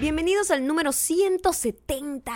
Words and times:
Bienvenidos 0.00 0.50
al 0.50 0.66
número 0.66 0.92
170 0.92 2.32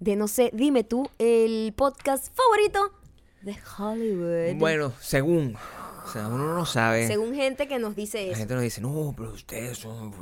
de 0.00 0.16
No 0.16 0.28
sé, 0.28 0.50
dime 0.52 0.84
tú, 0.84 1.08
el 1.18 1.72
podcast 1.74 2.28
favorito 2.36 2.92
de 3.40 3.56
Hollywood. 3.78 4.58
Bueno, 4.58 4.92
según. 5.00 5.56
O 6.04 6.08
sea, 6.08 6.28
uno 6.28 6.54
no 6.54 6.66
sabe. 6.66 7.06
Según 7.06 7.34
gente 7.34 7.66
que 7.66 7.78
nos 7.78 7.96
dice 7.96 8.18
La 8.18 8.32
eso. 8.32 8.38
gente 8.38 8.54
nos 8.54 8.62
dice, 8.62 8.80
no, 8.80 9.14
pero 9.16 9.30
ustedes 9.32 9.78
son. 9.78 10.12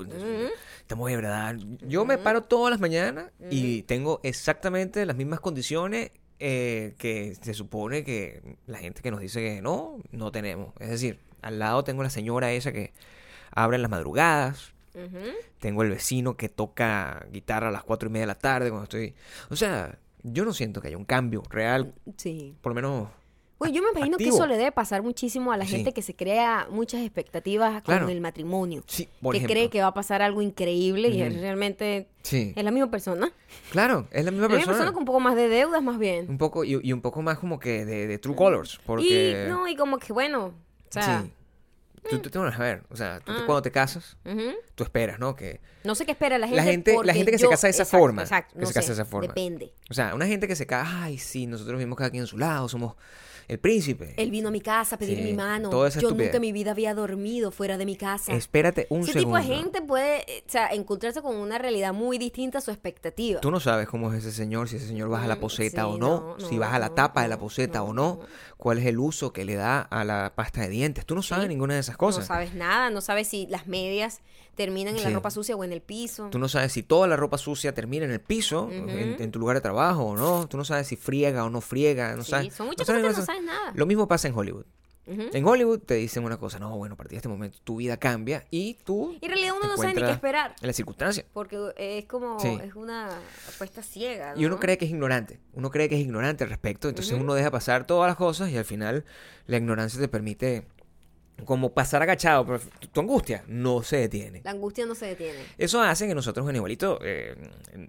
Estamos 0.80 1.10
de 1.10 1.16
verdad. 1.16 1.56
Yo 1.82 2.04
me 2.04 2.16
paro 2.16 2.42
todas 2.42 2.70
las 2.70 2.80
mañanas 2.80 3.32
y 3.50 3.82
tengo 3.82 4.20
exactamente 4.22 5.04
las 5.04 5.16
mismas 5.16 5.40
condiciones 5.40 6.12
eh, 6.38 6.94
que 6.98 7.36
se 7.40 7.54
supone 7.54 8.04
que 8.04 8.56
la 8.66 8.78
gente 8.78 9.02
que 9.02 9.10
nos 9.10 9.20
dice 9.20 9.40
que 9.40 9.62
no, 9.62 9.98
no 10.12 10.30
tenemos. 10.30 10.72
Es 10.78 10.90
decir, 10.90 11.18
al 11.42 11.58
lado 11.58 11.82
tengo 11.82 12.02
la 12.04 12.10
señora 12.10 12.52
esa 12.52 12.72
que 12.72 12.92
abre 13.50 13.76
en 13.76 13.82
las 13.82 13.90
madrugadas. 13.90 14.73
Ujú. 14.94 15.18
Tengo 15.58 15.82
el 15.82 15.90
vecino 15.90 16.36
que 16.36 16.48
toca 16.48 17.26
guitarra 17.32 17.68
a 17.68 17.72
las 17.72 17.82
cuatro 17.84 18.08
y 18.08 18.12
media 18.12 18.22
de 18.22 18.26
la 18.28 18.38
tarde 18.38 18.70
cuando 18.70 18.84
estoy. 18.84 19.14
O 19.50 19.56
sea, 19.56 19.98
yo 20.22 20.44
no 20.44 20.52
siento 20.52 20.80
que 20.80 20.88
haya 20.88 20.96
un 20.96 21.04
cambio 21.04 21.42
real, 21.50 21.94
Sí. 22.16 22.54
por 22.60 22.70
lo 22.70 22.74
menos. 22.76 23.08
Bueno, 23.56 23.74
yo 23.76 23.82
me 23.82 23.90
imagino 23.90 24.18
que 24.18 24.24
activo. 24.24 24.36
eso 24.36 24.46
le 24.46 24.56
debe 24.56 24.72
pasar 24.72 25.02
muchísimo 25.02 25.52
a 25.52 25.56
la 25.56 25.64
Sí. 25.64 25.76
gente 25.76 25.92
que 25.92 26.02
se 26.02 26.14
crea 26.14 26.66
muchas 26.70 27.00
expectativas 27.02 27.82
Claro. 27.82 28.06
con 28.06 28.12
el 28.12 28.20
matrimonio. 28.20 28.82
Sí, 28.86 29.08
por 29.22 29.32
que 29.32 29.38
ejemplo. 29.38 29.54
cree 29.54 29.70
que 29.70 29.80
va 29.80 29.86
a 29.88 29.94
pasar 29.94 30.22
algo 30.22 30.42
increíble 30.42 31.08
y 31.08 31.22
Ujú. 31.22 31.40
realmente 31.40 32.08
Sí. 32.22 32.52
es 32.54 32.64
la 32.64 32.72
misma 32.72 32.90
persona. 32.90 33.32
Claro, 33.70 34.06
es 34.10 34.24
la 34.24 34.32
misma 34.32 34.48
La 34.48 34.54
misma 34.54 34.66
persona. 34.66 34.66
persona 34.76 34.92
con 34.92 35.02
un 35.02 35.04
poco 35.06 35.20
más 35.20 35.36
de 35.36 35.48
deudas 35.48 35.82
más 35.82 35.98
bien. 35.98 36.26
Un 36.28 36.36
poco, 36.38 36.64
y, 36.64 36.78
y 36.82 36.92
un 36.92 37.00
poco 37.00 37.22
más 37.22 37.38
como 37.38 37.58
que 37.58 37.84
de, 37.84 38.06
de 38.08 38.18
True 38.18 38.34
Colors. 38.36 38.80
Porque. 38.84 39.44
Y 39.46 39.50
no, 39.50 39.66
y 39.68 39.76
como 39.76 39.98
que 39.98 40.12
bueno, 40.12 40.46
o 40.46 40.52
sea, 40.90 41.22
sí. 41.22 41.30
Tú, 42.10 42.18
tú 42.18 42.30
te 42.30 42.38
vas 42.38 42.54
a 42.54 42.62
ver. 42.62 42.82
O 42.90 42.96
sea, 42.96 43.20
tú 43.20 43.32
te- 43.32 43.38
Ah. 43.40 43.46
cuando 43.46 43.62
te 43.62 43.70
casas, 43.70 44.16
ujú. 44.24 44.52
tú 44.74 44.84
esperas, 44.84 45.18
¿no? 45.18 45.34
Que. 45.34 45.60
no 45.84 45.94
sé 45.94 46.04
qué 46.04 46.12
espera 46.12 46.38
la 46.38 46.46
gente. 46.46 46.56
La 46.56 46.62
gente- 46.70 46.96
la 47.04 47.14
gente 47.14 47.30
que 47.30 47.38
se 47.38 47.44
yo- 47.44 47.50
casa 47.50 47.66
de 47.66 47.70
esa 47.72 47.82
exacto, 47.84 47.98
forma, 47.98 48.22
Exacto, 48.22 48.54
que 48.54 48.60
no 48.60 48.66
se 48.66 48.74
casa 48.74 48.86
sé, 48.86 48.92
de 48.94 49.02
esa 49.02 49.04
forma. 49.10 49.28
Depende. 49.28 49.72
O 49.90 49.94
sea, 49.94 50.14
una 50.14 50.26
gente 50.26 50.46
que 50.48 50.56
se 50.56 50.66
casa, 50.66 51.02
ay, 51.04 51.18
sí, 51.18 51.46
nosotros 51.46 51.78
vivimos 51.78 51.96
cada 51.98 52.10
quien 52.10 52.22
en 52.22 52.26
su 52.26 52.38
lado, 52.38 52.68
somos 52.68 52.94
el 53.48 53.58
príncipe. 53.58 54.14
Él 54.16 54.30
vino 54.30 54.48
a 54.48 54.50
mi 54.50 54.60
casa 54.60 54.96
a 54.96 54.98
pedir 54.98 55.18
Sí, 55.18 55.24
mi 55.24 55.32
mano. 55.34 55.70
Yo 55.70 55.86
estupidez. 55.86 56.16
nunca 56.26 56.36
en 56.36 56.40
mi 56.40 56.52
vida 56.52 56.70
había 56.72 56.94
dormido 56.94 57.50
fuera 57.50 57.76
de 57.78 57.86
mi 57.86 57.96
casa. 57.96 58.32
Espérate 58.32 58.86
un 58.90 59.02
Ese 59.02 59.12
segundo. 59.14 59.38
tipo 59.38 59.48
de 59.48 59.54
gente 59.56 59.82
puede 59.82 60.20
eh, 60.30 60.44
o 60.46 60.50
sea, 60.50 60.68
encontrarse 60.68 61.20
con 61.22 61.36
una 61.36 61.58
realidad 61.58 61.92
muy 61.92 62.18
distinta 62.18 62.58
a 62.58 62.60
su 62.60 62.70
expectativa. 62.70 63.40
Tú 63.40 63.50
no 63.50 63.60
sabes 63.60 63.86
cómo 63.88 64.12
es 64.12 64.18
ese 64.24 64.32
señor, 64.32 64.68
si 64.68 64.76
ese 64.76 64.86
señor 64.86 65.08
baja 65.08 65.26
la 65.26 65.36
Mm, 65.36 65.40
poseta 65.40 65.82
sí, 65.82 65.88
o 65.88 65.98
no, 65.98 66.36
no, 66.38 66.46
si 66.48 66.54
no, 66.54 66.60
baja 66.60 66.78
la 66.78 66.88
no, 66.88 66.94
tapa 66.94 67.22
de 67.22 67.28
la 67.28 67.36
no, 67.36 67.40
poseta 67.42 67.78
no, 67.80 67.84
o 67.86 67.92
no, 67.92 68.18
no. 68.20 68.26
cuál 68.56 68.78
es 68.78 68.86
el 68.86 68.98
uso 68.98 69.32
que 69.32 69.44
le 69.44 69.54
da 69.54 69.80
a 69.80 70.04
la 70.04 70.32
pasta 70.34 70.62
de 70.62 70.68
dientes. 70.68 71.04
Tú 71.06 71.14
no 71.14 71.22
sabes 71.22 71.44
Sí. 71.44 71.48
ninguna 71.48 71.74
de 71.74 71.80
esas 71.80 71.94
No 71.94 71.98
cosas. 71.98 72.26
sabes 72.26 72.54
nada, 72.54 72.90
no 72.90 73.00
sabes 73.00 73.28
si 73.28 73.46
las 73.48 73.66
medias 73.66 74.20
terminan 74.54 74.96
en 74.96 75.02
la 75.02 75.10
ropa 75.10 75.30
sucia 75.30 75.56
o 75.56 75.64
en 75.64 75.72
el 75.72 75.80
piso. 75.82 76.28
Tú 76.30 76.38
no 76.38 76.48
sabes 76.48 76.72
si 76.72 76.82
toda 76.82 77.06
la 77.06 77.16
ropa 77.16 77.38
sucia 77.38 77.74
termina 77.74 78.04
en 78.04 78.10
el 78.12 78.20
piso, 78.20 78.68
en, 78.70 78.88
en 78.88 79.30
tu 79.30 79.38
lugar 79.38 79.56
de 79.56 79.60
trabajo 79.60 80.04
o 80.04 80.16
no. 80.16 80.48
Tú 80.48 80.56
no 80.56 80.64
sabes 80.64 80.86
si 80.86 80.96
friega 80.96 81.44
o 81.44 81.50
no 81.50 81.60
friega. 81.60 82.14
No 82.16 82.24
Sí, 82.24 82.30
sabes, 82.30 82.54
son 82.54 82.66
muchas 82.68 82.86
cosas 82.86 83.02
que 83.02 83.08
no 83.20 83.26
sabes 83.26 83.42
nada. 83.44 83.72
Lo 83.74 83.86
mismo 83.86 84.08
pasa 84.08 84.28
en 84.28 84.36
Hollywood. 84.36 84.64
En 85.06 85.46
Hollywood 85.46 85.80
te 85.80 85.96
dicen 85.96 86.24
una 86.24 86.38
cosa, 86.38 86.58
no, 86.58 86.78
bueno, 86.78 86.94
a 86.94 86.96
partir 86.96 87.10
de 87.10 87.16
este 87.18 87.28
momento 87.28 87.58
tu 87.62 87.76
vida 87.76 87.98
cambia 87.98 88.46
y 88.50 88.78
tú... 88.84 89.14
Y 89.20 89.26
en 89.26 89.32
realidad 89.32 89.54
uno 89.60 89.68
no 89.68 89.76
sabe 89.76 89.92
ni 89.92 90.00
qué 90.00 90.10
esperar. 90.12 90.54
En 90.62 90.66
las 90.66 90.76
circunstancias. 90.76 91.26
Porque 91.30 91.58
es 91.76 92.06
como, 92.06 92.40
Sí. 92.40 92.58
es 92.64 92.74
una 92.74 93.10
apuesta 93.54 93.82
ciega. 93.82 94.32
Y 94.34 94.46
uno 94.46 94.54
¿no? 94.54 94.60
cree 94.60 94.78
que 94.78 94.86
es 94.86 94.90
ignorante. 94.90 95.40
Uno 95.52 95.70
cree 95.70 95.90
que 95.90 95.96
es 95.96 96.00
ignorante 96.00 96.44
al 96.44 96.48
respecto. 96.48 96.88
Entonces 96.88 97.12
uno 97.20 97.34
deja 97.34 97.50
pasar 97.50 97.86
todas 97.86 98.08
las 98.08 98.16
cosas 98.16 98.48
y 98.50 98.56
al 98.56 98.64
final 98.64 99.04
la 99.46 99.58
ignorancia 99.58 100.00
te 100.00 100.08
permite 100.08 100.66
como 101.44 101.72
pasar 101.72 102.02
agachado. 102.02 102.46
Pero 102.46 102.60
tu, 102.92 103.00
angustia 103.00 103.44
no 103.48 103.82
se 103.82 103.96
detiene. 103.96 104.40
La 104.44 104.52
angustia 104.52 104.86
no 104.86 104.94
se 104.94 105.06
detiene. 105.06 105.38
Eso 105.58 105.80
hace 105.82 106.06
que 106.06 106.14
nosotros 106.14 106.48
en 106.48 106.56
Igualito 106.56 106.98
eh, 107.02 107.36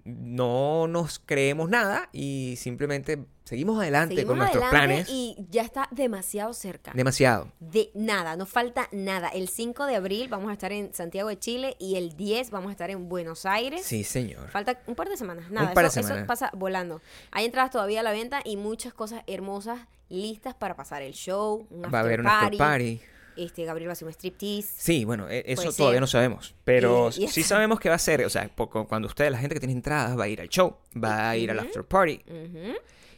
no 0.04 0.86
nos 0.88 1.18
creemos 1.18 1.70
nada 1.70 2.08
y 2.12 2.54
simplemente 2.58 3.24
seguimos 3.44 3.80
adelante 3.80 4.16
Seguimos 4.16 4.30
con 4.30 4.38
nuestros 4.38 4.64
adelante 4.64 4.86
planes. 4.86 5.08
y 5.08 5.36
ya 5.50 5.62
está 5.62 5.88
demasiado 5.90 6.52
cerca. 6.52 6.92
Demasiado. 6.94 7.52
De 7.60 7.90
nada, 7.94 8.36
no 8.36 8.46
falta 8.46 8.88
nada. 8.92 9.28
El 9.28 9.48
5 9.48 9.86
de 9.86 9.96
abril 9.96 10.28
vamos 10.28 10.50
a 10.50 10.52
estar 10.52 10.72
en 10.72 10.92
Santiago 10.92 11.28
de 11.28 11.38
Chile 11.38 11.76
y 11.78 11.96
el 11.96 12.16
10 12.16 12.50
vamos 12.50 12.70
a 12.70 12.72
estar 12.72 12.90
en 12.90 13.08
Buenos 13.08 13.46
Aires. 13.46 13.84
Sí, 13.84 14.04
señor. 14.04 14.50
Falta 14.50 14.80
un 14.86 14.94
par 14.94 15.08
de 15.08 15.16
semanas. 15.16 15.50
Nada, 15.50 15.72
par 15.72 15.84
de 15.84 15.88
eso, 15.88 16.00
eso 16.00 16.08
semanas. 16.08 16.28
pasa 16.28 16.50
volando. 16.54 17.00
Hay 17.30 17.44
entradas 17.44 17.70
todavía 17.70 18.00
a 18.00 18.02
la 18.02 18.12
venta 18.12 18.40
y 18.44 18.56
muchas 18.56 18.92
cosas 18.92 19.22
hermosas 19.26 19.80
listas 20.08 20.54
para 20.54 20.76
pasar 20.76 21.02
el 21.02 21.12
show. 21.14 21.66
Un 21.70 21.82
Va 21.92 21.98
a 21.98 22.02
haber 22.02 22.20
un 22.20 22.26
after 22.26 22.58
party. 22.58 23.00
Este, 23.36 23.64
Gabriel 23.64 23.88
va 23.88 23.92
a 23.92 23.94
hacer 23.94 24.06
un 24.06 24.12
striptease. 24.12 24.68
Sí, 24.76 25.04
bueno, 25.04 25.28
e- 25.28 25.44
eso 25.46 25.72
todavía 25.72 26.00
no 26.00 26.06
sabemos. 26.06 26.54
Pero 26.64 27.10
Y- 27.16 27.24
y 27.24 27.28
sí 27.28 27.42
sabemos 27.42 27.78
que 27.80 27.88
va 27.88 27.94
a 27.96 27.98
ser. 27.98 28.24
O 28.24 28.30
sea, 28.30 28.48
cuando 28.88 29.08
ustedes, 29.08 29.30
la 29.30 29.38
gente 29.38 29.54
que 29.54 29.60
tiene 29.60 29.72
entradas, 29.74 30.18
va 30.18 30.24
a 30.24 30.28
ir 30.28 30.40
al 30.40 30.48
show, 30.48 30.76
va 31.02 31.30
a 31.30 31.36
ir 31.36 31.50
al 31.50 31.58
after 31.58 31.84
party 31.84 32.22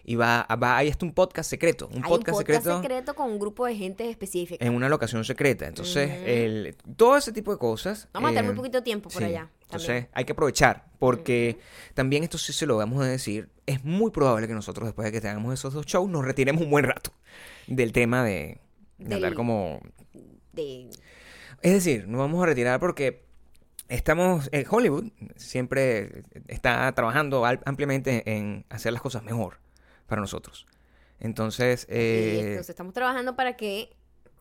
y 0.04 0.14
va, 0.16 0.46
va 0.62 0.78
hay 0.78 0.88
hasta 0.88 1.04
un 1.04 1.12
podcast 1.12 1.50
secreto. 1.50 1.86
Un 1.88 1.96
Hay 1.96 2.08
podcast, 2.08 2.28
un 2.38 2.44
podcast 2.44 2.64
secreto, 2.64 2.82
secreto 2.82 3.14
con 3.14 3.30
un 3.30 3.38
grupo 3.38 3.66
de 3.66 3.76
gente 3.76 4.08
específica. 4.08 4.64
en 4.64 4.74
una 4.74 4.88
locación 4.88 5.22
secreta. 5.22 5.66
Entonces, 5.66 6.10
el, 6.24 6.74
todo 6.96 7.16
ese 7.18 7.30
tipo 7.30 7.52
de 7.52 7.58
cosas. 7.58 8.08
Vamos 8.14 8.28
a 8.28 8.30
estar 8.30 8.44
muy 8.44 8.54
eh, 8.54 8.56
poquito 8.56 8.82
tiempo 8.82 9.10
por 9.10 9.20
sí. 9.20 9.28
allá. 9.28 9.50
Entonces, 9.64 10.06
hay 10.14 10.24
que 10.24 10.32
aprovechar, 10.32 10.86
porque 10.98 11.58
también 11.92 12.24
esto 12.24 12.38
sí 12.38 12.54
se 12.54 12.64
lo 12.64 12.78
vamos 12.78 13.02
a 13.02 13.06
decir, 13.06 13.50
es 13.66 13.84
muy 13.84 14.10
probable 14.10 14.48
que 14.48 14.54
nosotros 14.54 14.88
después 14.88 15.04
de 15.04 15.12
que 15.12 15.20
tengamos 15.20 15.52
esos 15.52 15.74
dos 15.74 15.84
shows 15.84 16.08
nos 16.08 16.24
retiremos 16.24 16.62
un 16.62 16.70
buen 16.70 16.86
rato 16.86 17.12
del 17.66 17.92
tema 17.92 18.24
de, 18.24 18.30
de 18.96 19.04
Del- 19.04 19.12
andar 19.16 19.34
como... 19.34 19.82
De- 20.52 20.88
Es 21.62 21.72
decir, 21.72 22.06
nos 22.08 22.18
vamos 22.18 22.42
a 22.42 22.46
retirar 22.46 22.78
porque 22.80 23.24
estamos... 23.88 24.48
en 24.52 24.64
Hollywood 24.68 25.06
siempre 25.36 26.22
está 26.46 26.90
trabajando 26.92 27.44
ampliamente 27.64 28.22
en 28.36 28.64
hacer 28.68 28.92
las 28.92 29.02
cosas 29.02 29.22
mejor 29.22 29.58
para 30.06 30.20
nosotros. 30.20 30.66
Entonces, 31.20 31.86
eh, 31.90 32.38
entonces 32.40 32.70
estamos 32.70 32.94
trabajando 32.94 33.34
para 33.34 33.56
que 33.56 33.96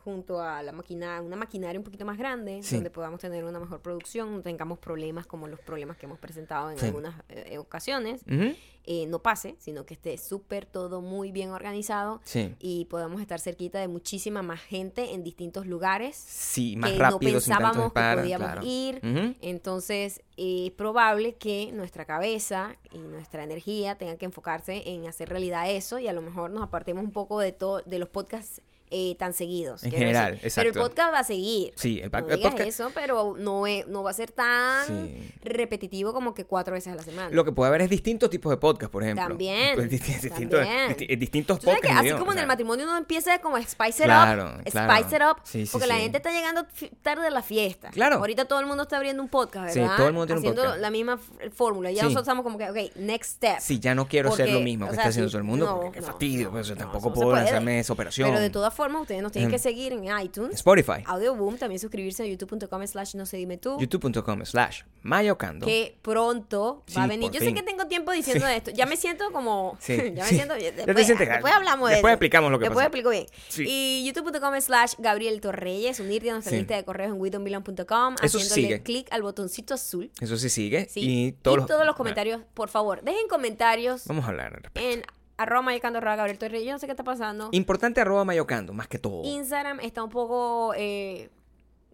junto 0.07 0.39
a 0.41 0.63
la 0.63 0.71
máquina, 0.71 1.21
una 1.21 1.35
maquinaria 1.35 1.77
un 1.77 1.83
poquito 1.83 2.05
más 2.05 2.17
grande, 2.17 2.63
Sí. 2.63 2.75
donde 2.75 2.89
podamos 2.89 3.19
tener 3.19 3.43
una 3.43 3.59
mejor 3.59 3.81
producción, 3.81 4.33
no 4.37 4.41
tengamos 4.41 4.79
problemas 4.79 5.27
como 5.27 5.49
los 5.49 5.59
problemas 5.59 5.97
que 5.97 6.05
hemos 6.05 6.17
presentado 6.17 6.71
en 6.71 6.77
Sí. 6.77 6.85
algunas 6.85 7.13
eh, 7.27 7.57
ocasiones, 7.57 8.21
ujú, 8.25 8.55
eh, 8.85 9.05
no 9.07 9.19
pase, 9.21 9.57
sino 9.59 9.85
que 9.85 9.95
esté 9.95 10.17
súper 10.17 10.65
todo 10.65 11.01
muy 11.01 11.33
bien 11.33 11.49
organizado 11.51 12.21
sí, 12.23 12.55
y 12.59 12.85
podamos 12.85 13.19
estar 13.19 13.41
cerquita 13.41 13.79
de 13.81 13.89
muchísima 13.89 14.41
más 14.41 14.61
gente 14.61 15.13
en 15.13 15.23
distintos 15.25 15.65
lugares 15.67 16.15
sí, 16.15 16.77
más 16.77 16.91
que 16.91 16.97
rápido, 16.97 17.33
no 17.33 17.39
sin 17.41 17.53
pensábamos 17.53 17.75
que 17.77 17.83
disparos, 17.83 18.21
podíamos 18.21 18.47
claro. 18.47 18.61
ir. 18.65 19.01
Entonces, 19.41 20.21
es 20.37 20.71
probable 20.71 21.35
que 21.35 21.71
nuestra 21.73 22.05
cabeza 22.05 22.77
y 22.93 22.99
nuestra 22.99 23.43
energía 23.43 23.95
tengan 23.97 24.17
que 24.17 24.23
enfocarse 24.25 24.83
en 24.89 25.05
hacer 25.05 25.27
realidad 25.27 25.69
eso 25.69 25.99
y 25.99 26.07
a 26.07 26.13
lo 26.13 26.21
mejor 26.21 26.51
nos 26.51 26.63
apartemos 26.63 27.03
un 27.03 27.11
poco 27.11 27.41
de 27.41 27.51
todo 27.51 27.81
de 27.85 27.99
los 27.99 28.07
podcasts 28.07 28.61
eh, 28.89 29.15
tan 29.19 29.33
seguidos. 29.33 29.83
En 29.83 29.91
general, 29.91 30.39
decir. 30.41 30.51
Pero 30.55 30.61
el 30.61 30.67
exacto. 30.75 30.89
podcast 30.89 31.13
va 31.13 31.19
a 31.19 31.23
seguir. 31.23 31.73
Sí, 31.75 31.99
el, 32.01 32.11
no 32.11 32.17
el 32.19 32.25
digas 32.37 32.39
podcast... 32.51 32.69
eso, 32.69 32.91
pero 32.93 33.35
no, 33.37 33.67
es- 33.67 33.87
no 33.87 34.03
va 34.03 34.11
a 34.11 34.13
ser 34.13 34.31
tan 34.31 34.85
Sí. 34.87 35.31
repetitivo 35.43 36.13
como 36.13 36.33
que 36.33 36.45
cuatro 36.45 36.73
veces 36.73 36.93
a 36.93 36.95
la 36.95 37.03
semana. 37.03 37.29
Lo 37.31 37.43
que 37.45 37.51
puede 37.51 37.69
haber 37.69 37.81
es 37.81 37.89
distintos 37.89 38.29
tipos 38.29 38.49
de 38.49 38.57
podcast, 38.57 38.91
por 38.91 39.03
ejemplo. 39.03 39.27
También, 39.27 39.71
Pues, 39.75 39.89
disti- 39.89 40.19
distintos, 40.21 40.59
también. 40.61 40.89
disti- 40.95 41.17
distintos 41.17 41.59
que 41.59 41.71
así 41.89 42.11
como 42.11 42.31
o 42.31 42.33
en 42.33 42.39
el 42.39 42.47
matrimonio 42.47 42.85
uno 42.85 42.97
empieza 42.97 43.39
como 43.39 43.55
a 43.57 43.61
spice 43.61 44.03
it 44.03 44.05
Claro, 44.05 44.55
up, 44.59 44.63
claro. 44.71 44.93
spice 45.03 45.15
it 45.15 45.21
up, 45.21 45.37
Sí, 45.43 45.65
sí, 45.65 45.71
porque 45.71 45.87
la 45.87 45.95
sí. 45.95 46.01
gente 46.01 46.17
está 46.17 46.31
llegando 46.31 46.65
tarde 47.01 47.27
a 47.27 47.29
la 47.29 47.41
fiesta. 47.41 47.89
Claro. 47.91 48.17
Ahorita 48.17 48.45
todo 48.45 48.59
el 48.59 48.65
mundo 48.65 48.83
está 48.83 48.97
abriendo 48.97 49.21
un 49.21 49.29
podcast, 49.29 49.73
Sí, 49.73 49.79
¿verdad? 49.79 49.97
todo 49.97 50.07
el 50.07 50.13
mundo 50.13 50.25
tiene 50.27 50.39
un 50.39 50.45
Haciendo 50.45 50.61
podcast. 50.63 50.81
la 50.81 50.89
misma 50.91 51.19
fórmula. 51.53 51.91
Ya 51.91 51.99
Sí. 52.01 52.03
nosotros 52.05 52.23
estamos 52.23 52.43
como 52.43 52.57
que, 52.57 52.69
ok, 52.69 52.95
next 52.97 53.35
step. 53.35 53.57
Sí, 53.59 53.79
ya 53.79 53.95
no 53.95 54.07
quiero 54.07 54.29
Porque, 54.29 54.47
lo 54.47 54.59
mismo 54.61 54.85
o 54.85 54.89
que 54.89 54.95
sea, 54.95 55.03
está 55.03 55.09
haciendo 55.09 55.29
sí, 55.29 55.31
todo 55.33 55.39
el 55.39 55.43
mundo, 55.45 55.65
no, 55.65 55.75
porque 55.81 55.99
qué 55.99 56.05
fastidio, 56.05 56.51
pues 56.51 56.73
tampoco 56.75 57.13
puedo 57.13 57.33
lanzarme 57.35 57.79
esa 57.79 57.93
operación. 57.93 58.29
Pero 58.29 58.39
de 58.41 58.49
todas 58.49 58.73
ustedes 59.01 59.21
nos 59.21 59.31
tienen 59.31 59.49
Em, 59.49 59.51
que 59.51 59.59
seguir 59.59 59.93
en 59.93 60.05
iTunes, 60.19 60.55
Spotify, 60.55 61.03
Audioboom, 61.05 61.57
también 61.57 61.79
suscribirse 61.79 62.23
a 62.23 62.25
youtube.com 62.25 62.85
slash 62.87 63.15
no 63.15 63.25
se 63.25 63.37
dime 63.37 63.57
tú. 63.57 63.77
youtube.com 63.79 64.45
slash 64.45 64.81
mayocando. 65.01 65.65
Que 65.65 65.97
pronto 66.01 66.83
va 66.95 67.03
a 67.03 67.07
venir. 67.07 67.31
Yo 67.31 67.39
sé 67.39 67.53
que 67.53 67.63
tengo 67.63 67.87
tiempo 67.87 68.11
diciendo 68.11 68.45
esto. 68.47 68.71
Ya 68.71 68.85
me 68.85 68.97
siento 68.97 69.31
como. 69.31 69.77
Sí, 69.87 69.95
ya 70.15 70.23
me 70.23 70.29
siento. 70.29 70.55
Después, 70.55 71.53
hablamos 71.53 71.89
de 71.89 71.95
después 71.95 72.11
eso. 72.11 72.15
explicamos 72.15 72.51
lo 72.51 72.59
que 72.59 72.65
Después 72.65 72.85
explico 72.85 73.09
bien. 73.09 73.25
Y 73.57 74.03
youtube.com 74.05 74.59
slash 74.59 74.93
Gabriel 74.97 75.39
Torreyes. 75.39 75.99
Unirte 75.99 76.29
a 76.29 76.33
nuestra 76.33 76.57
lista 76.57 76.75
de 76.75 76.83
correos 76.83 77.13
en 77.13 77.21
widowmillan.com. 77.21 78.15
Eso 78.21 78.37
Haciéndole 78.37 78.83
clic 78.83 79.07
al 79.11 79.21
botoncito 79.21 79.73
azul. 79.75 80.11
Eso 80.19 80.37
sí 80.37 80.49
sigue. 80.49 80.87
¿sí? 80.89 80.99
Y 81.01 81.31
todos, 81.31 81.85
los, 81.85 81.95
comentarios, 81.95 82.41
por 82.53 82.69
favor, 82.69 83.01
dejen 83.03 83.27
comentarios 83.27 84.05
Vamos 84.07 84.25
a 84.25 84.29
hablar 84.29 84.55
al 84.55 84.63
respecto. 84.63 84.89
en 84.89 85.16
arroba 85.37 85.61
mayocando 85.61 85.99
arroba 85.99 86.15
Gabriel 86.17 86.37
Torreyes. 86.39 86.65
Yo 86.65 86.73
no 86.73 86.79
sé 86.79 86.85
qué 86.87 86.91
está 86.93 87.03
pasando. 87.03 87.49
Importante 87.51 88.01
arroba 88.01 88.25
mayocando, 88.25 88.73
más 88.73 88.87
que 88.87 88.99
todo. 88.99 89.23
Instagram 89.23 89.79
está 89.79 90.03
un 90.03 90.09
poco. 90.09 90.73
eh, 90.75 91.29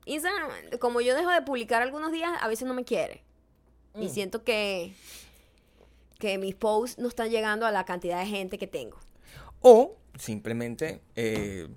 Instagram, 0.05 0.49
como 0.79 0.99
yo 1.01 1.15
dejo 1.15 1.29
de 1.31 1.41
publicar 1.43 1.81
algunos 1.81 2.11
días, 2.11 2.31
a 2.41 2.47
veces 2.47 2.67
no 2.67 2.73
me 2.73 2.83
quiere. 2.83 3.23
Y 3.95 4.05
Mm. 4.07 4.09
siento 4.09 4.43
que. 4.43 4.93
que 6.19 6.37
mis 6.37 6.55
posts 6.55 6.97
no 6.99 7.09
están 7.09 7.29
llegando 7.29 7.65
a 7.65 7.71
la 7.71 7.83
cantidad 7.83 8.17
de 8.19 8.25
gente 8.25 8.57
que 8.57 8.65
tengo. 8.67 8.97
O 9.59 9.97
simplemente 10.17 11.01
eh, 11.17 11.67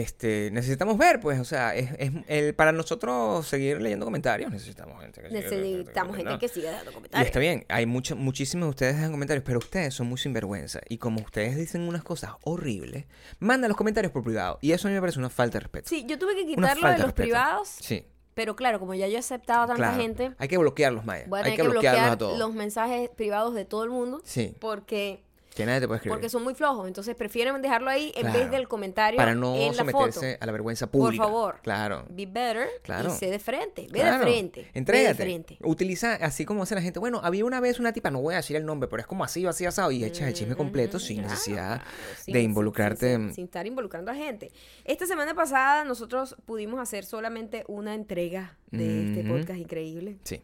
este, 0.00 0.50
necesitamos 0.52 0.98
ver, 0.98 1.20
pues, 1.20 1.38
o 1.40 1.44
sea, 1.44 1.74
es, 1.74 1.90
es 1.98 2.12
el, 2.28 2.54
para 2.54 2.72
nosotros 2.72 3.46
seguir 3.46 3.80
leyendo 3.80 4.04
comentarios, 4.04 4.50
necesitamos 4.50 5.00
gente 5.00 5.20
que 5.22 5.28
siga 5.28 5.40
Necesitamos 5.40 6.16
gente 6.16 6.32
¿no? 6.32 6.38
que 6.38 6.48
siga 6.48 6.70
dando 6.72 6.90
Y 6.90 6.94
comentarios. 6.94 7.26
está 7.26 7.38
bien, 7.40 7.64
hay 7.68 7.86
mucho, 7.86 8.16
muchísimos 8.16 8.66
de 8.66 8.70
ustedes 8.70 8.96
en 8.96 9.10
comentarios, 9.10 9.44
pero 9.44 9.58
ustedes 9.58 9.94
son 9.94 10.06
muy 10.08 10.18
sinvergüenza. 10.18 10.80
Y 10.88 10.98
como 10.98 11.20
ustedes 11.20 11.56
dicen 11.56 11.82
unas 11.82 12.02
cosas 12.02 12.32
horribles, 12.42 13.04
mandan 13.38 13.68
los 13.68 13.76
comentarios 13.76 14.12
por 14.12 14.22
privado. 14.22 14.58
Y 14.60 14.72
eso 14.72 14.88
a 14.88 14.90
mí 14.90 14.94
me 14.94 15.00
parece 15.00 15.18
una 15.18 15.30
falta 15.30 15.58
de 15.58 15.60
respeto. 15.64 15.88
Sí, 15.88 16.04
yo 16.08 16.18
tuve 16.18 16.34
que 16.34 16.46
quitarlo 16.46 16.86
de 16.86 16.92
de 16.94 16.98
los 16.98 17.06
respeto. 17.06 17.22
privados, 17.22 17.68
Sí, 17.68 18.06
pero 18.34 18.54
claro, 18.54 18.78
como 18.78 18.92
ya 18.94 19.08
yo 19.08 19.16
he 19.16 19.18
aceptado 19.18 19.62
a 19.62 19.66
tanta 19.66 19.82
claro. 19.82 19.96
gente, 20.00 20.32
Hay 20.38 20.48
que 20.48 20.58
bloquearlos, 20.58 21.04
Maya. 21.06 21.24
voy 21.26 21.40
a 21.40 21.44
Hay 21.44 21.50
que 21.52 21.56
que 21.56 21.62
bloquearlos 21.62 22.02
a 22.02 22.06
bloquear 22.08 22.18
todos. 22.18 22.38
los 22.38 22.52
mensajes 22.54 23.08
privados 23.08 23.54
de 23.54 23.64
todo 23.64 23.82
el 23.84 23.90
mundo 23.90 24.20
Sí, 24.24 24.54
porque 24.60 25.22
que 25.56 25.66
nadie 25.66 25.80
te 25.80 25.86
puede 25.88 25.96
escribir. 25.96 26.14
porque 26.14 26.28
son 26.28 26.44
muy 26.44 26.54
flojos, 26.54 26.86
entonces 26.86 27.14
prefieren 27.16 27.60
dejarlo 27.62 27.90
ahí 27.90 28.12
en 28.14 28.22
Claro. 28.22 28.38
vez 28.38 28.50
del 28.50 28.68
comentario 28.68 29.16
Para 29.16 29.34
no 29.34 29.56
en 29.56 29.68
la 29.68 29.74
someterse 29.74 30.32
foto. 30.34 30.42
a 30.42 30.46
la 30.46 30.52
vergüenza 30.52 30.86
Por 30.86 31.00
pública. 31.00 31.24
favor. 31.24 31.60
Claro. 31.62 32.04
Be 32.10 32.26
better 32.26 32.68
Claro. 32.82 33.08
y 33.08 33.18
sé 33.18 33.30
de 33.30 33.38
frente, 33.38 33.88
ve 33.90 34.00
Claro. 34.00 34.18
de 34.24 34.30
frente, 34.32 34.70
ve 34.74 34.98
de 35.06 35.14
frente. 35.14 35.58
Utiliza 35.64 36.14
así 36.16 36.44
como 36.44 36.62
hace 36.62 36.74
la 36.74 36.82
gente. 36.82 36.98
Bueno, 37.00 37.20
había 37.24 37.44
una 37.44 37.58
vez 37.60 37.80
una 37.80 37.92
tipa, 37.92 38.10
no 38.10 38.20
voy 38.20 38.34
a 38.34 38.36
decir 38.38 38.54
el 38.56 38.66
nombre, 38.66 38.88
pero 38.88 39.00
es 39.00 39.06
como 39.06 39.24
así, 39.24 39.44
así, 39.46 39.64
asado. 39.64 39.90
Y 39.90 40.04
echas 40.04 40.28
el 40.28 40.34
chisme 40.34 40.54
completo 40.56 40.98
sin 40.98 41.18
Claro, 41.18 41.30
necesidad 41.30 41.82
sin- 42.22 42.34
de 42.34 42.42
involucrarte. 42.42 43.16
Sin, 43.16 43.32
sin 43.34 43.44
estar 43.46 43.66
involucrando 43.66 44.10
a 44.10 44.14
gente. 44.14 44.52
Esta 44.84 45.06
semana 45.06 45.34
pasada 45.34 45.84
nosotros 45.84 46.36
pudimos 46.44 46.78
hacer 46.80 47.04
solamente 47.04 47.64
una 47.66 47.94
entrega 47.94 48.56
de 48.70 49.08
este 49.08 49.24
podcast 49.28 49.58
increíble. 49.58 50.18
Sí. 50.24 50.42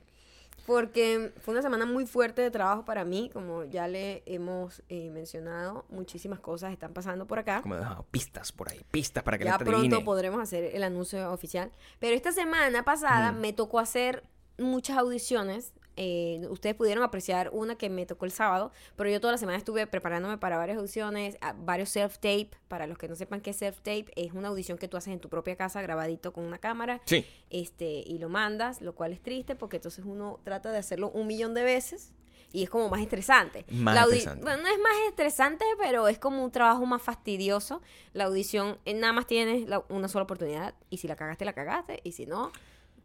Porque 0.66 1.32
fue 1.40 1.52
una 1.52 1.62
semana 1.62 1.86
muy 1.86 2.06
fuerte 2.06 2.40
de 2.42 2.50
trabajo 2.50 2.84
para 2.84 3.04
mí, 3.04 3.30
como 3.32 3.64
ya 3.64 3.88
le 3.88 4.22
hemos 4.26 4.82
eh, 4.88 5.10
mencionado, 5.10 5.84
muchísimas 5.88 6.38
cosas 6.40 6.72
están 6.72 6.92
pasando 6.92 7.26
por 7.26 7.38
acá. 7.38 7.62
Como 7.62 7.74
he 7.74 7.78
dejado 7.78 8.04
pistas 8.10 8.52
por 8.52 8.70
ahí. 8.70 8.80
Pistas 8.90 9.24
para 9.24 9.38
que 9.38 9.44
Ya 9.44 9.52
la 9.52 9.58
gente 9.58 9.70
adivine. 9.72 9.90
pronto 9.90 10.04
podremos 10.04 10.40
hacer 10.40 10.64
el 10.74 10.82
anuncio 10.84 11.32
oficial. 11.32 11.70
Pero 11.98 12.14
esta 12.14 12.30
semana 12.32 12.84
pasada 12.84 13.32
Mm. 13.32 13.40
me 13.40 13.52
tocó 13.52 13.78
hacer 13.80 14.22
muchas 14.58 14.96
audiciones. 14.98 15.72
Eh, 15.96 16.46
ustedes 16.48 16.74
pudieron 16.74 17.04
apreciar 17.04 17.50
una 17.52 17.76
que 17.76 17.90
me 17.90 18.06
tocó 18.06 18.24
el 18.24 18.32
sábado, 18.32 18.72
pero 18.96 19.10
yo 19.10 19.20
toda 19.20 19.32
la 19.32 19.38
semana 19.38 19.58
estuve 19.58 19.86
preparándome 19.86 20.38
para 20.38 20.56
varias 20.56 20.78
audiciones, 20.78 21.36
varios 21.58 21.94
self-tape. 21.94 22.48
Para 22.68 22.86
los 22.86 22.96
que 22.96 23.08
no 23.08 23.14
sepan 23.14 23.42
qué 23.42 23.50
es 23.50 23.60
self-tape, 23.60 24.06
es 24.16 24.32
una 24.32 24.48
audición 24.48 24.78
que 24.78 24.88
tú 24.88 24.96
haces 24.96 25.12
en 25.12 25.20
tu 25.20 25.28
propia 25.28 25.54
casa, 25.56 25.82
grabadito 25.82 26.32
con 26.32 26.44
una 26.44 26.56
cámara, 26.58 27.02
Sí. 27.04 27.26
este, 27.50 28.02
y 28.06 28.16
lo 28.18 28.30
mandas, 28.30 28.80
lo 28.80 28.94
cual 28.94 29.12
es 29.12 29.20
triste 29.22 29.54
porque 29.54 29.76
entonces 29.76 30.04
uno 30.06 30.40
trata 30.44 30.72
de 30.72 30.78
hacerlo 30.78 31.10
un 31.10 31.26
millón 31.26 31.52
de 31.52 31.62
veces. 31.62 32.14
Y 32.54 32.62
es 32.62 32.68
como 32.70 32.90
más 32.90 33.00
estresante. 33.00 33.64
Más 33.70 33.94
La 33.94 34.02
estresante. 34.02 34.42
Bueno, 34.44 34.62
no 34.62 34.68
es 34.68 34.78
más 34.78 34.92
estresante, 35.08 35.64
pero 35.78 36.06
es 36.08 36.18
como 36.18 36.44
un 36.44 36.50
trabajo 36.52 36.84
más 36.84 37.00
fastidioso. 37.00 37.80
La 38.12 38.24
audición, 38.24 38.78
eh, 38.84 38.92
nada 38.92 39.14
más 39.14 39.26
tienes 39.26 39.66
la- 39.68 39.82
una 39.88 40.06
sola 40.08 40.24
oportunidad. 40.24 40.74
Y 40.90 40.98
si 40.98 41.08
la 41.08 41.16
cagaste, 41.16 41.46
la 41.46 41.54
cagaste. 41.54 42.00
Y 42.04 42.12
si 42.12 42.26
no, 42.26 42.52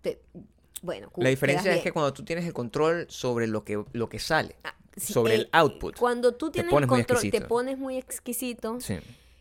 te, 0.02 0.22
bueno, 0.82 1.12
La 1.18 1.30
diferencia 1.30 1.74
es 1.76 1.82
que 1.84 1.92
cuando 1.92 2.14
tú 2.14 2.24
tienes 2.24 2.46
el 2.46 2.54
control 2.54 3.06
sobre 3.10 3.48
lo 3.48 3.64
que, 3.64 3.84
lo 3.94 4.10
que 4.10 4.20
sale, 4.20 4.56
Ah, 4.64 4.76
sí, 4.96 5.14
sobre 5.14 5.34
eh, 5.34 5.38
el 5.38 5.50
output. 5.52 5.98
Cuando 5.98 6.34
tú 6.36 6.52
tienes 6.52 6.72
el 6.74 6.88
control, 6.88 7.32
te 7.32 7.42
pones 7.42 7.78
muy 7.78 7.98
exquisito, 7.98 8.80
Sí. 8.80 8.98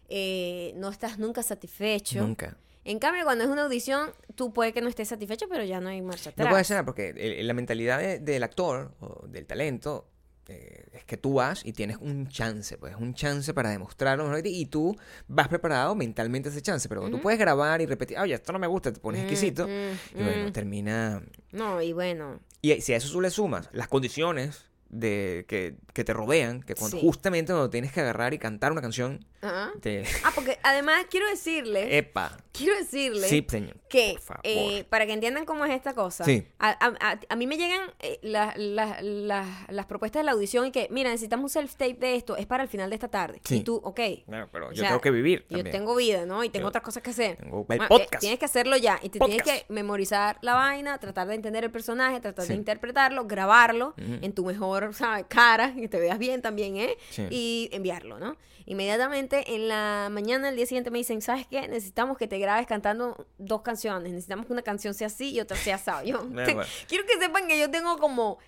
eh, 0.08 0.72
no 0.76 0.88
estás 0.90 1.18
nunca 1.18 1.42
satisfecho. 1.42 2.20
Nunca. 2.22 2.56
En 2.84 3.00
cambio, 3.00 3.24
cuando 3.24 3.42
es 3.42 3.50
una 3.50 3.64
audición, 3.64 4.10
tú 4.36 4.52
puede 4.52 4.72
que 4.72 4.80
no 4.80 4.88
estés 4.88 5.08
satisfecho, 5.08 5.46
pero 5.48 5.64
ya 5.64 5.80
no 5.80 5.88
hay 5.88 6.00
marcha 6.02 6.30
atrás. 6.30 6.44
No 6.46 6.50
puede 6.50 6.62
ser, 6.64 6.84
porque 6.84 7.08
el- 7.16 7.46
la 7.46 7.52
mentalidad 7.54 7.98
de- 7.98 8.20
del 8.20 8.42
actor 8.44 8.92
o 9.00 9.26
del 9.26 9.44
talento 9.46 10.06
eh, 10.48 10.86
es 10.92 11.04
que 11.04 11.16
tú 11.16 11.34
vas 11.34 11.64
y 11.64 11.72
tienes 11.72 11.96
un 11.98 12.28
chance, 12.28 12.78
pues, 12.78 12.94
un 12.96 13.14
chance 13.14 13.52
para 13.52 13.70
demostrarlo 13.70 14.28
¿no? 14.28 14.38
y 14.42 14.66
tú 14.66 14.96
vas 15.28 15.48
preparado 15.48 15.94
mentalmente 15.94 16.48
a 16.48 16.52
ese 16.52 16.62
chance, 16.62 16.88
pero 16.88 17.08
tú 17.10 17.20
puedes 17.20 17.38
grabar 17.38 17.80
y 17.80 17.86
repetir, 17.86 18.18
oye, 18.18 18.34
esto 18.34 18.52
no 18.52 18.58
me 18.58 18.66
gusta, 18.66 18.92
te 18.92 19.00
pones 19.00 19.22
exquisito, 19.22 19.66
mm, 19.66 20.18
y 20.18 20.22
bueno, 20.22 20.48
mm. 20.48 20.52
termina... 20.52 21.22
No, 21.52 21.82
y 21.82 21.92
bueno, 21.92 22.40
Y 22.62 22.80
si 22.80 22.92
a 22.92 22.96
eso 22.96 23.10
tú 23.10 23.20
le 23.20 23.30
sumas 23.30 23.68
las 23.72 23.88
condiciones 23.88 24.66
de 24.88 25.44
que, 25.48 25.74
que 25.92 26.04
te 26.04 26.12
rodean, 26.12 26.62
que 26.62 26.74
cuando 26.74 26.96
Sí. 26.98 27.02
justamente 27.02 27.52
cuando 27.52 27.70
tienes 27.70 27.92
que 27.92 28.00
agarrar 28.00 28.34
y 28.34 28.38
cantar 28.38 28.72
una 28.72 28.80
canción, 28.80 29.24
ajá. 29.42 29.72
te... 29.80 30.04
Ah, 30.24 30.30
porque 30.34 30.58
además 30.62 31.06
quiero 31.10 31.28
decirle, 31.28 31.96
¡Epa! 31.98 32.36
quiero 32.52 32.74
decirle 32.76 33.28
Sí, 33.28 33.44
señor. 33.48 33.76
que 33.88 34.16
eh, 34.44 34.84
para 34.88 35.04
que 35.06 35.12
entiendan 35.12 35.44
cómo 35.44 35.64
es 35.66 35.72
esta 35.74 35.92
cosa, 35.94 36.24
Sí. 36.24 36.46
a, 36.58 36.68
a- 36.70 36.94
a- 37.12 37.20
a 37.28 37.36
mí 37.36 37.46
me 37.46 37.56
llegan 37.58 37.80
eh, 38.00 38.18
la- 38.22 38.54
la- 38.56 38.98
la- 39.02 39.66
las 39.68 39.86
propuestas 39.86 40.20
de 40.20 40.24
la 40.24 40.32
audición 40.32 40.66
y 40.66 40.70
que, 40.72 40.88
mira, 40.90 41.10
necesitamos 41.10 41.54
un 41.56 41.62
self-tape 41.62 41.98
de 41.98 42.16
esto, 42.16 42.36
es 42.36 42.46
para 42.46 42.62
el 42.62 42.68
final 42.68 42.88
de 42.90 42.94
esta 42.96 43.08
tarde. 43.08 43.40
Sí. 43.44 43.56
Y 43.56 43.60
tú, 43.64 43.80
ok. 43.84 44.00
Bueno, 44.26 44.48
pero 44.52 44.68
O 44.68 44.72
yo 44.72 44.80
sea, 44.80 44.88
tengo 44.90 45.00
que 45.00 45.10
vivir 45.10 45.44
Yo 45.50 45.56
también. 45.58 45.76
tengo 45.76 45.94
vida, 45.96 46.24
¿no? 46.26 46.44
Y 46.44 46.48
tengo 46.48 46.64
Yo 46.64 46.68
otras 46.68 46.84
cosas 46.84 47.02
que 47.02 47.10
hacer. 47.10 47.36
tengo 47.36 47.66
el 47.68 47.76
eh, 47.82 47.84
podcast. 47.88 48.20
tienes 48.20 48.38
que 48.38 48.44
hacerlo 48.44 48.76
ya. 48.76 48.98
Y 49.02 49.08
te 49.10 49.18
Podcast. 49.18 49.42
tienes 49.44 49.62
que 49.66 49.72
memorizar 49.72 50.38
la 50.42 50.54
vaina, 50.54 50.98
tratar 50.98 51.26
de 51.28 51.34
entender 51.34 51.64
el 51.64 51.70
personaje, 51.70 52.20
tratar 52.20 52.46
de 52.46 52.54
interpretarlo, 52.54 53.26
grabarlo 53.26 53.88
Ujú. 53.98 54.18
en 54.22 54.32
tu 54.32 54.44
mejor 54.44 54.75
¿sabes? 54.94 55.26
cara, 55.28 55.74
que 55.74 55.88
te 55.88 55.98
veas 55.98 56.18
bien 56.18 56.42
también, 56.42 56.76
¿eh? 56.76 56.96
Sí. 57.10 57.26
Y 57.30 57.68
enviarlo, 57.72 58.18
¿no? 58.18 58.36
Inmediatamente 58.68 59.54
en 59.54 59.68
la 59.68 60.08
mañana, 60.10 60.48
el 60.48 60.56
día 60.56 60.66
siguiente, 60.66 60.90
me 60.90 60.98
dicen, 60.98 61.22
¿sabes 61.22 61.46
qué? 61.46 61.68
Necesitamos 61.68 62.18
que 62.18 62.26
te 62.26 62.38
grabes 62.38 62.66
cantando 62.66 63.26
dos 63.38 63.62
canciones. 63.62 64.12
Necesitamos 64.12 64.46
que 64.46 64.52
una 64.52 64.62
canción 64.62 64.92
sea 64.92 65.06
así 65.06 65.30
y 65.30 65.40
otra 65.40 65.56
sea 65.56 65.76
asado. 65.76 66.04
Yo 66.04 66.18
te- 66.44 66.56
quiero 66.88 67.06
que 67.06 67.16
sepan 67.18 67.46
que 67.46 67.58
yo 67.58 67.70
tengo 67.70 67.96
como... 67.98 68.38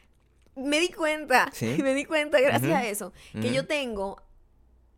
Me 0.57 0.81
di 0.81 0.89
cuenta, 0.89 1.49
Sí. 1.53 1.77
me 1.83 1.95
di 1.95 2.05
cuenta 2.05 2.41
gracias 2.41 2.73
a 2.73 2.85
eso, 2.85 3.13
que 3.41 3.53
yo 3.53 3.65
tengo 3.67 4.21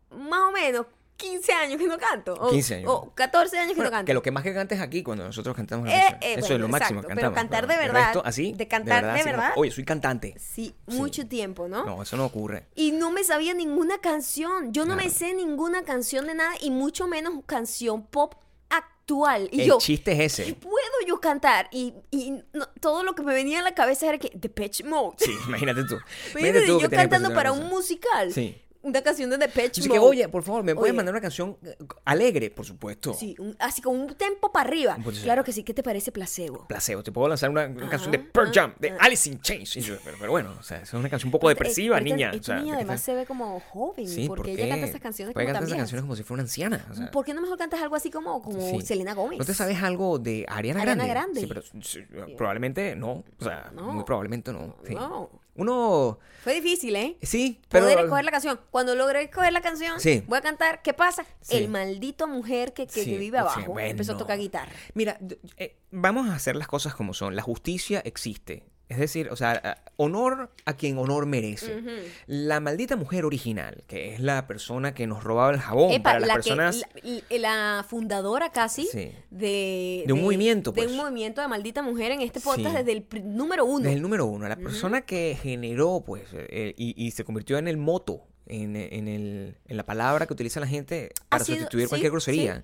más 0.09 0.41
o 0.49 0.51
menos 0.51 0.87
15 1.21 1.53
años 1.53 1.77
que 1.79 1.87
no 1.87 1.97
canto. 1.97 2.33
O, 2.33 2.49
15 2.49 2.75
años. 2.75 2.91
O 2.91 3.11
14 3.13 3.57
años 3.59 3.71
que 3.73 3.75
Bueno, 3.75 3.91
no 3.91 3.95
canto. 3.97 4.05
que 4.07 4.13
lo 4.15 4.21
que 4.23 4.31
más 4.31 4.43
que 4.43 4.53
cantes 4.53 4.79
aquí 4.81 5.03
cuando 5.03 5.23
nosotros 5.25 5.55
cantamos 5.55 5.87
la 5.87 5.93
Eh, 5.95 6.17
eh, 6.21 6.33
Eso 6.33 6.39
bueno, 6.41 6.55
es 6.55 6.61
lo 6.61 6.67
máximo 6.67 7.01
que 7.01 7.07
pero 7.07 7.15
cantamos. 7.31 7.35
cantar 7.35 7.67
de 7.67 7.77
verdad, 7.77 8.03
resto, 8.05 8.21
así, 8.25 8.53
de 8.53 8.67
cantar 8.67 9.03
de 9.03 9.09
así 9.11 9.21
como, 9.23 9.31
verdad. 9.37 9.53
Oye, 9.55 9.71
soy 9.71 9.85
cantante. 9.85 10.33
Sí, 10.39 10.75
Sí. 10.87 10.95
mucho 10.97 11.27
tiempo, 11.27 11.67
¿no? 11.67 11.85
No, 11.85 12.01
eso 12.01 12.17
no 12.17 12.25
ocurre. 12.25 12.65
Y 12.75 12.91
no 12.91 13.11
me 13.11 13.23
sabía 13.23 13.53
ninguna 13.53 13.99
canción. 13.99 14.73
Yo 14.73 14.85
no 14.85 14.95
me 14.95 15.09
sé 15.09 15.33
ninguna 15.33 15.83
canción 15.83 16.25
de 16.27 16.33
nada 16.35 16.53
y 16.59 16.71
mucho 16.71 17.07
menos 17.07 17.33
canción 17.45 18.05
pop 18.07 18.33
actual. 18.69 19.49
Y 19.51 19.61
el 19.61 19.67
yo, 19.67 19.77
chiste 19.79 20.11
es 20.13 20.17
¿qué 20.35 20.43
ese. 20.43 20.53
puedo 20.55 20.75
yo 21.07 21.19
cantar? 21.19 21.67
Y, 21.71 21.93
y 22.11 22.31
no- 22.53 22.67
todo 22.79 23.03
lo 23.03 23.13
que 23.15 23.23
me 23.23 23.33
venía 23.33 23.59
a 23.59 23.61
la 23.61 23.73
cabeza 23.75 24.07
era 24.07 24.17
que 24.17 24.31
Depeche 24.33 24.83
Mode. 24.83 25.17
Sí, 25.19 25.31
imagínate 25.47 25.83
tú. 25.83 25.97
Imagínate 26.31 26.65
tú 26.65 26.79
yo 26.81 26.89
cantando 26.89 27.33
para 27.33 27.51
un 27.51 27.67
musical. 27.67 28.31
Sí. 28.31 28.57
Una 28.83 29.01
canción 29.01 29.29
de 29.29 29.37
Depeche 29.37 29.81
Así 29.81 29.89
que, 29.89 29.99
oye, 29.99 30.27
por 30.27 30.41
favor, 30.43 30.63
¿me 30.63 30.73
puedes 30.73 30.91
Oye. 30.91 30.97
mandar 30.97 31.13
una 31.13 31.21
canción 31.21 31.55
eh, 31.63 31.77
alegre? 32.05 32.49
Por 32.49 32.65
supuesto. 32.65 33.13
Sí, 33.13 33.35
un- 33.37 33.55
así 33.59 33.81
con 33.81 33.95
un 33.99 34.15
tempo 34.15 34.51
para 34.51 34.67
arriba. 34.67 34.97
Pues. 35.03 35.19
Claro 35.19 35.43
que 35.43 35.51
sí. 35.53 35.63
¿Qué 35.63 35.73
te 35.73 35.83
parece 35.83 36.11
placebo? 36.11 36.65
Placebo, 36.67 37.03
te 37.03 37.11
puedo 37.11 37.27
lanzar 37.27 37.49
una, 37.51 37.65
una 37.67 37.89
canción 37.89 38.11
de 38.11 38.19
Pearl 38.19 38.47
ajá, 38.49 38.61
Jam, 38.61 38.73
de 38.79 38.89
ajá. 38.89 38.97
Alice 39.05 39.29
in 39.29 39.39
Chains. 39.39 39.73
Yo, 39.75 39.95
pero, 40.03 40.17
pero 40.19 40.31
bueno, 40.31 40.55
o 40.59 40.63
sea, 40.63 40.81
es 40.81 40.93
una 40.93 41.09
canción 41.09 41.27
un 41.27 41.31
poco 41.31 41.49
depresiva, 41.49 41.99
niña. 41.99 42.31
Esta 42.31 42.39
o 42.39 42.43
sea, 42.43 42.55
niña 42.55 42.71
¿de 42.73 42.77
qué 42.79 42.83
además 42.85 43.01
se 43.01 43.13
ve 43.13 43.25
como 43.25 43.59
joven. 43.59 44.07
Sí, 44.07 44.27
porque 44.27 44.51
¿por 44.51 44.59
ella 44.59 44.69
canta 44.69 44.87
esas 44.87 45.01
canciones 45.01 45.33
como 45.33 45.45
cantar 45.45 45.63
esas 45.63 45.77
canciones 45.77 46.01
como 46.01 46.15
si 46.15 46.23
fuera 46.23 46.41
una 46.41 46.43
anciana. 46.47 46.85
o 46.89 46.95
sea, 46.95 47.11
¿Por 47.11 47.23
qué 47.25 47.33
no 47.33 47.41
mejor 47.41 47.57
cantas 47.57 47.81
algo 47.81 47.95
así 47.95 48.09
como, 48.09 48.41
como 48.41 48.59
sí. 48.79 48.81
Selena 48.85 49.13
Gómez? 49.13 49.37
¿No 49.37 49.45
te 49.45 49.53
sabes 49.53 49.81
algo 49.83 50.17
de 50.17 50.45
Ariana, 50.49 50.81
Ariana 50.81 51.05
Grande? 51.05 51.41
Grande. 51.41 51.41
Sí, 51.41 51.47
pero 51.47 51.61
sí, 51.83 52.35
probablemente 52.35 52.95
no. 52.95 53.23
O 53.39 53.43
sea, 53.43 53.71
No. 53.75 53.93
muy 53.93 54.03
probablemente 54.03 54.51
no. 54.51 54.75
No. 54.89 55.29
Uno, 55.61 56.17
Fue 56.43 56.55
difícil, 56.55 56.95
¿eh? 56.95 57.17
sí, 57.21 57.61
pero... 57.69 57.85
Poder 57.85 57.99
escoger 57.99 58.25
la 58.25 58.31
canción. 58.31 58.59
Cuando 58.71 58.95
logré 58.95 59.21
escoger 59.23 59.53
la 59.53 59.61
canción, 59.61 59.99
Sí. 59.99 60.23
voy 60.27 60.39
a 60.39 60.41
cantar. 60.41 60.81
¿Qué 60.81 60.93
pasa? 60.93 61.23
Sí. 61.41 61.57
El 61.57 61.69
maldito 61.69 62.27
mujer 62.27 62.73
que, 62.73 62.87
que, 62.87 63.03
Sí, 63.03 63.11
que 63.11 63.17
vive 63.19 63.37
abajo 63.37 63.73
bueno. 63.73 63.89
empezó 63.89 64.13
a 64.13 64.17
tocar 64.17 64.39
guitarra. 64.39 64.71
Mira, 64.95 65.19
eh, 65.57 65.77
vamos 65.91 66.29
a 66.29 66.35
hacer 66.35 66.55
las 66.55 66.67
cosas 66.67 66.95
como 66.95 67.13
son. 67.13 67.35
La 67.35 67.43
justicia 67.43 68.01
existe. 68.03 68.63
Es 68.91 68.97
decir, 68.99 69.29
o 69.31 69.35
sea, 69.35 69.81
honor 69.95 70.51
a 70.65 70.73
quien 70.75 70.97
honor 70.97 71.25
merece. 71.25 71.81
La 72.27 72.59
maldita 72.59 72.95
mujer 72.97 73.25
original, 73.25 73.83
que 73.87 74.13
es 74.13 74.19
la 74.19 74.47
persona 74.47 74.93
que 74.93 75.07
nos 75.07 75.23
robaba 75.23 75.51
el 75.53 75.59
jabón 75.59 75.91
Epa, 75.91 76.03
para 76.03 76.19
las 76.19 76.27
la, 76.27 76.33
personas... 76.35 76.83
que, 77.01 77.39
la, 77.39 77.77
la 77.77 77.85
fundadora 77.87 78.51
casi 78.51 78.85
Sí. 78.91 79.11
de, 79.29 80.03
De 80.05 80.13
un 80.13 80.21
movimiento, 80.21 80.71
De 80.71 80.81
pues. 80.81 80.91
un 80.91 80.97
movimiento 80.97 81.41
de 81.41 81.47
maldita 81.47 81.81
mujer 81.81 82.11
en 82.11 82.21
este 82.21 82.39
podcast 82.41 82.75
Sí. 82.77 82.83
desde 82.83 82.91
el 82.91 83.05
número 83.35 83.65
uno. 83.65 83.79
Desde 83.83 83.95
el 83.95 84.01
número 84.01 84.25
uno, 84.25 84.47
la 84.47 84.55
persona 84.57 85.01
que 85.01 85.37
generó, 85.41 86.03
pues, 86.05 86.23
eh, 86.33 86.73
y, 86.77 86.93
y 87.01 87.11
se 87.11 87.23
convirtió 87.23 87.57
en 87.57 87.67
el 87.67 87.77
moto, 87.77 88.23
en, 88.47 88.75
en 88.75 89.07
el, 89.07 89.55
en 89.67 89.77
la 89.77 89.83
palabra 89.85 90.25
que 90.27 90.33
utiliza 90.33 90.59
la 90.59 90.67
gente 90.67 91.11
para 91.29 91.45
sido- 91.45 91.59
sustituir 91.59 91.85
sí, 91.85 91.89
cualquier 91.89 92.11
grosería. 92.11 92.63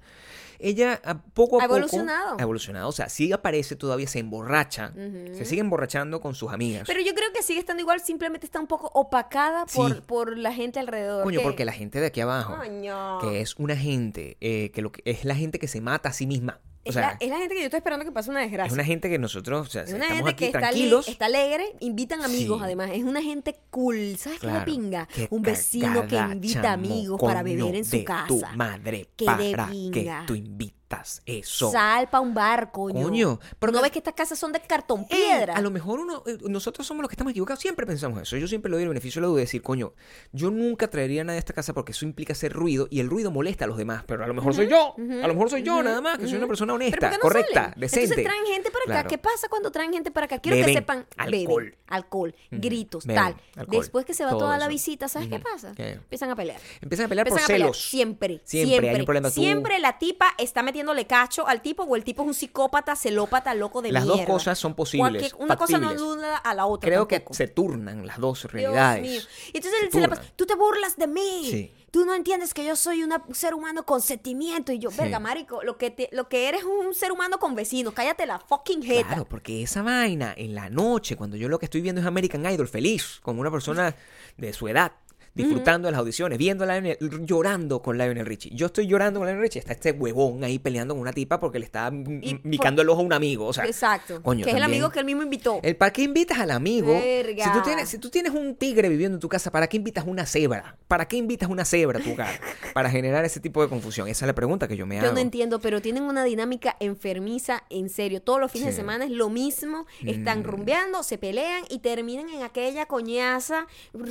Ella 0.59 0.99
a 1.03 1.21
poco 1.21 1.59
a 1.59 1.63
Ha 1.63 1.67
poco 1.67 1.77
evolucionado. 1.77 2.35
ha 2.37 2.41
evolucionado. 2.41 2.87
O 2.89 2.91
sea, 2.91 3.09
sí 3.09 3.31
aparece 3.31 3.75
todavía, 3.75 4.07
se 4.07 4.19
emborracha, 4.19 4.91
se 5.33 5.45
sigue 5.45 5.61
emborrachando 5.61 6.19
con 6.21 6.35
sus 6.35 6.51
amigas. 6.51 6.83
Pero 6.87 7.01
yo 7.01 7.13
creo 7.13 7.31
que 7.33 7.43
sigue 7.43 7.59
estando 7.59 7.81
igual, 7.81 7.99
simplemente 8.01 8.45
está 8.45 8.59
un 8.59 8.67
poco 8.67 8.89
opacada 8.93 9.65
por, 9.67 9.93
Sí. 9.95 10.01
por 10.05 10.37
la 10.37 10.53
gente 10.53 10.79
alrededor. 10.79 11.23
Coño, 11.23 11.39
que- 11.39 11.43
porque 11.43 11.65
la 11.65 11.73
gente 11.73 11.99
de 11.99 12.07
aquí 12.07 12.21
abajo, 12.21 12.55
Coño. 12.57 13.19
que 13.19 13.41
es 13.41 13.55
una 13.57 13.75
gente, 13.77 14.37
eh, 14.41 14.71
que, 14.71 14.81
lo 14.81 14.91
que 14.91 15.01
es 15.05 15.25
la 15.25 15.35
gente 15.35 15.59
que 15.59 15.67
se 15.67 15.81
mata 15.81 16.09
a 16.09 16.13
sí 16.13 16.25
misma. 16.27 16.59
O 16.87 16.89
es, 16.89 16.95
la, 16.95 17.17
es 17.19 17.29
la 17.29 17.37
gente 17.37 17.53
que 17.55 17.59
yo 17.61 17.65
estoy 17.65 17.77
esperando 17.77 18.05
que 18.05 18.11
pase 18.11 18.29
una 18.29 18.39
desgracia. 18.41 18.67
es 18.67 18.73
una 18.73 18.83
gente 18.83 19.09
que 19.09 19.19
nosotros, 19.19 19.67
o 19.67 19.69
sea, 19.69 19.83
Es 19.83 19.89
una 19.93 20.05
estamos 20.05 20.17
gente 20.17 20.31
aquí 20.31 20.45
que 20.45 20.51
tranquilos. 20.59 21.07
está 21.07 21.25
alegre, 21.25 21.65
invitan 21.79 22.21
amigos 22.23 22.59
Sí. 22.59 22.63
además. 22.65 22.89
Es 22.93 23.03
una 23.03 23.21
gente 23.21 23.55
cool. 23.69 24.17
¿Sabes 24.17 24.39
qué 24.39 24.47
es 24.47 24.53
la 24.53 24.65
pinga? 24.65 25.07
Qué 25.13 25.27
Un 25.29 25.41
vecino 25.41 26.07
que 26.07 26.15
invita 26.17 26.71
amigos 26.73 27.19
para 27.21 27.43
beber 27.43 27.75
en 27.75 27.85
su 27.85 27.97
de 27.97 28.03
casa. 28.03 28.27
tu 28.27 28.41
madre 28.55 29.07
Qué 29.15 29.25
de 29.25 29.51
para 29.51 29.65
que 29.67 29.71
pinga. 29.71 30.23
tú 30.25 30.35
invites 30.35 30.76
eso. 31.25 31.71
Sal 31.71 32.09
pa' 32.09 32.19
un 32.19 32.33
bar, 32.33 32.71
coño. 32.71 33.03
Coño, 33.03 33.39
pero 33.59 33.73
¿No 33.73 33.81
ves 33.81 33.91
que 33.91 33.99
estas 33.99 34.13
casas 34.13 34.39
son 34.39 34.51
de 34.53 34.59
cartón 34.61 35.01
Eh, 35.09 35.15
piedra? 35.15 35.53
a 35.55 35.61
lo 35.61 35.69
mejor 35.69 35.99
uno, 35.99 36.23
eh, 36.25 36.37
nosotros 36.47 36.87
somos 36.87 37.01
los 37.01 37.09
que 37.09 37.13
estamos 37.13 37.31
equivocados, 37.31 37.59
siempre 37.59 37.85
pensamos 37.85 38.21
eso. 38.21 38.37
Yo 38.37 38.47
siempre 38.47 38.69
le 38.71 38.77
doy 38.77 38.83
el 38.83 38.89
beneficio 38.89 39.19
de 39.19 39.23
la 39.23 39.27
duda 39.27 39.37
de 39.37 39.43
decir, 39.43 39.61
coño, 39.61 39.93
yo 40.31 40.49
nunca 40.49 40.89
traería 40.89 41.21
a 41.21 41.23
nadie 41.25 41.37
a 41.37 41.39
esta 41.39 41.53
casa 41.53 41.73
porque 41.73 41.91
eso 41.91 42.05
implica 42.05 42.33
hacer 42.33 42.53
ruido 42.53 42.87
y 42.89 42.99
el 43.01 43.09
ruido 43.09 43.31
molesta 43.31 43.65
a 43.65 43.67
los 43.67 43.77
demás, 43.77 44.03
pero 44.07 44.23
a 44.23 44.27
lo 44.27 44.33
mejor 44.33 44.53
soy 44.53 44.67
yo, 44.67 44.95
a 44.97 45.27
lo 45.27 45.33
mejor 45.33 45.49
soy 45.49 45.63
yo 45.63 45.83
nada 45.83 45.99
más, 46.01 46.17
que 46.17 46.27
soy 46.27 46.37
una 46.37 46.47
persona 46.47 46.73
¿Pero 46.73 46.85
honesta, 46.85 47.09
por 47.09 47.17
no 47.17 47.19
correcta, 47.21 47.53
salen? 47.53 47.79
decente. 47.79 48.03
Entonces 48.05 48.25
traen 48.25 48.45
gente 48.45 48.71
para 48.71 48.99
acá. 48.99 49.09
¿Qué 49.09 49.17
pasa 49.17 49.47
cuando 49.49 49.71
traen 49.71 49.91
gente 49.93 50.11
para 50.11 50.25
acá? 50.25 50.39
Quiero 50.39 50.55
Beben 50.57 50.73
que 50.73 50.79
sepan. 50.79 51.05
alcohol. 51.17 51.63
Beben, 51.63 51.79
alcohol, 51.87 52.35
gritos, 52.51 53.05
Beben 53.05 53.23
tal. 53.23 53.35
alcohol, 53.55 53.79
Después 53.81 54.05
que 54.05 54.13
se 54.13 54.23
va 54.25 54.31
toda 54.31 54.57
la 54.57 54.67
visita, 54.67 55.07
¿sabes 55.09 55.27
qué 55.27 55.39
pasa? 55.39 55.73
¿Qué? 55.75 55.91
Empiezan 55.93 56.29
a 56.29 56.35
pelear. 56.35 56.59
Empiezan 56.81 57.05
a 57.05 57.09
pelear 57.09 57.27
por 57.27 57.33
Empiezan 57.37 57.47
pelear. 57.53 57.67
celos. 57.73 57.89
Siempre, 57.89 58.41
Siempre, 58.45 58.69
siempre. 58.69 58.89
hay 58.91 58.99
un 59.01 59.05
problema. 59.05 59.29
Tú- 59.29 59.41
Siempre 59.41 59.79
la 59.79 59.97
tipa 59.97 60.27
está 60.37 60.63
metiéndole 60.77 61.07
cacho 61.07 61.47
al 61.47 61.61
tipo 61.61 61.83
o 61.83 61.95
el 61.95 62.03
tipo 62.03 62.21
es 62.21 62.27
un 62.27 62.33
psicópata, 62.35 62.95
celópata, 62.95 63.53
loco 63.55 63.81
de 63.81 63.91
Las 63.91 64.05
dos 64.05 64.17
mierda. 64.17 64.31
cosas 64.31 64.59
son 64.59 64.75
posibles, 64.75 65.09
Cualquier- 65.33 65.35
una 65.43 65.55
cosa 65.57 65.79
no 65.79 65.93
duda 65.95 66.37
a 66.37 66.53
la 66.53 66.67
otra. 66.67 66.87
Creo 66.87 67.07
que 67.07 67.23
se 67.31 67.47
turnan 67.47 68.05
las 68.05 68.19
dos 68.19 68.41
Dios 68.43 68.51
realidades. 68.51 69.01
mío. 69.01 69.21
Y 69.53 69.57
entonces 69.57 69.79
Se 69.79 69.85
él 69.85 69.91
se 69.91 70.07
la 70.07 70.21
tú 70.35 70.45
te 70.45 70.53
burlas 70.55 70.95
de 70.95 71.07
mí. 71.07 71.47
Sí. 71.49 71.71
Tú 71.89 72.05
no 72.05 72.13
entiendes 72.13 72.53
que 72.53 72.63
yo 72.63 72.75
soy 72.75 73.01
una- 73.01 73.23
un 73.27 73.33
ser 73.33 73.55
humano 73.55 73.85
con 73.85 74.01
sentimiento. 74.01 74.71
Y 74.71 74.77
yo, 74.77 74.91
Sí. 74.91 74.97
verga, 74.99 75.19
marico, 75.19 75.63
lo 75.63 75.77
que, 75.77 75.89
te- 75.89 76.09
lo 76.11 76.27
que 76.29 76.47
eres 76.47 76.61
es 76.61 76.67
un 76.67 76.93
ser 76.93 77.11
humano 77.11 77.39
con 77.39 77.55
vecinos. 77.55 77.93
Cállate 77.93 78.25
la 78.27 78.37
fucking 78.39 78.83
jeta. 78.83 79.07
Claro, 79.07 79.25
porque 79.25 79.63
esa 79.63 79.81
vaina 79.81 80.33
en 80.37 80.53
la 80.53 80.69
noche, 80.69 81.15
cuando 81.15 81.37
yo 81.37 81.49
lo 81.49 81.57
que 81.57 81.65
estoy 81.65 81.81
viendo 81.81 82.01
es 82.01 82.05
American 82.07 82.45
Idol 82.45 82.67
feliz, 82.67 83.19
con 83.23 83.39
una 83.39 83.49
persona 83.49 83.95
de 84.35 84.53
su 84.53 84.67
edad, 84.67 84.91
disfrutando 85.37 85.87
de 85.87 85.91
las 85.91 85.99
audiciones, 85.99 86.37
viendo 86.37 86.63
a 86.63 86.67
Lionel, 86.67 86.97
llorando 87.25 87.81
con 87.81 87.97
Lionel 87.97 88.25
Richie. 88.25 88.51
Yo 88.53 88.65
estoy 88.67 88.87
llorando 88.87 89.19
con 89.19 89.27
Lionel 89.27 89.41
Richie, 89.43 89.59
está 89.59 89.73
este 89.73 89.91
huevón 89.91 90.43
ahí 90.43 90.59
peleando 90.59 90.93
con 90.93 91.01
una 91.01 91.13
tipa 91.13 91.39
porque 91.39 91.59
le 91.59 91.65
está 91.65 91.89
mm, 91.91 92.19
Y 92.23 92.33
mm, 92.35 92.49
picando 92.49 92.81
el 92.81 92.89
ojo 92.89 93.01
a 93.01 93.03
un 93.03 93.13
amigo. 93.13 93.45
O 93.45 93.53
sea, 93.53 93.65
Exacto. 93.65 94.21
coño, 94.21 94.43
que 94.43 94.51
es 94.51 94.55
el 94.57 94.63
amigo 94.63 94.89
que 94.89 94.99
él 94.99 95.05
mismo 95.05 95.23
invitó. 95.23 95.59
El, 95.63 95.75
¿Para 95.75 95.93
qué 95.93 96.01
invitas 96.03 96.39
al 96.39 96.51
amigo? 96.51 96.93
Verga. 96.93 97.45
Si 97.45 97.51
tú, 97.51 97.61
tienes, 97.63 97.89
si 97.89 97.97
tú 97.97 98.09
tienes 98.09 98.33
un 98.33 98.55
tigre 98.55 98.89
viviendo 98.89 99.15
en 99.15 99.19
tu 99.21 99.29
casa, 99.29 99.51
¿para 99.51 99.67
qué 99.67 99.77
invitas 99.77 100.05
una 100.07 100.25
cebra? 100.25 100.77
¿Para 100.87 101.07
qué 101.07 101.17
invitas 101.17 101.49
una 101.49 101.65
cebra 101.65 101.99
a 101.99 102.01
tu 102.03 102.11
hogar? 102.11 102.39
Para 102.73 102.89
generar 102.89 103.25
ese 103.25 103.39
tipo 103.39 103.61
de 103.61 103.69
confusión. 103.69 104.07
Esa 104.07 104.25
es 104.25 104.27
la 104.27 104.35
pregunta 104.35 104.67
que 104.67 104.77
yo 104.77 104.85
me 104.85 104.97
hago. 104.99 105.07
Yo 105.07 105.13
no 105.13 105.19
entiendo, 105.19 105.59
pero 105.59 105.81
tienen 105.81 106.03
una 106.03 106.23
dinámica 106.23 106.75
enfermiza, 106.79 107.63
en 107.69 107.89
serio. 107.89 108.21
Todos 108.21 108.39
los 108.39 108.51
fines 108.51 108.67
de 108.67 108.71
Sí. 108.73 108.77
Mm. 108.77 108.81
semana 108.81 109.05
es 109.05 109.11
lo 109.11 109.29
mismo. 109.29 109.85
Están 110.05 110.43
rumbeando, 110.43 111.03
se 111.03 111.17
pelean 111.17 111.63
y 111.69 111.79
terminan 111.79 112.29
en 112.29 112.43
aquella 112.43 112.85
coñaza, 112.85 113.67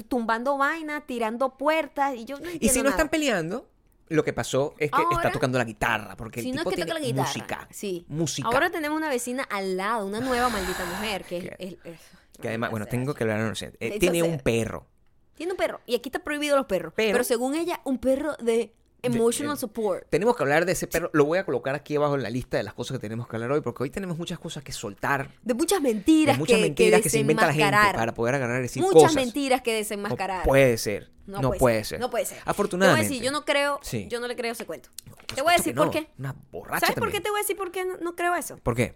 tumbando 0.09 0.59
vainas, 0.59 1.02
tirando 1.16 1.56
puertas. 1.56 2.14
Y 2.14 2.25
yo 2.25 2.38
no 2.38 2.50
Y 2.50 2.68
si 2.68 2.78
no 2.78 2.85
nada. 2.85 2.90
están 2.96 3.08
peleando, 3.08 3.68
lo 4.08 4.23
que 4.23 4.32
pasó 4.32 4.75
es 4.78 4.90
que 4.90 4.96
Ahora- 4.96 5.16
está 5.16 5.32
tocando 5.32 5.58
la 5.58 5.64
guitarra. 5.64 6.16
Porque 6.16 6.42
Si 6.42 6.50
el 6.50 6.54
no 6.56 6.61
es 6.61 6.64
tipo 6.64 6.70
que 6.70 6.76
tiene 6.76 6.90
toca 6.90 7.00
la 7.00 7.06
guitarra. 7.06 7.26
música. 7.28 7.68
Sí. 7.70 8.04
Música. 8.08 8.49
Ahora 8.49 8.70
tenemos 8.70 8.96
una 8.96 9.08
vecina 9.08 9.42
al 9.44 9.76
lado, 9.76 10.06
una 10.06 10.20
nueva 10.20 10.49
maldita 10.49 10.85
mujer, 10.85 11.25
que 11.25 11.38
es... 11.38 11.42
Que- 11.44 11.56
es- 11.58 11.76
es- 11.85 12.00
que 12.40 12.49
además, 12.49 12.70
bueno, 12.70 12.85
tengo 12.87 13.14
que 13.14 13.25
hablar 13.25 13.40
no 13.40 13.54
sé, 13.54 13.73
eh, 13.80 13.99
tiene 13.99 14.23
un 14.23 14.38
perro. 14.40 14.87
Tiene 15.35 15.52
un 15.52 15.58
perro. 15.58 15.80
Y 15.87 15.94
aquí 15.94 16.08
está 16.11 16.18
prohibido 16.18 16.56
los 16.56 16.66
perros. 16.66 16.92
Pero- 16.94 17.12
Pero, 17.12 17.25
según 17.25 17.54
ella, 17.54 17.80
un 17.85 17.99
perro 17.99 18.35
de 18.37 18.75
emotional 19.06 19.58
support. 19.58 20.06
Tenemos 20.10 20.36
que 20.36 20.42
hablar 20.42 20.66
de 20.66 20.72
ese 20.72 20.86
perro. 20.86 21.10
Lo 21.12 21.25
voy 21.25 21.38
a 21.38 21.44
colocar 21.44 21.75
aquí 21.75 21.96
abajo 21.96 22.14
en 22.14 22.22
la 22.22 22.30
lista 22.30 22.56
de 22.56 22.62
las 22.62 22.75
cosas 22.75 22.96
que 22.96 23.00
tenemos 23.00 23.28
que 23.28 23.36
hablar 23.36 23.52
hoy, 23.52 23.60
porque 23.60 23.82
hoy 23.82 23.90
tenemos 23.90 24.18
muchas 24.18 24.38
cosas 24.38 24.62
que 24.62 24.72
soltar. 24.72 25.30
De 25.42 25.54
muchas 25.54 25.82
De 25.82 25.88
mentiras, 25.92 26.38
muchas 26.38 26.56
que, 26.56 26.62
mentiras 26.62 26.98
que, 26.98 27.04
que, 27.04 27.10
se 27.10 27.18
inventa 27.18 27.46
la 27.46 27.52
gente 27.52 27.70
para 27.94 28.14
poder 28.14 28.34
agarrar 28.34 28.58
y 28.60 28.62
decir 28.62 28.82
Muchas 28.82 29.02
cosas. 29.02 29.14
mentiras 29.14 29.62
que 29.62 29.72
No 29.72 29.76
desenmascarar. 29.78 30.44
puede 30.44 30.76
ser. 30.78 31.10
No, 31.26 31.50
puede, 31.52 31.82
ser. 31.84 31.98
No 31.98 32.08
puede 32.08 32.25
ser. 32.25 32.38
Afortunadamente. 32.44 33.02
Te 33.02 33.08
voy 33.08 33.16
a 33.16 33.18
decir, 33.18 33.25
yo 33.25 33.32
no 33.32 33.44
creo, 33.44 33.80
Sí. 33.82 34.06
yo 34.08 34.20
no 34.20 34.28
le 34.28 34.36
creo 34.36 34.52
ese 34.52 34.64
cuento. 34.64 34.90
Te 35.34 35.42
voy 35.42 35.54
a 35.54 35.56
decir 35.56 35.75
por 35.75 35.86
no. 35.86 35.90
qué. 35.90 36.08
Una 36.18 36.36
borracha 36.52 36.86
¿Sabes 36.86 37.00
por 37.00 37.10
qué 37.10 37.20
te 37.20 37.30
voy 37.30 37.40
a 37.40 37.42
decir 37.42 37.56
por 37.56 37.72
qué 37.72 37.84
no, 37.84 37.96
no 37.96 38.14
creo 38.14 38.34
eso? 38.36 38.58
¿Por 38.58 38.76
qué? 38.76 38.94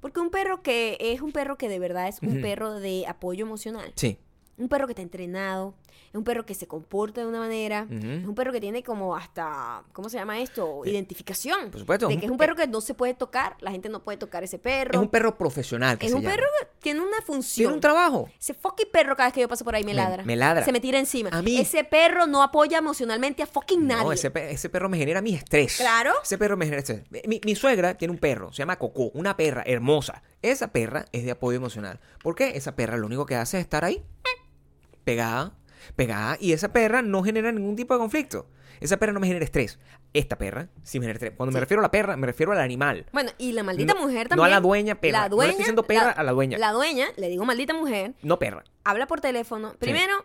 Porque 0.00 0.20
un 0.20 0.30
perro 0.30 0.62
que 0.62 0.96
es 1.00 1.20
un 1.20 1.32
perro 1.32 1.56
que 1.56 1.68
de 1.68 1.78
verdad 1.78 2.08
es 2.08 2.20
un 2.22 2.40
perro 2.40 2.80
de 2.80 3.04
apoyo 3.06 3.44
emocional. 3.44 3.92
Sí. 3.96 4.18
Un 4.56 4.68
perro 4.68 4.86
que 4.86 4.92
está 4.92 5.02
entrenado, 5.02 5.74
es 6.08 6.14
un 6.14 6.24
perro 6.24 6.46
que 6.46 6.54
se 6.54 6.66
comporta 6.66 7.20
de 7.20 7.26
una 7.26 7.38
manera, 7.40 7.86
es 7.90 8.26
un 8.26 8.34
perro 8.34 8.52
que 8.52 8.60
tiene 8.60 8.82
como 8.82 9.16
hasta, 9.16 9.82
¿cómo 9.92 10.08
se 10.08 10.16
llama 10.18 10.40
esto? 10.40 10.82
Identificación. 10.84 11.70
Por 11.70 11.80
supuesto, 11.80 12.08
De 12.08 12.14
que 12.14 12.18
un- 12.20 12.24
es 12.24 12.30
un 12.30 12.36
perro 12.38 12.54
que 12.56 12.66
no 12.66 12.80
se 12.80 12.94
puede 12.94 13.14
tocar, 13.14 13.56
la 13.60 13.70
gente 13.70 13.88
no 13.88 14.02
puede 14.02 14.18
tocar 14.18 14.42
ese 14.44 14.58
perro. 14.58 14.92
Es 14.94 14.98
un 15.00 15.08
perro 15.08 15.36
profesional 15.36 15.98
que 15.98 16.06
Es 16.06 16.12
se 16.12 16.16
un 16.16 16.22
llama. 16.22 16.34
perro 16.36 16.46
que 16.60 16.68
tiene 16.80 17.00
una 17.00 17.20
función. 17.22 17.64
Tiene 17.64 17.74
un 17.74 17.80
trabajo. 17.80 18.28
Ese 18.38 18.54
fucking 18.54 18.88
perro 18.92 19.16
cada 19.16 19.28
vez 19.28 19.34
que 19.34 19.40
yo 19.40 19.48
paso 19.48 19.64
por 19.64 19.74
ahí 19.74 19.82
me, 19.84 19.88
Me- 19.92 19.94
ladra. 19.94 20.24
me 20.24 20.36
ladra. 20.36 20.64
Se 20.64 20.72
me 20.72 20.80
tira 20.80 20.98
encima. 20.98 21.30
A 21.32 21.42
mí. 21.42 21.58
Ese 21.58 21.84
perro 21.84 22.26
no 22.26 22.42
apoya 22.42 22.78
emocionalmente 22.78 23.42
a 23.42 23.46
fucking 23.46 23.86
nadie. 23.86 24.04
No, 24.04 24.12
ese, 24.12 24.30
pe- 24.30 24.50
ese 24.50 24.68
perro 24.68 24.88
me 24.88 24.98
genera 24.98 25.20
mi 25.20 25.34
estrés. 25.34 25.76
Claro. 25.76 26.12
Ese 26.22 26.38
perro 26.38 26.56
me 26.56 26.64
genera 26.64 26.80
estrés. 26.80 27.02
Mi, 27.26 27.40
mi 27.44 27.54
suegra 27.54 27.94
tiene 27.94 28.12
un 28.12 28.18
perro, 28.18 28.52
se 28.52 28.58
llama 28.58 28.76
Coco, 28.78 29.10
una 29.14 29.36
perra 29.36 29.62
hermosa. 29.66 30.22
Esa 30.42 30.68
perra 30.72 31.04
es 31.12 31.24
de 31.24 31.30
apoyo 31.32 31.56
emocional. 31.56 32.00
¿Por 32.22 32.34
qué? 32.34 32.50
Esa 32.56 32.74
perra 32.76 32.96
lo 32.96 33.06
único 33.06 33.26
que 33.26 33.34
hace 33.36 33.58
es 33.58 33.62
estar 33.62 33.84
ahí, 33.84 34.02
pegada, 35.04 35.52
pegada, 35.96 36.36
y 36.40 36.52
esa 36.52 36.72
perra 36.72 37.02
no 37.02 37.22
genera 37.22 37.52
ningún 37.52 37.76
tipo 37.76 37.94
de 37.94 38.00
conflicto. 38.00 38.46
Esa 38.80 38.96
perra 38.96 39.12
no 39.12 39.18
me 39.20 39.26
genera 39.26 39.44
estrés. 39.44 39.78
Esta 40.14 40.38
perra 40.38 40.68
sí 40.84 41.00
me 41.00 41.04
genera 41.06 41.16
estrés. 41.16 41.32
Cuando 41.36 41.52
me 41.52 41.58
refiero 41.60 41.80
a 41.80 41.82
la 41.82 41.90
perra, 41.90 42.16
me 42.16 42.26
refiero 42.28 42.52
al 42.52 42.60
animal. 42.60 43.06
Bueno, 43.12 43.30
y 43.36 43.52
la 43.52 43.62
maldita 43.64 43.94
No- 43.94 44.00
mujer 44.02 44.26
no 44.26 44.36
también. 44.36 44.46
a 44.46 44.50
la 44.50 44.60
dueña 44.60 44.94
perra. 45.00 45.12
La 45.12 45.18
No 45.18 45.22
le 45.24 45.28
estoy 45.28 45.46
dueña. 45.46 45.58
diciendo 45.58 45.82
perra 45.82 46.10
a 46.12 46.22
la 46.22 46.32
dueña. 46.32 46.58
La 46.58 46.72
dueña, 46.72 47.06
le 47.16 47.28
digo 47.28 47.44
maldita 47.44 47.74
mujer, 47.74 48.14
No 48.22 48.38
perra. 48.38 48.62
habla 48.84 49.06
por 49.08 49.20
teléfono. 49.20 49.74
Primero, 49.80 50.24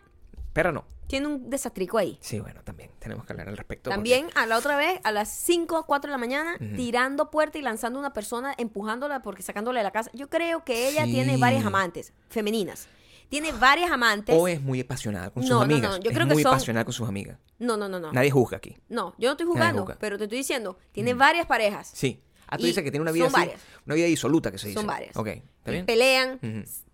Perra 0.54 0.72
no. 0.72 0.86
tiene 1.08 1.26
un 1.28 1.50
desastrico 1.50 1.98
ahí. 1.98 2.18
Sí, 2.22 2.40
bueno, 2.40 2.62
también 2.64 2.92
tenemos 3.00 3.26
que 3.26 3.34
hablar 3.34 3.50
al 3.50 3.58
respecto. 3.58 3.90
porque- 3.90 3.96
También 3.96 4.28
a 4.36 4.46
la 4.46 4.58
otra 4.60 4.78
vez, 4.78 5.00
a 5.04 5.12
las 5.12 5.30
5 5.30 5.80
o 5.80 5.86
4 5.88 6.10
de 6.10 6.12
la 6.12 6.18
mañana, 6.20 6.56
tirando 6.76 7.32
puerta 7.32 7.58
y 7.58 7.64
lanzando 7.64 7.98
a 7.98 8.02
una 8.02 8.14
persona, 8.14 8.54
empujándola 8.60 9.24
porque 9.24 9.42
sacándola 9.42 9.80
de 9.80 9.84
la 9.84 9.92
casa. 9.92 10.12
Yo 10.14 10.30
creo 10.30 10.64
que 10.64 10.90
ella 10.90 11.06
Sí. 11.06 11.12
tiene 11.12 11.38
varias 11.38 11.66
amantes 11.66 12.14
femeninas. 12.30 12.88
Tiene 13.34 13.52
varias 13.52 13.90
amantes. 13.92 14.36
O 14.38 14.48
es 14.48 14.62
muy 14.62 14.80
apasionada 14.82 15.32
con 15.32 15.42
sus 15.42 15.50
No, 15.50 15.56
no, 15.62 15.66
no, 15.66 15.74
amigas. 15.74 16.00
yo 16.04 16.12
es 16.12 16.16
creo 16.16 16.28
que 16.28 16.34
muy 16.36 16.44
son- 16.44 16.52
apasionada 16.54 16.86
con 16.86 16.94
sus 16.94 17.10
amigas. 17.10 17.40
No, 17.58 17.78
no, 17.78 17.90
no, 17.90 18.00
no. 18.00 18.12
Nadie 18.14 18.30
juzga 18.30 18.58
aquí. 18.58 18.78
No, 18.90 19.16
yo 19.18 19.30
no 19.30 19.32
estoy 19.32 19.48
Nadie 19.48 19.54
jugando, 19.58 19.82
juzga. 19.82 19.98
pero 20.00 20.20
te 20.20 20.26
estoy 20.26 20.38
diciendo, 20.38 20.78
tiene 20.92 21.16
varias 21.16 21.48
parejas. 21.48 21.90
Sí. 21.96 22.22
Ah, 22.48 22.58
tú 22.58 22.64
Y 22.66 22.68
dices 22.68 22.84
que 22.84 22.92
tiene 22.92 23.02
una 23.02 23.12
vida 23.12 23.26
son 23.32 23.40
así, 23.40 23.48
varias. 23.48 23.62
una 23.88 23.96
vida 23.96 24.06
disoluta 24.06 24.52
que 24.52 24.60
se 24.60 24.68
dice. 24.68 24.80
Son 24.80 24.86
varias. 24.86 25.18
Ok, 25.18 25.28
¿está 25.30 25.44
Y? 25.66 25.84
Pelean, 25.84 26.40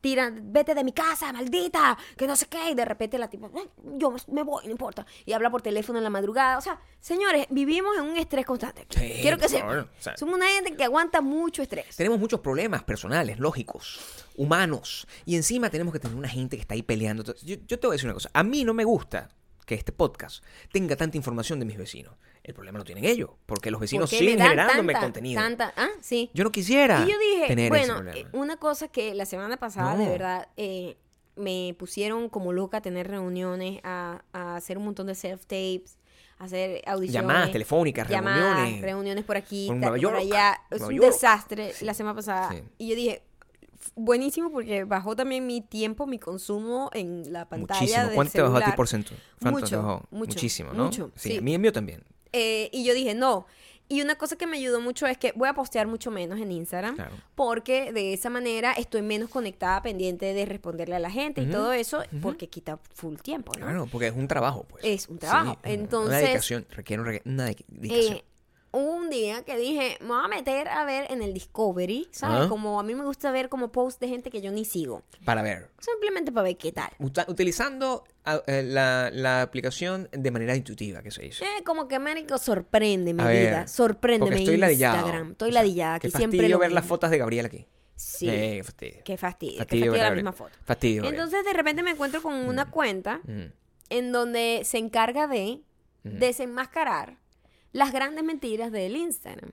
tiran, 0.01 0.53
vete 0.53 0.75
de 0.75 0.83
mi 0.83 0.91
casa, 0.93 1.33
maldita, 1.33 1.97
que 2.15 2.27
no 2.27 2.35
sé 2.35 2.45
qué. 2.47 2.69
Y 2.71 2.75
de 2.75 2.85
repente 2.85 3.17
la 3.17 3.29
tipa, 3.29 3.49
"Ay, 3.55 3.69
yo 3.97 4.13
me 4.31 4.43
voy, 4.43 4.65
no 4.65 4.71
importa. 4.71 5.05
Y 5.25 5.33
habla 5.33 5.49
por 5.49 5.61
teléfono 5.61 5.97
en 5.97 6.03
la 6.03 6.09
madrugada. 6.09 6.57
O 6.57 6.61
sea, 6.61 6.79
señores, 6.99 7.47
vivimos 7.49 7.97
en 7.97 8.03
un 8.05 8.17
estrés 8.17 8.45
constante. 8.45 8.85
Sí, 8.89 9.13
Quiero 9.21 9.37
que 9.37 9.49
sepan. 9.49 9.79
o 9.79 9.87
sea- 9.99 10.15
Somos 10.17 10.35
una 10.35 10.47
gente 10.47 10.75
que 10.75 10.83
aguanta 10.83 11.21
mucho 11.21 11.61
estrés. 11.61 11.95
Tenemos 11.95 12.19
muchos 12.19 12.39
problemas 12.41 12.83
personales, 12.83 13.39
lógicos, 13.39 13.99
humanos. 14.35 15.07
Y 15.25 15.35
encima 15.35 15.69
tenemos 15.69 15.93
que 15.93 15.99
tener 15.99 16.15
una 16.15 16.29
gente 16.29 16.55
que 16.57 16.61
está 16.61 16.75
ahí 16.75 16.83
peleando. 16.83 17.23
Yo, 17.43 17.55
yo 17.67 17.79
te 17.79 17.87
voy 17.87 17.93
a 17.93 17.95
decir 17.95 18.07
una 18.07 18.13
cosa. 18.13 18.29
A 18.33 18.43
mí 18.43 18.63
no 18.63 18.73
me 18.73 18.83
gusta 18.83 19.29
que 19.65 19.75
este 19.75 19.91
podcast 19.91 20.43
tenga 20.71 20.95
tanta 20.95 21.17
información 21.17 21.59
de 21.59 21.65
mis 21.65 21.77
vecinos. 21.77 22.13
El 22.49 22.55
problema 22.55 22.79
lo 22.79 22.83
tienen 22.83 23.05
ellos, 23.05 23.29
porque 23.45 23.69
los 23.69 23.79
vecinos 23.79 24.09
Porque 24.09 24.17
siguen 24.25 24.39
generándome 24.39 24.93
tanta- 24.93 25.05
contenido. 25.05 25.39
Tanta, 25.41 25.71
ah, 25.77 25.89
sí. 26.01 26.31
Yo 26.33 26.43
no 26.43 26.51
quisiera 26.51 27.03
Y 27.05 27.11
yo 27.11 27.17
dije, 27.19 27.45
tener 27.47 27.69
bueno, 27.69 28.01
eh, 28.11 28.25
una 28.33 28.57
cosa 28.57 28.87
que 28.87 29.13
la 29.13 29.25
semana 29.27 29.57
pasada, 29.57 29.93
No. 29.93 30.03
de 30.03 30.09
verdad, 30.09 30.47
eh, 30.57 30.97
me 31.35 31.75
pusieron 31.77 32.27
como 32.27 32.51
loca 32.53 32.77
a 32.77 32.81
tener 32.81 33.07
reuniones, 33.07 33.79
a, 33.83 34.23
a 34.33 34.55
hacer 34.55 34.77
un 34.79 34.85
montón 34.85 35.05
de 35.05 35.13
self-tapes, 35.13 35.97
hacer 36.39 36.81
audiciones. 36.87 37.21
Llamadas 37.21 37.51
telefónicas, 37.51 38.09
llamadas, 38.09 38.55
reuniones. 38.55 38.81
reuniones 38.81 39.23
por 39.25 39.37
aquí, 39.37 39.67
Por 39.67 39.75
ta- 39.75 39.81
Nueva 39.81 39.97
York, 39.99 40.15
por 40.15 40.23
allá. 40.23 40.57
Es 40.71 40.79
Nueva 40.79 40.87
un 40.87 40.99
York. 41.01 41.11
desastre 41.13 41.73
la 41.81 41.93
semana 41.93 42.15
pasada. 42.15 42.49
Sí. 42.51 42.63
Y 42.79 42.89
yo 42.89 42.95
dije, 42.95 43.21
"F- 43.79 43.91
buenísimo 43.95 44.51
porque 44.51 44.83
bajó 44.85 45.15
también 45.15 45.45
mi 45.45 45.61
tiempo, 45.61 46.07
mi 46.07 46.17
consumo 46.19 46.89
en 46.93 47.31
la 47.31 47.47
pantalla 47.47 47.79
Muchísimo. 47.81 48.05
del 48.07 48.15
¿Cuánto 48.15 48.33
te 48.33 48.41
bajó 48.41 48.57
a 48.57 48.65
ti 48.65 48.71
por 48.75 48.87
ciento? 48.87 49.11
¿Cuánto 49.41 49.59
te 49.59 49.75
Mucho, 49.77 49.81
mucho, 49.81 50.07
Muchísimo, 50.11 50.73
¿no? 50.73 50.85
mucho, 50.85 51.11
Sí, 51.15 51.29
sí. 51.31 51.37
a 51.37 51.41
mí 51.41 51.53
el 51.53 51.59
mío 51.61 51.71
también. 51.71 52.03
Eh, 52.33 52.69
y 52.71 52.83
yo 52.83 52.93
dije, 52.93 53.13
no. 53.15 53.45
Y 53.91 54.03
una 54.03 54.15
cosa 54.19 54.35
que 54.35 54.45
me 54.45 54.57
ayudó 54.57 54.79
mucho 54.81 55.07
es 55.07 55.17
que 55.17 55.31
voy 55.35 55.49
a 55.49 55.53
postear 55.55 55.87
mucho 55.87 56.11
menos 56.11 56.39
en 56.39 56.51
Instagram. 56.51 56.93
Claro. 56.95 57.15
Porque 57.33 57.91
de 57.91 58.13
esa 58.13 58.29
manera 58.29 58.71
estoy 58.73 59.01
menos 59.01 59.31
conectada, 59.31 59.81
pendiente 59.81 60.31
de 60.35 60.45
responderle 60.45 60.95
a 60.95 60.99
la 60.99 61.09
gente 61.09 61.41
y 61.41 61.47
todo 61.47 61.73
eso, 61.73 62.03
porque 62.21 62.47
quita 62.49 62.77
full 62.93 63.15
tiempo, 63.15 63.51
¿no? 63.57 63.65
Claro, 63.65 63.87
porque 63.91 64.07
es 64.07 64.13
un 64.15 64.27
trabajo, 64.27 64.63
pues. 64.69 64.83
Es 64.85 65.09
un 65.09 65.17
trabajo. 65.17 65.53
Sí, 65.63 65.71
Entonces, 65.71 66.09
Una 66.09 66.17
dedicación, 66.19 66.67
requiere 66.69 67.01
un 67.01 67.07
re- 67.07 67.21
una 67.25 67.45
de- 67.45 67.65
dedicación. 67.67 68.17
Eh, 68.17 68.23
un 68.71 69.09
día 69.09 69.43
que 69.43 69.57
dije, 69.57 69.97
me 70.01 70.07
voy 70.09 70.25
a 70.25 70.27
meter 70.27 70.67
a 70.67 70.85
ver 70.85 71.11
en 71.11 71.21
el 71.23 71.33
Discovery, 71.33 72.07
¿sabes? 72.11 72.47
Como 72.47 72.79
a 72.79 72.83
mí 72.83 72.93
me 72.93 73.03
gusta 73.03 73.31
ver 73.31 73.49
como 73.49 73.71
posts 73.71 73.99
de 73.99 74.07
gente 74.07 74.29
que 74.29 74.41
yo 74.41 74.51
ni 74.51 74.63
sigo. 74.65 75.01
Para 75.25 75.41
ver. 75.41 75.69
Simplemente 75.79 76.31
para 76.31 76.43
ver 76.43 76.57
qué 76.57 76.71
tal. 76.71 76.89
Uta- 76.99 77.25
utilizando 77.27 78.03
eh, 78.45 78.61
la, 78.63 79.09
la 79.11 79.41
aplicación 79.41 80.07
de 80.11 80.31
manera 80.31 80.55
intuitiva, 80.55 81.01
que 81.01 81.09
se 81.11 81.23
dice. 81.23 81.43
Eh, 81.45 81.63
como 81.63 81.87
que 81.87 81.95
Américo 81.95 82.37
sorprende 82.37 83.13
mi 83.13 83.23
A 83.23 83.25
ver, 83.25 83.47
vida. 83.47 83.65
Porque 84.19 84.35
estoy 84.35 84.57
ladillado. 84.57 84.97
Instagram. 84.97 85.31
Estoy 85.31 85.49
O 85.49 85.53
sea, 85.53 85.61
ladillada. 85.61 85.95
Aquí 85.95 86.11
siempre 86.11 86.47
lo 86.49 86.59
ver 86.59 86.71
las 86.71 86.85
fotos 86.85 87.09
de 87.09 87.17
Gabriel 87.17 87.45
aquí. 87.47 87.65
Sí. 87.95 88.29
Eh, 88.29 88.57
qué 88.57 88.63
fastidio. 88.63 89.01
Qué 89.03 89.17
fastidio. 89.17 89.57
Fastidio, 89.57 89.57
qué 89.57 89.65
fastidio 89.65 89.91
la 89.93 89.97
Gabriel. 90.03 90.15
misma 90.25 90.31
foto. 90.33 90.51
Fastidio, 90.63 91.01
Gabriel. 91.03 91.21
Entonces 91.23 91.45
de 91.45 91.53
repente 91.53 91.83
me 91.83 91.91
encuentro 91.91 92.21
con 92.21 92.33
una 92.33 92.69
cuenta 92.69 93.19
Ujú. 93.23 93.51
en 93.89 94.11
donde 94.11 94.61
se 94.63 94.77
encarga 94.77 95.27
de 95.27 95.61
Ujú. 96.05 96.17
desenmascarar 96.17 97.17
las 97.71 97.91
grandes 97.91 98.23
mentiras 98.23 98.71
del 98.71 98.95
Instagram. 98.95 99.51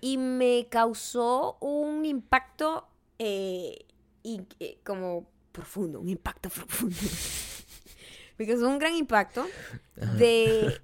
Y 0.00 0.18
me 0.18 0.66
causó 0.70 1.56
un 1.60 2.04
impacto 2.04 2.86
eh, 3.18 3.86
y, 4.22 4.42
eh, 4.60 4.78
como 4.84 5.26
profundo, 5.50 6.00
un 6.00 6.08
impacto 6.08 6.48
profundo. 6.50 6.96
me 8.38 8.46
causó 8.46 8.68
un 8.68 8.78
gran 8.78 8.94
impacto 8.94 9.46
de 10.18 10.80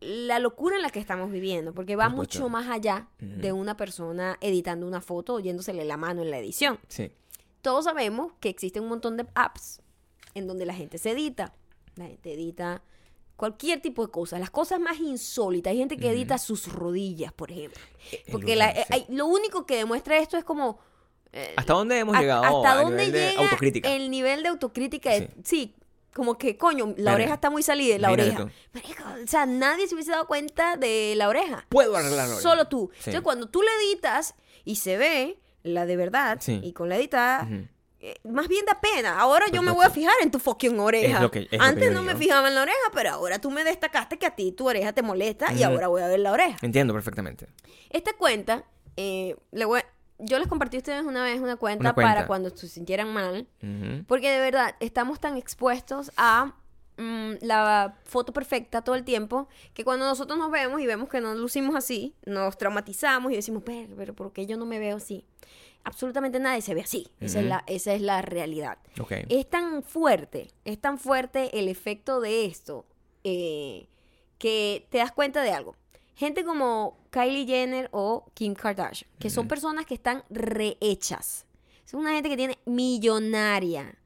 la 0.00 0.38
locura 0.38 0.76
en 0.76 0.82
la 0.82 0.90
que 0.90 0.98
estamos 0.98 1.30
viviendo, 1.30 1.74
porque 1.74 1.96
va 1.96 2.08
mucho 2.08 2.48
más 2.48 2.68
allá 2.68 3.08
de 3.18 3.52
una 3.52 3.76
persona 3.76 4.38
editando 4.40 4.86
una 4.86 5.00
foto 5.00 5.34
o 5.34 5.40
yéndosele 5.40 5.84
la 5.84 5.96
mano 5.96 6.22
en 6.22 6.30
la 6.30 6.38
edición. 6.38 6.78
Sí. 6.88 7.10
Todos 7.62 7.84
sabemos 7.84 8.32
que 8.40 8.48
existen 8.48 8.84
un 8.84 8.88
montón 8.88 9.16
de 9.16 9.26
apps 9.34 9.80
en 10.34 10.46
donde 10.46 10.64
la 10.64 10.74
gente 10.74 10.98
se 10.98 11.10
edita. 11.10 11.52
La 11.96 12.06
gente 12.06 12.32
edita 12.32 12.82
cualquier 13.40 13.80
tipo 13.80 14.04
de 14.06 14.12
cosas, 14.12 14.38
las 14.38 14.50
cosas 14.50 14.78
más 14.78 14.98
insólitas. 15.00 15.70
Hay 15.70 15.78
gente 15.78 15.96
que 15.96 16.10
edita 16.10 16.36
sus 16.38 16.70
rodillas, 16.70 17.32
por 17.32 17.50
ejemplo. 17.50 17.80
Porque 18.30 18.54
la- 18.54 18.68
uso, 18.70 18.78
eh, 18.80 18.84
sí. 18.86 18.92
hay- 18.94 19.06
lo 19.08 19.26
único 19.26 19.64
que 19.64 19.76
demuestra 19.76 20.18
esto 20.18 20.36
es 20.36 20.44
como... 20.44 20.78
eh, 21.32 21.54
¿Hasta 21.56 21.72
dónde 21.72 21.98
hemos 21.98 22.14
a- 22.14 22.20
llegado 22.20 22.44
¿Hasta 22.44 22.72
a 22.72 22.82
dónde 22.82 23.10
llega 23.10 23.40
autocrítica? 23.40 23.88
el 23.90 24.10
nivel 24.10 24.42
de 24.42 24.48
autocrítica? 24.50 25.10
de- 25.10 25.30
sí. 25.42 25.74
como 26.12 26.36
que, 26.36 26.58
coño, 26.58 26.92
la 26.98 27.14
oreja 27.14 27.34
está 27.34 27.50
muy 27.50 27.62
salida, 27.62 27.96
la 27.98 28.10
oreja. 28.12 28.44
o 28.44 29.26
sea, 29.26 29.46
nadie 29.46 29.86
se 29.86 29.94
hubiese 29.94 30.10
dado 30.10 30.26
cuenta 30.26 30.76
de 30.76 31.14
la 31.16 31.28
oreja. 31.28 31.64
Puedo 31.70 31.96
arreglarlo. 31.96 32.38
Solo 32.40 32.66
tú. 32.66 32.90
Sí. 32.92 32.98
Entonces, 33.10 33.20
cuando 33.22 33.48
tú 33.48 33.62
le 33.62 33.68
editas 33.82 34.34
y 34.64 34.76
se 34.76 34.98
ve 34.98 35.38
la 35.62 35.86
de 35.86 35.96
verdad 35.96 36.38
y 36.46 36.72
con 36.72 36.88
la 36.88 36.96
editada, 36.96 37.48
eh, 37.50 37.68
más 38.24 38.48
bien 38.48 38.64
da 38.66 38.80
pena. 38.80 39.18
Ahora 39.20 39.46
yo 39.52 39.62
me 39.62 39.70
voy 39.70 39.84
a 39.84 39.90
fijar 39.90 40.14
en 40.22 40.30
tu 40.30 40.38
fucking 40.38 40.78
oreja. 40.78 41.30
Que- 41.30 41.48
Antes 41.58 41.92
no 41.92 42.02
me 42.02 42.16
fijaba 42.16 42.48
en 42.48 42.54
la 42.54 42.62
oreja, 42.62 42.78
pero 42.94 43.10
ahora 43.10 43.38
tú 43.40 43.50
me 43.50 43.64
destacaste 43.64 44.18
que 44.18 44.26
a 44.26 44.34
ti 44.34 44.52
tu 44.52 44.68
oreja 44.68 44.92
te 44.92 45.02
molesta 45.02 45.52
y 45.52 45.62
ahora 45.62 45.88
voy 45.88 46.02
a 46.02 46.06
ver 46.08 46.20
la 46.20 46.32
oreja. 46.32 46.56
Entiendo 46.62 46.94
perfectamente. 46.94 47.46
Esta 47.90 48.12
cuenta, 48.14 48.64
eh, 48.96 49.36
le 49.52 49.64
voy 49.64 49.80
a- 49.80 49.86
yo 50.18 50.38
les 50.38 50.48
compartí 50.48 50.76
a 50.76 50.80
ustedes 50.80 51.04
una 51.04 51.22
vez 51.24 51.40
una 51.40 51.56
cuenta, 51.56 51.80
Una 51.82 51.92
cuenta. 51.94 52.12
para 52.14 52.26
cuando 52.26 52.50
se 52.50 52.68
sintieran 52.68 53.12
mal. 53.12 53.46
Porque 54.06 54.30
de 54.30 54.38
verdad, 54.40 54.74
estamos 54.80 55.18
tan 55.20 55.36
expuestos 55.36 56.10
a 56.16 56.54
mm, 56.98 57.36
la 57.40 57.96
foto 58.04 58.32
perfecta 58.34 58.82
todo 58.82 58.94
el 58.94 59.04
tiempo 59.04 59.48
que 59.72 59.84
cuando 59.84 60.04
nosotros 60.04 60.38
nos 60.38 60.50
vemos 60.50 60.82
y 60.82 60.86
vemos 60.86 61.08
que 61.08 61.20
no 61.22 61.34
lucimos 61.34 61.74
así, 61.74 62.14
nos 62.26 62.58
traumatizamos 62.58 63.32
y 63.32 63.36
decimos, 63.36 63.62
pero, 63.64 63.96
pero 63.96 64.14
¿por 64.14 64.34
qué 64.34 64.44
yo 64.44 64.58
no 64.58 64.66
me 64.66 64.78
veo 64.78 64.96
así? 64.98 65.24
Absolutamente 65.84 66.38
nadie 66.38 66.62
se 66.62 66.74
ve 66.74 66.82
así. 66.82 67.08
Esa, 67.20 67.40
es 67.40 67.46
la, 67.46 67.64
esa 67.66 67.94
es 67.94 68.02
la 68.02 68.22
realidad. 68.22 68.78
Es 69.28 69.48
tan 69.48 69.82
fuerte, 69.82 70.50
es 70.64 70.78
tan 70.78 70.98
fuerte 70.98 71.58
el 71.58 71.68
efecto 71.68 72.20
de 72.20 72.44
esto 72.44 72.86
eh, 73.24 73.88
que 74.38 74.86
te 74.90 74.98
das 74.98 75.12
cuenta 75.12 75.42
de 75.42 75.52
algo. 75.52 75.76
Gente 76.14 76.44
como 76.44 76.98
Kylie 77.10 77.46
Jenner 77.46 77.88
o 77.92 78.26
Kim 78.34 78.54
Kardashian, 78.54 79.10
que 79.18 79.30
son 79.30 79.48
personas 79.48 79.86
que 79.86 79.94
están 79.94 80.22
rehechas. 80.28 81.46
Es 81.86 81.94
una 81.94 82.12
gente 82.12 82.28
que 82.28 82.36
tiene 82.36 82.58
millonaria. 82.66 83.96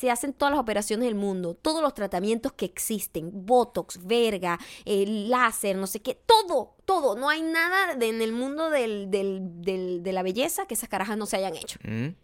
Se 0.00 0.10
hacen 0.10 0.32
todas 0.32 0.52
las 0.52 0.60
operaciones 0.60 1.04
del 1.06 1.14
mundo, 1.14 1.52
todos 1.54 1.82
los 1.82 1.92
tratamientos 1.92 2.52
que 2.54 2.64
existen, 2.64 3.30
Botox, 3.44 3.98
verga, 4.06 4.58
eh, 4.86 5.04
láser, 5.06 5.76
no 5.76 5.86
sé 5.86 6.00
qué, 6.00 6.14
todo, 6.14 6.74
todo. 6.86 7.16
No 7.16 7.28
hay 7.28 7.42
nada 7.42 7.94
de- 7.96 8.08
en 8.08 8.22
el 8.22 8.32
mundo 8.32 8.70
del- 8.70 9.10
del- 9.10 9.40
del- 9.60 10.02
de 10.02 10.12
la 10.14 10.22
belleza 10.22 10.64
que 10.66 10.72
esas 10.72 10.88
carajas 10.88 11.18
no 11.18 11.26
se 11.26 11.36
hayan 11.36 11.54
hecho. 11.54 11.78
Mm. 11.84 12.14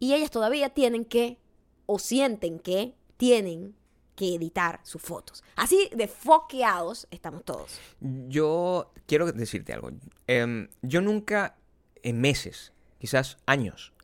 Y 0.00 0.12
ellas 0.12 0.30
todavía 0.30 0.68
tienen 0.68 1.06
que, 1.06 1.38
o 1.86 1.98
sienten 1.98 2.58
que 2.58 2.94
tienen 3.16 3.74
que 4.14 4.34
editar 4.34 4.80
sus 4.82 5.00
fotos. 5.00 5.42
Así 5.56 5.88
de 5.96 6.08
foqueados 6.08 7.06
estamos 7.10 7.42
todos. 7.42 7.80
Yo 8.28 8.92
quiero 9.06 9.32
decirte 9.32 9.72
algo. 9.72 9.92
Em, 10.26 10.68
yo 10.82 11.00
nunca, 11.00 11.56
en 12.02 12.20
meses, 12.20 12.72
quizás 12.98 13.38
años, 13.46 13.94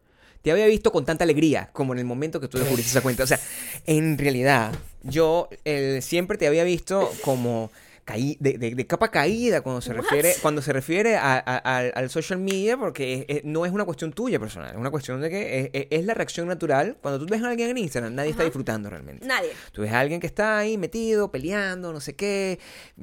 te 0.44 0.52
había 0.52 0.66
visto 0.66 0.92
con 0.92 1.06
tanta 1.06 1.24
alegría 1.24 1.70
como 1.72 1.94
en 1.94 1.98
el 2.00 2.04
momento 2.04 2.38
que 2.38 2.48
tú 2.48 2.58
descubriste 2.58 2.90
esa 2.90 3.00
cuenta. 3.00 3.24
O 3.24 3.26
sea, 3.26 3.40
en 3.86 4.18
realidad, 4.18 4.72
yo 5.02 5.48
eh, 5.64 6.00
siempre 6.02 6.36
te 6.36 6.46
había 6.46 6.64
visto 6.64 7.10
como 7.24 7.72
caí, 8.04 8.36
de, 8.38 8.58
de- 8.58 8.74
de 8.74 8.86
capa 8.86 9.10
caída 9.10 9.62
cuando 9.62 9.80
se 9.80 9.94
refiere, 9.94 10.34
cuando 10.42 10.60
se 10.60 10.74
refiere 10.74 11.16
a- 11.16 11.38
a- 11.38 11.56
al, 11.78 11.92
al 11.94 12.10
social 12.10 12.38
media, 12.38 12.76
porque 12.76 13.24
es- 13.26 13.36
es- 13.38 13.44
no 13.44 13.64
es 13.64 13.72
una 13.72 13.86
cuestión 13.86 14.12
tuya 14.12 14.38
personal, 14.38 14.72
es 14.72 14.76
una 14.76 14.90
cuestión 14.90 15.22
de 15.22 15.30
que 15.30 15.86
es, 15.90 16.04
la 16.04 16.12
reacción 16.12 16.46
natural. 16.46 16.98
Cuando 17.00 17.18
tú 17.18 17.32
ves 17.32 17.42
a 17.42 17.48
alguien 17.48 17.70
en 17.70 17.78
Instagram, 17.78 18.14
nadie 18.14 18.28
está 18.32 18.44
disfrutando 18.44 18.90
realmente. 18.90 19.26
Nadie. 19.26 19.48
Tú 19.72 19.80
ves 19.80 19.92
a 19.92 20.00
alguien 20.00 20.20
que 20.20 20.26
está 20.26 20.58
ahí 20.58 20.76
metido, 20.76 21.30
peleando, 21.30 21.90
no 21.94 22.00
sé 22.00 22.14
qué, 22.14 22.58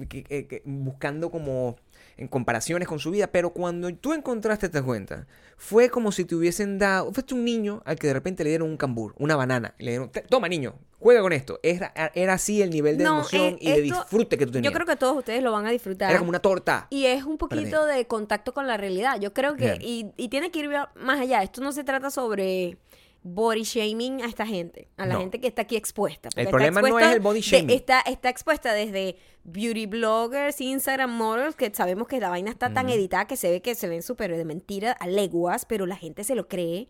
que- 0.08 0.24
que- 0.24 0.46
que- 0.46 0.62
buscando 0.66 1.32
como 1.32 1.78
en 2.22 2.28
comparaciones 2.28 2.88
con 2.88 3.00
su 3.00 3.10
vida, 3.12 3.28
pero 3.28 3.50
cuando 3.52 3.92
tú 3.96 4.14
encontraste 4.14 4.68
esta 4.68 4.84
cuenta, 4.84 5.26
fue 5.58 5.90
como 5.90 6.12
si 6.12 6.24
te 6.24 6.36
hubiesen 6.36 6.78
dado, 6.78 7.12
fuiste 7.12 7.34
un 7.34 7.44
niño 7.44 7.82
al 7.86 7.98
que 7.98 8.08
de 8.08 8.14
repente 8.14 8.44
le 8.44 8.50
dieron 8.52 8.70
un 8.70 8.78
cambur, 8.78 9.14
una 9.18 9.36
banana, 9.36 9.74
y 9.80 9.86
le 9.86 9.92
dieron, 9.92 10.10
"Te- 10.12 10.22
toma 10.22 10.48
niño, 10.48 10.76
juega 11.00 11.22
con 11.22 11.34
esto. 11.34 11.60
Era, 11.64 11.92
era 12.14 12.34
así 12.34 12.62
el 12.62 12.70
nivel 12.70 12.98
de 12.98 13.04
No, 13.06 13.16
emoción 13.16 13.44
eh, 13.56 13.58
y 13.60 13.72
de 13.72 13.88
esto- 13.88 13.96
disfrute 14.02 14.38
que 14.38 14.46
tú 14.46 14.52
tenías. 14.52 14.72
Yo 14.72 14.76
creo 14.76 14.86
que 14.86 14.96
todos 14.96 15.18
ustedes 15.18 15.42
lo 15.42 15.52
van 15.52 15.66
a 15.66 15.72
disfrutar. 15.72 16.10
Era 16.12 16.20
como 16.20 16.30
una 16.30 16.40
torta. 16.40 16.86
Y 16.92 17.06
es 17.08 17.24
un 17.24 17.38
poquito 17.40 17.86
de 17.88 18.06
contacto 18.06 18.54
con 18.54 18.68
la 18.68 18.78
realidad. 18.78 19.20
Yo 19.20 19.34
creo 19.34 19.56
que, 19.56 19.78
y, 19.82 20.12
y 20.16 20.30
tiene 20.30 20.52
que 20.52 20.60
ir 20.60 20.70
más 20.96 21.20
allá. 21.20 21.42
Esto 21.42 21.62
no 21.62 21.72
se 21.72 21.84
trata 21.84 22.12
sobre 22.12 22.78
body 23.24 23.64
shaming 23.64 24.22
a 24.24 24.26
esta 24.28 24.46
gente, 24.48 24.88
a 24.98 25.06
la 25.06 25.14
No. 25.16 25.20
gente 25.22 25.40
que 25.40 25.48
está 25.48 25.62
aquí 25.64 25.76
expuesta. 25.76 26.30
El 26.36 26.40
está 26.42 26.50
problema 26.52 26.82
no 26.82 27.00
es 27.00 27.08
el 27.14 27.20
body 27.20 27.40
de- 27.40 27.42
shaming. 27.42 27.70
está, 27.76 28.02
está 28.02 28.30
expuesta 28.30 28.74
desde 28.74 29.16
beauty 29.44 29.86
bloggers, 29.86 30.60
Instagram 30.62 31.16
models, 31.16 31.56
que 31.56 31.72
sabemos 31.74 32.08
que 32.08 32.20
la 32.20 32.30
vaina 32.30 32.50
está 32.52 32.74
tan 32.74 32.90
editada 32.90 33.28
que 33.28 33.38
se 33.38 33.50
ve 33.52 33.62
que 33.62 33.76
se 33.76 33.88
ven 33.88 34.02
súper 34.02 34.36
de 34.36 34.46
mentira 34.46 34.92
a 34.94 35.08
leguas, 35.08 35.66
pero 35.66 35.86
la 35.86 35.96
gente 35.98 36.24
se 36.24 36.36
lo 36.36 36.48
cree. 36.48 36.88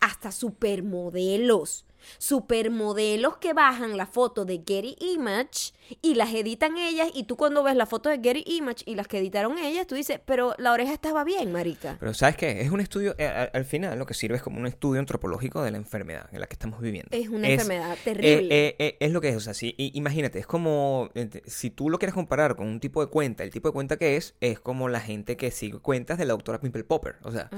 Hasta 0.00 0.30
supermodelos. 0.32 1.84
Supermodelos 2.18 3.36
que 3.38 3.52
bajan 3.52 3.96
la 3.96 4.06
foto 4.06 4.44
de 4.44 4.62
Getty 4.66 4.96
Image 5.14 5.72
y 6.02 6.14
las 6.14 6.32
editan 6.34 6.76
ellas. 6.78 7.08
Y 7.14 7.24
tú 7.24 7.36
cuando 7.36 7.62
ves 7.62 7.74
la 7.76 7.86
foto 7.86 8.08
de 8.08 8.18
Getty 8.22 8.44
Image 8.46 8.82
y 8.86 8.94
las 8.94 9.08
que 9.08 9.18
editaron 9.18 9.58
ellas, 9.58 9.86
tú 9.86 9.94
dices, 9.94 10.20
pero 10.24 10.54
la 10.58 10.72
oreja 10.72 10.92
estaba 10.92 11.24
bien, 11.24 11.52
marica. 11.52 11.96
Pero 11.98 12.14
¿sabes 12.14 12.36
qué? 12.36 12.60
Es 12.60 12.70
un 12.70 12.80
estudio, 12.80 13.14
eh, 13.18 13.26
al, 13.26 13.50
al 13.52 13.64
final 13.64 13.98
lo 13.98 14.06
que 14.06 14.14
sirve 14.14 14.36
es 14.36 14.42
como 14.42 14.58
un 14.60 14.66
estudio 14.66 15.00
antropológico 15.00 15.62
de 15.62 15.70
la 15.70 15.76
enfermedad 15.78 16.28
en 16.32 16.40
la 16.40 16.46
que 16.46 16.54
estamos 16.54 16.80
viviendo. 16.80 17.08
Es 17.16 17.28
una 17.28 17.48
enfermedad 17.48 17.96
terrible. 18.04 18.38
eh, 18.46 18.46
eh, 18.50 18.76
eh, 18.78 18.96
es 19.00 19.12
lo 19.12 19.20
que 19.20 19.28
es, 19.30 19.36
o 19.36 19.40
sea, 19.40 19.54
sí, 19.54 19.74
y- 19.78 19.96
imagínate, 19.98 20.38
es 20.38 20.46
como, 20.46 21.10
si 21.46 21.70
tú 21.70 21.90
lo 21.90 21.98
quieres 21.98 22.14
comparar 22.14 22.56
con 22.56 22.66
un 22.68 22.80
tipo 22.80 23.00
de 23.04 23.10
cuenta, 23.10 23.44
el 23.44 23.50
tipo 23.50 23.68
de 23.68 23.72
cuenta 23.72 23.96
que 23.96 24.16
es, 24.16 24.34
es 24.40 24.60
como 24.60 24.88
la 24.88 25.00
gente 25.00 25.36
que 25.36 25.50
sigue 25.50 25.78
cuentas 25.78 26.18
de 26.18 26.24
la 26.24 26.32
doctora 26.34 26.60
Pimple 26.60 26.84
Popper. 26.84 27.16
O 27.22 27.32
sea, 27.32 27.50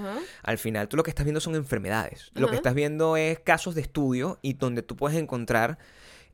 al 0.43 0.59
final 0.59 0.89
tú 0.89 0.97
lo 0.97 1.03
que 1.03 1.11
estás 1.11 1.25
viendo 1.25 1.41
son 1.41 1.55
enfermedades. 1.55 2.31
Lo 2.35 2.49
que 2.49 2.57
estás 2.57 2.75
viendo 2.75 3.17
es 3.17 3.39
casos 3.41 3.75
de 3.75 3.81
estudio 3.83 4.38
y 4.43 4.55
donde 4.55 4.83
tú 4.83 4.97
puedes 4.97 5.19
encontrar 5.19 5.79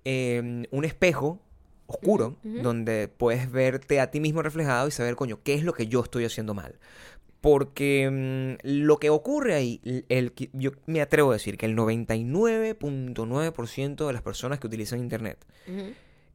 eh, 0.04 0.64
un 0.70 0.84
espejo 0.84 1.40
oscuro 1.86 2.36
donde 2.42 3.08
puedes 3.08 3.50
verte 3.52 4.00
a 4.00 4.10
ti 4.10 4.18
mismo 4.20 4.40
reflejado 4.42 4.88
y 4.88 4.90
saber, 4.90 5.16
coño, 5.16 5.40
qué 5.42 5.52
es 5.54 5.64
lo 5.64 5.72
que 5.74 5.86
yo 5.86 6.02
estoy 6.02 6.24
haciendo 6.24 6.54
mal. 6.54 6.78
Porque 7.42 8.08
mm, 8.10 8.56
lo 8.66 8.96
que 8.98 9.10
ocurre 9.10 9.54
ahí, 9.54 9.80
el, 10.08 10.32
yo 10.54 10.70
me 10.86 11.02
atrevo 11.02 11.30
a 11.30 11.34
decir 11.34 11.58
que 11.58 11.66
el 11.66 11.76
99.9% 11.76 14.06
de 14.06 14.12
las 14.12 14.22
personas 14.22 14.58
que 14.60 14.66
utilizan 14.66 15.00
Internet 15.00 15.44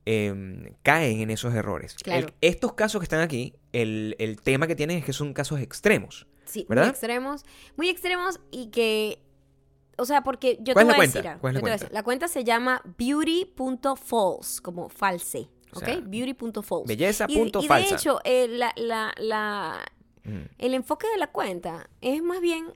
eh, 0.06 0.74
caen 0.84 1.20
en 1.22 1.30
esos 1.30 1.54
errores. 1.54 1.96
Claro. 1.96 2.28
El- 2.28 2.34
estos 2.42 2.74
casos 2.74 3.00
que 3.02 3.06
están 3.06 3.22
aquí, 3.22 3.54
el, 3.74 4.16
el 4.20 4.42
tema 4.42 4.68
que 4.68 4.76
tienen 4.76 4.98
es 4.98 5.06
que 5.06 5.14
son 5.14 5.34
casos 5.34 5.60
extremos. 5.62 6.28
Sí, 6.46 6.66
¿Verdad? 6.68 6.86
muy 6.86 6.90
extremos. 6.92 7.46
Muy 7.78 7.90
extremos 7.90 8.40
y 8.52 8.68
que. 8.68 9.20
O 10.00 10.06
sea, 10.06 10.24
porque 10.24 10.58
yo 10.62 10.74
¿Cuál 10.74 10.88
te 10.88 10.94
voy 10.94 11.00
a 11.04 11.08
decir. 11.08 11.28
algo, 11.28 11.42
¿Cuál 11.42 11.52
es 11.52 11.56
la 11.56 11.62
cuenta? 11.62 11.84
decir. 11.86 11.94
La 11.94 12.04
cuenta 12.04 12.28
se 12.28 12.44
llama 12.44 12.82
beauty.false, 12.98 14.62
como 14.62 14.90
false. 14.90 15.50
O 15.74 15.80
¿Ok? 15.80 15.86
sea, 15.86 16.00
beauty.false. 16.02 16.86
Belleza 16.88 17.26
Y, 17.28 17.38
punto 17.38 17.62
y 17.62 17.68
de 17.68 17.90
hecho, 17.90 18.20
eh, 18.24 18.48
la, 18.50 18.74
la, 18.76 19.14
la, 19.18 19.80
Mm. 20.24 20.42
el 20.58 20.74
enfoque 20.74 21.08
de 21.08 21.18
la 21.18 21.28
cuenta 21.32 21.90
es 22.02 22.22
más 22.22 22.42
bien 22.42 22.68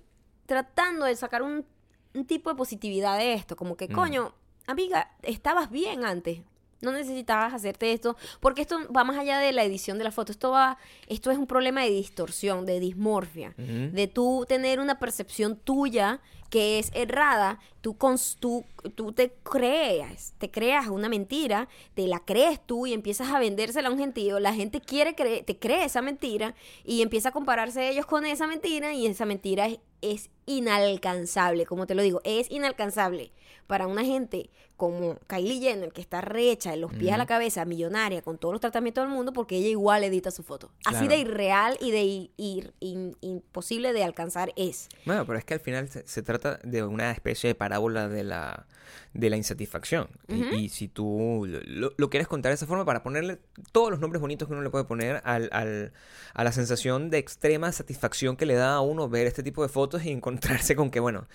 tratando 0.46 1.06
de 1.06 1.16
sacar 1.16 1.42
un, 1.44 1.66
un 2.14 2.26
tipo 2.26 2.50
de 2.50 2.56
positividad 2.56 3.18
de 3.18 3.34
esto. 3.34 3.56
Como 3.56 3.76
que, 3.76 3.88
Mm. 3.90 3.94
coño, 3.94 4.34
amiga, 4.68 5.12
estabas 5.24 5.70
bien 5.70 6.06
antes. 6.06 6.42
No 6.84 6.92
necesitabas 6.92 7.54
hacerte 7.54 7.92
esto. 7.94 8.16
Porque 8.40 8.62
esto 8.62 8.78
va 8.96 9.04
más 9.04 9.18
allá 9.18 9.40
de 9.40 9.52
la 9.52 9.64
edición 9.64 9.98
de 9.98 10.04
la 10.04 10.12
foto. 10.12 10.32
Esto 10.32 10.52
va, 10.52 10.78
esto 11.08 11.32
es 11.32 11.38
un 11.38 11.48
problema 11.48 11.82
de 11.82 11.90
distorsión, 11.90 12.66
de 12.66 12.80
dismorfia. 12.80 13.54
De 13.58 14.08
tú 14.08 14.46
tener 14.48 14.80
una 14.80 15.00
percepción 15.00 15.56
tuya 15.56 16.20
que 16.50 16.78
es 16.78 16.92
errada. 16.94 17.60
Tú, 17.82 17.96
cons- 17.98 18.38
tú, 18.40 18.64
tú 18.94 19.12
te 19.12 19.34
creas, 19.44 20.36
te 20.38 20.52
creas 20.52 20.88
una 20.88 21.10
mentira, 21.10 21.68
te 21.96 22.06
la 22.06 22.20
crees 22.20 22.60
tú 22.64 22.86
y 22.86 22.94
empiezas 22.94 23.30
a 23.32 23.40
vendérsela 23.40 23.90
a 23.90 23.92
un 23.92 23.98
gentío. 23.98 24.40
La 24.40 24.54
gente 24.54 24.80
quiere 24.80 25.16
creer, 25.16 25.44
te 25.46 25.58
cree 25.58 25.86
esa 25.86 26.02
mentira 26.04 26.54
y 26.86 27.02
empieza 27.02 27.30
a 27.30 27.32
compararse 27.32 27.90
ellos 27.90 28.06
con 28.06 28.26
esa 28.26 28.46
mentira 28.46 28.94
y 28.94 29.08
esa 29.08 29.26
mentira 29.26 29.66
es, 29.68 29.80
es 30.02 30.30
inalcanzable, 30.46 31.66
como 31.66 31.88
te 31.88 31.96
lo 31.96 32.02
digo, 32.02 32.22
es 32.24 32.50
inalcanzable 32.52 33.32
para 33.68 33.88
una 33.88 34.04
gente 34.04 34.50
como 34.76 35.18
Kylie 35.28 35.62
Jenner, 35.62 35.94
que 35.94 36.02
está 36.02 36.20
recha 36.20 36.72
de 36.72 36.78
los 36.78 36.92
pies 36.94 37.14
a 37.14 37.18
la 37.18 37.26
cabeza, 37.26 37.64
millonaria, 37.64 38.22
con 38.22 38.38
todos 38.38 38.54
los 38.54 38.60
tratamientos 38.60 39.04
del 39.06 39.14
mundo, 39.14 39.32
porque 39.32 39.56
ella 39.58 39.70
igual 39.70 40.04
edita 40.04 40.32
su 40.32 40.44
foto. 40.44 40.72
Así 40.84 41.08
de 41.08 41.18
irreal 41.20 41.78
y 41.80 41.92
de 41.92 42.04
ir- 42.38 42.74
in- 42.82 43.16
imposible 43.22 43.94
de 43.94 44.04
alcanzar 44.04 44.52
es. 44.58 44.90
Bueno, 45.06 45.26
pero 45.26 45.38
es 45.40 45.46
que 45.46 45.54
al 45.54 45.60
final 45.62 45.88
se, 45.90 46.06
se 46.06 46.22
trata 46.24 46.60
de 46.64 46.84
una 46.84 47.12
especie 47.12 47.48
de 47.50 47.56
parábola 47.56 48.10
de 48.10 48.24
la, 48.26 48.66
de 49.14 49.30
la 49.30 49.38
insatisfacción. 49.38 50.10
Y- 50.28 50.56
y, 50.56 50.70
si 50.70 50.90
tú 50.90 51.48
lo, 51.48 52.10
quieres 52.10 52.28
contar 52.28 52.50
de 52.50 52.56
esa 52.56 52.66
forma, 52.68 52.84
para 52.84 53.04
ponerle 53.04 53.40
todos 53.72 53.92
los 53.92 54.00
nombres 54.02 54.20
bonitos 54.20 54.48
que 54.50 54.54
uno 54.54 54.64
le 54.64 54.70
puede 54.72 54.84
poner 54.86 55.22
al, 55.24 55.48
al- 55.54 55.94
a 56.34 56.44
la 56.44 56.52
sensación 56.52 57.10
de 57.10 57.20
extrema 57.20 57.72
satisfacción 57.72 58.36
que 58.36 58.46
le 58.48 58.56
da 58.56 58.74
a 58.74 58.82
uno 58.82 59.08
ver 59.08 59.28
este 59.28 59.44
tipo 59.44 59.62
de 59.64 59.70
fotos 59.70 60.04
y 60.04 60.12
encontrarse 60.34 60.76
con 60.76 60.90
que, 60.92 61.00
bueno, 61.00 61.28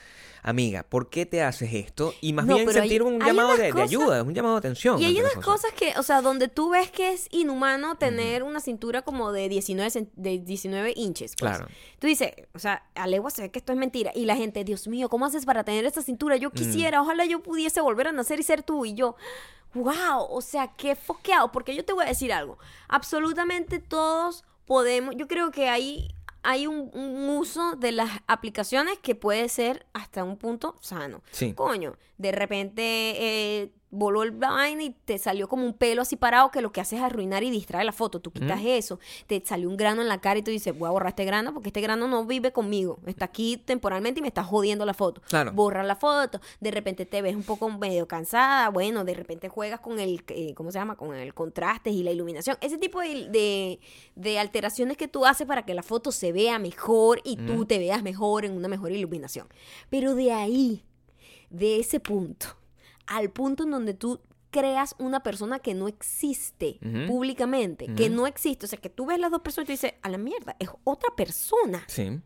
amiga, 0.42 0.82
¿por 0.84 1.10
qué 1.10 1.26
te 1.26 1.42
haces 1.42 1.74
esto? 1.74 2.14
Y 2.20 2.32
más 2.32 2.46
No, 2.46 2.54
bien 2.54 2.66
pero 2.66 2.80
hay- 2.80 2.88
sentir 2.88 3.02
un 3.02 3.20
hay 3.22 3.28
llamado 3.28 3.56
de, 3.56 3.64
de 3.64 3.70
cosas- 3.70 3.88
ayuda, 3.88 4.22
un 4.22 4.34
llamado 4.34 4.54
de 4.54 4.58
atención. 4.60 5.00
Y 5.02 5.04
hay 5.04 5.20
unas 5.20 5.34
cosas 5.34 5.72
que, 5.72 5.92
o 5.98 6.02
sea, 6.02 6.22
donde 6.22 6.48
tú 6.48 6.70
ves 6.70 6.90
que 6.90 7.12
es 7.12 7.26
inhumano 7.30 7.96
tener 7.96 8.42
una 8.44 8.60
cintura 8.60 9.02
como 9.02 9.32
de 9.32 9.48
19, 9.48 9.90
cen- 9.90 10.10
de 10.14 10.38
19 10.38 10.92
inches. 10.96 11.34
pues. 11.38 11.50
Claro. 11.56 11.66
Tú 11.98 12.06
dices, 12.06 12.30
o 12.54 12.58
sea, 12.58 12.84
a 12.94 13.06
legua 13.08 13.30
se 13.30 13.42
ve 13.42 13.50
que 13.50 13.58
esto 13.58 13.72
es 13.72 13.78
mentira. 13.78 14.12
Y 14.14 14.24
la 14.26 14.36
gente, 14.36 14.62
Dios 14.64 14.86
mío, 14.88 15.08
¿cómo 15.08 15.26
haces 15.26 15.44
para 15.44 15.64
tener 15.64 15.84
esta 15.84 16.02
cintura? 16.02 16.36
Yo 16.36 16.50
quisiera, 16.52 17.02
ojalá 17.02 17.24
yo 17.24 17.42
pudiese 17.42 17.80
volver 17.80 18.06
a 18.08 18.12
nacer 18.12 18.38
y 18.38 18.42
ser 18.44 18.62
tú. 18.62 18.84
Y 18.86 18.94
yo, 18.94 19.16
wow, 19.74 20.22
o 20.30 20.40
sea, 20.40 20.72
qué 20.76 20.94
foqueado. 20.94 21.50
Porque 21.52 21.74
yo 21.74 21.84
te 21.84 21.92
voy 21.92 22.04
a 22.04 22.08
decir 22.08 22.32
algo. 22.32 22.58
Absolutamente 22.88 23.80
todos 23.80 24.44
podemos, 24.66 25.14
yo 25.16 25.26
creo 25.28 25.50
que 25.50 25.68
hay, 25.68 26.14
hay 26.42 26.66
un, 26.66 26.90
un 26.92 27.28
uso 27.30 27.76
de 27.76 27.92
las 27.92 28.10
aplicaciones 28.26 28.98
que 28.98 29.14
puede 29.14 29.48
ser 29.48 29.86
hasta 29.92 30.24
un 30.24 30.36
punto 30.36 30.76
sano. 30.80 31.22
Sí. 31.30 31.54
Coño, 31.54 31.96
de 32.16 32.32
repente 32.32 32.82
eh, 32.82 33.72
voló 33.90 34.22
el 34.22 34.32
vaina 34.32 34.82
y 34.82 34.90
te 34.90 35.18
salió 35.18 35.48
como 35.48 35.64
un 35.64 35.72
pelo 35.72 36.02
así 36.02 36.16
parado 36.16 36.50
que 36.50 36.60
lo 36.60 36.72
que 36.72 36.80
hace 36.80 36.96
es 36.96 37.02
arruinar 37.02 37.42
y 37.42 37.50
distraer 37.50 37.86
la 37.86 37.92
foto. 37.92 38.20
Tú 38.20 38.30
quitas 38.30 38.60
eso, 38.64 38.98
te 39.26 39.42
salió 39.44 39.68
un 39.68 39.76
grano 39.76 40.02
en 40.02 40.08
la 40.08 40.20
cara 40.20 40.38
y 40.38 40.42
tú 40.42 40.50
dices, 40.50 40.76
voy 40.76 40.88
a 40.88 40.90
borrar 40.90 41.10
este 41.10 41.24
grano 41.24 41.54
porque 41.54 41.70
este 41.70 41.80
grano 41.80 42.06
no 42.08 42.24
vive 42.24 42.52
conmigo. 42.52 42.98
Está 43.06 43.26
aquí 43.26 43.56
temporalmente 43.56 44.20
y 44.20 44.22
me 44.22 44.28
está 44.28 44.44
jodiendo 44.44 44.84
la 44.84 44.94
foto. 44.94 45.22
Claro. 45.28 45.52
Borra 45.52 45.82
la 45.82 45.96
foto. 45.96 46.40
De 46.60 46.70
repente 46.70 47.06
te 47.06 47.22
ves 47.22 47.34
un 47.34 47.42
poco 47.42 47.68
medio 47.70 48.06
cansada. 48.06 48.68
Bueno, 48.70 49.04
de 49.04 49.14
repente 49.14 49.48
juegas 49.48 49.80
con 49.80 49.98
el, 49.98 50.22
eh, 50.28 50.54
¿cómo 50.54 50.70
se 50.70 50.78
llama? 50.78 50.96
Con 50.96 51.14
el 51.14 51.34
contraste 51.34 51.90
y 51.90 52.02
la 52.02 52.10
iluminación. 52.10 52.56
Ese 52.60 52.78
tipo 52.78 53.00
de, 53.00 53.28
de, 53.28 53.80
de 54.14 54.38
alteraciones 54.38 54.96
que 54.96 55.08
tú 55.08 55.24
haces 55.24 55.46
para 55.46 55.64
que 55.64 55.74
la 55.74 55.82
foto 55.82 56.12
se 56.12 56.32
vea 56.32 56.58
mejor 56.58 57.20
y 57.24 57.36
tú 57.36 57.64
te 57.64 57.78
veas 57.78 58.02
mejor 58.02 58.44
en 58.44 58.52
una 58.52 58.68
mejor 58.68 58.92
iluminación. 58.92 59.48
Pero 59.88 60.14
de 60.14 60.32
ahí 60.32 60.84
de 61.50 61.80
ese 61.80 62.00
punto 62.00 62.58
al 63.08 63.30
punto 63.30 63.64
en 63.64 63.70
donde 63.72 63.94
tú 63.94 64.20
creas 64.50 64.94
una 64.98 65.22
persona 65.22 65.58
que 65.58 65.74
no 65.74 65.88
existe 65.88 66.78
públicamente, 67.06 67.92
que 67.94 68.08
no 68.08 68.26
existe, 68.26 68.64
o 68.64 68.68
sea, 68.68 68.78
que 68.78 68.88
tú 68.88 69.04
ves 69.06 69.18
las 69.18 69.30
dos 69.30 69.42
personas 69.42 69.64
y 69.64 69.66
tú 69.66 69.72
dices, 69.72 69.94
a 70.00 70.08
la 70.08 70.16
mierda, 70.18 70.56
es 70.58 70.70
otra 70.84 71.14
persona. 71.16 71.82
Sí. 71.86 72.20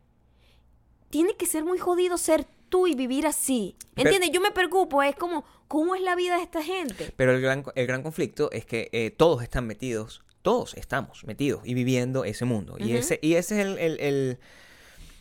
Tiene 1.11 1.35
que 1.37 1.47
ser 1.47 1.65
muy 1.65 1.79
jodido 1.79 2.17
ser 2.17 2.47
tú 2.69 2.87
y 2.87 2.95
vivir 2.95 3.27
así. 3.27 3.77
Pero- 3.95 4.09
¿Entiendes? 4.09 4.31
Yo 4.33 4.41
me 4.41 4.51
preocupo, 4.51 5.03
es 5.03 5.15
como, 5.17 5.45
¿cómo 5.69 5.95
es 5.95 6.01
la 6.01 6.15
vida 6.15 6.37
de 6.37 6.43
esta 6.43 6.63
gente? 6.63 7.13
Pero 7.17 7.33
el 7.35 7.41
gran, 7.43 7.65
el 7.75 7.87
gran 7.87 8.03
conflicto 8.03 8.51
es 8.51 8.65
que 8.65 8.89
eh, 8.93 9.11
todos 9.11 9.43
están 9.43 9.67
metidos, 9.67 10.23
todos 10.43 10.75
estamos 10.75 11.25
metidos 11.25 11.63
y 11.65 11.75
viviendo 11.75 12.25
ese 12.25 12.45
mundo. 12.45 12.77
Y 12.79 12.93
ese, 12.97 13.19
y 13.21 13.35
ese 13.35 13.61
es 13.61 13.67
el, 13.67 13.79
el- 13.79 14.01
el- 14.01 14.39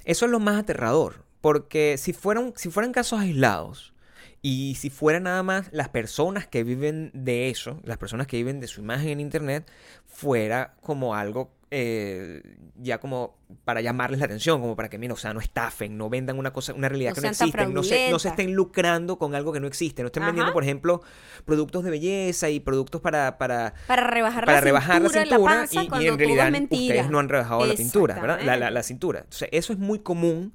Eso 0.06 0.26
es 0.26 0.32
lo 0.32 0.40
más 0.40 0.58
aterrador. 0.60 1.26
Porque 1.42 1.98
si 1.98 2.14
fueran, 2.14 2.54
si 2.56 2.70
fueran 2.70 2.92
casos 2.94 3.20
aislados 3.20 3.94
y 4.42 4.76
si 4.76 4.90
fueran 4.90 5.24
nada 5.24 5.44
más 5.44 5.70
las 5.72 5.90
personas 5.90 6.48
que 6.48 6.64
viven 6.64 7.12
de 7.14 7.50
eso, 7.50 7.80
las 7.84 7.98
personas 7.98 8.28
que 8.28 8.38
viven 8.38 8.60
de 8.60 8.68
su 8.68 8.82
imagen 8.82 9.10
en 9.10 9.20
internet, 9.20 9.68
fuera 10.06 10.74
como 10.82 11.16
algo 11.16 11.52
eh, 11.74 12.42
ya 12.82 13.00
como 13.00 13.38
para 13.64 13.80
llamarles 13.80 14.20
la 14.20 14.26
atención, 14.26 14.60
como 14.60 14.76
para 14.76 14.90
que, 14.90 14.98
mira, 14.98 15.14
o 15.14 15.18
sea, 15.18 15.34
no 15.34 15.40
estafen, 15.40 15.98
no 15.98 16.10
vendan 16.10 16.38
una 16.38 16.52
cosa, 16.52 16.74
una 16.74 16.90
realidad 16.90 17.12
No 17.12 17.16
que 17.16 17.22
no 17.22 17.28
existe, 17.30 17.66
no 17.74 17.84
se, 17.84 18.10
no 18.12 18.20
se 18.20 18.28
estén 18.28 18.54
lucrando 18.56 19.18
con 19.18 19.36
algo 19.36 19.54
que 19.54 19.62
no 19.62 19.68
existe, 19.68 20.02
no 20.02 20.08
estén 20.08 20.22
vendiendo, 20.26 20.52
por 20.52 20.64
ejemplo, 20.64 21.02
productos 21.46 21.86
de 21.86 21.92
belleza 21.92 22.50
y 22.50 22.60
productos 22.60 23.00
para, 23.00 23.38
para, 23.38 23.74
Para 23.88 24.10
rebajar 24.10 24.44
para 24.44 24.58
la 24.58 24.62
rebajar 24.66 25.02
la 25.02 25.08
cintura, 25.10 25.24
cintura 25.24 25.56
panza, 25.60 25.74
y- 25.76 25.78
y, 25.78 26.08
en 26.08 26.18
realidad 26.18 26.52
ustedes 26.88 27.10
no 27.10 27.20
han 27.20 27.30
rebajado 27.30 27.66
la 27.66 27.74
pintura, 27.78 28.16
¿verdad? 28.22 28.40
La, 28.46 28.58
la- 28.58 28.72
la 28.72 28.84
cintura. 28.84 29.20
Entonces, 29.20 29.48
eso 29.54 29.72
es 29.72 29.80
muy 29.80 30.00
común. 30.00 30.54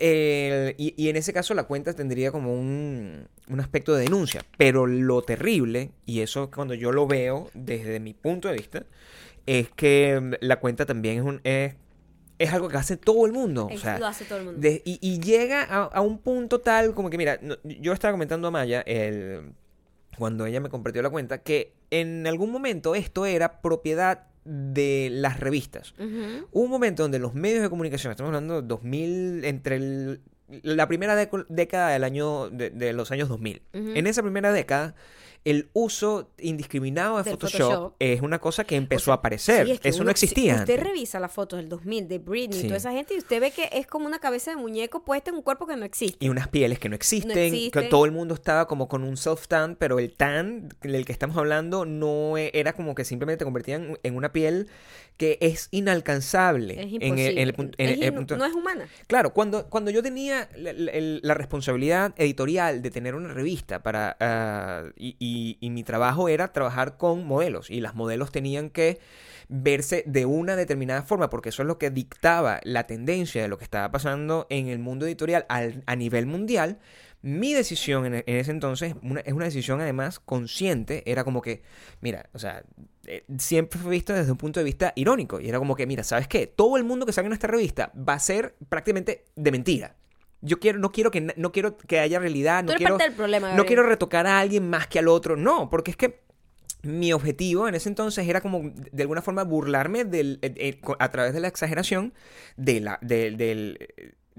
Y, 0.00 0.94
y 0.96 1.08
en 1.08 1.16
ese 1.16 1.32
caso 1.32 1.54
la 1.54 1.64
cuenta 1.64 1.92
tendría 1.94 2.30
como 2.32 2.54
un, 2.54 3.26
un 3.48 3.60
aspecto 3.60 3.94
de 3.94 4.04
denuncia. 4.04 4.42
Pero 4.56 4.86
lo 4.86 5.22
terrible, 5.22 5.90
y 6.06 6.20
eso 6.20 6.50
cuando 6.50 6.74
yo 6.74 6.92
lo 6.92 7.06
veo 7.06 7.50
desde 7.54 7.98
mi 8.00 8.14
punto 8.14 8.48
de 8.48 8.54
vista, 8.54 8.86
es 9.46 9.70
que 9.70 10.18
mm, 10.20 10.32
la 10.40 10.60
cuenta 10.60 10.86
también 10.86 11.18
es 11.18 11.22
un... 11.24 11.40
Es, 11.44 11.74
es 12.38 12.52
algo 12.52 12.68
que 12.68 12.76
hace 12.76 12.96
todo 12.96 13.26
el 13.26 13.32
mundo. 13.32 13.66
O 13.66 13.70
Es- 13.70 13.80
sea, 13.80 13.98
lo 13.98 14.06
hace 14.06 14.24
todo 14.24 14.38
el 14.38 14.44
mundo. 14.44 14.60
de- 14.60 14.80
y, 14.84 14.98
y 15.02 15.18
llega 15.18 15.62
a, 15.64 15.84
a 15.86 16.00
un 16.00 16.18
punto 16.18 16.60
tal 16.60 16.94
como 16.94 17.10
que, 17.10 17.18
mira, 17.18 17.38
no- 17.42 17.56
yo 17.64 17.92
estaba 17.92 18.12
comentando 18.12 18.46
a 18.46 18.50
Maya 18.52 18.80
el, 18.86 19.52
cuando 20.16 20.46
ella 20.46 20.60
me 20.60 20.68
compartió 20.68 21.02
la 21.02 21.10
cuenta 21.10 21.38
que 21.42 21.72
en 21.90 22.26
algún 22.28 22.52
momento 22.52 22.94
esto 22.94 23.26
era 23.26 23.60
propiedad 23.60 24.26
de 24.48 25.08
las 25.12 25.38
revistas. 25.40 25.94
Hubo 26.52 26.64
un 26.64 26.70
momento 26.70 27.02
donde 27.02 27.18
los 27.18 27.34
medios 27.34 27.62
de 27.62 27.68
comunicación, 27.70 28.10
estamos 28.10 28.28
hablando 28.30 28.62
de 28.62 28.68
2000, 28.68 29.44
entre 29.44 29.76
el- 29.76 30.20
la 30.62 30.88
primera 30.88 31.14
década 31.48 31.90
del 31.90 32.04
año, 32.04 32.48
de, 32.48 32.70
de 32.70 32.92
los 32.94 33.10
años 33.10 33.28
2000. 33.28 33.62
Ujú. 33.74 33.90
En 33.94 34.06
esa 34.06 34.22
primera 34.22 34.50
década, 34.52 34.94
el 35.44 35.68
uso 35.72 36.30
indiscriminado 36.38 37.16
de 37.22 37.30
Photoshop, 37.30 37.60
Photoshop. 37.60 37.94
es 37.98 38.20
una 38.20 38.38
cosa 38.38 38.64
que 38.64 38.76
empezó 38.76 39.02
O 39.02 39.04
sea, 39.04 39.14
a 39.14 39.16
aparecer. 39.16 39.66
sí, 39.66 39.72
es 39.72 39.80
que 39.80 39.88
Eso 39.88 39.98
no 39.98 40.10
uno- 40.10 40.16
si 40.16 40.26
existía 40.26 40.56
Usted 40.56 40.80
revisa 40.80 41.18
las 41.20 41.32
fotos 41.32 41.58
del 41.58 41.68
2000 41.68 42.06
de 42.08 42.18
Britney 42.18 42.58
y 42.58 42.62
Sí. 42.62 42.66
toda 42.66 42.76
esa 42.78 42.92
gente 42.92 43.14
y 43.14 43.18
usted 43.18 43.40
ve 43.40 43.50
que 43.50 43.68
es 43.72 43.86
como 43.86 44.06
una 44.06 44.18
cabeza 44.18 44.50
de 44.50 44.56
muñeco 44.56 45.04
puesta 45.04 45.30
en 45.30 45.36
un 45.36 45.42
cuerpo 45.42 45.66
que 45.66 45.76
no 45.76 45.84
existe. 45.84 46.18
Y 46.24 46.28
unas 46.28 46.48
pieles 46.48 46.78
que 46.78 46.88
no 46.88 46.94
existen. 46.94 47.88
todo 47.88 48.04
el 48.04 48.12
mundo 48.12 48.34
estaba 48.34 48.66
como 48.66 48.88
con 48.88 49.02
un 49.04 49.16
self-tan, 49.16 49.76
pero 49.76 49.98
el 49.98 50.12
tan 50.12 50.68
del 50.82 51.04
que 51.06 51.12
estamos 51.12 51.36
hablando 51.36 51.84
no 51.86 52.36
e- 52.36 52.50
era 52.54 52.72
como 52.74 52.94
que 52.94 53.04
simplemente 53.04 53.38
te 53.38 53.44
convertían 53.44 53.98
en 54.02 54.16
una 54.16 54.32
piel 54.32 54.68
que 55.18 55.36
es 55.42 55.68
inalcanzable. 55.72 56.80
Es 56.80 56.92
en 57.02 57.18
el- 57.18 57.38
en 57.38 57.48
el 57.48 57.54
en 57.56 57.70
Es 57.76 57.90
el- 57.96 58.02
el 58.04 58.12
inu- 58.12 58.16
punto- 58.16 58.36
no 58.38 58.46
es 58.46 58.54
humana. 58.54 58.88
Claro, 59.06 59.34
cuando, 59.34 59.68
cuando 59.68 59.90
yo 59.90 60.02
tenía 60.02 60.48
la, 60.56 60.72
la- 60.72 60.92
el- 60.92 61.20
la 61.22 61.34
responsabilidad 61.34 62.14
editorial 62.16 62.80
de 62.80 62.90
tener 62.90 63.14
una 63.14 63.34
revista 63.34 63.82
para 63.82 64.16
ah, 64.20 64.84
y, 64.96 65.16
y- 65.18 65.58
y 65.60 65.70
mi 65.70 65.82
trabajo 65.84 66.28
era 66.30 66.52
trabajar 66.52 66.96
con 66.96 67.26
modelos 67.26 67.68
y 67.70 67.80
las 67.80 67.94
modelos 67.94 68.32
tenían 68.32 68.70
que 68.70 68.98
verse 69.50 70.04
de 70.06 70.26
una 70.26 70.56
determinada 70.56 71.02
forma 71.02 71.30
porque 71.30 71.48
eso 71.48 71.62
es 71.62 71.66
lo 71.68 71.78
que 71.78 71.90
dictaba 71.90 72.60
la 72.64 72.84
tendencia 72.86 73.40
de 73.42 73.48
lo 73.48 73.56
que 73.58 73.64
estaba 73.64 73.90
pasando 73.90 74.46
en 74.50 74.68
el 74.68 74.78
mundo 74.78 75.06
editorial 75.06 75.46
al- 75.48 75.82
a 75.86 75.96
nivel 75.96 76.26
mundial. 76.26 76.78
Mi 77.22 77.52
decisión 77.52 78.06
en, 78.06 78.14
en 78.14 78.36
ese 78.36 78.50
entonces 78.52 78.94
una- 79.02 79.20
es 79.20 79.32
una 79.32 79.44
decisión 79.46 79.80
además 79.80 80.20
consciente, 80.20 81.02
era 81.10 81.24
como 81.24 81.42
que, 81.42 81.62
mira, 82.00 82.28
o 82.32 82.38
sea, 82.38 82.62
eh, 83.06 83.24
siempre 83.38 83.78
fue 83.80 83.90
visto 83.90 84.12
desde 84.12 84.30
un 84.30 84.38
punto 84.38 84.60
de 84.60 84.64
vista 84.64 84.92
irónico 84.96 85.40
y 85.40 85.48
era 85.48 85.58
como 85.58 85.74
que, 85.74 85.86
mira, 85.86 86.04
¿sabes 86.04 86.28
qué? 86.28 86.46
Todo 86.46 86.76
el 86.76 86.84
mundo 86.84 87.06
que 87.06 87.12
salga 87.12 87.26
en 87.26 87.32
esta 87.32 87.46
revista 87.48 87.92
va 87.96 88.14
a 88.14 88.18
ser 88.20 88.54
prácticamente 88.68 89.24
de 89.34 89.50
mentira. 89.50 89.96
Yo 90.40 90.60
quiero, 90.60 90.78
no 90.78 90.92
quiero 90.92 91.10
que, 91.10 91.20
no 91.36 91.50
quiero 91.50 91.76
que 91.76 91.98
haya 91.98 92.20
realidad, 92.20 92.62
no 92.62 92.68
quiero, 92.76 92.92
parte 92.98 93.08
del 93.10 93.16
problema. 93.16 93.54
no 93.54 93.66
quiero 93.66 93.82
retocar 93.82 94.26
a 94.28 94.38
alguien 94.38 94.70
más 94.70 94.86
que 94.86 95.00
al 95.00 95.08
otro, 95.08 95.36
no, 95.36 95.68
porque 95.70 95.90
es 95.90 95.96
que 95.96 96.20
mi 96.82 97.12
objetivo 97.12 97.66
en 97.66 97.74
ese 97.74 97.88
entonces 97.88 98.28
era 98.28 98.40
como 98.40 98.70
de 98.72 99.02
alguna 99.02 99.20
forma 99.20 99.42
burlarme 99.42 100.04
del, 100.04 100.38
eh, 100.42 100.54
eh, 100.56 100.80
a 101.00 101.10
través 101.10 101.34
de 101.34 101.40
la 101.40 101.48
exageración 101.48 102.14
de, 102.56 102.78
la, 102.80 103.00
de, 103.02 103.32
del- 103.32 103.88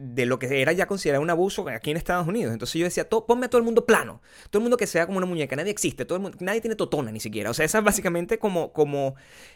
de 0.01 0.25
lo 0.25 0.39
que 0.39 0.62
era 0.62 0.71
ya 0.71 0.85
considerado 0.85 1.21
un 1.21 1.29
abuso 1.29 1.67
aquí 1.67 1.91
en 1.91 1.97
Estados 1.97 2.25
Unidos. 2.27 2.53
Entonces 2.53 2.75
yo 2.79 2.85
decía, 2.85 3.09
"To- 3.09 3.25
ponme 3.25 3.47
a 3.47 3.49
todo 3.49 3.59
el 3.59 3.65
mundo 3.65 3.85
plano, 3.85 4.21
todo 4.49 4.59
el 4.59 4.63
mundo 4.63 4.77
que 4.77 4.88
sea 4.88 5.05
como 5.05 5.17
una 5.17 5.27
muñeca, 5.27 5.55
nadie 5.57 5.71
existe, 5.71 6.05
todo 6.05 6.15
el 6.15 6.21
mundo, 6.21 6.38
nadie 6.41 6.62
tiene 6.62 6.75
totona 6.75 7.12
ni 7.12 7.19
siquiera. 7.19 7.49
O 7.49 7.53
sea, 7.53 7.65
esa 7.65 7.79
es 7.79 7.83
básicamente 7.83 8.39
como, 8.39 8.71
como 8.71 9.15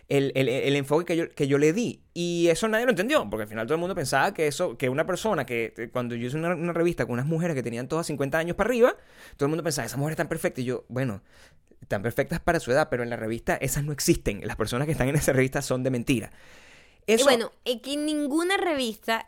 el, 0.10 0.32
el- 0.36 0.49
el 0.49 0.75
enfoque 0.75 1.06
que 1.06 1.15
yo, 1.15 1.29
que 1.29 1.47
yo 1.47 1.58
le 1.58 1.71
di. 1.71 2.01
Y 2.13 2.47
eso 2.49 2.67
nadie 2.67 2.84
lo 2.86 2.91
entendió, 2.91 3.29
porque 3.29 3.43
al 3.43 3.49
final 3.49 3.65
todo 3.65 3.75
el 3.75 3.79
mundo 3.79 3.95
pensaba 3.95 4.34
que 4.34 4.47
eso, 4.47 4.77
que 4.77 4.89
una 4.89 5.06
persona 5.06 5.45
que 5.45 5.73
eh, 5.77 5.89
cuando 5.91 6.15
yo 6.15 6.27
hice 6.27 6.38
una, 6.38 6.53
una 6.56 6.73
revista 6.73 7.06
con 7.06 7.13
unas 7.13 7.25
mujeres 7.25 7.56
que 7.56 7.63
tenían 7.63 7.88
todas 7.88 8.06
50 8.08 8.38
años 8.38 8.56
para 8.58 8.67
arriba, 8.67 8.95
todo 9.38 9.45
el 9.47 9.49
mundo 9.49 9.63
pensaba, 9.63 9.86
esa 9.86 9.97
mujer 9.97 10.12
es 10.12 10.17
tan 10.17 10.27
perfecta. 10.27 10.60
Y 10.62 10.65
yo, 10.65 10.84
bueno, 10.89 11.21
tan 11.88 12.01
perfectas 12.01 12.39
para 12.39 12.60
su 12.60 12.71
edad, 12.71 12.88
pero 12.89 13.03
en 13.03 13.10
la 13.10 13.15
revista 13.17 13.56
esas 13.56 13.84
no 13.84 13.91
existen. 13.93 14.41
Las 14.45 14.56
personas 14.56 14.86
que 14.86 14.91
están 14.91 15.08
en 15.10 15.15
esa 15.15 15.34
revista 15.34 15.62
son 15.62 15.84
de 15.84 15.89
mentira. 15.89 16.32
Y 17.07 17.13
Eso, 17.13 17.25
bueno, 17.25 17.51
es 17.65 17.81
que 17.81 17.97
ninguna 17.97 18.57
revista 18.57 19.27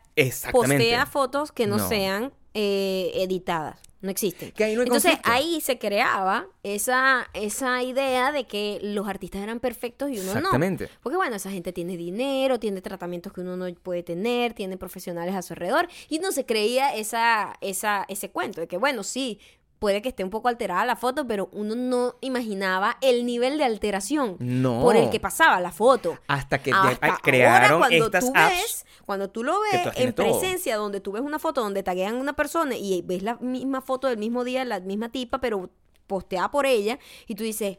postea 0.52 1.06
fotos 1.06 1.52
que 1.52 1.66
no, 1.66 1.76
No. 1.78 1.88
sean 1.88 2.32
eh, 2.54 3.10
editadas. 3.16 3.78
no 4.00 4.10
existen. 4.10 4.52
Que 4.52 4.64
ahí 4.64 4.74
no 4.74 4.82
hay 4.82 4.86
Entonces 4.86 5.12
conflicto. 5.16 5.30
ahí 5.32 5.60
se 5.60 5.78
creaba 5.78 6.46
esa, 6.62 7.28
esa 7.34 7.82
idea 7.82 8.30
de 8.32 8.44
que 8.46 8.78
los 8.82 9.08
artistas 9.08 9.42
eran 9.42 9.58
perfectos 9.58 10.10
y 10.10 10.18
uno 10.20 10.32
Exactamente. 10.32 10.84
no. 10.84 10.90
Porque 11.02 11.16
bueno, 11.16 11.34
esa 11.36 11.50
gente 11.50 11.72
tiene 11.72 11.96
dinero, 11.96 12.60
tiene 12.60 12.80
tratamientos 12.82 13.32
que 13.32 13.40
uno 13.40 13.56
no 13.56 13.66
puede 13.74 14.02
tener, 14.02 14.54
tiene 14.54 14.76
profesionales 14.76 15.34
a 15.34 15.42
su 15.42 15.54
alrededor 15.54 15.88
y 16.08 16.18
uno 16.18 16.30
se 16.32 16.46
creía 16.46 16.94
esa, 16.94 17.54
esa, 17.60 18.04
ese 18.08 18.30
cuento 18.30 18.60
de 18.60 18.68
que 18.68 18.76
bueno, 18.76 19.02
sí, 19.02 19.40
puede 19.78 20.00
que 20.02 20.08
esté 20.08 20.24
un 20.24 20.30
poco 20.30 20.48
alterada 20.48 20.84
la 20.84 20.96
foto, 20.96 21.26
pero 21.26 21.48
uno 21.52 21.74
no 21.74 22.14
imaginaba 22.20 22.96
el 23.02 23.26
nivel 23.26 23.58
de 23.58 23.64
alteración 23.64 24.36
No. 24.38 24.80
por 24.82 24.96
el 24.96 25.10
que 25.10 25.20
pasaba 25.20 25.60
la 25.60 25.70
foto. 25.72 26.18
Hasta 26.28 26.58
que 26.62 26.70
de- 26.72 26.76
Hasta 26.76 27.06
ahora, 27.06 27.20
crearon 27.22 27.78
cuando 27.80 28.06
estas 28.06 28.24
tú 28.24 28.32
apps. 28.34 28.50
ves, 28.54 28.86
cuando 29.04 29.30
tú 29.30 29.44
lo 29.44 29.60
ves 29.60 29.88
en 29.96 30.12
todo. 30.14 30.26
presencia, 30.40 30.76
donde 30.76 31.00
tú 31.00 31.12
ves 31.12 31.22
una 31.22 31.38
foto 31.38 31.60
donde 31.62 31.82
taguean 31.82 32.16
a 32.16 32.18
una 32.18 32.32
persona 32.34 32.76
y 32.76 33.02
ves 33.02 33.22
la 33.22 33.36
misma 33.36 33.80
foto 33.82 34.06
del 34.08 34.18
mismo 34.18 34.44
día, 34.44 34.64
la 34.64 34.80
misma 34.80 35.10
tipa, 35.10 35.40
pero 35.40 35.70
posteada 36.06 36.50
por 36.50 36.66
ella, 36.66 36.98
y 37.26 37.34
tú 37.34 37.42
dices, 37.44 37.78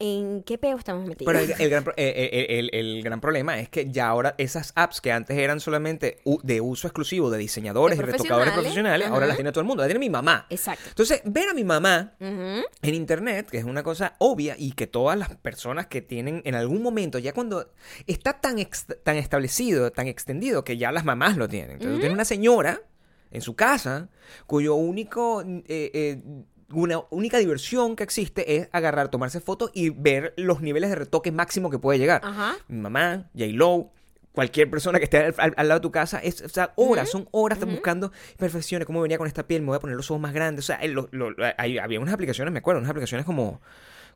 ¿en 0.00 0.42
qué 0.44 0.58
peo 0.58 0.76
estamos 0.78 1.06
metidos? 1.06 1.32
Pero 1.32 1.44
el, 1.44 1.60
el 1.60 1.70
gran, 1.70 1.84
eh, 1.96 2.30
eh, 2.48 2.58
el- 2.58 2.70
el 2.72 3.02
gran 3.02 3.20
problema 3.20 3.58
es 3.58 3.68
que 3.68 3.90
ya 3.90 4.08
ahora 4.08 4.34
esas 4.38 4.72
apps 4.76 5.00
que 5.00 5.10
antes 5.12 5.36
eran 5.36 5.60
solamente 5.60 6.18
de 6.42 6.60
uso 6.60 6.86
exclusivo 6.86 7.30
de 7.30 7.38
diseñadores 7.38 7.98
De 7.98 8.04
y 8.04 8.06
retocadores 8.06 8.52
profesionales, 8.52 9.08
ahora 9.08 9.26
las 9.26 9.36
tiene 9.36 9.50
todo 9.52 9.60
el 9.60 9.66
mundo. 9.66 9.82
La 9.82 9.88
tiene 9.88 10.00
mi 10.00 10.10
mamá. 10.10 10.46
Exacto. 10.50 10.84
Entonces, 10.88 11.20
ver 11.24 11.48
a 11.48 11.54
mi 11.54 11.64
mamá 11.64 12.14
en 12.20 12.94
internet, 12.94 13.48
que 13.50 13.58
es 13.58 13.64
una 13.64 13.82
cosa 13.82 14.14
obvia 14.18 14.54
y 14.58 14.72
que 14.72 14.86
todas 14.86 15.18
las 15.18 15.34
personas 15.36 15.86
que 15.86 16.00
tienen 16.02 16.42
en 16.44 16.54
algún 16.54 16.82
momento, 16.82 17.18
ya 17.18 17.32
cuando 17.32 17.72
está 18.06 18.40
tan, 18.40 18.58
ex- 18.58 18.86
tan 19.02 19.16
establecido, 19.16 19.90
tan 19.92 20.06
extendido, 20.06 20.64
que 20.64 20.76
ya 20.76 20.92
las 20.92 21.04
mamás 21.04 21.36
lo 21.36 21.48
tienen. 21.48 21.72
Entonces, 21.72 21.94
tú 21.94 22.00
tienes 22.00 22.14
una 22.14 22.24
señora 22.24 22.80
en 23.30 23.40
su 23.42 23.56
casa 23.56 24.08
cuyo 24.46 24.74
único... 24.74 25.42
eh, 25.42 25.62
eh, 25.68 26.22
una 26.72 27.00
única 27.10 27.38
diversión 27.38 27.96
que 27.96 28.02
existe 28.04 28.56
es 28.56 28.68
agarrar, 28.72 29.08
tomarse 29.10 29.40
fotos 29.40 29.70
y 29.74 29.90
ver 29.90 30.34
los 30.36 30.60
niveles 30.60 30.90
de 30.90 30.96
retoque 30.96 31.32
máximo 31.32 31.70
que 31.70 31.78
puede 31.78 31.98
llegar. 31.98 32.20
Ajá. 32.24 32.56
Mi 32.68 32.78
mamá, 32.80 33.30
J-Lo, 33.34 33.90
cualquier 34.32 34.70
persona 34.70 34.98
que 34.98 35.04
esté 35.04 35.18
al, 35.18 35.34
al- 35.38 35.54
al 35.56 35.68
lado 35.68 35.80
de 35.80 35.82
tu 35.82 35.90
casa, 35.90 36.18
es, 36.18 36.42
o 36.42 36.48
sea, 36.48 36.72
horas, 36.76 37.10
son 37.10 37.28
horas 37.32 37.58
buscando 37.64 38.12
perfecciones, 38.36 38.86
cómo 38.86 39.00
venía 39.00 39.18
con 39.18 39.26
esta 39.26 39.46
piel, 39.46 39.62
me 39.62 39.68
voy 39.68 39.76
a 39.76 39.80
poner 39.80 39.96
los 39.96 40.10
ojos 40.10 40.20
más 40.20 40.32
grandes. 40.34 40.64
O 40.64 40.66
sea, 40.66 40.76
el- 40.76 40.92
lo- 40.92 41.08
lo- 41.10 41.34
hay- 41.56 41.78
había 41.78 41.98
unas 42.00 42.14
aplicaciones, 42.14 42.52
me 42.52 42.58
acuerdo, 42.58 42.78
unas 42.80 42.90
aplicaciones 42.90 43.24
como, 43.24 43.60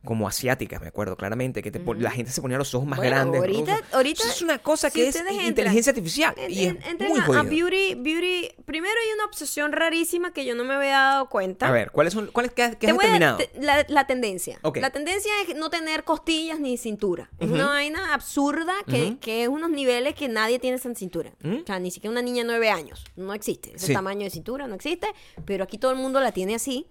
como 0.03 0.27
asiáticas, 0.27 0.81
me 0.81 0.87
acuerdo 0.87 1.15
claramente, 1.15 1.61
que 1.63 1.71
te 1.71 1.79
pon- 1.79 2.01
la 2.01 2.11
gente 2.11 2.31
se 2.31 2.41
ponía 2.41 2.57
los 2.57 2.73
ojos 2.75 2.87
más 2.87 2.97
Bueno, 2.97 3.15
grandes. 3.15 3.39
ahorita- 3.39 3.79
ahorita, 3.93 4.23
eso 4.23 4.31
es 4.31 4.41
una 4.41 4.57
cosa 4.59 4.89
si 4.89 4.99
que 4.99 5.07
es 5.07 5.15
entran- 5.15 5.45
inteligencia 5.45 5.91
artificial 5.91 6.33
En- 6.37 6.51
y 6.51 6.65
en- 6.65 6.77
es 6.99 7.09
muy 7.09 7.19
a. 7.37 7.43
Beauty, 7.43 7.95
Beauty. 7.95 8.49
Primero 8.65 8.93
hay 8.93 9.13
una 9.15 9.25
obsesión 9.25 9.71
rarísima 9.71 10.33
que 10.33 10.45
yo 10.45 10.55
no 10.55 10.63
me 10.65 10.73
había 10.73 10.91
dado 10.97 11.29
cuenta. 11.29 11.67
A 11.67 11.71
ver, 11.71 11.91
¿cuáles 11.91 12.13
son, 12.13 12.27
cuáles, 12.33 12.51
qué, 12.53 12.63
has- 12.63 12.75
qué 12.75 12.87
Te 12.87 12.91
has 12.91 12.97
a- 12.99 13.37
la, 13.59 13.85
la 13.87 14.07
tendencia. 14.07 14.59
Ok. 14.61 14.77
La 14.77 14.89
tendencia 14.89 15.31
es 15.47 15.55
no 15.55 15.69
tener 15.69 16.03
costillas 16.03 16.59
ni 16.59 16.77
cintura. 16.77 17.29
Es 17.39 17.49
una 17.49 17.67
vaina 17.67 18.13
absurda 18.13 18.73
que, 18.87 19.17
que 19.19 19.43
es 19.43 19.49
unos 19.49 19.69
niveles 19.69 20.15
que 20.15 20.27
nadie 20.27 20.59
tiene 20.59 20.77
esa 20.77 20.93
cintura. 20.95 21.31
¿Mm? 21.41 21.57
O 21.63 21.65
sea, 21.65 21.79
ni 21.79 21.91
siquiera 21.91 22.11
una 22.11 22.21
niña 22.21 22.43
de 22.43 22.47
nueve 22.49 22.69
años. 22.69 23.05
No 23.15 23.33
existe. 23.33 23.71
Ese 23.75 23.87
Sí. 23.87 23.93
tamaño 23.93 24.21
de 24.25 24.29
cintura 24.31 24.67
no 24.67 24.75
existe. 24.75 25.07
Pero 25.45 25.63
aquí 25.63 25.77
todo 25.77 25.91
el 25.91 25.97
mundo 25.97 26.19
la 26.19 26.31
tiene 26.31 26.55
así. 26.55 26.87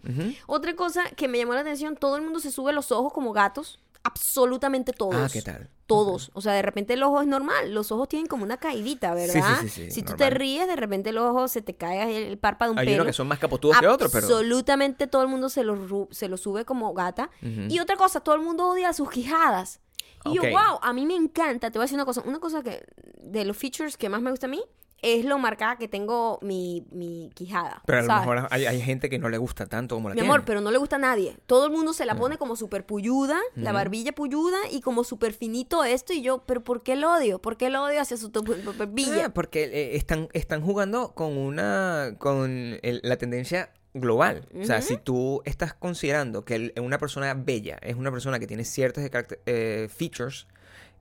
Otra 0.47 0.75
cosa 0.75 1.05
que 1.17 1.29
me 1.29 1.39
llamó 1.39 1.55
la 1.55 1.61
atención, 1.61 1.97
todo 1.97 2.17
el 2.17 2.23
mundo 2.23 2.41
se 2.41 2.51
sube 2.51 2.73
los 2.73 2.91
ojos 2.93 3.02
como 3.11 3.33
gatos. 3.33 3.79
Absolutamente 4.05 4.93
todos. 4.93 5.15
Ah, 5.15 5.29
¿qué 5.33 5.43
tal? 5.43 5.69
Todos. 5.87 6.31
O 6.35 6.41
sea, 6.41 6.53
de 6.55 6.63
repente 6.63 6.95
el 6.95 7.03
ojo 7.03 7.21
es 7.21 7.27
normal. 7.27 7.73
Los 7.73 7.93
ojos 7.93 8.09
tienen 8.09 8.27
como 8.27 8.43
una 8.45 8.57
caidita, 8.57 9.15
Sí, 9.17 9.21
sí, 9.31 9.35
¿verdad? 9.41 9.59
sí, 9.63 9.69
sí, 9.69 9.91
si 9.91 10.03
tú 10.03 10.15
te 10.15 10.29
ríes, 10.31 10.67
de 10.67 10.75
repente 10.77 11.11
el 11.11 11.19
ojo 11.19 11.47
se 11.49 11.63
te 11.63 11.75
cae 11.77 12.29
el 12.29 12.39
párpado 12.39 12.73
un 12.73 12.79
Hay 12.79 12.87
pelo. 12.87 12.97
unos 13.03 13.07
que 13.07 13.13
son 13.13 13.29
más 13.29 13.39
capotudos 13.39 13.79
que 13.79 13.87
otros, 13.87 14.11
pero... 14.13 14.27
Absolutamente 14.27 15.07
todo 15.07 15.23
el 15.23 15.29
mundo 15.29 15.49
se 15.49 15.63
lo, 15.65 15.77
ru- 15.77 16.09
se 16.11 16.29
lo 16.29 16.37
sube 16.37 16.65
como 16.65 16.93
gata. 16.95 17.31
Y 17.69 17.79
otra 17.81 17.97
cosa, 17.97 18.21
todo 18.21 18.35
el 18.35 18.41
mundo 18.43 18.69
odia 18.69 18.93
sus 18.93 19.11
quijadas. 19.11 19.81
Y 20.25 20.35
yo, 20.35 20.43
wow, 20.43 20.79
a 20.83 20.93
mí 20.93 21.05
me 21.07 21.15
encanta. 21.17 21.71
Te 21.71 21.79
voy 21.79 21.83
a 21.83 21.87
decir 21.87 21.97
una 21.97 22.05
cosa. 22.05 22.23
Una 22.25 22.39
cosa 22.39 22.63
que 22.63 22.85
de 23.21 23.45
los 23.45 23.57
features 23.57 23.97
que 23.97 24.09
más 24.09 24.21
me 24.23 24.31
gusta 24.31 24.47
a 24.47 24.51
mí 24.51 24.63
es 25.03 25.25
lo 25.25 25.37
marcada 25.39 25.77
que 25.77 25.89
tengo 25.89 26.39
mi, 26.43 26.87
mi 26.93 27.31
quijada. 27.35 27.83
Pero 27.87 27.99
a 27.99 28.03
lo 28.03 28.15
mejor 28.15 28.49
hay, 28.51 28.67
hay 28.67 28.81
gente 28.81 29.11
que 29.11 29.19
no 29.19 29.29
le 29.29 29.37
gusta 29.39 29.67
tanto 29.67 29.97
como 29.97 30.09
la 30.09 30.15
Mi 30.15 30.21
tiene. 30.21 30.33
amor, 30.33 30.45
pero 30.47 30.61
no 30.61 30.71
le 30.71 30.79
gusta 30.79 30.97
a 30.97 30.99
nadie. 31.01 31.37
Todo 31.47 31.67
el 31.67 31.73
mundo 31.73 31.93
se 31.93 32.07
la 32.07 32.15
pone 32.15 32.39
como 32.39 32.55
súper 32.57 32.87
puyuda, 32.87 33.39
la 33.57 33.73
barbilla 33.73 34.13
puyuda 34.13 34.59
y 34.71 34.81
como 34.81 35.05
súper 35.05 35.33
finito 35.35 35.83
esto. 35.85 36.13
Y 36.13 36.23
yo, 36.23 36.45
¿pero 36.47 36.63
por 36.63 36.83
qué 36.83 36.93
el 36.93 37.05
odio? 37.05 37.41
¿Por 37.41 37.57
qué 37.57 37.67
el 37.67 37.77
odio 37.77 38.01
hacia 38.01 38.17
su 38.17 38.31
barbilla? 38.31 39.27
Ah, 39.27 39.35
porque 39.35 39.65
eh, 39.65 39.97
están, 39.97 40.29
están 40.33 40.63
jugando 40.63 41.13
con 41.15 41.37
una 41.37 42.15
con 42.19 42.79
el- 42.83 43.01
la 43.03 43.17
tendencia 43.17 43.73
global. 43.95 44.49
O 44.59 44.65
sea, 44.65 44.81
si 44.83 44.97
tú 44.97 45.43
estás 45.45 45.75
considerando 45.75 46.45
que 46.45 46.55
el- 46.55 46.73
una 46.81 46.99
persona 46.99 47.35
bella 47.35 47.79
es 47.83 47.97
una 47.97 48.11
persona 48.11 48.39
que 48.39 48.47
tiene 48.47 48.65
ciertas 48.65 49.05
caracter- 49.11 49.41
eh, 49.47 49.89
features 49.95 50.47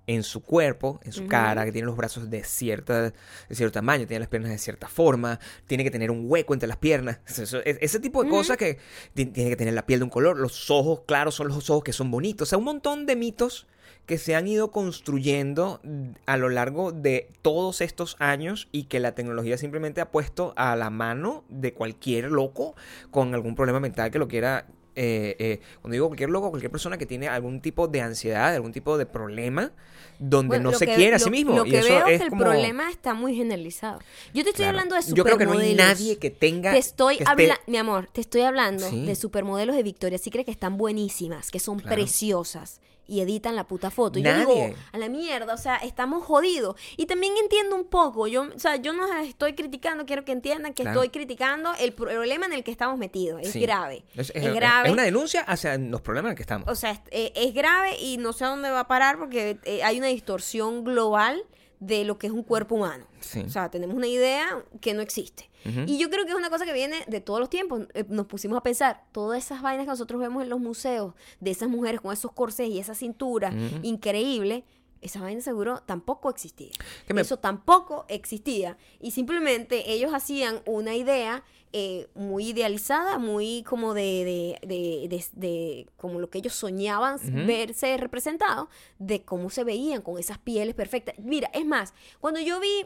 en 0.08 0.24
su 0.24 0.42
cuerpo, 0.42 1.00
en 1.04 1.12
su 1.14 1.28
cara, 1.28 1.64
que 1.66 1.72
tiene 1.72 1.86
los 1.86 1.96
brazos 1.96 2.30
de, 2.30 2.44
cierta, 2.44 3.02
de 3.04 3.14
cierto 3.52 3.74
tamaño, 3.74 4.08
tiene 4.08 4.20
las 4.22 4.30
piernas 4.30 4.52
de 4.52 4.58
cierta 4.58 4.88
forma, 4.88 5.40
tiene 5.68 5.84
que 5.84 5.92
tener 5.92 6.12
un 6.12 6.24
hueco 6.28 6.54
entre 6.54 6.68
las 6.68 6.78
piernas. 6.78 7.20
Eso- 7.28 7.62
es- 7.64 7.78
ese 7.82 8.00
tipo 8.00 8.24
de 8.24 8.30
cosas 8.30 8.58
que 8.58 8.78
ti- 9.14 9.28
tiene 9.28 9.50
que 9.52 9.56
tener 9.56 9.74
la 9.74 9.86
piel 9.86 10.00
de 10.00 10.04
un 10.06 10.10
color, 10.10 10.38
los 10.38 10.70
ojos 10.72 11.02
claros 11.06 11.36
son 11.36 11.48
los 11.50 11.70
ojos 11.70 11.84
que 11.84 11.94
son 11.94 12.10
bonitos. 12.12 12.48
O 12.48 12.50
sea, 12.50 12.58
un 12.58 12.66
montón 12.66 13.06
de 13.06 13.16
mitos 13.16 13.68
que 14.08 14.18
se 14.18 14.36
han 14.36 14.48
ido 14.48 14.72
construyendo 14.72 15.80
a 16.26 16.36
lo 16.38 16.50
largo 16.50 16.92
de 16.92 17.30
todos 17.44 17.82
estos 17.82 18.16
años 18.20 18.68
y 18.72 18.86
que 18.86 19.00
la 19.00 19.14
tecnología 19.14 19.58
simplemente 19.58 20.02
ha 20.02 20.10
puesto 20.12 20.54
a 20.58 20.76
la 20.76 20.90
mano 20.90 21.44
de 21.50 21.74
cualquier 21.74 22.32
loco 22.32 22.76
con 23.12 23.34
algún 23.36 23.56
problema 23.56 23.80
mental 23.80 24.10
que 24.12 24.20
lo 24.20 24.28
quiera. 24.28 24.66
Eh, 24.96 25.36
eh, 25.40 25.60
cuando 25.82 25.94
digo 25.94 26.08
cualquier 26.08 26.30
loco, 26.30 26.50
cualquier 26.50 26.72
persona 26.72 26.98
que 26.98 27.06
tiene 27.06 27.28
algún 27.28 27.62
tipo 27.62 27.88
de 27.88 28.02
ansiedad, 28.02 28.54
algún 28.54 28.72
tipo 28.72 28.98
de 28.98 29.06
problema 29.06 29.72
donde 30.20 30.50
Bueno, 30.58 30.72
no 30.72 30.78
se 30.78 30.86
que- 30.86 30.96
quiere 30.96 31.16
a 31.16 31.20
sí 31.20 31.30
mismo. 31.30 31.56
Lo 31.56 31.66
y 31.66 31.72
que 31.72 31.80
eso 31.80 31.88
veo 31.88 32.08
es 32.08 32.18
que 32.20 32.24
el 32.26 32.30
como- 32.30 32.44
problema 32.44 32.90
está 32.92 33.14
muy 33.14 33.36
generalizado. 33.36 34.00
Yo 34.34 34.44
te 34.44 34.50
estoy 34.52 34.64
Claro. 34.66 34.70
hablando 34.80 34.96
de 34.96 35.02
Yo 35.14 35.24
creo 35.24 35.38
que 35.38 35.46
no 35.46 35.54
hay 35.54 35.70
supermodelos. 35.70 36.00
nadie 36.00 36.18
que 36.18 36.30
tenga. 36.30 36.72
Te 36.74 36.78
estoy 36.78 37.18
que 37.18 37.24
esté- 37.24 37.32
hablando, 37.32 37.62
mi 37.68 37.78
amor, 37.78 38.10
te 38.12 38.22
estoy 38.22 38.42
hablando 38.42 38.88
Sí. 38.90 39.06
de 39.06 39.16
supermodelos 39.16 39.76
de 39.76 39.84
Victoria's 39.84 40.22
Secret 40.22 40.46
que 40.46 40.52
están 40.52 40.78
buenísimas, 40.78 41.50
que 41.52 41.60
son 41.60 41.80
Claro. 41.80 41.96
preciosas 41.96 42.82
y 43.12 43.20
editan 43.22 43.56
la 43.58 43.68
puta 43.68 43.92
foto. 43.92 44.18
Y 44.20 44.22
Nadie. 44.22 44.44
yo 44.46 44.50
digo, 44.68 44.76
a 44.94 44.98
la 44.98 45.10
mierda, 45.10 45.54
o 45.54 45.58
sea, 45.58 45.76
estamos 45.76 46.24
jodidos. 46.24 46.76
Y 46.96 47.08
también 47.08 47.34
entiendo 47.42 47.76
un 47.76 47.84
poco, 47.84 48.26
yo, 48.28 48.44
o 48.44 48.60
sea, 48.60 48.78
yo 48.78 48.94
no 48.94 49.06
estoy 49.20 49.54
criticando, 49.54 50.06
quiero 50.06 50.24
que 50.24 50.32
entiendan 50.32 50.74
que 50.74 50.84
Claro. 50.84 51.02
estoy 51.04 51.10
criticando 51.10 51.72
el 51.80 51.92
problema 51.94 52.46
en 52.46 52.54
el 52.54 52.64
que 52.64 52.72
estamos 52.72 52.98
metidos. 52.98 53.42
Es 53.42 53.52
Sí. 53.52 53.60
grave. 53.60 54.06
Es, 54.16 54.30
Es, 54.30 54.44
es- 54.44 54.54
grave. 54.56 54.88
es 54.88 54.94
una 54.94 55.04
denuncia 55.04 55.42
hacia 55.42 55.78
los 55.78 56.00
problemas 56.02 56.30
en 56.30 56.34
los 56.34 56.38
que 56.38 56.44
estamos. 56.44 56.68
O 56.70 56.76
sea, 56.76 56.92
es, 56.92 57.02
eh, 57.12 57.34
es 57.36 57.54
grave 57.54 57.98
y 58.00 58.16
no 58.18 58.32
sé 58.32 58.46
a 58.46 58.48
dónde 58.48 58.72
va 58.72 58.82
a 58.82 58.88
parar 58.88 59.18
porque 59.20 59.60
eh, 59.66 59.84
hay 59.84 59.98
una 59.98 60.08
distorsión 60.08 60.84
global 60.86 61.44
de 61.82 62.06
lo 62.06 62.18
que 62.18 62.28
es 62.28 62.32
un 62.34 62.44
cuerpo 62.44 62.76
humano. 62.76 63.06
Sí. 63.20 63.42
O 63.42 63.50
sea, 63.50 63.70
tenemos 63.70 63.98
una 63.98 64.08
idea 64.08 64.64
que 64.80 64.94
no 64.94 65.02
existe. 65.02 65.50
Y 65.86 65.98
yo 66.00 66.10
creo 66.10 66.24
que 66.26 66.32
es 66.32 66.38
una 66.38 66.50
cosa 66.50 66.66
que 66.66 66.74
viene 66.74 67.04
de 67.08 67.22
todos 67.22 67.40
los 67.40 67.50
tiempos. 67.50 67.82
Eh, 67.94 68.06
nos 68.08 68.26
pusimos 68.28 68.58
a 68.58 68.64
pensar, 68.64 69.04
todas 69.12 69.44
esas 69.44 69.62
vainas 69.62 69.86
que 69.86 69.92
nosotros 69.92 70.20
vemos 70.22 70.42
en 70.42 70.50
los 70.50 70.60
museos, 70.60 71.14
de 71.40 71.52
esas 71.52 71.70
mujeres 71.70 72.02
con 72.02 72.14
esos 72.14 72.32
corsés 72.32 72.70
y 72.70 72.80
esa 72.80 72.96
cintura 72.96 73.52
increíble, 73.84 74.64
esa 75.02 75.20
vaina 75.22 75.42
seguro 75.42 75.82
tampoco 75.86 76.30
existía. 76.30 76.72
Me- 77.14 77.22
Eso 77.22 77.38
tampoco 77.38 78.06
existía. 78.08 78.78
Y 79.00 79.12
simplemente 79.12 79.92
ellos 79.92 80.14
hacían 80.14 80.62
una 80.66 80.96
idea 80.96 81.44
eh, 81.74 82.08
muy 82.16 82.50
idealizada, 82.50 83.18
muy 83.18 83.64
como 83.64 83.94
de, 83.94 84.58
de, 84.62 84.68
de, 85.08 85.26
de- 85.34 85.88
como 85.98 86.20
lo 86.20 86.30
que 86.30 86.40
ellos 86.40 86.54
soñaban 86.54 87.18
verse 87.46 87.96
representado, 87.98 88.70
de 89.00 89.24
cómo 89.24 89.50
se 89.50 89.64
veían 89.64 90.02
con 90.02 90.20
esas 90.20 90.38
pieles 90.38 90.76
perfectas. 90.76 91.16
Mira, 91.20 91.50
es 91.54 91.66
más, 91.66 91.94
cuando 92.20 92.40
yo 92.40 92.60
vi 92.60 92.86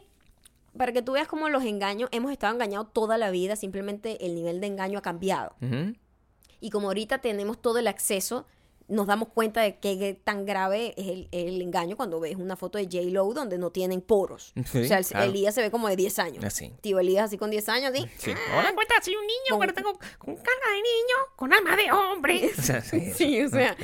para 0.78 0.92
que 0.92 1.02
tú 1.02 1.14
veas 1.14 1.28
cómo 1.28 1.48
los 1.50 1.64
engaños, 1.64 2.10
hemos 2.12 2.32
estado 2.32 2.54
engañados 2.54 2.92
toda 2.92 3.18
la 3.18 3.32
vida, 3.32 3.56
simplemente 3.56 4.26
el 4.26 4.36
nivel 4.36 4.60
de 4.60 4.68
engaño 4.68 5.00
ha 5.00 5.02
cambiado. 5.02 5.56
Y 6.60 6.70
como 6.70 6.88
ahorita 6.88 7.20
tenemos 7.20 7.62
todo 7.62 7.80
el 7.80 7.88
acceso, 7.88 8.46
nos 8.88 9.08
damos 9.08 9.30
cuenta 9.30 9.62
de 9.62 9.78
qué 9.80 10.20
tan 10.24 10.46
grave 10.46 10.94
es 10.98 11.08
el, 11.08 11.28
el 11.32 11.62
engaño 11.62 11.98
cuando 11.98 12.20
ves 12.20 12.36
una 12.36 12.56
foto 12.56 12.78
de 12.78 12.86
J-Lo 12.86 13.34
donde 13.34 13.58
no 13.58 13.72
tienen 13.72 14.02
poros. 14.02 14.54
Sí, 14.72 14.80
o 14.82 14.86
sea, 14.86 15.00
el- 15.00 15.06
claro. 15.06 15.26
Elías 15.32 15.56
se 15.56 15.62
ve 15.62 15.72
como 15.72 15.88
de 15.88 15.96
10 15.96 16.20
años. 16.20 16.44
Así. 16.44 16.72
Tío 16.82 17.00
Elías 17.00 17.26
así 17.26 17.38
con 17.38 17.50
10 17.50 17.68
años, 17.70 17.92
¿sí? 17.96 18.06
Sí. 18.18 18.32
Ah, 18.32 18.60
Hola, 18.60 18.74
cuenta, 18.76 18.94
soy 19.02 19.16
un 19.16 19.22
niño, 19.26 19.50
Con- 19.50 19.60
pero 19.62 19.74
tengo 19.74 19.94
con 20.20 20.36
cara 20.36 20.72
de 20.72 20.78
niño, 20.78 21.16
con 21.36 21.54
alma 21.54 21.76
de 21.76 21.92
hombre. 21.92 22.52
O 22.58 22.62
sea, 22.62 22.82
sí, 22.82 23.12
Sí, 23.14 23.42
o 23.42 23.50
sea, 23.50 23.76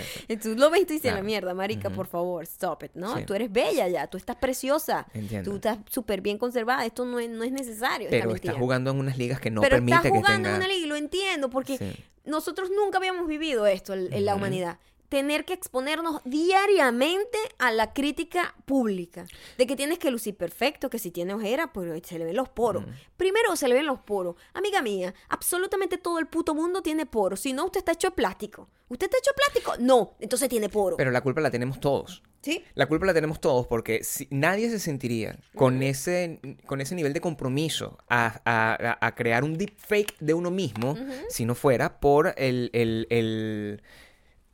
tú 0.42 0.56
lo 0.56 0.70
ves 0.70 0.82
y 0.82 0.86
tú 0.86 0.94
dices, 0.94 1.06
la 1.06 1.12
Claro. 1.14 1.26
mierda, 1.26 1.54
marica, 1.54 1.90
por 1.90 2.08
favor, 2.08 2.44
stop 2.44 2.84
it, 2.84 2.92
¿no? 2.94 3.18
Sí. 3.18 3.26
Tú 3.26 3.34
eres 3.34 3.52
bella 3.52 3.88
ya, 3.88 4.08
tú 4.08 4.18
estás 4.18 4.36
preciosa, 4.36 5.08
Entiendo. 5.14 5.50
tú 5.50 5.56
estás 5.56 5.80
súper 5.90 6.22
bien 6.22 6.38
conservada, 6.38 6.86
esto 6.86 7.06
no 7.06 7.20
es, 7.20 7.30
no 7.30 7.44
es 7.44 7.52
necesario. 7.52 8.08
Pero 8.10 8.30
mentira. 8.30 8.52
está 8.54 8.60
jugando 8.62 8.92
en 8.92 9.00
unas 9.00 9.18
ligas 9.18 9.40
que 9.40 9.50
no 9.50 9.62
Pero 9.62 9.78
permite 9.78 9.96
estás 9.96 10.12
que 10.12 10.18
jugando 10.18 10.36
tenga... 10.48 10.50
en 10.52 10.56
una 10.58 10.68
liga 10.68 10.86
y 10.86 10.90
lo 10.90 10.96
entiendo 10.96 11.50
porque 11.50 11.78
Sí. 11.78 11.92
Nosotros 12.26 12.70
nunca 12.70 12.98
habíamos 12.98 13.28
vivido 13.28 13.66
esto 13.66 13.94
en, 13.94 14.12
en 14.14 14.26
la 14.26 14.36
humanidad. 14.36 14.80
Tener 15.12 15.44
que 15.44 15.52
exponernos 15.52 16.22
diariamente 16.24 17.38
a 17.60 17.70
la 17.74 17.92
crítica 17.92 18.56
pública. 18.66 19.26
De 19.58 19.68
que 19.68 19.76
tienes 19.76 20.00
que 20.00 20.10
lucir 20.10 20.38
perfecto, 20.38 20.90
que 20.90 21.00
si 21.00 21.12
tiene 21.12 21.34
ojera, 21.34 21.74
pues 21.74 22.02
se 22.08 22.18
le 22.18 22.24
ven 22.24 22.38
los 22.38 22.48
poros. 22.48 22.86
Primero 23.18 23.58
se 23.58 23.68
le 23.68 23.76
ven 23.76 23.86
los 23.88 24.00
poros. 24.00 24.36
Amiga 24.54 24.82
mía, 24.82 25.14
absolutamente 25.28 25.98
todo 25.98 26.18
el 26.18 26.28
puto 26.28 26.56
mundo 26.56 26.82
tiene 26.82 27.06
poros. 27.06 27.42
Si 27.42 27.52
no, 27.52 27.66
usted 27.66 27.80
está 27.80 27.92
hecho 27.92 28.08
de 28.08 28.16
plástico. 28.16 28.70
¿Usted 28.88 29.08
está 29.08 29.18
hecho 29.18 29.32
de 29.32 29.36
plástico? 29.36 29.74
No, 29.86 30.16
entonces 30.22 30.48
tiene 30.48 30.70
poro. 30.70 30.96
Pero 30.96 31.12
la 31.12 31.20
culpa 31.20 31.42
la 31.42 31.52
tenemos 31.52 31.82
todos. 31.82 32.24
¿Sí? 32.42 32.64
La 32.74 32.88
culpa 32.88 33.06
la 33.06 33.14
tenemos 33.14 33.40
todos 33.42 33.68
porque 33.68 34.04
si, 34.04 34.28
nadie 34.32 34.70
se 34.70 34.80
sentiría 34.80 35.38
con 35.56 35.84
ese, 35.84 36.40
con 36.66 36.80
ese 36.82 36.96
nivel 36.96 37.12
de 37.14 37.20
compromiso 37.22 37.98
a, 38.10 38.42
a- 38.46 38.98
a- 39.00 39.06
a 39.08 39.16
crear 39.16 39.44
un 39.44 39.58
deepfake 39.58 40.16
de 40.20 40.34
uno 40.34 40.50
mismo 40.50 40.96
si 41.30 41.46
no 41.46 41.54
fuera 41.54 42.00
por 42.00 42.34
el, 42.38 42.72
el- 42.74 43.06
el- 43.12 43.84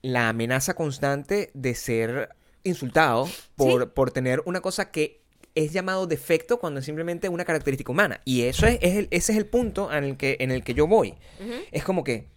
la 0.08 0.30
amenaza 0.30 0.74
constante 0.74 1.52
de 1.54 1.76
ser 1.76 2.30
insultado 2.64 3.30
por, 3.56 3.94
por 3.94 4.12
tener 4.12 4.42
una 4.46 4.62
cosa 4.62 4.92
que 4.92 5.22
es 5.56 5.72
llamado 5.74 6.06
defecto 6.06 6.60
cuando 6.60 6.80
es 6.80 6.86
simplemente 6.86 7.30
una 7.30 7.44
característica 7.46 7.92
humana. 7.92 8.22
Y 8.26 8.44
eso 8.44 8.68
es, 8.68 8.78
es 8.82 8.96
el- 8.96 9.08
ese 9.12 9.32
es 9.32 9.38
el 9.38 9.46
punto 9.48 9.92
en 9.92 10.04
el 10.04 10.18
que, 10.18 10.38
en 10.40 10.52
el 10.52 10.64
que 10.64 10.74
yo 10.74 10.86
voy. 10.88 11.16
Es 11.72 11.84
como 11.84 12.04
que 12.04 12.28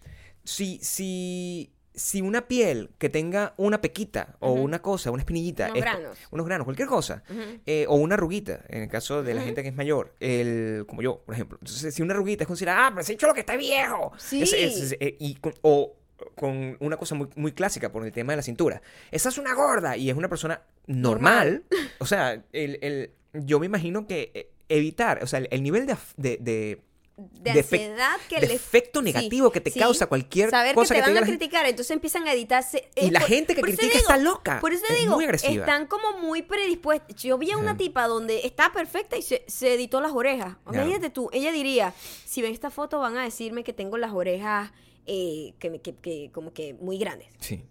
si, 0.44 0.78
si, 0.82 1.70
si 1.94 2.22
una 2.22 2.48
piel 2.48 2.90
que 2.98 3.10
tenga 3.10 3.52
una 3.58 3.82
pequita 3.82 4.36
o 4.40 4.52
una 4.52 4.80
cosa, 4.80 5.10
una 5.10 5.20
espinillita, 5.20 5.66
Unos 5.66 5.76
es- 5.76 5.82
granos. 5.82 6.18
unos 6.30 6.46
granos, 6.46 6.64
cualquier 6.64 6.88
cosa, 6.88 7.22
eh, 7.66 7.84
o 7.88 7.96
una 7.96 8.14
arruguita, 8.14 8.64
en 8.68 8.82
el 8.84 8.88
caso 8.88 9.22
de 9.22 9.34
la 9.34 9.42
gente 9.42 9.62
que 9.62 9.68
es 9.68 9.74
mayor, 9.76 10.14
el, 10.20 10.84
como 10.88 11.02
yo, 11.02 11.22
por 11.26 11.34
ejemplo. 11.34 11.58
Entonces, 11.60 11.94
si 11.94 12.00
una 12.02 12.14
arruguita 12.14 12.44
es 12.44 12.48
considerada, 12.48 12.86
ah, 12.86 12.90
pero 12.90 13.00
ese 13.02 13.18
lo 13.20 13.34
que 13.34 13.40
está 13.40 13.56
viejo. 13.56 14.12
Sí. 14.16 14.42
Eh, 14.54 15.16
y 15.20 15.36
o 15.60 15.94
con 16.34 16.76
una 16.80 16.96
cosa 16.96 17.14
muy, 17.14 17.28
muy 17.36 17.52
clásica 17.52 17.90
por 17.92 18.04
el 18.04 18.12
tema 18.12 18.32
de 18.32 18.36
la 18.38 18.42
cintura. 18.42 18.82
Esa 19.10 19.28
es 19.28 19.38
una 19.38 19.54
gorda 19.54 19.96
y 19.96 20.10
es 20.10 20.16
una 20.16 20.28
persona 20.28 20.62
normal. 20.86 21.64
O 21.98 22.06
sea, 22.06 22.42
el, 22.52 22.78
el- 22.82 23.10
yo 23.34 23.60
me 23.60 23.66
imagino 23.66 24.06
que 24.06 24.30
eh, 24.34 24.50
evitar, 24.68 25.22
o 25.22 25.26
sea, 25.26 25.38
el, 25.40 25.48
el 25.50 25.62
nivel 25.62 25.86
de, 25.86 25.96
de, 26.16 26.38
de- 26.40 26.82
de 27.18 27.52
de 27.52 27.60
efec- 27.60 27.72
ansiedad 27.74 28.16
que 28.30 28.40
de 28.40 28.46
le 28.48 28.54
efecto 28.54 29.02
negativo 29.02 29.52
que 29.52 29.60
te 29.60 29.70
causa 29.70 30.06
cualquier 30.06 30.48
Saber 30.48 30.74
cosa 30.74 30.94
que 30.94 31.00
que 31.00 31.04
te 31.04 31.10
te 31.12 31.14
van 31.14 31.22
a 31.22 31.26
criticar, 31.26 31.66
entonces 31.66 31.90
empiezan 31.90 32.26
a 32.26 32.32
editarse. 32.32 32.88
Y 32.96 33.06
Es 33.06 33.12
la 33.12 33.20
por- 33.20 33.28
gente 33.28 33.54
que 33.54 33.60
critica 33.60 33.98
está 33.98 34.16
loca. 34.16 34.58
Por 34.60 34.72
eso 34.72 34.84
Es 34.88 34.98
digo, 35.00 35.16
muy 35.16 35.24
agresiva. 35.26 35.66
están 35.66 35.86
como 35.86 36.16
muy 36.18 36.40
predispuestos. 36.40 37.14
Yo 37.22 37.36
vi 37.36 37.50
a 37.50 37.58
una 37.58 37.76
tipa 37.76 38.06
donde 38.06 38.46
está 38.46 38.72
perfecta 38.72 39.18
y 39.18 39.22
se, 39.22 39.44
se 39.46 39.74
editó 39.74 40.00
las 40.00 40.12
orejas. 40.12 40.56
Imagínate 40.72 41.10
tú, 41.10 41.28
ella 41.34 41.52
diría, 41.52 41.92
si 42.24 42.40
ven 42.40 42.54
esta 42.54 42.70
foto 42.70 42.98
van 43.00 43.18
a 43.18 43.22
decirme 43.24 43.64
que 43.64 43.74
tengo 43.74 43.98
las 43.98 44.12
orejas 44.12 44.72
eh, 45.06 45.54
que, 45.58 45.80
que- 45.80 45.94
que 45.96 46.30
como 46.32 46.52
que 46.52 46.74
muy 46.74 46.98
grandes. 46.98 47.28
Sí. 47.40 47.64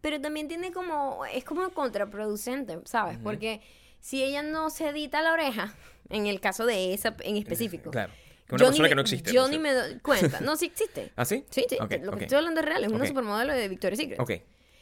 Pero 0.00 0.20
también 0.20 0.48
tiene 0.48 0.72
como, 0.72 1.24
es 1.26 1.44
como 1.44 1.68
contraproducente, 1.70 2.78
¿sabes? 2.84 3.18
Porque 3.22 3.60
si 4.00 4.22
ella 4.22 4.42
no 4.42 4.70
se 4.70 4.88
edita 4.88 5.20
la 5.22 5.32
oreja, 5.34 5.74
en 6.08 6.26
el 6.26 6.40
caso 6.40 6.64
de 6.66 6.94
esa 6.94 7.16
en 7.22 7.36
específico. 7.36 7.90
Claro. 7.90 8.12
Que 8.46 8.54
una 8.56 8.64
yo 8.64 8.66
persona 8.70 8.88
que 8.88 8.94
no 8.96 9.00
existe. 9.02 9.32
Yo 9.32 9.42
por 9.42 9.50
ni 9.50 9.58
me 9.58 9.72
doy 9.72 9.98
cuenta. 10.00 10.40
No, 10.40 10.56
sí 10.56 10.66
existe. 10.66 11.12
¿Ah, 11.16 11.24
sí? 11.24 11.44
Sí, 11.50 11.66
sí, 11.68 11.76
Ok, 11.80 11.92
lo 12.02 12.10
ok. 12.12 12.18
que 12.18 12.24
estoy 12.24 12.38
hablando 12.38 12.60
es 12.60 12.66
real, 12.66 12.82
es 12.82 12.90
una 12.90 13.02
Ok. 13.02 13.06
supermodelo 13.08 13.52
de 13.52 13.68
Victoria's 13.68 13.98
Secret. 14.00 14.18
Ok. 14.20 14.32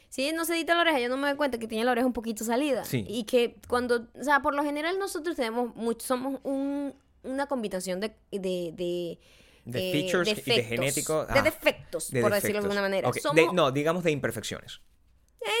Si 0.09 0.23
ella 0.23 0.35
no 0.35 0.43
se 0.45 0.55
edita 0.55 0.73
la 0.73 0.81
oreja, 0.81 0.99
yo 0.99 1.07
no 1.09 1.17
me 1.17 1.27
doy 1.27 1.37
cuenta 1.37 1.59
que 1.59 1.67
tiene 1.67 1.83
la 1.83 1.91
oreja 1.91 2.07
un 2.07 2.13
poquito 2.13 2.43
salida. 2.43 2.83
Sí. 2.83 3.05
Y 3.07 3.25
que 3.25 3.57
cuando, 3.67 4.07
o 4.19 4.23
sea, 4.23 4.41
por 4.41 4.55
lo 4.55 4.63
general 4.63 4.97
nosotros 4.97 5.35
tenemos 5.35 5.75
mucho, 5.75 6.03
somos 6.07 6.39
un, 6.43 6.95
una 7.21 7.45
combinación 7.45 7.99
de, 7.99 8.15
de, 8.31 8.71
de, 8.73 9.19
De 9.71 9.89
eh, 9.89 9.91
features 9.91 10.27
y 10.29 10.31
de 10.31 10.35
defectos. 10.35 10.67
genético, 10.69 11.25
De 11.25 11.39
ah, 11.39 11.41
defectos, 11.41 12.11
De 12.11 12.21
por 12.21 12.31
decirlo 12.31 12.31
de 12.31 12.41
defectos. 12.59 12.65
alguna 12.65 12.81
manera. 12.81 13.09
Ok, 13.09 13.17
Somos, 13.19 13.53
no, 13.53 13.71
digamos 13.71 14.03
de 14.03 14.11
imperfecciones. 14.11 14.81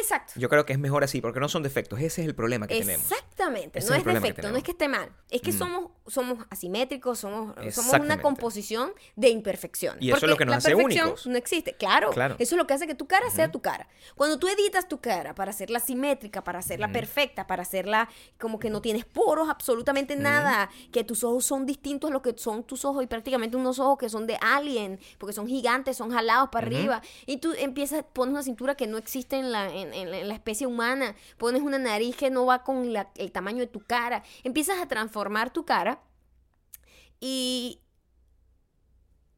Exacto. 0.01 0.33
Yo 0.35 0.49
creo 0.49 0.65
que 0.65 0.73
es 0.73 0.79
mejor 0.79 1.03
así, 1.03 1.21
porque 1.21 1.39
no 1.39 1.47
son 1.47 1.63
defectos. 1.63 1.99
Ese 1.99 2.21
es 2.21 2.27
el 2.27 2.35
problema 2.35 2.67
que 2.67 2.79
tenemos. 2.79 3.09
Exactamente, 3.11 3.79
Ese 3.79 3.89
no 3.89 3.95
es 3.95 4.03
defecto, 4.03 4.51
no 4.51 4.57
es 4.57 4.63
que 4.63 4.71
esté 4.71 4.87
mal, 4.89 5.09
es 5.29 5.41
que 5.41 5.51
Mm. 5.51 5.57
somos, 5.57 5.91
somos 6.07 6.45
asimétricos, 6.49 7.19
somos, 7.19 7.55
somos 7.73 7.93
una 7.99 8.21
composición 8.21 8.91
de 9.15 9.29
imperfecciones. 9.29 10.01
Y 10.03 10.09
eso 10.11 10.25
es 10.25 10.29
lo 10.29 10.35
que 10.37 10.45
nos 10.45 10.51
la 10.53 10.57
hace 10.57 10.75
únicos. 10.75 11.25
No 11.27 11.37
existe, 11.37 11.73
claro, 11.75 12.09
Claro. 12.11 12.35
Eso 12.39 12.55
es 12.55 12.57
lo 12.57 12.67
que 12.67 12.73
hace 12.73 12.87
que 12.87 12.95
tu 12.95 13.07
cara 13.07 13.29
sea 13.29 13.51
tu 13.51 13.61
cara. 13.61 13.87
Cuando 14.15 14.37
tú 14.37 14.47
editas 14.47 14.87
tu 14.87 14.99
cara 14.99 15.33
para 15.35 15.51
hacerla 15.51 15.79
simétrica, 15.79 16.43
para 16.43 16.59
hacerla 16.59 16.91
perfecta, 16.91 17.47
para 17.47 17.61
hacerla 17.63 18.09
como 18.39 18.59
que 18.59 18.69
no 18.69 18.81
tienes 18.81 19.05
poros, 19.05 19.49
absolutamente 19.49 20.15
nada, 20.15 20.69
que 20.91 21.03
tus 21.03 21.23
ojos 21.23 21.45
son 21.45 21.65
distintos 21.65 22.09
a 22.09 22.13
lo 22.13 22.21
que 22.21 22.33
son 22.37 22.63
tus 22.63 22.83
ojos 22.83 23.03
y 23.03 23.07
prácticamente 23.07 23.55
unos 23.55 23.79
ojos 23.79 23.97
que 23.97 24.09
son 24.09 24.27
de 24.27 24.37
alien, 24.41 24.99
porque 25.17 25.33
son 25.33 25.47
gigantes, 25.47 25.95
son 25.97 26.11
jalados 26.11 26.49
para 26.49 26.67
arriba, 26.67 27.01
y 27.25 27.37
tú 27.37 27.53
empiezas, 27.57 28.03
pones 28.11 28.33
una 28.33 28.43
cintura 28.43 28.75
que 28.75 28.87
no 28.87 28.97
existe 28.97 29.37
en 29.37 29.51
la, 29.51 29.68
en, 29.69 29.93
en 29.93 30.11
la- 30.11 30.19
en 30.19 30.27
la 30.27 30.33
especie 30.33 30.67
humana, 30.67 31.15
pones 31.37 31.61
una 31.61 31.79
nariz 31.79 32.15
que 32.15 32.29
no 32.29 32.45
va 32.45 32.63
con 32.63 32.91
la- 32.93 33.11
el 33.15 33.31
tamaño 33.31 33.59
de 33.59 33.67
tu 33.67 33.79
cara, 33.79 34.23
empiezas 34.43 34.79
a 34.81 34.87
transformar 34.87 35.51
tu 35.53 35.65
cara 35.65 36.01
y... 37.19 37.79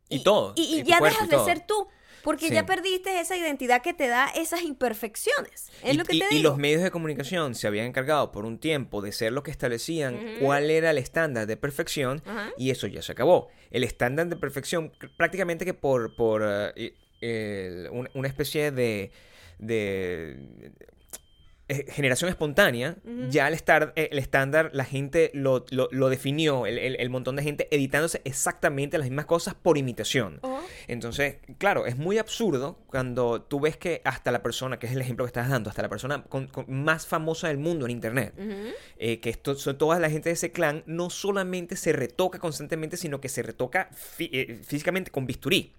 Y 0.10 0.24
todo, 0.24 0.54
Y, 0.58 0.64
y 0.64 0.80
y 0.80 0.84
tu 0.84 0.90
ya 0.90 1.00
dejas 1.00 1.30
de 1.30 1.36
todo. 1.38 1.46
ser 1.46 1.66
tú. 1.66 1.88
Porque 2.24 2.50
Sí. 2.50 2.54
ya 2.54 2.68
perdiste 2.68 3.20
esa 3.20 3.36
identidad 3.36 3.82
que 3.82 3.94
te 3.96 4.08
da 4.08 4.28
esas 4.36 4.62
imperfecciones. 4.62 5.72
Es 5.82 5.96
y, 5.96 5.98
lo 5.98 6.04
que 6.06 6.18
y- 6.18 6.20
te 6.20 6.26
y 6.30 6.38
digo. 6.38 6.50
los 6.50 6.58
medios 6.60 6.84
de 6.84 6.92
comunicación 6.92 7.56
se 7.56 7.66
habían 7.66 7.88
encargado 7.88 8.32
por 8.32 8.46
un 8.46 8.60
tiempo 8.60 9.02
de 9.02 9.12
ser 9.12 9.32
los 9.34 9.44
que 9.44 9.50
establecían 9.50 10.20
cuál 10.40 10.70
era 10.70 10.92
el 10.92 11.00
estándar 11.00 11.48
de 11.48 11.58
perfección 11.58 12.22
y 12.58 12.70
eso 12.70 12.86
ya 12.86 13.02
se 13.02 13.14
acabó. 13.14 13.48
El 13.72 13.84
estándar 13.84 14.28
de 14.28 14.36
perfección 14.36 14.92
pr- 14.92 15.12
prácticamente 15.18 15.66
que 15.66 15.74
por, 15.74 16.16
por 16.16 16.44
el- 16.44 17.90
un- 17.92 18.10
una 18.14 18.28
especie 18.28 18.70
de, 18.72 19.12
de 19.62 20.36
eh, 21.72 21.86
generación 21.92 22.30
espontánea, 22.30 22.98
ya 23.30 23.48
el, 23.48 23.54
estar, 23.54 23.94
eh, 23.96 24.10
el 24.12 24.20
estándar 24.20 24.70
la 24.74 24.86
gente 24.86 25.32
lo, 25.34 25.66
lo- 25.72 25.88
lo 25.92 26.10
definió, 26.10 26.66
el, 26.66 26.78
el- 26.78 26.98
el 27.00 27.10
montón 27.10 27.36
de 27.36 27.44
gente 27.44 27.68
editándose 27.72 28.22
exactamente 28.26 28.98
las 28.98 29.08
mismas 29.08 29.26
cosas 29.26 29.54
por 29.56 29.78
imitación. 29.78 30.40
Oh. 30.42 30.60
Entonces, 30.88 31.38
claro, 31.58 31.86
es 31.86 31.98
muy 31.98 32.18
absurdo 32.18 32.78
cuando 32.88 33.42
tú 33.42 33.60
ves 33.60 33.78
que 33.78 34.02
hasta 34.04 34.32
la 34.32 34.44
persona, 34.44 34.78
que 34.80 34.88
es 34.88 34.94
el 34.94 35.02
ejemplo 35.02 35.26
que 35.26 35.30
estás 35.30 35.50
dando, 35.50 35.70
hasta 35.70 35.82
la 35.82 35.90
persona 35.90 36.24
con- 36.24 36.48
con- 36.48 36.66
más 36.72 37.08
famosa 37.08 37.48
del 37.48 37.58
mundo 37.58 37.86
en 37.86 37.92
Internet, 37.92 38.34
eh, 38.98 39.20
que 39.20 39.30
esto, 39.30 39.56
son 39.56 39.78
toda 39.78 40.00
la 40.00 40.10
gente 40.10 40.30
de 40.30 40.34
ese 40.34 40.52
clan, 40.52 40.84
no 40.86 41.10
solamente 41.10 41.76
se 41.76 41.94
retoca 41.94 42.40
constantemente, 42.40 42.98
sino 42.98 43.22
que 43.22 43.30
se 43.30 43.42
retoca 43.44 43.90
fí- 43.92 44.30
eh, 44.34 44.60
físicamente 44.64 45.12
con 45.12 45.26
bisturí. 45.26 45.72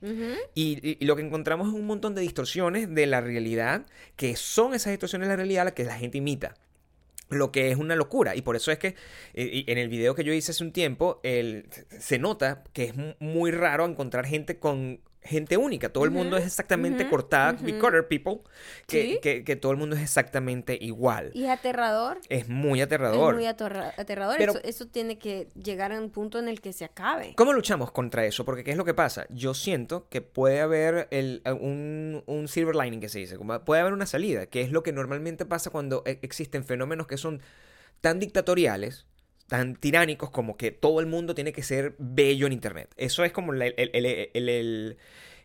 Y- 0.54 0.96
y 1.00 1.04
lo 1.04 1.16
que 1.16 1.22
encontramos 1.22 1.68
es 1.68 1.74
un 1.74 1.86
montón 1.86 2.14
de 2.14 2.22
distorsiones 2.22 2.92
de 2.94 3.06
la 3.06 3.20
realidad, 3.20 3.84
que 4.16 4.36
son 4.36 4.74
esas 4.74 4.90
distorsiones 4.92 5.28
de 5.28 5.32
la 5.32 5.36
realidad 5.36 5.64
las 5.64 5.74
que 5.74 5.81
la 5.86 5.98
gente 5.98 6.18
imita. 6.18 6.54
Lo 7.28 7.50
que 7.50 7.70
es 7.70 7.78
una 7.78 7.96
locura. 7.96 8.36
Y 8.36 8.42
por 8.42 8.56
eso 8.56 8.70
es 8.70 8.78
que 8.78 8.88
eh, 9.34 9.64
en 9.66 9.78
el 9.78 9.88
video 9.88 10.14
que 10.14 10.22
yo 10.24 10.34
hice 10.34 10.50
hace 10.52 10.62
un 10.64 10.72
tiempo, 10.72 11.18
el, 11.22 11.66
se 11.98 12.18
nota 12.18 12.62
que 12.74 12.84
es 12.84 12.96
mu- 12.96 13.14
muy 13.20 13.50
raro 13.50 13.86
encontrar 13.86 14.26
gente 14.26 14.58
con 14.58 15.00
gente 15.24 15.56
única. 15.56 15.88
Todo 15.92 16.04
el 16.04 16.10
mundo 16.10 16.36
es 16.36 16.44
exactamente 16.44 17.02
ujú, 17.04 17.10
cortada, 17.10 17.52
ujú. 17.52 17.64
big 17.64 17.78
color 17.78 18.08
people, 18.08 18.38
que, 18.86 19.02
Sí. 19.02 19.18
que- 19.22 19.44
que 19.44 19.54
todo 19.56 19.70
el 19.72 19.78
mundo 19.78 19.94
es 19.94 20.02
exactamente 20.02 20.76
igual. 20.80 21.30
Y 21.32 21.44
es 21.44 21.50
aterrador. 21.50 22.18
Es 22.28 22.48
muy 22.48 22.80
Es 22.80 22.86
aterrador. 22.86 23.34
muy 23.34 23.46
aterra- 23.46 23.94
aterrador. 23.96 24.36
Pero- 24.38 24.52
eso, 24.52 24.60
eso 24.64 24.86
tiene 24.88 25.18
que 25.18 25.48
llegar 25.54 25.92
a 25.92 25.98
un 26.00 26.10
punto 26.10 26.38
en 26.40 26.48
el 26.48 26.60
que 26.60 26.72
se 26.72 26.84
acabe. 26.84 27.34
¿Cómo 27.36 27.52
luchamos 27.52 27.92
contra 27.92 28.26
eso? 28.26 28.44
Porque 28.44 28.64
¿qué 28.64 28.72
es 28.72 28.76
lo 28.76 28.84
que 28.84 28.94
pasa? 28.94 29.26
Yo 29.30 29.54
siento 29.54 30.08
que 30.08 30.22
puede 30.22 30.60
haber 30.60 31.06
el, 31.12 31.40
un, 31.60 32.24
un 32.26 32.48
silver 32.48 32.74
lining 32.74 33.00
que 33.00 33.08
se 33.08 33.20
dice, 33.20 33.38
puede 33.64 33.80
haber 33.80 33.92
una 33.92 34.06
salida, 34.06 34.46
que 34.46 34.60
es 34.62 34.72
lo 34.72 34.82
que 34.82 34.92
normalmente 34.92 35.46
pasa 35.46 35.70
cuando 35.70 36.02
e- 36.04 36.18
existen 36.22 36.64
fenómenos 36.64 37.06
que 37.06 37.16
son 37.16 37.40
tan 38.00 38.18
dictatoriales, 38.18 39.06
tan 39.52 39.76
tiránicos 39.76 40.30
como 40.30 40.56
que 40.56 40.70
todo 40.70 41.00
el 41.00 41.04
mundo 41.06 41.34
tiene 41.34 41.52
que 41.52 41.62
ser 41.62 41.94
bello 41.98 42.46
en 42.46 42.54
Internet. 42.54 42.88
Eso 42.96 43.22
es 43.22 43.32
como 43.32 43.52
el, 43.52 43.60
el- 43.60 43.90
el- 43.92 44.06
el- 44.32 44.96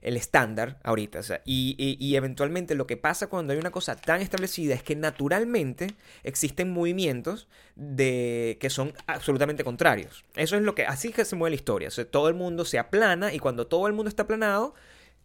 estándar 0.02 0.80
ahorita. 0.84 1.20
y, 1.44 1.76
y- 1.78 1.98
y 2.00 2.16
eventualmente 2.16 2.74
lo 2.74 2.88
que 2.88 2.96
pasa 2.96 3.28
cuando 3.28 3.52
hay 3.52 3.60
una 3.60 3.72
cosa 3.72 3.98
tan 3.98 4.22
establecida 4.22 4.74
es 4.76 4.82
que 4.82 4.96
naturalmente 4.96 5.88
existen 6.24 6.72
movimientos 6.72 7.50
de 7.76 8.58
que 8.62 8.70
son 8.70 8.94
absolutamente 9.08 9.66
contrarios. 9.66 10.24
Eso 10.38 10.56
es 10.56 10.62
lo 10.62 10.74
que 10.74 10.86
así 10.86 11.12
que 11.12 11.26
se 11.26 11.36
mueve 11.36 11.50
la 11.52 11.56
historia. 11.58 11.90
O 11.90 11.92
sea, 11.92 12.06
todo 12.06 12.30
el 12.30 12.36
mundo 12.36 12.64
se 12.64 12.80
aplana 12.80 13.34
y 13.34 13.40
cuando 13.40 13.68
todo 13.68 13.88
el 13.88 13.94
mundo 13.94 14.08
está 14.08 14.24
aplanado, 14.24 14.74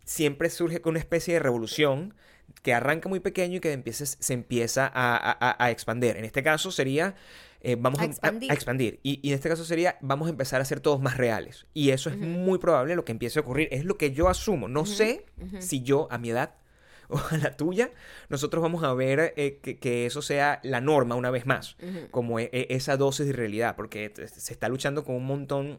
siempre 0.05 0.51
surge 0.51 0.83
una 0.85 0.99
especie 0.99 1.35
de 1.35 1.38
revolución 1.40 2.14
que 2.62 2.75
arranca 2.75 3.09
muy 3.09 3.21
pequeño 3.21 3.59
y 3.59 3.61
que 3.61 3.73
empieza- 3.73 4.07
se 4.07 4.33
empieza 4.35 4.90
a, 4.92 5.16
a- 5.16 5.57
a- 5.64 5.71
expandir. 5.71 6.16
En 6.16 6.25
este 6.25 6.42
caso 6.42 6.73
sería, 6.73 7.14
eh, 7.62 7.77
vamos 7.79 8.01
A 8.01 8.03
a, 8.03 8.07
expandir. 8.07 8.51
a 8.51 8.55
expandir. 8.55 9.01
Y, 9.03 9.20
y 9.22 9.29
en 9.31 9.35
este 9.37 9.48
caso 9.48 9.64
sería, 9.64 9.96
vamos 10.01 10.27
a 10.27 10.31
empezar 10.31 10.61
a 10.61 10.64
ser 10.64 10.81
todos 10.81 11.01
más 11.01 11.16
reales. 11.16 11.66
Y 11.75 11.90
eso 11.90 12.11
es 12.11 12.18
muy 12.18 12.59
probable 12.59 12.94
lo 12.96 13.05
que 13.05 13.12
empiece 13.12 13.38
a 13.38 13.42
ocurrir. 13.42 13.68
Es 13.70 13.85
lo 13.85 13.96
que 13.96 14.11
yo 14.12 14.29
asumo. 14.29 14.68
No 14.68 14.85
sé 14.87 15.27
si 15.61 15.83
yo, 15.83 16.09
a 16.11 16.18
mi 16.18 16.31
edad, 16.31 16.55
o 17.09 17.18
a 17.31 17.37
la 17.37 17.57
tuya, 17.57 17.90
nosotros 18.31 18.62
vamos 18.62 18.83
a 18.85 18.94
ver 18.94 19.35
eh, 19.37 19.59
que, 19.62 19.77
que 19.79 20.07
eso 20.07 20.22
sea 20.22 20.61
la 20.62 20.81
norma 20.81 21.14
una 21.14 21.30
vez 21.30 21.45
más, 21.47 21.76
como 22.11 22.39
e- 22.41 22.49
e- 22.53 22.66
esa 22.70 22.97
dosis 22.97 23.26
de 23.26 23.32
realidad, 23.34 23.76
porque 23.76 24.11
se 24.14 24.53
está 24.53 24.68
luchando 24.68 25.05
con 25.05 25.14
un 25.16 25.26
montón 25.26 25.78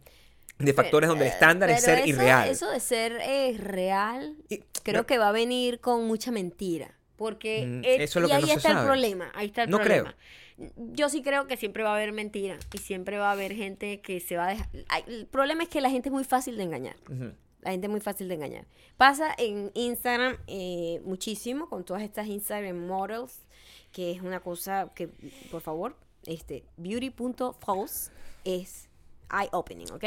de 0.59 0.73
factores 0.73 1.09
donde 1.09 1.25
el 1.25 1.31
estándar 1.31 1.69
es 1.71 1.81
ser 1.81 1.99
eso- 1.99 2.07
irreal. 2.07 2.49
Eso 2.49 2.69
de 2.69 2.79
ser 2.79 3.13
eh, 3.23 3.57
real, 3.59 4.37
Y- 4.47 4.59
creo 4.83 5.01
no- 5.01 5.05
que 5.07 5.17
va 5.17 5.29
a 5.29 5.31
venir 5.31 5.79
con 5.79 6.05
mucha 6.07 6.31
mentira. 6.31 6.93
Porque 7.15 7.65
Mm, 7.65 7.83
eh, 7.85 8.03
eso 8.03 8.19
es 8.19 8.23
lo 8.23 8.27
y 8.27 8.29
que 8.31 8.35
ahí 8.35 8.41
no 8.41 8.47
se 8.47 8.53
está 8.55 8.69
el 8.69 8.73
sabe. 8.75 8.87
problema, 8.87 9.31
ahí 9.33 9.47
está 9.47 9.63
el 9.63 9.69
No 9.69 9.79
creo. 9.79 10.05
Yo 10.77 11.09
sí 11.09 11.21
creo 11.21 11.47
que 11.47 11.57
siempre 11.57 11.83
va 11.83 11.91
a 11.91 11.95
haber 11.95 12.11
mentira 12.11 12.57
y 12.73 12.77
siempre 12.77 13.17
va 13.17 13.29
a 13.29 13.31
haber 13.33 13.53
gente 13.55 14.01
que 14.01 14.19
se 14.19 14.37
va 14.37 14.47
a 14.47 14.49
dejar... 14.49 14.69
El 15.07 15.25
problema 15.27 15.63
es 15.63 15.69
que 15.69 15.81
la 15.81 15.89
gente 15.89 16.09
es 16.09 16.13
muy 16.13 16.23
fácil 16.23 16.57
de 16.57 16.63
engañar. 16.63 16.95
La 17.61 17.71
gente 17.71 17.87
es 17.87 17.91
muy 17.91 18.01
fácil 18.01 18.27
de 18.27 18.35
engañar. 18.35 18.65
Pasa 18.97 19.33
en 19.37 19.71
Instagram 19.73 20.37
eh, 20.47 21.01
muchísimo 21.05 21.69
con 21.69 21.83
todas 21.85 22.03
estas 22.03 22.27
Instagram 22.27 22.85
models, 22.85 23.41
que 23.91 24.11
es 24.11 24.21
una 24.21 24.39
cosa 24.41 24.91
que, 24.93 25.07
por 25.49 25.61
favor, 25.61 25.95
este, 26.25 26.63
beauty.false 26.77 28.11
es 28.43 28.89
eye-opening, 29.31 29.91
¿ok? 29.91 30.05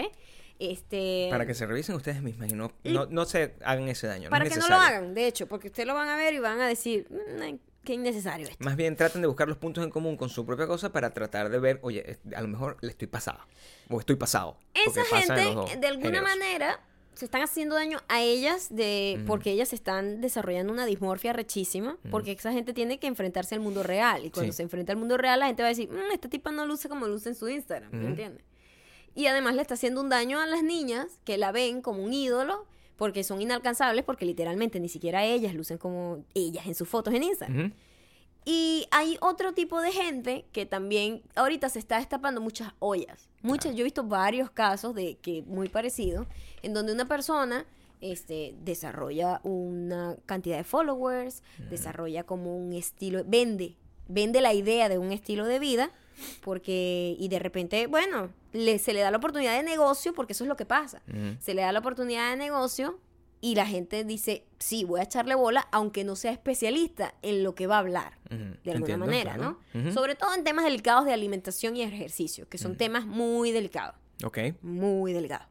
Este, 0.58 1.28
Para 1.30 1.46
que 1.46 1.54
se 1.54 1.66
revisen 1.66 1.94
ustedes 1.96 2.22
mismas 2.22 2.50
y 2.50 2.54
no, 2.54 2.72
no, 2.84 3.06
no 3.06 3.24
se 3.26 3.54
hagan 3.62 3.88
ese 3.88 4.06
daño. 4.06 4.30
para 4.30 4.44
no 4.44 4.48
es 4.48 4.54
que 4.54 4.60
no 4.60 4.68
lo 4.68 4.76
hagan, 4.76 5.14
de 5.14 5.26
hecho, 5.26 5.46
porque 5.46 5.68
ustedes 5.68 5.86
lo 5.86 5.94
van 5.94 6.08
a 6.08 6.16
ver 6.16 6.32
y 6.34 6.38
van 6.38 6.60
a 6.60 6.66
decir, 6.66 7.06
"Mm, 7.10 7.56
qué 7.86 7.94
innecesario 7.94 8.46
esto. 8.48 8.62
Más 8.62 8.76
bien 8.76 8.94
traten 8.96 9.22
de 9.22 9.28
buscar 9.28 9.48
los 9.48 9.56
puntos 9.56 9.82
en 9.82 9.88
común 9.90 10.18
con 10.18 10.28
su 10.28 10.44
propia 10.44 10.66
cosa 10.66 10.92
para 10.92 11.14
tratar 11.14 11.48
de 11.48 11.58
ver, 11.58 11.78
oye, 11.82 12.18
a 12.34 12.42
lo 12.42 12.48
mejor 12.48 12.76
le 12.82 12.90
estoy 12.90 13.08
pasada. 13.08 13.46
O 13.88 13.98
estoy 14.00 14.16
pasado. 14.16 14.58
Esa 14.74 15.02
gente, 15.04 15.32
de 15.32 15.86
alguna 15.86 16.18
géneros. 16.18 16.22
manera, 16.22 16.80
se 17.14 17.24
están 17.24 17.40
haciendo 17.40 17.76
daño 17.76 17.98
a 18.08 18.20
ellas 18.20 18.66
de 18.68 19.22
porque 19.26 19.50
ellas 19.52 19.72
están 19.72 20.20
desarrollando 20.20 20.70
una 20.70 20.84
dismorfia 20.84 21.32
rechísima, 21.32 21.96
porque 22.10 22.32
esa 22.32 22.52
gente 22.52 22.74
tiene 22.74 22.98
que 22.98 23.06
enfrentarse 23.06 23.54
al 23.54 23.62
mundo 23.62 23.82
real. 23.82 24.26
Y 24.26 24.30
cuando 24.30 24.52
Sí. 24.52 24.56
se 24.58 24.62
enfrenta 24.64 24.92
al 24.92 24.98
mundo 24.98 25.16
real, 25.16 25.40
la 25.40 25.46
gente 25.46 25.62
va 25.62 25.68
a 25.68 25.70
decir, 25.70 25.88
"Mm, 25.88 26.12
esta 26.12 26.28
tipa 26.28 26.50
no 26.52 26.66
luce 26.66 26.90
como 26.90 27.06
luce 27.06 27.30
en 27.30 27.34
su 27.34 27.48
Instagram, 27.48 27.90
¿me 27.92 28.08
entiendes? 28.08 28.44
Y 29.14 29.28
además 29.28 29.54
le 29.54 29.62
está 29.62 29.72
haciendo 29.74 30.02
un 30.02 30.10
daño 30.10 30.40
a 30.40 30.46
las 30.46 30.62
niñas 30.62 31.06
que 31.24 31.38
la 31.38 31.52
ven 31.52 31.80
como 31.80 32.04
un 32.04 32.12
ídolo 32.12 32.66
porque 32.96 33.24
son 33.24 33.40
inalcanzables, 33.42 34.04
porque 34.04 34.24
literalmente 34.24 34.80
ni 34.80 34.88
siquiera 34.88 35.24
ellas 35.24 35.54
lucen 35.54 35.78
como 35.78 36.24
ellas 36.34 36.66
en 36.66 36.74
sus 36.74 36.88
fotos 36.88 37.14
en 37.14 37.22
Instagram. 37.22 37.72
Y 38.48 38.86
hay 38.92 39.18
otro 39.20 39.54
tipo 39.54 39.80
de 39.80 39.90
gente 39.90 40.46
que 40.52 40.66
también 40.66 41.22
ahorita 41.34 41.68
se 41.68 41.80
está 41.80 41.98
destapando 41.98 42.40
muchas 42.40 42.72
ollas. 42.78 43.28
Muchas, 43.42 43.74
yo 43.74 43.80
he 43.80 43.84
visto 43.84 44.04
varios 44.04 44.50
casos 44.50 44.94
de 44.94 45.16
que 45.16 45.42
muy 45.42 45.68
parecidos, 45.68 46.28
en 46.62 46.72
donde 46.72 46.92
una 46.92 47.06
persona 47.06 47.66
este, 48.00 48.54
desarrolla 48.60 49.40
una 49.42 50.16
cantidad 50.26 50.56
de 50.56 50.64
followers, 50.64 51.42
desarrolla 51.70 52.22
como 52.22 52.56
un 52.56 52.72
estilo, 52.72 53.24
vende, 53.26 53.76
vende 54.06 54.40
la 54.40 54.54
idea 54.54 54.88
de 54.88 54.98
un 54.98 55.10
estilo 55.10 55.44
de 55.46 55.58
vida, 55.58 55.90
porque, 56.40 57.16
y 57.18 57.28
de 57.28 57.38
repente, 57.38 57.86
bueno, 57.86 58.30
le, 58.52 58.78
se 58.78 58.92
le 58.92 59.00
da 59.00 59.10
la 59.10 59.18
oportunidad 59.18 59.56
de 59.56 59.62
negocio, 59.62 60.14
porque 60.14 60.32
eso 60.32 60.44
es 60.44 60.48
lo 60.48 60.56
que 60.56 60.66
pasa. 60.66 61.02
Se 61.40 61.54
le 61.54 61.62
da 61.62 61.72
la 61.72 61.78
oportunidad 61.80 62.30
de 62.30 62.36
negocio 62.36 62.98
y 63.40 63.54
la 63.54 63.66
gente 63.66 64.02
dice, 64.04 64.44
sí, 64.58 64.84
voy 64.84 65.00
a 65.00 65.02
echarle 65.04 65.34
bola, 65.34 65.68
aunque 65.70 66.04
no 66.04 66.16
sea 66.16 66.32
especialista 66.32 67.14
en 67.22 67.42
lo 67.42 67.54
que 67.54 67.66
va 67.66 67.76
a 67.76 67.80
hablar, 67.80 68.18
de 68.30 68.70
alguna 68.72 68.94
entiendo, 68.94 69.06
manera, 69.06 69.34
claro. 69.34 69.58
¿no? 69.74 69.92
Sobre 69.92 70.14
todo 70.14 70.34
en 70.34 70.42
temas 70.42 70.64
delicados 70.64 71.04
de 71.04 71.12
alimentación 71.12 71.76
y 71.76 71.82
ejercicio, 71.82 72.48
que 72.48 72.56
son 72.58 72.76
temas 72.76 73.04
muy 73.06 73.52
delicados, 73.52 73.94
Ok. 74.24 74.38
muy 74.62 75.12
delicados. 75.12 75.46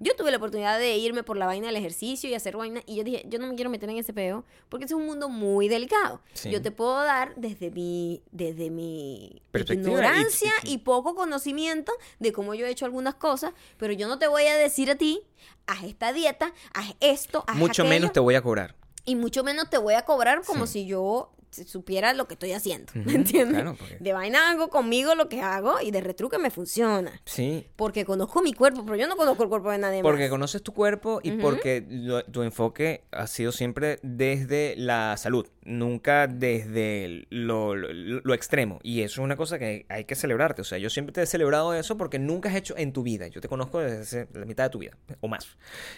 Yo 0.00 0.14
tuve 0.16 0.30
la 0.30 0.36
oportunidad 0.36 0.78
de 0.78 0.96
irme 0.96 1.22
por 1.22 1.36
la 1.36 1.46
vaina 1.46 1.66
del 1.66 1.76
ejercicio 1.76 2.28
y 2.30 2.34
hacer 2.34 2.56
vaina, 2.56 2.82
y 2.86 2.96
yo 2.96 3.04
dije, 3.04 3.24
yo 3.28 3.38
no 3.38 3.46
me 3.46 3.54
quiero 3.54 3.70
meter 3.70 3.88
en 3.90 3.96
ese 3.98 4.12
peo, 4.12 4.44
porque 4.68 4.84
ese 4.84 4.94
es 4.94 5.00
un 5.00 5.06
mundo 5.06 5.28
muy 5.28 5.68
delicado. 5.68 6.20
Sí. 6.34 6.50
Yo 6.50 6.60
te 6.62 6.70
puedo 6.70 7.02
dar 7.02 7.34
desde 7.36 7.70
mi, 7.70 8.22
desde 8.32 8.70
mi 8.70 9.42
y- 9.52 9.72
ignorancia 9.72 10.52
y- 10.64 10.72
y, 10.74 10.78
poco 10.78 11.14
conocimiento 11.14 11.92
de 12.18 12.32
cómo 12.32 12.54
yo 12.54 12.66
he 12.66 12.70
hecho 12.70 12.84
algunas 12.84 13.14
cosas, 13.14 13.52
pero 13.78 13.92
yo 13.92 14.08
no 14.08 14.18
te 14.18 14.26
voy 14.26 14.44
a 14.46 14.56
decir 14.56 14.90
a 14.90 14.94
ti, 14.96 15.22
haz 15.66 15.84
esta 15.84 16.12
dieta, 16.12 16.52
haz 16.74 16.94
esto, 17.00 17.44
haz 17.46 17.56
Mucho 17.56 17.82
aquello, 17.82 17.88
menos 17.90 18.12
te 18.12 18.20
voy 18.20 18.34
a 18.34 18.42
cobrar. 18.42 18.74
y 19.04 19.14
mucho 19.16 19.44
menos 19.44 19.70
te 19.70 19.78
voy 19.78 19.94
a 19.94 20.02
cobrar 20.04 20.42
como 20.44 20.66
Sí. 20.66 20.72
si 20.84 20.86
yo 20.86 21.30
supiera 21.50 22.12
lo 22.14 22.26
que 22.28 22.34
estoy 22.34 22.52
haciendo, 22.52 22.92
¿me 22.94 23.14
entiendes? 23.14 23.54
claro, 23.62 23.76
porque- 23.78 23.96
De 24.00 24.12
vaina 24.12 24.50
hago 24.50 24.68
conmigo 24.68 25.14
lo 25.14 25.28
que 25.28 25.40
hago 25.40 25.80
y 25.80 25.90
de 25.90 26.00
retruque 26.00 26.38
me 26.38 26.50
funciona. 26.50 27.20
Sí. 27.24 27.66
Porque 27.76 28.04
conozco 28.04 28.42
mi 28.42 28.52
cuerpo, 28.52 28.84
pero 28.84 28.96
yo 28.96 29.06
no 29.08 29.16
conozco 29.16 29.42
el 29.42 29.48
cuerpo 29.48 29.70
de 29.70 29.78
nadie 29.78 30.02
más. 30.02 30.10
Porque 30.10 30.28
conoces 30.28 30.62
tu 30.62 30.72
cuerpo 30.72 31.20
y 31.22 31.32
porque 31.32 31.84
lo- 31.88 32.24
tu 32.24 32.42
enfoque 32.42 33.04
ha 33.12 33.26
sido 33.26 33.52
siempre 33.52 33.98
desde 34.02 34.74
la 34.76 35.16
salud, 35.16 35.46
nunca 35.66 36.26
desde 36.26 37.26
lo, 37.30 37.74
lo- 37.74 38.20
lo 38.22 38.34
extremo. 38.34 38.78
Y 38.82 39.00
eso 39.02 39.20
es 39.20 39.24
una 39.24 39.36
cosa 39.36 39.58
que 39.58 39.84
hay 39.88 40.04
que 40.04 40.14
celebrarte. 40.14 40.62
O 40.62 40.64
sea, 40.64 40.78
yo 40.78 40.88
siempre 40.90 41.12
te 41.12 41.22
he 41.22 41.26
celebrado 41.26 41.74
eso 41.74 41.96
porque 41.96 42.18
nunca 42.18 42.48
has 42.48 42.54
hecho 42.56 42.74
en 42.76 42.92
tu 42.92 43.02
vida. 43.02 43.26
Yo 43.28 43.40
te 43.40 43.48
conozco 43.48 43.80
desde 43.80 44.00
hace 44.00 44.28
la 44.38 44.44
mitad 44.46 44.64
de 44.64 44.70
tu 44.70 44.78
vida 44.78 44.96
o 45.20 45.28
más. 45.28 45.46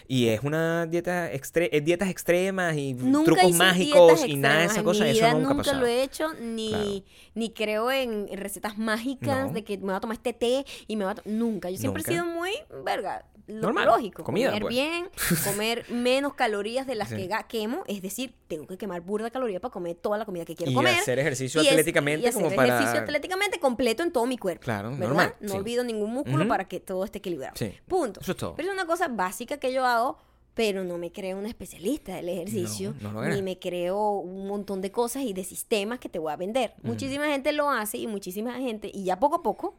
Y 0.07 0.27
es 0.27 0.41
una 0.43 0.85
dieta 0.85 1.31
extre 1.31 1.69
eh, 1.71 1.81
dietas 1.81 2.09
extremas 2.09 2.75
y 2.75 2.93
Nunca 2.95 3.25
trucos 3.31 3.53
mágicos 3.55 4.25
y 4.25 4.35
nada 4.35 4.59
de 4.59 4.65
extremas 4.65 4.71
esa 4.71 4.79
en 4.79 4.85
cosa. 4.85 5.03
mi 5.05 5.09
Eso 5.11 5.21
nunca 5.21 5.35
ha 5.37 5.39
nunca 5.39 5.55
pasado. 5.57 5.79
lo 5.81 5.87
he 5.87 6.03
hecho, 6.03 6.33
ni, 6.41 6.69
Claro. 6.69 7.03
ni 7.35 7.49
creo 7.53 7.91
en 7.91 8.27
recetas 8.37 8.77
mágicas 8.77 9.47
No. 9.47 9.53
de 9.53 9.63
que 9.63 9.77
me 9.77 9.85
voy 9.85 9.95
a 9.95 9.99
tomar 9.99 10.15
este 10.17 10.33
té 10.33 10.65
y 10.87 10.95
me 10.95 11.05
voy 11.05 11.13
a 11.13 11.29
Nunca. 11.29 11.69
Yo 11.69 11.77
siempre 11.77 12.01
Nunca. 12.01 12.11
he 12.11 12.13
sido 12.15 12.25
muy, 12.25 12.51
verga, 12.83 13.25
lo 13.49 13.61
Normal, 13.61 13.87
lógico. 13.87 14.23
comida, 14.23 14.49
comer 14.49 14.61
pues. 14.61 14.73
bien, 14.75 15.09
comer 15.43 15.85
menos 15.91 16.33
calorías 16.35 16.87
de 16.87 16.95
las 16.95 17.09
Sí. 17.09 17.15
que 17.15 17.29
quemo. 17.47 17.83
Es 17.87 18.01
decir, 18.01 18.33
tengo 18.47 18.67
que 18.67 18.77
quemar 18.77 19.01
burda 19.01 19.29
caloría 19.31 19.59
para 19.59 19.71
comer 19.71 19.95
toda 19.95 20.17
la 20.17 20.25
comida 20.25 20.45
que 20.45 20.55
quiero 20.55 20.71
Y 20.71 20.75
comer. 20.75 20.95
hacer 20.95 21.19
ejercicio 21.19 21.61
Y 21.61 21.65
es- 21.65 21.71
atléticamente 21.71 22.25
y 22.25 22.29
hacer 22.29 22.41
como 22.43 22.55
para- 22.55 22.75
ejercicio 22.75 23.01
atléticamente 23.01 23.59
completo 23.59 24.03
en 24.03 24.11
todo 24.11 24.25
mi 24.25 24.37
cuerpo. 24.37 24.63
Claro, 24.63 24.91
¿verdad? 24.91 25.07
normal, 25.07 25.35
No 25.39 25.49
sí. 25.49 25.57
olvido 25.57 25.83
ningún 25.83 26.11
músculo 26.13 26.37
Ujú. 26.39 26.47
para 26.47 26.67
que 26.67 26.79
todo 26.79 27.03
esté 27.03 27.17
equilibrado. 27.19 27.53
Sí. 27.57 27.73
Punto. 27.87 28.19
Eso 28.21 28.31
es 28.31 28.37
todo. 28.37 28.55
Pero 28.55 28.69
es 28.69 28.73
una 28.73 28.85
cosa 28.85 29.07
básica 29.07 29.57
que 29.57 29.73
yo 29.73 29.85
hago, 29.85 30.17
pero 30.55 30.83
no 30.83 30.97
me 30.97 31.09
creo 31.11 31.37
una 31.37 31.47
especialista 31.47 32.15
del 32.15 32.27
ejercicio, 32.29 32.93
No, 32.99 33.13
no 33.13 33.23
ni 33.23 33.41
me 33.41 33.57
creo 33.59 34.11
un 34.19 34.45
montón 34.45 34.81
de 34.81 34.91
cosas 34.91 35.23
y 35.23 35.31
de 35.31 35.45
sistemas 35.45 35.99
que 35.99 36.09
te 36.09 36.19
voy 36.19 36.33
a 36.33 36.35
vender. 36.35 36.73
Muchísima 36.83 37.27
gente 37.27 37.53
lo 37.53 37.69
hace 37.69 37.97
y 37.97 38.07
muchísima 38.07 38.53
gente, 38.55 38.91
y 38.93 39.05
ya 39.05 39.19
poco 39.19 39.37
a 39.37 39.41
poco, 39.43 39.75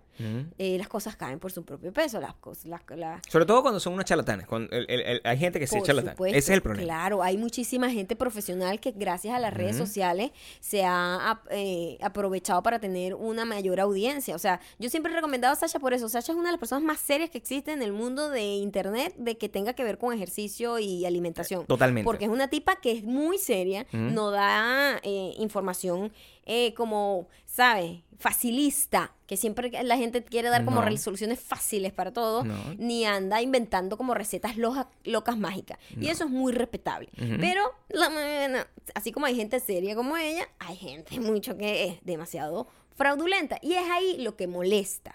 Eh, 0.59 0.77
las 0.77 0.89
cosas 0.89 1.17
caen 1.17 1.39
por 1.39 1.51
su 1.51 1.65
propio 1.65 1.93
peso. 1.93 2.21
Las 2.21 2.35
cosas, 2.35 2.67
las, 2.67 2.83
las- 2.97 3.23
Sobre 3.29 3.47
todo 3.47 3.63
cuando 3.63 3.81
son 3.81 3.95
unos 3.95 4.05
charlatanes. 4.05 4.47
Cuando 4.47 4.71
el- 4.77 4.85
el- 4.91 5.01
el- 5.01 5.21
hay 5.25 5.39
gente 5.39 5.59
que 5.59 5.67
sí 5.67 5.79
charlatán. 5.83 6.13
supuesto, 6.15 6.37
Ese 6.39 6.53
es 6.53 6.57
el 6.57 6.63
problema. 6.63 6.85
Claro, 6.85 7.23
hay 7.23 7.39
muchísima 7.39 7.89
gente 7.91 8.17
profesional 8.17 8.81
que 8.81 8.93
gracias 8.93 9.35
a 9.35 9.39
las 9.39 9.55
redes 9.55 9.77
sociales 9.77 10.31
se 10.61 10.85
ha 10.85 11.41
eh, 11.51 11.97
aprovechado 12.03 12.63
para 12.63 12.79
tener 12.81 13.15
una 13.15 13.45
mayor 13.45 13.81
audiencia. 13.81 14.35
O 14.35 14.39
sea, 14.39 14.61
yo 14.79 14.91
siempre 14.91 15.13
he 15.13 15.17
recomendado 15.17 15.53
a 15.55 15.57
Sasha 15.57 15.79
por 15.79 15.95
eso. 15.95 16.09
Sasha 16.09 16.33
es 16.33 16.39
una 16.39 16.49
de 16.49 16.53
las 16.53 16.61
personas 16.61 16.85
más 16.85 16.99
serias 17.01 17.31
que 17.31 17.39
existe 17.39 17.73
en 17.73 17.83
el 17.83 17.93
mundo 17.93 18.29
de 18.29 18.43
internet 18.57 19.15
de 19.17 19.39
que 19.39 19.49
tenga 19.49 19.73
que 19.73 19.85
ver 19.85 19.97
con 19.99 20.13
ejercicio 20.13 20.79
y 20.79 21.07
alimentación. 21.07 21.65
Totalmente. 21.67 22.05
Porque 22.05 22.25
es 22.27 22.31
una 22.31 22.49
tipa 22.49 22.77
que 22.77 22.93
es 22.93 23.05
muy 23.05 23.39
seria, 23.39 23.87
no 23.93 24.31
da 24.31 24.99
eh, 25.03 25.35
información 25.39 26.13
eh, 26.47 26.75
como, 26.75 27.29
¿sabes? 27.47 28.01
Facilista, 28.19 29.15
que 29.27 29.37
siempre 29.37 29.71
la 29.83 29.97
gente 29.97 30.23
quiere 30.23 30.49
dar 30.51 30.65
como 30.65 30.81
No. 30.81 30.87
resoluciones 30.87 31.41
fáciles 31.41 31.93
para 31.93 32.13
todo, 32.13 32.45
No. 32.45 32.55
ni 32.77 33.05
anda 33.05 33.41
inventando 33.41 33.97
como 33.97 34.15
recetas 34.15 34.57
loja- 34.57 34.89
locas 35.05 35.39
mágicas. 35.39 35.79
Y 35.99 36.09
eso 36.09 36.25
es 36.25 36.31
muy 36.31 36.53
respetable. 36.53 37.09
Pero, 37.41 37.63
la, 37.89 38.67
así 38.95 39.11
como 39.13 39.27
hay 39.27 39.37
gente 39.37 39.59
seria 39.61 39.95
como 39.95 40.17
ella, 40.17 40.47
hay 40.59 40.77
gente 40.77 41.19
mucho 41.21 41.57
que 41.57 41.85
es 41.87 41.99
demasiado 42.05 42.67
fraudulenta. 42.95 43.59
Y 43.63 43.75
es 43.75 43.89
ahí 43.91 44.19
lo 44.19 44.37
que 44.37 44.47
molesta. 44.47 45.15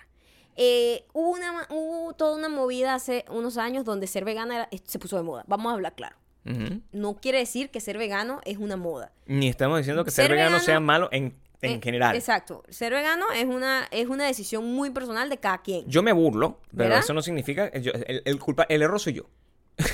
Eh, 0.56 1.06
hubo, 1.14 1.32
una, 1.32 1.68
hubo 1.70 2.14
toda 2.14 2.36
una 2.38 2.48
movida 2.50 2.96
hace 2.96 3.26
unos 3.30 3.58
años 3.58 3.84
donde 3.86 4.08
ser 4.08 4.24
vegana 4.26 4.56
era- 4.56 4.70
se 4.86 5.00
puso 5.00 5.18
de 5.18 5.24
moda. 5.24 5.44
Vamos 5.48 5.70
a 5.70 5.74
hablar 5.76 5.94
claro. 5.96 6.16
No 6.92 7.16
quiere 7.16 7.40
decir 7.40 7.70
que 7.72 7.80
ser 7.82 7.98
vegano 7.98 8.40
es 8.46 8.58
una 8.58 8.78
moda. 8.78 9.12
Ni 9.26 9.48
estamos 9.48 9.80
diciendo 9.80 10.06
que 10.06 10.12
ser, 10.12 10.26
Ser 10.26 10.32
vegano, 10.32 10.52
vegano- 10.58 10.64
sea 10.66 10.80
malo 10.80 11.10
en, 11.12 11.36
en 11.62 11.72
Eh, 11.72 11.80
general. 11.84 12.16
Exacto. 12.16 12.64
Ser 12.70 12.94
vegano 12.94 13.26
es 13.36 13.46
una, 13.46 13.88
es 13.92 14.08
una 14.08 14.26
decisión 14.28 14.66
muy 14.74 14.92
personal 14.92 15.30
de 15.30 15.38
cada 15.38 15.60
quien. 15.64 15.86
Yo 15.88 16.04
me 16.04 16.12
burlo, 16.14 16.60
pero 16.72 16.90
¿Verdad? 16.90 17.00
eso 17.00 17.14
no 17.14 17.22
significa. 17.24 17.72
yo- 17.80 17.92
el, 17.94 18.22
el 18.26 18.40
culpa, 18.40 18.66
el 18.70 18.82
error 18.84 19.00
soy 19.00 19.14
yo. 19.14 19.24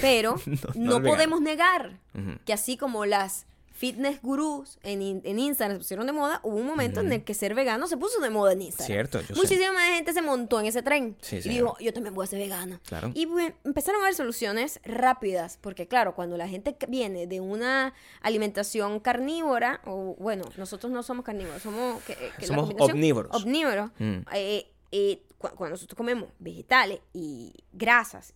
Pero 0.01 0.35
No, 0.75 1.01
podemos 1.01 1.39
negar 1.41 1.99
que 2.45 2.53
así 2.53 2.75
como 2.77 3.05
las 3.05 3.45
fitness 3.81 4.21
gurús 4.21 4.77
en, 4.83 5.01
in- 5.01 5.21
en 5.25 5.39
Instagram 5.39 5.77
se 5.77 5.79
pusieron 5.79 6.05
de 6.05 6.13
moda, 6.13 6.39
hubo 6.43 6.55
un 6.55 6.67
momento 6.67 6.99
en 6.99 7.11
el 7.11 7.23
que 7.23 7.33
ser 7.33 7.55
vegano 7.55 7.87
se 7.87 7.97
puso 7.97 8.19
de 8.21 8.29
moda 8.29 8.53
en 8.53 8.61
Instagram. 8.61 8.85
Cierto, 8.85 9.21
yo 9.21 9.27
sé. 9.27 9.33
Muchísima 9.41 9.81
gente 9.95 10.13
se 10.13 10.21
montó 10.21 10.59
en 10.59 10.67
ese 10.67 10.83
tren 10.83 11.17
Sí, 11.21 11.37
y 11.37 11.41
señor. 11.41 11.55
dijo, 11.55 11.77
yo 11.79 11.91
también 11.91 12.13
voy 12.13 12.23
a 12.25 12.27
ser 12.27 12.37
vegana. 12.37 12.79
Claro. 12.85 13.11
Y 13.15 13.25
bueno, 13.25 13.55
empezaron 13.63 13.99
a 14.01 14.03
haber 14.03 14.13
soluciones 14.15 14.79
rápidas, 14.85 15.57
porque 15.61 15.87
claro, 15.87 16.13
cuando 16.13 16.37
la 16.37 16.47
gente 16.47 16.77
viene 16.87 17.25
de 17.25 17.41
una 17.41 17.93
alimentación 18.21 18.99
carnívora, 18.99 19.81
o 19.85 20.15
bueno, 20.19 20.43
nosotros 20.57 20.91
no 20.91 21.01
somos 21.01 21.25
carnívoros, 21.25 21.61
somos... 21.63 22.03
que- 22.03 22.15
que 22.37 22.45
Somos 22.45 22.69
omnívoros. 22.79 23.35
Omnívoros. 23.35 23.89
Mm. 23.97 24.17
Eh, 24.33 24.71
eh, 24.91 25.23
cu- 25.39 25.49
cuando 25.55 25.71
nosotros 25.75 25.97
comemos 25.97 26.29
vegetales 26.37 26.99
y 27.13 27.51
grasas 27.73 28.33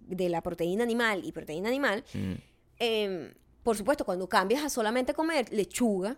de 0.00 0.28
la 0.28 0.42
proteína 0.42 0.82
animal 0.82 1.22
y 1.24 1.30
proteína 1.30 1.68
animal, 1.68 2.02
Mm. 2.14 2.32
eh, 2.80 3.34
por 3.62 3.76
supuesto, 3.76 4.04
cuando 4.04 4.28
cambias 4.28 4.64
a 4.64 4.68
solamente 4.70 5.14
comer 5.14 5.52
lechuga, 5.52 6.16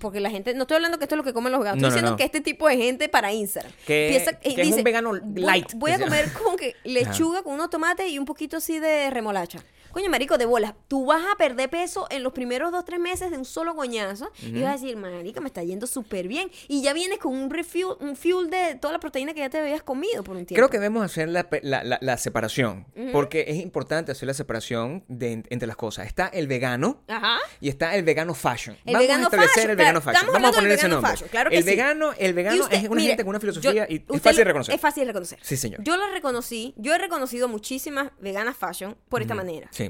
porque 0.00 0.18
la 0.18 0.30
gente, 0.30 0.52
no 0.54 0.62
estoy 0.62 0.76
hablando 0.76 0.98
que 0.98 1.04
esto 1.04 1.14
es 1.14 1.18
lo 1.18 1.22
que 1.24 1.32
comen 1.32 1.52
los 1.52 1.60
veganos, 1.60 1.80
No, 1.80 1.86
estoy 1.88 1.96
diciendo 1.98 2.10
no. 2.12 2.16
que 2.16 2.24
este 2.24 2.40
tipo 2.40 2.66
de 2.68 2.76
gente 2.76 3.08
para 3.08 3.32
Instagram 3.32 3.72
Que- 3.86 4.08
piensa- 4.10 4.32
que 4.40 4.48
y 4.64 4.68
es 4.68 4.76
un 4.76 4.82
vegano 4.82 5.10
"Voy- 5.10 5.40
light", 5.42 5.74
Voy, 5.74 5.92
a 5.92 5.94
que 5.96 6.02
se 6.02 6.08
comer 6.08 6.32
como 6.32 6.56
que 6.56 6.74
lechuga 6.84 7.42
con 7.42 7.54
unos 7.54 7.70
tomates 7.70 8.10
y 8.10 8.18
un 8.18 8.24
poquito 8.24 8.56
así 8.56 8.80
de 8.80 9.10
remolacha. 9.10 9.60
Coño, 9.96 10.10
marico, 10.10 10.36
de 10.36 10.44
bolas. 10.44 10.74
Tú 10.88 11.06
vas 11.06 11.22
a 11.32 11.36
perder 11.38 11.70
peso 11.70 12.06
en 12.10 12.22
los 12.22 12.34
primeros 12.34 12.70
dos, 12.70 12.84
tres 12.84 13.00
meses 13.00 13.30
de 13.30 13.38
un 13.38 13.46
solo 13.46 13.74
coñazo. 13.74 14.30
Y 14.42 14.60
vas 14.60 14.68
a 14.68 14.72
decir, 14.74 14.94
marica, 14.98 15.40
me 15.40 15.46
está 15.46 15.62
yendo 15.64 15.86
súper 15.86 16.28
bien. 16.28 16.50
Y 16.68 16.82
ya 16.82 16.92
vienes 16.92 17.18
con 17.18 17.32
un 17.34 17.48
refuel, 17.48 17.96
un 18.00 18.14
fuel 18.14 18.50
de 18.50 18.74
toda 18.74 18.92
la 18.92 18.98
proteína 19.00 19.32
que 19.32 19.40
ya 19.40 19.48
te 19.48 19.56
habías 19.58 19.82
comido 19.82 20.22
por 20.22 20.36
un 20.36 20.44
tiempo. 20.44 20.56
Creo 20.56 20.68
que 20.68 20.76
debemos 20.76 21.02
hacer 21.02 21.30
la, 21.30 21.48
la- 21.62 21.82
la- 21.82 21.96
la 22.02 22.18
separación, 22.18 22.86
porque 23.10 23.46
es 23.48 23.56
importante 23.56 24.12
hacer 24.12 24.26
la 24.26 24.34
separación 24.34 25.02
de- 25.08 25.44
entre 25.48 25.66
las 25.66 25.76
cosas. 25.76 26.06
Está 26.06 26.26
el 26.28 26.46
vegano 26.46 27.02
Ajá. 27.08 27.38
y 27.62 27.70
está 27.70 27.96
el 27.96 28.04
vegano 28.04 28.34
fashion. 28.34 28.76
El 28.84 28.92
Vamos 28.92 29.00
vegano 29.00 29.22
a 29.22 29.24
establecer 29.28 29.54
fashion, 29.54 29.70
el 29.70 29.76
vegano 29.78 30.00
claro, 30.02 30.18
fashion. 30.18 30.32
Vamos 30.34 30.50
a 30.50 30.52
poner 30.60 30.72
ese 30.72 30.88
nombre. 30.88 31.10
fashion, 31.10 31.28
claro 31.30 31.48
que 31.48 31.56
el 31.56 31.64
sí. 31.64 31.70
vegano, 31.70 32.12
el 32.18 32.34
vegano 32.34 32.64
usted- 32.64 32.76
es 32.76 32.84
una 32.84 32.96
mire, 32.96 33.08
gente 33.08 33.22
con 33.24 33.30
una 33.30 33.40
filosofía 33.40 33.72
yo- 33.88 33.94
y 33.94 34.04
es 34.14 34.20
fácil 34.20 34.36
de 34.36 34.44
reconocer. 34.44 34.74
Es 34.74 34.80
fácil 34.82 35.00
de 35.04 35.06
reconocer. 35.06 35.38
Sí, 35.40 35.56
señor. 35.56 35.82
Yo 35.82 35.96
la 35.96 36.10
reconocí, 36.10 36.74
yo 36.76 36.94
he 36.94 36.98
reconocido 36.98 37.48
muchísimas 37.48 38.10
veganas 38.20 38.56
fashion 38.58 38.94
por 39.08 39.22
esta 39.22 39.34
manera. 39.34 39.68
Sí. 39.70 39.85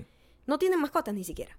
No 0.46 0.58
tienen 0.58 0.80
mascotas 0.80 1.12
ni 1.14 1.24
siquiera. 1.24 1.56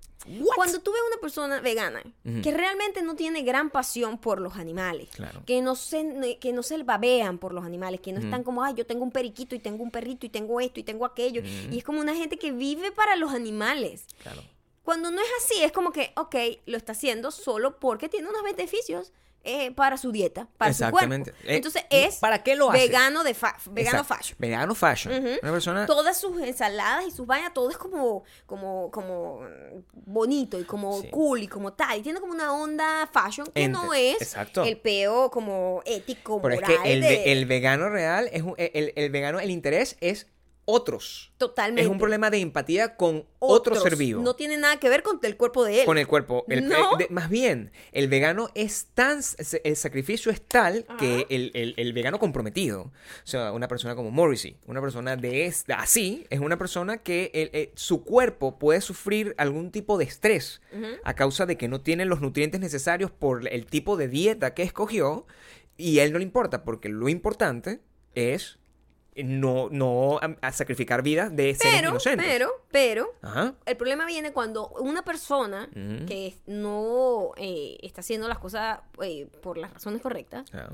Cuando 0.56 0.80
tú 0.80 0.92
ves 0.92 1.02
una 1.12 1.22
persona 1.22 1.62
vegana 1.62 2.02
que 2.44 2.52
realmente 2.52 3.02
no 3.02 3.16
tiene 3.16 3.44
gran 3.44 3.70
pasión 3.70 4.18
por 4.18 4.42
los 4.42 4.56
animales, 4.58 5.10
Claro. 5.14 5.44
que 5.46 5.62
no 5.62 5.76
se 5.76 6.38
que 6.42 6.52
no 6.54 6.64
se 6.64 6.82
babean 6.84 7.38
por 7.38 7.54
los 7.54 7.64
animales, 7.66 8.02
que 8.02 8.12
no 8.14 8.20
están 8.20 8.44
como, 8.44 8.64
ay, 8.64 8.74
yo 8.76 8.86
tengo 8.86 9.04
un 9.04 9.12
periquito 9.12 9.56
y 9.56 9.60
tengo 9.60 9.84
un 9.84 9.92
perrito 9.92 10.26
y 10.26 10.30
tengo 10.30 10.60
esto 10.60 10.80
y 10.80 10.84
tengo 10.84 11.06
aquello, 11.06 11.42
y 11.72 11.78
es 11.78 11.84
como 11.84 12.00
una 12.02 12.16
gente 12.16 12.38
que 12.38 12.52
vive 12.52 12.92
para 12.92 13.16
los 13.16 13.32
animales. 13.34 14.06
Claro. 14.22 14.42
Cuando 14.84 15.12
no 15.12 15.20
es 15.22 15.28
así, 15.44 15.64
es 15.64 15.72
como 15.74 15.92
que, 15.92 16.12
ok, 16.16 16.36
lo 16.66 16.78
está 16.78 16.94
haciendo 16.94 17.32
solo 17.32 17.78
porque 17.78 18.08
tiene 18.10 18.30
unos 18.30 18.44
beneficios 18.44 19.12
eh, 19.44 19.72
para 19.72 19.98
su 19.98 20.12
dieta, 20.12 20.48
para 20.58 20.74
su 20.74 20.90
cuerpo. 20.90 21.14
Eh, 21.16 21.34
Entonces 21.46 21.84
es 21.90 22.16
¿para 22.18 22.44
qué 22.44 22.56
lo 22.56 22.70
hace? 22.70 22.80
vegano 22.80 23.24
de 23.24 23.34
fa- 23.34 23.56
vegano 23.72 24.00
Exacto. 24.00 24.16
fashion. 24.16 24.36
Vegano 24.40 24.76
fashion. 24.76 25.14
Una 25.42 25.52
persona. 25.52 25.86
Todas 25.86 26.20
sus 26.20 26.42
ensaladas 26.42 27.06
y 27.08 27.12
sus 27.12 27.26
vainas, 27.26 27.54
todo 27.54 27.70
es 27.70 27.78
como, 27.78 28.24
como, 28.46 28.92
como 28.92 29.42
bonito 29.94 30.60
y 30.60 30.64
como 30.66 31.02
Sí. 31.02 31.08
cool 31.10 31.44
y 31.44 31.48
como 31.48 31.74
tal. 31.74 31.98
Y 32.00 32.02
tiene 32.02 32.20
como 32.20 32.34
una 32.34 32.52
onda 32.54 33.08
fashion 33.12 33.48
que 33.54 33.66
Ent- 33.68 33.72
no 33.72 33.94
es 33.94 34.22
exacto. 34.22 34.64
el 34.64 34.78
peo 34.78 35.30
como 35.32 35.82
ético, 35.86 36.42
Pero 36.42 36.56
es 36.56 36.62
moral. 36.62 36.84
que 36.84 36.94
el, 36.94 37.02
de- 37.02 37.32
el 37.32 37.46
vegano 37.46 37.90
real 37.90 38.30
es 38.34 38.42
un- 38.44 38.56
el, 38.58 38.92
el 38.96 39.10
vegano, 39.10 39.40
el 39.40 39.50
interés 39.52 39.98
es 40.02 40.28
otros. 40.70 41.32
Totalmente. 41.38 41.82
Es 41.84 41.88
un 41.88 41.98
problema 41.98 42.30
de 42.30 42.40
empatía 42.40 42.98
con 42.98 43.26
otro 43.40 43.74
ser 43.80 43.96
vivo. 43.96 44.22
No 44.22 44.36
tiene 44.36 44.58
nada 44.58 44.78
que 44.82 44.90
ver 44.90 45.02
con 45.02 45.18
el 45.24 45.38
cuerpo 45.38 45.64
de 45.64 45.80
él. 45.80 45.86
con 45.86 45.98
el 45.98 46.06
cuerpo. 46.08 46.44
El- 46.50 46.68
No. 46.68 46.92
el- 46.92 46.98
de- 46.98 47.08
más 47.10 47.30
bien, 47.30 47.72
el 47.94 48.10
vegano 48.10 48.50
es 48.54 48.88
tan. 48.94 49.22
El 49.64 49.76
sacrificio 49.78 50.30
es 50.30 50.42
tal 50.42 50.86
que 51.00 51.26
el, 51.30 51.52
el- 51.78 51.94
vegano 51.94 52.20
comprometido. 52.20 52.82
O 52.84 52.92
sea, 53.24 53.54
una 53.54 53.70
persona 53.70 53.96
como 53.96 54.12
Morrissey, 54.12 54.58
una 54.68 54.82
persona 54.82 55.16
de 55.16 55.46
esta, 55.46 55.76
así, 55.80 56.28
es 56.30 56.42
una 56.42 56.58
persona 56.58 56.98
que 56.98 57.32
el- 57.34 57.70
su 57.76 58.04
cuerpo 58.04 58.60
puede 58.60 58.82
sufrir 58.82 59.36
algún 59.38 59.72
tipo 59.72 59.98
de 59.98 60.04
estrés 60.04 60.60
a 61.06 61.14
causa 61.14 61.46
de 61.46 61.56
que 61.58 61.70
no 61.70 61.80
tiene 61.80 62.04
los 62.04 62.20
nutrientes 62.20 62.60
necesarios 62.60 63.10
por 63.10 63.48
el 63.48 63.66
tipo 63.68 63.96
de 63.96 64.10
dieta 64.10 64.54
que 64.54 64.64
escogió. 64.64 65.26
Y 65.78 66.00
a 66.00 66.04
él 66.04 66.12
no 66.12 66.18
le 66.18 66.24
importa, 66.26 66.64
porque 66.66 66.90
lo 66.90 67.08
importante 67.08 67.80
es 68.16 68.58
no, 69.24 69.70
no 69.72 70.20
a- 70.42 70.52
sacrificar 70.52 71.02
vidas 71.02 71.36
de 71.36 71.56
seres 71.56 71.76
pero, 71.78 71.90
inocentes. 71.90 72.26
pero, 72.28 72.52
pero, 72.72 73.14
Ajá. 73.22 73.54
el 73.66 73.78
problema 73.78 74.06
viene 74.06 74.32
cuando 74.34 74.70
una 74.80 75.04
persona 75.04 75.70
Ujú. 75.72 76.06
que 76.06 76.36
no 76.46 77.32
eh, 77.38 77.78
está 77.82 78.02
haciendo 78.02 78.28
las 78.28 78.40
cosas 78.40 78.80
eh, 79.02 79.28
por 79.42 79.58
las 79.58 79.74
razones 79.74 80.02
correctas, 80.02 80.50
Ah. 80.54 80.70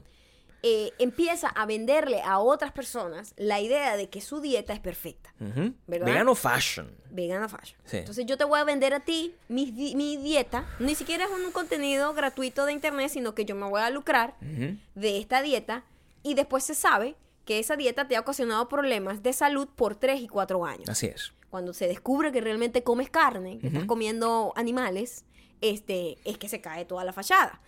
eh, 0.65 0.91
empieza 0.99 1.49
a 1.49 1.65
venderle 1.65 2.21
a 2.21 2.39
otras 2.39 2.71
personas 2.71 3.33
la 3.37 3.59
idea 3.59 3.97
de 3.97 4.09
que 4.09 4.21
su 4.21 4.39
dieta 4.39 4.71
es 4.73 4.79
perfecta. 4.79 5.33
Ujú. 5.41 5.73
¿Verdad? 5.87 6.05
Vegano 6.05 6.35
fashion. 6.35 6.89
Vegana 7.09 7.49
fashion. 7.49 7.77
Sí. 7.83 7.97
Entonces 7.97 8.25
yo 8.25 8.37
te 8.37 8.45
voy 8.45 8.59
a 8.59 8.63
vender 8.63 8.93
a 8.93 9.01
ti 9.01 9.35
mi, 9.49 9.71
mi 9.95 10.15
dieta. 10.17 10.65
Ni 10.79 10.95
siquiera 10.95 11.25
es 11.25 11.31
un 11.31 11.51
contenido 11.51 12.13
gratuito 12.13 12.65
de 12.65 12.71
internet, 12.71 13.09
sino 13.09 13.35
que 13.35 13.43
yo 13.45 13.55
me 13.55 13.67
voy 13.67 13.81
a 13.81 13.89
lucrar 13.89 14.35
Ujú. 14.41 14.77
de 14.95 15.17
esta 15.17 15.41
dieta 15.41 15.83
y 16.23 16.35
después 16.35 16.63
se 16.63 16.75
sabe 16.75 17.15
que 17.45 17.59
esa 17.59 17.75
dieta 17.75 18.07
te 18.07 18.15
ha 18.15 18.21
ocasionado 18.21 18.67
problemas 18.69 19.23
de 19.23 19.33
salud 19.33 19.67
por 19.67 19.95
3 19.95 20.21
y 20.21 20.27
4 20.27 20.65
años. 20.65 20.89
Así 20.89 21.07
es. 21.07 21.33
Cuando 21.49 21.73
se 21.73 21.87
descubre 21.87 22.31
que 22.31 22.41
realmente 22.41 22.83
comes 22.83 23.09
carne, 23.09 23.59
que 23.59 23.67
estás 23.67 23.85
comiendo 23.85 24.53
animales, 24.55 25.23
este, 25.63 26.17
es 26.25 26.37
que 26.37 26.49
se 26.49 26.59
cae 26.61 26.83
toda 26.85 27.03
la 27.05 27.13
fachada. 27.13 27.61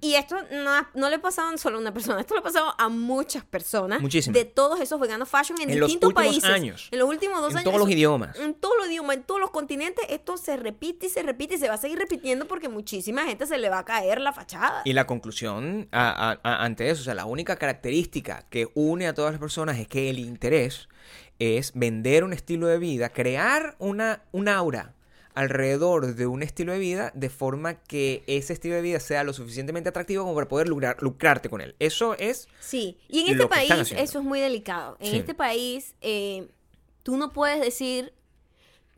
Y 0.00 0.14
esto 0.14 0.36
no, 0.50 0.86
no 0.94 1.10
le 1.10 1.18
pasaba 1.18 1.56
solo 1.58 1.76
a 1.76 1.80
una 1.80 1.92
persona, 1.92 2.20
esto 2.20 2.34
le 2.34 2.40
ha 2.40 2.42
pasado 2.42 2.74
a 2.78 2.88
muchas 2.88 3.44
personas. 3.44 4.00
Muchísimas. 4.00 4.34
De 4.34 4.44
todos 4.46 4.80
esos 4.80 4.98
veganos 4.98 5.28
fashion 5.28 5.60
en, 5.60 5.70
En 5.70 5.78
los 5.80 5.86
distintos 5.88 6.08
últimos 6.08 6.32
países. 6.40 6.50
años. 6.50 6.88
En 6.90 6.98
los 6.98 7.08
últimos 7.08 7.40
dos 7.40 7.50
En 7.52 7.58
años. 7.58 7.64
todos 7.64 7.78
los 7.78 7.90
idiomas. 7.90 8.36
En 8.38 8.54
todos 8.54 8.74
los 8.78 8.88
idiomas, 8.88 9.16
en 9.16 9.22
todos 9.24 9.40
los 9.40 9.50
continentes, 9.50 10.04
esto 10.08 10.36
se 10.38 10.56
repite 10.56 11.06
y 11.06 11.08
se 11.10 11.22
repite 11.22 11.54
y 11.54 11.58
se 11.58 11.68
va 11.68 11.74
a 11.74 11.78
seguir 11.78 11.98
repitiendo 11.98 12.48
porque 12.48 12.68
muchísima 12.68 13.24
gente 13.24 13.46
se 13.46 13.58
le 13.58 13.68
va 13.68 13.80
a 13.80 13.84
caer 13.84 14.20
la 14.20 14.32
fachada. 14.32 14.82
Y 14.84 14.94
la 14.94 15.06
conclusión 15.06 15.88
a- 15.92 16.30
a- 16.32 16.40
a- 16.42 16.64
ante 16.64 16.88
eso, 16.90 17.02
o 17.02 17.04
sea, 17.04 17.14
la 17.14 17.26
única 17.26 17.56
característica 17.56 18.46
que 18.50 18.68
une 18.74 19.06
a 19.06 19.14
todas 19.14 19.32
las 19.32 19.40
personas 19.40 19.78
es 19.78 19.86
que 19.88 20.08
el 20.10 20.18
interés 20.18 20.88
es 21.38 21.72
vender 21.74 22.24
un 22.24 22.32
estilo 22.32 22.66
de 22.68 22.78
vida, 22.78 23.10
crear 23.10 23.74
una, 23.78 24.22
un 24.32 24.48
aura 24.48 24.94
alrededor 25.34 26.14
de 26.14 26.26
un 26.26 26.42
estilo 26.42 26.72
de 26.72 26.78
vida 26.78 27.10
de 27.14 27.30
forma 27.30 27.74
que 27.74 28.22
ese 28.26 28.52
estilo 28.52 28.74
de 28.74 28.82
vida 28.82 29.00
sea 29.00 29.24
lo 29.24 29.32
suficientemente 29.32 29.88
atractivo 29.88 30.24
como 30.24 30.34
para 30.34 30.48
poder 30.48 30.68
lucrar, 30.68 30.96
lucrarte 31.00 31.48
con 31.48 31.60
él. 31.60 31.74
Eso 31.78 32.14
es... 32.18 32.48
Sí, 32.60 32.98
y 33.08 33.20
en 33.22 33.32
este 33.32 33.46
país 33.46 33.70
eso 33.96 34.18
es 34.18 34.24
muy 34.24 34.40
delicado. 34.40 34.96
En 35.00 35.10
Sí. 35.12 35.16
este 35.18 35.34
país 35.34 35.94
eh, 36.00 36.48
tú 37.02 37.16
no 37.16 37.32
puedes 37.32 37.60
decir, 37.60 38.12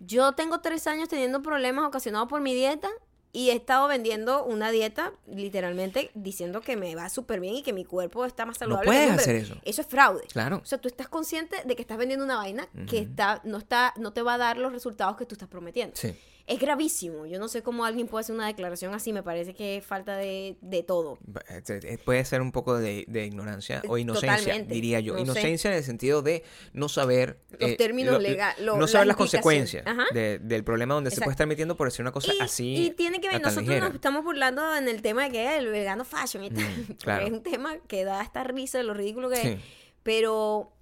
yo 0.00 0.32
tengo 0.32 0.60
tres 0.60 0.86
años 0.86 1.08
teniendo 1.08 1.40
problemas 1.42 1.86
ocasionados 1.86 2.28
por 2.28 2.40
mi 2.40 2.54
dieta 2.54 2.90
y 3.34 3.50
he 3.50 3.52
estado 3.52 3.88
vendiendo 3.88 4.44
una 4.44 4.70
dieta 4.70 5.12
literalmente 5.26 6.12
diciendo 6.14 6.60
que 6.60 6.76
me 6.76 6.94
va 6.94 7.08
súper 7.08 7.40
bien 7.40 7.56
y 7.56 7.62
que 7.62 7.72
mi 7.72 7.84
cuerpo 7.84 8.24
está 8.24 8.46
más 8.46 8.58
saludable. 8.58 8.88
que 8.88 8.96
puedes 8.96 9.10
hacer 9.10 9.34
eso. 9.34 9.56
Eso 9.64 9.82
es 9.82 9.88
fraude. 9.88 10.22
Claro. 10.32 10.60
O 10.62 10.64
sea, 10.64 10.78
tú 10.78 10.86
estás 10.86 11.08
consciente 11.08 11.56
de 11.64 11.74
que 11.74 11.82
estás 11.82 11.98
vendiendo 11.98 12.24
una 12.24 12.36
vaina 12.36 12.68
que 12.88 13.00
está, 13.00 13.40
no, 13.42 13.58
está, 13.58 13.92
no 13.96 14.12
te 14.12 14.22
va 14.22 14.34
a 14.34 14.38
dar 14.38 14.56
los 14.56 14.72
resultados 14.72 15.16
que 15.16 15.26
tú 15.26 15.34
estás 15.34 15.48
prometiendo. 15.48 15.96
Sí. 15.96 16.14
Es 16.46 16.60
gravísimo. 16.60 17.24
Yo 17.24 17.38
no 17.38 17.48
sé 17.48 17.62
cómo 17.62 17.86
alguien 17.86 18.06
puede 18.06 18.20
hacer 18.20 18.34
una 18.34 18.46
declaración 18.46 18.92
así. 18.92 19.14
Me 19.14 19.22
parece 19.22 19.54
que 19.54 19.78
es 19.78 19.84
falta 19.86 20.14
de, 20.16 20.58
de 20.60 20.82
todo. 20.82 21.18
Eh, 21.48 21.98
Puede 22.04 22.22
ser 22.26 22.42
un 22.42 22.52
poco 22.52 22.76
de, 22.78 23.06
de 23.08 23.24
ignorancia 23.24 23.80
o 23.88 23.96
inocencia, 23.96 24.36
Totalmente. 24.36 24.74
diría 24.74 25.00
yo. 25.00 25.14
No 25.14 25.18
sé. 25.20 25.22
Inocencia 25.40 25.70
en 25.70 25.76
el 25.78 25.84
sentido 25.84 26.20
de 26.20 26.42
no 26.74 26.90
saber... 26.90 27.38
Los 27.58 27.76
términos 27.78 28.20
lega- 28.22 28.54
lo- 28.60 28.76
no 28.76 28.86
saber 28.86 29.06
las 29.06 29.16
consecuencias 29.16 29.86
de- 30.12 30.38
del 30.38 30.64
problema 30.64 30.92
donde 30.94 31.10
se 31.10 31.16
puede 31.22 31.30
estar 31.30 31.46
metiendo 31.46 31.76
por 31.78 31.88
hacer 31.88 32.02
una 32.02 32.12
cosa 32.12 32.34
y, 32.34 32.40
así. 32.40 32.74
y 32.86 32.90
tiene 32.90 33.22
que 33.22 33.28
ver, 33.28 33.40
nosotros 33.40 33.66
ligera. 33.66 33.86
nos 33.86 33.94
estamos 33.94 34.22
burlando 34.22 34.76
en 34.76 34.86
el 34.88 35.00
tema 35.00 35.24
de 35.24 35.30
que 35.30 35.46
es 35.54 35.58
el 35.60 35.68
vegano 35.68 36.04
fashion 36.04 36.44
y 36.44 36.50
tal. 36.50 36.64
Mm, 36.64 36.92
claro. 37.02 37.26
Es 37.26 37.32
un 37.32 37.42
tema 37.42 37.78
que 37.88 38.04
da 38.04 38.22
esta 38.22 38.44
risa 38.44 38.76
de 38.76 38.84
lo 38.84 38.92
ridículo 38.92 39.30
que 39.30 39.36
Sí. 39.36 39.48
es. 39.48 39.60
Pero, 40.02 40.73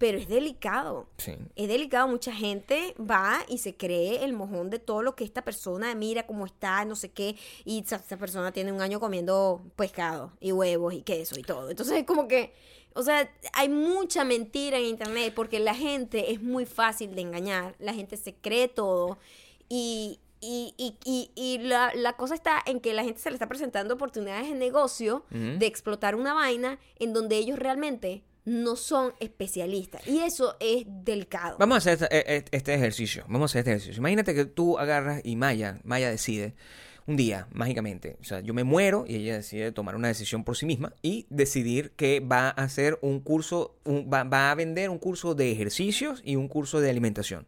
pero 0.00 0.16
es 0.16 0.28
delicado. 0.28 1.10
Sí. 1.18 1.32
Es 1.56 1.68
delicado, 1.68 2.08
mucha 2.08 2.32
gente 2.32 2.94
va 2.98 3.40
y 3.48 3.58
se 3.58 3.76
cree 3.76 4.24
el 4.24 4.32
mojón 4.32 4.70
de 4.70 4.78
todo 4.78 5.02
lo 5.02 5.14
que 5.14 5.24
esta 5.24 5.42
persona 5.42 5.94
mira 5.94 6.26
cómo 6.26 6.46
está, 6.46 6.86
no 6.86 6.96
sé 6.96 7.10
qué, 7.10 7.36
y 7.66 7.80
esa, 7.80 7.96
esa 7.96 8.16
persona 8.16 8.50
tiene 8.50 8.72
un 8.72 8.80
año 8.80 8.98
comiendo 8.98 9.62
pescado 9.76 10.32
y 10.40 10.52
huevos 10.52 10.94
y 10.94 11.02
queso 11.02 11.38
y 11.38 11.42
todo. 11.42 11.68
Entonces 11.68 11.98
es 11.98 12.06
como 12.06 12.28
que, 12.28 12.54
o 12.94 13.02
sea, 13.02 13.30
hay 13.52 13.68
mucha 13.68 14.24
mentira 14.24 14.78
en 14.78 14.86
internet 14.86 15.34
porque 15.36 15.60
la 15.60 15.74
gente 15.74 16.32
es 16.32 16.40
muy 16.40 16.64
fácil 16.64 17.14
de 17.14 17.20
engañar, 17.20 17.76
la 17.78 17.92
gente 17.92 18.16
se 18.16 18.34
cree 18.34 18.68
todo 18.68 19.18
y, 19.68 20.18
y, 20.40 20.72
y, 20.78 20.96
y, 21.04 21.30
y 21.34 21.58
la, 21.58 21.92
la 21.94 22.14
cosa 22.14 22.34
está 22.34 22.62
en 22.64 22.80
que 22.80 22.94
la 22.94 23.04
gente 23.04 23.20
se 23.20 23.28
le 23.28 23.34
está 23.34 23.48
presentando 23.48 23.92
oportunidades 23.92 24.48
de 24.48 24.54
negocio 24.54 25.26
de 25.28 25.66
explotar 25.66 26.14
una 26.14 26.32
vaina 26.32 26.78
en 26.98 27.12
donde 27.12 27.36
ellos 27.36 27.58
realmente 27.58 28.24
no 28.44 28.76
son 28.76 29.12
especialistas. 29.20 30.06
Y 30.06 30.18
eso 30.20 30.56
es 30.60 30.84
delicado. 30.86 31.56
Vamos 31.58 31.86
a 31.86 31.92
hacer 31.92 32.08
e- 32.10 32.24
e- 32.36 32.44
este 32.56 32.74
ejercicio. 32.74 33.24
Vamos 33.28 33.50
a 33.50 33.52
hacer 33.52 33.60
este 33.60 33.70
ejercicio. 33.72 33.98
Imagínate 34.00 34.34
que 34.34 34.44
tú 34.44 34.78
agarras 34.78 35.20
y 35.24 35.36
Maya, 35.36 35.80
Maya 35.84 36.10
decide 36.10 36.54
un 37.10 37.16
día, 37.16 37.46
mágicamente, 37.52 38.16
o 38.20 38.24
sea, 38.24 38.40
yo 38.40 38.54
me 38.54 38.64
muero 38.64 39.04
y 39.06 39.16
ella 39.16 39.34
decide 39.34 39.72
tomar 39.72 39.96
una 39.96 40.08
decisión 40.08 40.44
por 40.44 40.56
sí 40.56 40.64
misma 40.64 40.94
y 41.02 41.26
decidir 41.28 41.90
que 41.96 42.20
va 42.20 42.48
a 42.48 42.50
hacer 42.50 42.98
un 43.02 43.20
curso, 43.20 43.74
un- 43.84 44.08
va, 44.12 44.24
va 44.24 44.50
a 44.50 44.54
vender 44.54 44.88
un 44.90 44.98
curso 44.98 45.34
de 45.34 45.50
ejercicios 45.52 46.22
y 46.24 46.36
un 46.36 46.48
curso 46.48 46.80
de 46.80 46.88
alimentación. 46.88 47.46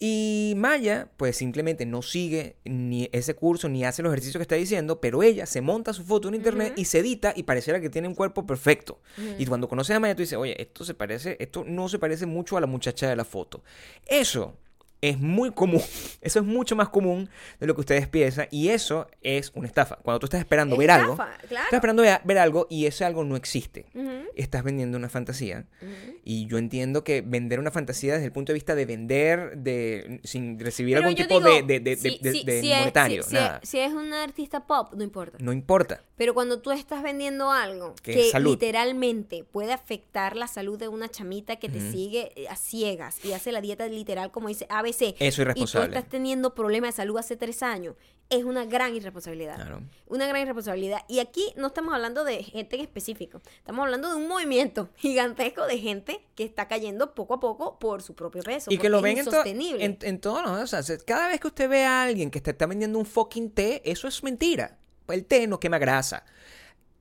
Y 0.00 0.54
Maya, 0.56 1.08
pues 1.16 1.36
simplemente 1.36 1.84
no 1.84 2.02
sigue 2.02 2.54
ni 2.64 3.08
ese 3.12 3.34
curso 3.34 3.68
ni 3.68 3.84
hace 3.84 4.00
los 4.02 4.12
ejercicios 4.12 4.38
que 4.38 4.42
está 4.42 4.54
diciendo, 4.54 5.00
pero 5.00 5.24
ella 5.24 5.44
se 5.44 5.60
monta 5.60 5.92
su 5.92 6.04
foto 6.04 6.28
en 6.28 6.36
internet 6.36 6.74
y 6.76 6.84
se 6.84 7.00
edita 7.00 7.32
y 7.34 7.42
pareciera 7.42 7.80
que 7.80 7.90
tiene 7.90 8.06
un 8.06 8.14
cuerpo 8.14 8.46
perfecto. 8.46 9.00
Y 9.38 9.46
cuando 9.46 9.68
conoces 9.68 9.96
a 9.96 10.00
Maya, 10.00 10.14
tú 10.14 10.22
dices, 10.22 10.38
oye, 10.38 10.60
esto 10.62 10.84
se 10.84 10.94
parece, 10.94 11.36
esto 11.40 11.64
no 11.66 11.88
se 11.88 11.98
parece 11.98 12.26
mucho 12.26 12.56
a 12.56 12.60
la 12.60 12.68
muchacha 12.68 13.08
de 13.08 13.16
la 13.16 13.24
foto. 13.24 13.64
Eso 14.06 14.54
es 15.00 15.18
muy 15.18 15.52
común. 15.52 15.82
Eso 16.20 16.40
es 16.40 16.44
mucho 16.44 16.74
más 16.76 16.88
común 16.88 17.28
de 17.60 17.66
lo 17.66 17.74
que 17.74 17.80
ustedes 17.80 18.08
piensan. 18.08 18.48
Y 18.50 18.68
eso 18.68 19.06
es 19.22 19.52
una 19.54 19.66
estafa. 19.68 19.96
Cuando 20.02 20.18
tú 20.18 20.26
estás 20.26 20.40
esperando 20.40 20.74
Es 20.74 20.78
ver 20.80 20.90
algo. 20.90 21.14
claro. 21.16 21.32
Estás 21.42 21.72
esperando 21.72 22.02
ver, 22.02 22.38
algo 22.38 22.66
y 22.68 22.86
ese 22.86 23.04
algo 23.04 23.22
no 23.24 23.36
existe. 23.36 23.86
Estás 24.34 24.64
vendiendo 24.64 24.98
una 24.98 25.08
fantasía. 25.08 25.66
ujú. 25.80 26.18
Y 26.24 26.46
yo 26.46 26.58
entiendo 26.58 27.04
que 27.04 27.22
vender 27.22 27.58
una 27.60 27.70
fantasía 27.70 28.14
desde 28.14 28.26
el 28.26 28.32
punto 28.32 28.52
de 28.52 28.54
vista 28.54 28.74
de 28.74 28.84
vender 28.86 29.56
de 29.58 30.20
sin 30.24 30.58
recibir 30.58 30.96
Pero 30.96 31.08
algún 31.08 31.22
tipo 31.22 31.40
digo, 31.40 31.66
de, 31.66 31.80
de, 31.80 31.96
si- 31.96 32.18
de- 32.20 32.32
si- 32.32 32.44
de 32.44 32.60
si 32.60 32.72
es- 32.72 32.78
monetario. 32.80 33.24
nada. 33.30 33.60
es- 33.62 33.68
si 33.68 33.78
es 33.78 33.92
un 33.92 34.12
artista 34.12 34.66
pop, 34.66 34.92
no 34.94 35.04
importa. 35.04 35.38
No 35.40 35.52
importa. 35.52 36.02
Pero 36.16 36.34
cuando 36.34 36.60
tú 36.60 36.72
estás 36.72 37.02
vendiendo 37.02 37.50
algo 37.52 37.94
Que 38.02 38.30
que, 38.32 38.40
literalmente 38.40 39.44
puede 39.44 39.72
afectar 39.72 40.36
la 40.36 40.46
salud 40.48 40.78
de 40.78 40.88
una 40.88 41.08
chamita 41.08 41.56
que 41.56 41.68
te 41.68 41.80
sigue 41.92 42.32
eh, 42.36 42.48
a 42.48 42.56
ciegas 42.56 43.24
y 43.24 43.32
hace 43.32 43.52
la 43.52 43.60
dieta 43.60 43.86
literal 43.86 44.30
como 44.32 44.48
dice 44.48 44.66
ABC 44.88 45.14
Eso 45.18 45.18
es 45.20 45.34
y 45.34 45.36
tú 45.36 45.42
irresponsable. 45.42 45.96
estás 45.96 46.10
teniendo 46.10 46.54
problemas 46.54 46.94
de 46.94 46.96
salud 47.02 47.18
hace 47.18 47.36
tres 47.36 47.62
años, 47.62 47.94
es 48.30 48.44
una 48.44 48.66
gran 48.66 48.94
irresponsabilidad. 48.94 49.54
Claro. 49.56 49.82
Una 50.06 50.26
gran 50.26 50.42
irresponsabilidad. 50.42 51.00
Y 51.08 51.20
aquí 51.20 51.52
no 51.56 51.68
estamos 51.68 51.94
hablando 51.94 52.24
de 52.24 52.42
gente 52.42 52.76
en 52.76 52.82
específico. 52.82 53.40
Estamos 53.56 53.84
hablando 53.84 54.10
de 54.10 54.16
un 54.16 54.28
movimiento 54.28 54.90
gigantesco 54.96 55.66
de 55.66 55.78
gente 55.78 56.20
que 56.34 56.44
está 56.44 56.68
cayendo 56.68 57.14
poco 57.14 57.34
a 57.34 57.40
poco 57.40 57.78
por 57.78 58.02
su 58.02 58.14
propio 58.14 58.42
peso. 58.42 58.70
Y 58.70 58.76
que 58.78 58.90
lo 58.90 59.00
ven 59.00 59.16
en, 59.18 59.24
to- 59.24 59.44
en, 59.46 59.98
en 60.02 60.20
todos 60.20 60.42
los... 60.42 60.50
O 60.60 60.66
sea, 60.66 60.82
se- 60.82 60.98
cada 61.04 61.28
vez 61.28 61.40
que 61.40 61.46
usted 61.46 61.70
ve 61.70 61.84
a 61.84 62.02
alguien 62.02 62.30
que 62.30 62.40
te 62.42 62.50
está 62.50 62.66
vendiendo 62.66 62.98
un 62.98 63.06
fucking 63.06 63.50
té, 63.50 63.80
eso 63.84 64.06
es 64.08 64.22
mentira. 64.22 64.76
El 65.08 65.24
té 65.24 65.46
no 65.46 65.58
quema 65.58 65.78
grasa. 65.78 66.24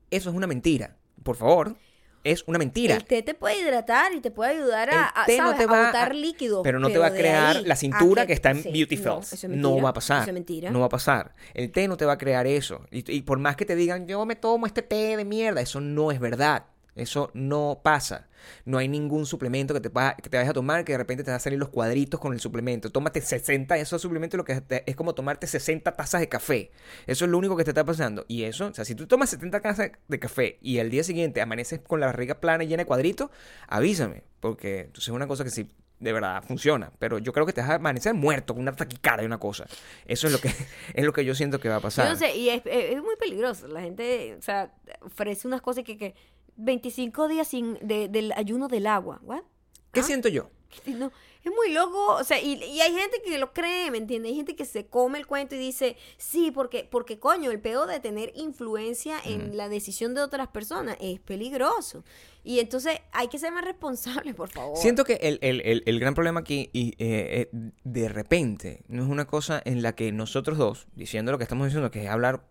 Eso 0.10 0.30
es 0.30 0.36
una 0.36 0.48
mentira. 0.48 0.96
Por 1.24 1.36
favor, 1.36 1.76
es 2.24 2.44
una 2.48 2.60
mentira. 2.60 2.96
El 2.96 3.06
té 3.06 3.22
te 3.24 3.34
puede 3.34 3.60
hidratar 3.60 4.14
y 4.14 4.22
te 4.22 4.32
puede 4.32 4.52
ayudar 4.52 4.90
a, 4.90 5.08
a, 5.08 5.26
no 5.28 5.56
te 5.56 5.66
va 5.66 5.84
a 5.84 5.86
botar 5.88 6.16
líquidos. 6.16 6.62
Pero 6.64 6.80
no 6.80 6.90
te 6.90 6.98
va 6.98 7.08
a 7.08 7.14
crear 7.14 7.62
la 7.64 7.76
cintura 7.76 8.26
que, 8.26 8.34
está 8.34 8.52
en 8.52 8.64
sí, 8.64 8.72
Beauty 8.72 8.98
no, 8.98 9.20
es 9.20 9.44
No, 9.50 9.82
va 9.82 9.90
a 9.90 9.94
pasar. 9.94 10.22
Eso 10.22 10.30
es 10.30 10.34
mentira. 10.34 10.72
No 10.72 10.80
va 10.80 10.88
a 10.88 10.90
pasar. 10.90 11.36
El 11.54 11.72
té 11.72 11.88
no 11.88 11.98
te 11.98 12.06
va 12.06 12.14
a 12.14 12.18
crear 12.18 12.48
eso. 12.48 12.86
Y, 12.92 13.10
y 13.12 13.22
por 13.22 13.40
más 13.40 13.56
que 13.56 13.66
te 13.66 13.76
digan, 13.76 14.08
yo 14.08 14.26
me 14.26 14.36
tomo 14.36 14.66
este 14.66 14.82
té 14.82 15.18
de 15.18 15.26
mierda, 15.26 15.62
eso 15.62 15.80
no 15.82 16.12
es 16.12 16.20
verdad. 16.20 16.66
Eso 16.98 17.32
no 17.34 17.80
pasa. 17.84 18.28
No 18.66 18.78
hay 18.78 18.88
ningún 18.88 19.26
suplemento 19.26 19.74
que 19.74 19.82
te, 19.82 19.90
va- 19.90 20.16
que 20.16 20.30
te 20.30 20.38
vayas 20.38 20.50
a 20.52 20.54
tomar 20.54 20.86
que 20.86 20.94
de 20.94 20.98
repente 21.00 21.24
te 21.24 21.32
van 21.32 21.38
a 21.38 21.40
salir 21.40 21.60
los 21.60 21.70
cuadritos 21.70 22.20
con 22.20 22.34
el 22.34 22.40
suplemento. 22.40 22.90
Tómate 22.92 23.22
60 23.22 23.76
de 23.76 23.82
esos 23.82 24.02
suplementos, 24.02 24.38
lo 24.38 24.46
que 24.46 24.62
es 24.86 24.96
como 24.96 25.14
tomarte 25.16 25.48
60 25.48 25.92
tazas 25.96 26.22
de 26.22 26.30
café. 26.30 26.72
Eso 27.08 27.26
es 27.26 27.32
lo 27.32 27.38
único 27.38 27.56
que 27.58 27.64
te 27.64 27.72
está 27.72 27.84
pasando. 27.86 28.26
Y 28.28 28.44
eso, 28.44 28.68
o 28.68 28.74
sea, 28.74 28.86
si 28.86 28.96
tú 28.96 29.06
tomas 29.08 29.30
70 29.30 29.60
tazas 29.62 29.92
de 30.08 30.20
café 30.20 30.58
y 30.62 30.80
al 30.80 30.90
día 30.90 31.04
siguiente 31.04 31.42
amaneces 31.42 31.80
con 31.82 32.00
la 32.00 32.06
barriga 32.08 32.40
plana 32.40 32.64
y 32.64 32.68
llena 32.68 32.82
de 32.84 32.88
cuadritos, 32.88 33.30
avísame. 33.68 34.24
Porque 34.40 34.80
entonces 34.82 35.04
es 35.10 35.14
una 35.14 35.28
cosa 35.28 35.44
que 35.44 35.50
sí 35.50 35.70
de 36.00 36.14
verdad 36.14 36.44
funciona. 36.48 36.92
Pero 37.00 37.18
yo 37.18 37.34
creo 37.34 37.46
que 37.48 37.54
te 37.54 37.62
vas 37.62 37.72
a 37.72 37.76
amanecer 37.76 38.14
muerto 38.14 38.54
con 38.54 38.62
una 38.62 38.76
taquicardia 38.76 39.24
y 39.24 39.26
una 39.26 39.40
cosa. 39.40 39.66
Eso 40.06 40.28
es 40.28 40.34
lo 40.34 40.40
que, 40.40 40.50
es 40.94 41.04
lo 41.06 41.12
que 41.12 41.26
yo 41.26 41.34
siento 41.34 41.60
que 41.60 41.70
va 41.70 41.78
a 41.78 41.80
pasar. 41.82 42.06
Y 42.36 42.50
es- 42.50 42.62
es 42.66 43.02
muy 43.02 43.16
peligroso. 43.20 43.68
La 43.68 43.82
gente, 43.82 44.36
o 44.38 44.42
sea, 44.44 44.72
ofrece 45.02 45.48
unas 45.48 45.62
cosas 45.62 45.84
que, 45.84 45.98
que 45.98 46.14
25 46.58 47.28
días 47.28 47.48
sin 47.48 47.76
de- 47.82 48.08
del 48.10 48.32
ayuno 48.34 48.68
del 48.68 48.88
agua. 48.88 49.20
¿What? 49.24 49.44
¿Qué 49.92 50.02
¿Ah? 50.02 50.04
siento 50.04 50.28
yo? 50.30 50.50
No, 50.86 51.12
es 51.44 51.52
muy 51.56 51.72
loco, 51.72 52.16
o 52.16 52.24
sea, 52.26 52.42
y, 52.42 52.62
y 52.62 52.82
hay 52.82 52.94
gente 52.94 53.22
que 53.24 53.38
lo 53.38 53.54
cree, 53.54 53.90
¿me 53.90 53.98
entiendes? 54.00 54.32
Hay 54.32 54.36
gente 54.36 54.56
que 54.56 54.66
se 54.66 54.86
come 54.86 55.18
el 55.18 55.26
cuento 55.26 55.56
y 55.56 55.58
dice, 55.58 55.96
sí, 56.18 56.52
porque, 56.52 56.84
porque 56.92 57.20
coño, 57.20 57.52
el 57.52 57.62
peor 57.62 57.88
de 57.88 58.02
tener 58.02 58.34
influencia 58.36 59.18
en 59.24 59.56
la 59.56 59.70
decisión 59.70 60.14
de 60.14 60.22
otras 60.22 60.50
personas 60.50 60.98
es 61.00 61.22
peligroso. 61.22 62.04
Y 62.48 62.60
entonces 62.62 62.98
hay 63.12 63.28
que 63.28 63.38
ser 63.40 63.52
más 63.52 63.66
responsable, 63.66 64.34
por 64.34 64.48
favor. 64.48 64.78
Siento 64.78 65.04
que 65.04 65.16
el, 65.16 65.38
el- 65.42 65.84
el- 65.86 66.00
gran 66.00 66.14
problema 66.14 66.40
aquí, 66.40 66.70
y, 66.72 66.92
eh, 66.98 67.50
eh, 67.52 67.72
de 67.84 68.08
repente, 68.08 68.84
no 68.88 69.04
es 69.04 69.10
una 69.10 69.28
cosa 69.28 69.62
en 69.66 69.82
la 69.82 69.96
que 69.96 70.14
nosotros 70.14 70.58
dos, 70.58 70.88
diciendo 70.96 71.34
lo 71.34 71.38
que 71.38 71.44
estamos 71.44 71.68
diciendo, 71.68 71.92
que 71.92 72.04
es 72.06 72.10
hablar 72.10 72.46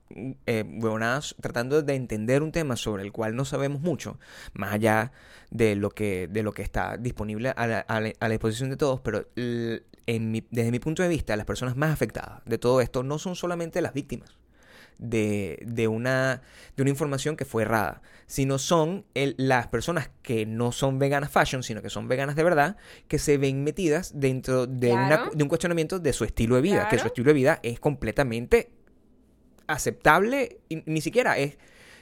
eh, 0.45 0.65
huevonadas, 0.67 1.35
tratando 1.41 1.81
de 1.81 1.95
entender 1.95 2.43
un 2.43 2.53
tema 2.53 2.77
sobre 2.77 3.05
el 3.05 3.11
cual 3.13 3.37
no 3.37 3.47
sabemos 3.47 3.81
mucho, 3.81 4.19
más 4.53 4.75
allá 4.75 5.13
de 5.51 5.77
lo 5.77 5.89
que, 5.89 6.29
de 6.29 6.43
lo 6.43 6.53
que 6.53 6.61
está 6.61 6.99
disponible 6.99 7.55
a 7.57 7.67
la, 7.67 7.79
a 7.81 8.01
la- 8.03 8.13
a 8.21 8.29
la 8.29 8.33
disposición 8.33 8.69
de 8.69 8.77
todos, 8.77 9.01
pero 9.01 9.27
en 9.35 10.31
mi- 10.31 10.47
desde 10.51 10.73
mi 10.73 10.79
punto 10.79 11.03
de 11.05 11.09
vista, 11.09 11.35
las 11.37 11.47
personas 11.47 11.75
más 11.75 11.91
afectadas 11.91 12.43
de 12.45 12.59
todo 12.59 12.83
esto 12.83 13.03
no 13.03 13.19
son 13.19 13.35
solamente 13.35 13.81
las 13.81 13.95
víctimas 13.95 14.37
de, 14.99 15.63
de 15.67 15.89
una, 15.89 16.43
de 16.77 16.83
una 16.83 16.91
información 16.91 17.37
que 17.37 17.45
fue 17.45 17.63
errada, 17.63 18.03
sino 18.27 18.59
son 18.59 19.05
el- 19.15 19.35
las 19.39 19.67
personas 19.69 20.11
que 20.23 20.47
no 20.47 20.73
son 20.73 20.99
veganas 20.99 21.31
fashion, 21.31 21.63
sino 21.63 21.83
que 21.83 21.91
son 21.91 22.09
veganas 22.09 22.35
de 22.37 22.43
verdad, 22.45 22.77
que 23.09 23.19
se 23.19 23.39
ven 23.39 23.63
metidas 23.65 24.13
dentro 24.19 24.67
de, 24.67 24.93
una- 24.95 25.31
de 25.35 25.43
un 25.43 25.49
cuestionamiento 25.49 25.99
de 25.99 26.13
su 26.13 26.25
estilo 26.25 26.57
de 26.57 26.63
vida, 26.63 26.89
que 26.89 26.99
su 26.99 27.07
estilo 27.09 27.29
de 27.29 27.35
vida 27.35 27.61
es 27.63 27.79
completamente 27.79 28.71
aceptable, 29.67 30.59
y 30.69 30.83
ni 30.87 31.01
siquiera 31.01 31.39
es, 31.39 31.57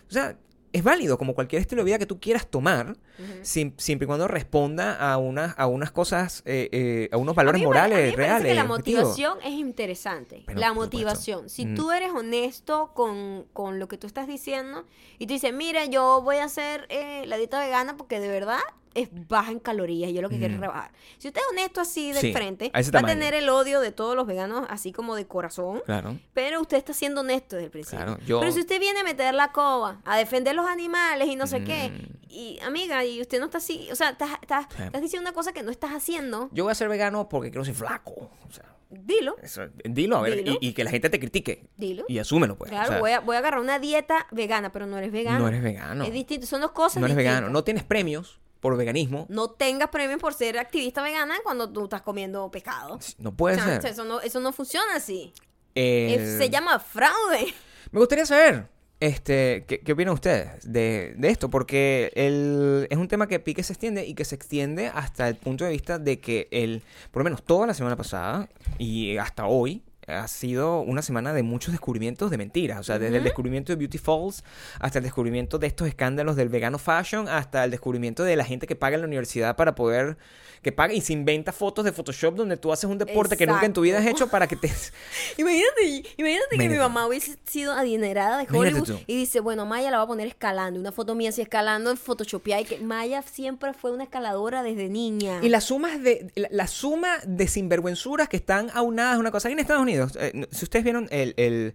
o 0.09 0.13
sea, 0.13 0.37
es 0.75 0.83
válido 0.85 1.17
como 1.17 1.35
cualquier 1.35 1.63
estilo 1.63 1.81
de 1.83 1.87
vida 1.87 1.99
que 1.99 2.05
tú 2.07 2.21
quieras 2.21 2.47
tomar, 2.49 2.97
sim- 3.43 3.73
siempre 3.79 4.05
y 4.05 4.09
cuando 4.09 4.29
responda 4.29 4.95
a 4.97 5.17
unas, 5.19 5.55
a 5.57 5.67
unas 5.67 5.91
cosas, 5.93 6.43
eh, 6.45 6.69
eh, 6.73 7.09
a 7.13 7.17
unos 7.17 7.33
A 7.35 7.37
valores 7.37 7.61
mí 7.61 7.65
morales, 7.67 7.97
a 7.97 8.01
mí 8.03 8.07
me 8.09 8.13
parece 8.13 8.27
reales. 8.29 8.49
que 8.49 8.55
la 8.55 8.65
motivación 8.65 9.39
es 9.43 9.53
interesante. 9.53 10.43
Pero, 10.47 10.59
la 10.61 10.73
motivación. 10.73 11.49
Si 11.49 11.65
Mm. 11.65 11.75
tú 11.77 11.91
eres 11.93 12.11
honesto 12.11 12.91
con, 12.93 13.47
con 13.53 13.79
lo 13.79 13.89
que 13.89 13.97
tú 13.99 14.07
estás 14.07 14.27
diciendo 14.27 14.85
y 15.19 15.27
tú 15.27 15.33
dices, 15.35 15.53
mira, 15.55 15.87
yo 15.87 16.21
voy 16.23 16.37
a 16.37 16.45
hacer 16.45 16.87
eh, 16.91 17.25
la 17.27 17.37
dieta 17.37 17.61
vegana 17.61 17.97
porque 17.97 18.19
de 18.21 18.29
verdad 18.29 18.59
es 18.95 19.09
baja 19.29 19.51
en 19.51 19.59
calorías 19.59 20.11
y 20.11 20.15
yo 20.15 20.23
lo 20.23 20.29
que 20.29 20.39
quiero 20.39 20.55
es 20.55 20.61
rebajar. 20.61 20.91
Si 21.19 21.29
usted 21.29 21.41
es 21.41 21.47
honesto 21.51 21.81
así 21.81 22.13
de 22.13 22.21
Sí, 22.21 22.33
frente, 22.33 22.71
a 22.73 22.81
va 22.91 23.01
a 23.01 23.07
tener 23.07 23.35
el 23.35 23.49
odio 23.49 23.81
de 23.81 23.93
todos 23.93 24.15
los 24.17 24.27
veganos 24.27 24.67
así 24.71 24.93
como 24.93 25.15
de 25.17 25.27
corazón. 25.27 25.83
Claro. 25.85 26.19
Pero 26.33 26.61
usted 26.61 26.77
está 26.77 26.93
siendo 26.93 27.21
honesto 27.23 27.57
desde 27.57 27.67
el 27.67 27.71
principio. 27.71 28.05
Claro, 28.05 28.19
yo- 28.27 28.41
Pero 28.41 28.53
si 28.53 28.61
usted 28.61 28.79
viene 28.81 29.01
a 29.01 29.05
meter 29.05 29.35
la 29.35 29.53
coba, 29.53 30.01
a 30.05 30.17
defender 30.17 30.55
los 30.55 30.67
animales 30.67 31.29
y 31.29 31.37
no 31.37 31.47
sé 31.47 31.65
qué, 31.65 31.91
Mm. 31.91 32.33
y 32.33 32.59
amiga, 32.61 33.05
y 33.05 33.21
usted 33.21 33.39
no 33.39 33.47
está 33.47 33.59
así, 33.59 33.89
o 33.93 33.97
sea, 33.97 34.11
estás, 34.11 34.31
estás, 34.41 34.67
Sí. 34.77 34.83
estás 34.83 35.03
diciendo 35.03 35.29
una 35.29 35.35
cosa 35.35 35.53
que 35.53 35.63
no 35.63 35.71
estás 35.71 35.91
haciendo, 35.93 36.49
Yo 36.53 36.65
voy 36.65 36.73
a 36.73 36.75
ser 36.75 36.89
vegano 36.89 37.29
porque 37.29 37.51
quiero 37.51 37.65
ser 37.65 37.75
flaco. 37.75 38.31
O 38.49 38.53
sea, 38.53 38.65
dilo. 38.91 39.37
eso, 39.43 39.63
dilo, 39.85 40.19
a 40.19 40.23
ver, 40.23 40.37
Dilo. 40.37 40.59
Y, 40.61 40.69
y 40.69 40.73
que 40.73 40.85
la 40.85 40.91
gente 40.91 41.11
te 41.11 41.19
critique. 41.19 41.67
Dilo. 41.77 42.05
Y 42.09 42.19
asúmelo, 42.19 42.57
pues. 42.57 42.71
Claro, 42.71 42.85
O 42.87 42.93
sea, 42.93 43.01
voy, 43.01 43.11
a, 43.11 43.21
voy 43.21 43.35
a 43.37 43.39
agarrar 43.41 43.61
una 43.61 43.79
dieta 43.79 44.27
vegana, 44.31 44.71
pero 44.73 44.87
no 44.87 44.99
eres 44.99 45.11
vegano. 45.11 45.41
No 45.41 45.49
eres 45.49 45.63
vegano. 45.63 46.05
Es 46.05 46.13
distinto, 46.13 46.47
son 46.47 46.61
dos 46.61 46.71
cosas 46.73 46.99
No 47.01 47.07
eres 47.07 47.17
distintas. 47.17 47.41
vegano. 47.41 47.53
No 47.53 47.65
tienes 47.65 47.83
premios 47.83 48.41
por 48.65 48.79
veganismo. 48.79 49.27
No 49.29 49.51
tengas 49.51 49.91
premios 49.91 50.19
por 50.19 50.33
ser 50.33 50.57
activista 50.59 51.03
vegana 51.03 51.35
cuando 51.43 51.71
tú 51.71 51.85
estás 51.85 52.01
comiendo 52.01 52.51
pescado. 52.51 52.99
No 53.19 53.37
puede 53.37 53.57
O 53.61 53.63
sea, 53.63 53.83
ser. 53.83 53.91
Eso 53.93 54.05
no, 54.07 54.23
eso 54.23 54.41
no 54.41 54.53
funciona 54.55 54.97
así. 54.97 55.35
Eh, 55.75 56.17
Es- 56.19 56.39
se 56.39 56.49
llama 56.49 56.79
fraude. 56.79 57.53
Me 57.93 57.99
gustaría 58.01 58.25
saber, 58.25 58.69
este, 59.01 59.67
¿qué, 59.69 59.81
qué 59.81 59.93
opinan 59.93 60.15
ustedes 60.15 60.49
de, 60.65 61.15
de 61.19 61.29
esto? 61.29 61.51
Porque 61.51 62.11
el, 62.15 62.87
es 62.89 62.97
un 62.97 63.07
tema 63.07 63.27
que 63.29 63.39
pique 63.39 63.63
se 63.63 63.75
extiende 63.75 64.07
y 64.07 64.15
que 64.15 64.25
se 64.25 64.35
extiende 64.35 64.87
hasta 64.87 65.29
el 65.29 65.37
punto 65.37 65.65
de 65.67 65.71
vista 65.73 65.99
de 65.99 66.19
que 66.19 66.49
el, 66.51 66.83
por 67.11 67.21
lo 67.21 67.25
menos 67.25 67.43
toda 67.45 67.67
la 67.67 67.75
semana 67.75 67.97
pasada 67.97 68.49
y 68.79 69.19
hasta 69.19 69.45
hoy, 69.47 69.83
ha 70.07 70.29
sido 70.29 70.81
una 70.81 71.03
semana 71.03 71.33
de 71.33 71.43
muchos 71.43 71.73
descubrimientos 71.73 72.31
de 72.31 72.39
mentiras. 72.39 72.79
O 72.81 72.83
sea, 72.83 72.99
desde 72.99 73.19
el 73.19 73.25
descubrimiento 73.25 73.73
de 73.73 73.77
Beauty 73.77 73.99
Falls 73.99 74.45
hasta 74.81 74.99
el 74.99 75.05
descubrimiento 75.05 75.59
de 75.59 75.67
estos 75.67 75.89
escándalos 75.89 76.37
del 76.37 76.49
vegano 76.49 76.79
fashion, 76.79 77.29
hasta 77.29 77.65
el 77.65 77.71
descubrimiento 77.71 78.25
de 78.25 78.37
la 78.37 78.45
gente 78.45 78.67
que 78.67 78.77
paga 78.77 78.97
en 78.97 79.03
la 79.03 79.07
universidad 79.07 79.57
para 79.57 79.75
poder, 79.75 80.17
que 80.63 80.73
paga 80.73 80.95
y 80.95 81.01
se 81.01 81.13
inventa 81.13 81.53
fotos 81.53 81.85
de 81.85 81.93
Photoshop 81.93 82.35
donde 82.35 82.57
tú 82.57 82.73
haces 82.73 82.89
un 82.89 82.99
deporte 82.99 83.37
que 83.37 83.47
nunca 83.47 83.67
en 83.67 83.73
tu 83.73 83.83
vida 83.83 83.99
has 83.99 84.07
hecho 84.07 84.29
para 84.29 84.47
que 84.47 84.57
te... 84.57 84.73
Imagínate, 85.37 86.05
imagínate 86.17 86.59
que 86.59 86.69
mi 86.69 86.77
mamá 86.77 87.07
hubiese 87.07 87.37
sido 87.45 87.73
adinerada 87.73 88.39
de 88.39 88.47
Hollywood 88.51 89.01
y 89.07 89.17
dice, 89.17 89.41
bueno, 89.41 89.67
Maya 89.67 89.91
la 89.91 89.99
va 89.99 90.05
a 90.05 90.07
poner 90.07 90.27
escalando. 90.27 90.81
Una 90.81 90.93
foto 90.93 91.15
mía 91.15 91.31
así 91.31 91.43
escalando 91.43 91.91
en 91.91 91.97
Photoshop. 91.97 92.47
Y 92.49 92.65
que 92.65 92.79
Maya 92.79 93.23
siempre 93.23 93.73
fue 93.75 93.91
una 93.91 94.05
escaladora 94.05 94.63
desde 94.63 94.89
niña. 94.89 95.41
Y 95.43 95.49
las 95.49 95.65
sumas 95.65 96.03
de 96.03 96.31
la, 96.35 96.49
la 96.51 96.67
suma 96.67 97.19
de 97.27 97.47
sinvergüenzuras 97.49 98.29
que 98.29 98.37
están 98.37 98.71
aunadas 98.75 99.17
a 99.17 99.19
una 99.19 99.31
cosa. 99.31 99.49
Aquí 99.49 99.53
en 99.53 99.61
Estados 99.61 99.83
Unidos, 99.83 99.94
eh, 99.95 100.47
si 100.51 100.65
ustedes 100.65 100.85
vieron 100.85 101.09
el, 101.11 101.35
el 101.37 101.75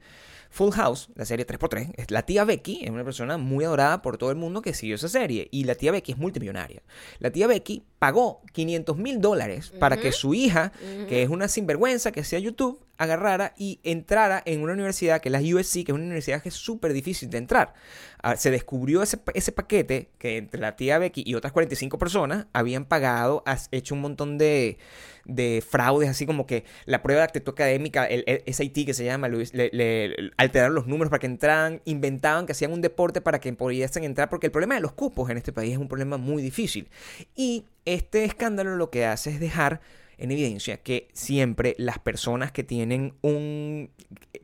Full 0.50 0.72
House, 0.72 1.10
la 1.16 1.26
serie 1.26 1.46
3x3, 1.46 1.94
es 1.96 2.12
la 2.12 2.24
tía 2.24 2.44
Becky 2.44 2.84
es 2.84 2.90
una 2.90 3.04
persona 3.04 3.38
muy 3.38 3.66
adorada 3.66 4.02
por 4.02 4.18
todo 4.18 4.32
el 4.32 4.36
mundo 4.36 4.62
que 4.62 4.74
siguió 4.74 4.96
esa 4.96 5.08
serie. 5.08 5.48
Y 5.52 5.66
la 5.66 5.76
tía 5.76 5.92
Becky 5.92 6.14
es 6.14 6.18
multimillonaria. 6.18 6.82
La 7.20 7.32
tía 7.32 7.48
Becky 7.48 7.84
pagó 8.00 8.42
500 8.54 8.98
mil 8.98 9.22
dólares 9.22 9.72
para 9.80 9.98
que 9.98 10.12
su 10.12 10.34
hija, 10.34 10.72
que 11.08 11.22
es 11.24 11.30
una 11.30 11.48
sinvergüenza 11.48 12.12
que 12.12 12.24
sea 12.24 12.40
YouTube, 12.40 12.80
agarrara 13.00 13.54
y 13.58 13.80
entrara 13.84 14.44
en 14.46 14.62
una 14.62 14.74
universidad 14.74 15.22
que 15.22 15.30
es 15.30 15.34
la 15.34 15.40
USC, 15.40 15.86
que 15.86 15.92
es 15.92 15.96
una 15.96 16.04
universidad 16.04 16.44
que 16.44 16.50
es 16.50 16.56
súper 16.56 16.92
difícil 16.94 17.30
de 17.30 17.38
entrar. 17.40 17.74
Ah, 18.22 18.36
se 18.36 18.52
descubrió 18.52 19.02
ese, 19.02 19.18
ese 19.34 19.54
paquete 19.54 20.10
que 20.18 20.36
entre 20.38 20.60
la 20.60 20.76
tía 20.76 21.00
Becky 21.00 21.24
y 21.26 21.36
otras 21.36 21.54
45 21.54 21.98
personas 21.98 22.48
habían 22.52 22.84
pagado, 22.84 23.42
has 23.46 23.70
hecho 23.72 23.96
un 23.96 24.02
montón 24.02 24.38
de, 24.38 24.78
de 25.24 25.64
fraudes, 25.68 26.10
así 26.10 26.26
como 26.26 26.46
que 26.46 26.66
la 26.86 27.02
prueba 27.02 27.22
de 27.22 27.26
actitud 27.26 27.54
académica, 27.54 28.06
el, 28.06 28.26
el 28.28 28.54
SAT 28.54 28.86
que 28.86 28.94
se 28.94 29.06
llama, 29.06 29.30
le- 29.30 30.32
alteraron 30.36 30.76
los 30.76 30.86
números 30.86 31.10
para 31.10 31.20
que 31.22 31.28
entraran, 31.28 31.82
inventaban 31.86 32.46
que 32.46 32.52
hacían 32.52 32.74
un 32.74 32.82
deporte 32.82 33.22
para 33.22 33.40
que 33.40 33.54
pudiesen 33.54 34.04
entrar, 34.04 34.30
porque 34.30 34.48
el 34.48 34.52
problema 34.52 34.76
de 34.76 34.82
los 34.82 34.92
cupos 34.92 35.30
en 35.30 35.38
este 35.38 35.54
país 35.54 35.72
es 35.72 35.78
un 35.78 35.88
problema 35.88 36.18
muy 36.18 36.42
difícil. 36.44 36.90
Y 37.36 37.64
este 37.86 38.26
escándalo 38.26 38.76
lo 38.76 38.90
que 38.90 39.06
hace 39.06 39.30
es 39.30 39.40
dejar 39.40 39.80
en 40.20 40.32
evidencia 40.32 40.78
que 40.78 41.08
siempre 41.14 41.76
las 41.78 42.00
personas 42.00 42.52
que 42.52 42.64
tienen 42.64 43.14
un 43.22 43.90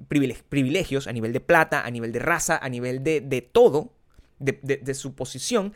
privile- 0.10 0.42
privilegios 0.50 1.08
a 1.08 1.14
nivel 1.14 1.34
de 1.34 1.40
plata, 1.42 1.86
a 1.86 1.92
nivel 1.92 2.12
de 2.12 2.20
raza, 2.20 2.58
a 2.62 2.70
nivel 2.70 3.04
de, 3.04 3.22
de 3.22 3.42
todo, 3.42 3.94
de, 4.40 4.60
de- 4.62 4.78
de 4.78 4.94
su 4.94 5.14
posición, 5.16 5.74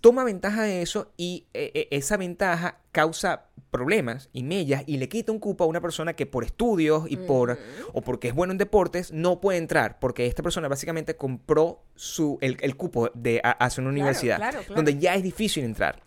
toma 0.00 0.24
ventaja 0.24 0.62
de 0.62 0.80
eso 0.82 1.12
y 1.16 1.46
eh, 1.54 1.70
eh, 1.74 1.88
esa 1.90 2.16
ventaja 2.16 2.78
causa 2.92 3.46
problemas 3.70 4.30
y 4.32 4.42
mellas 4.42 4.84
y 4.86 4.96
le 4.96 5.08
quita 5.08 5.32
un 5.32 5.38
cupo 5.38 5.64
a 5.64 5.66
una 5.66 5.82
persona 5.82 6.14
que 6.14 6.24
por 6.24 6.44
estudios 6.44 7.04
y 7.10 7.16
por 7.18 7.58
o 7.92 8.00
porque 8.00 8.28
es 8.28 8.34
bueno 8.34 8.52
en 8.52 8.58
deportes 8.58 9.12
no 9.12 9.38
puede 9.40 9.58
entrar 9.58 9.98
porque 9.98 10.24
esta 10.26 10.42
persona 10.42 10.66
básicamente 10.68 11.16
compró 11.16 11.82
su 11.94 12.38
el, 12.40 12.56
el 12.62 12.76
cupo 12.76 13.10
de 13.12 13.40
a- 13.44 13.50
hacia 13.50 13.82
una 13.82 13.90
universidad 13.90 14.36
claro, 14.38 14.60
claro. 14.60 14.74
donde 14.76 14.96
ya 14.98 15.14
es 15.14 15.22
difícil 15.22 15.64
entrar. 15.64 16.02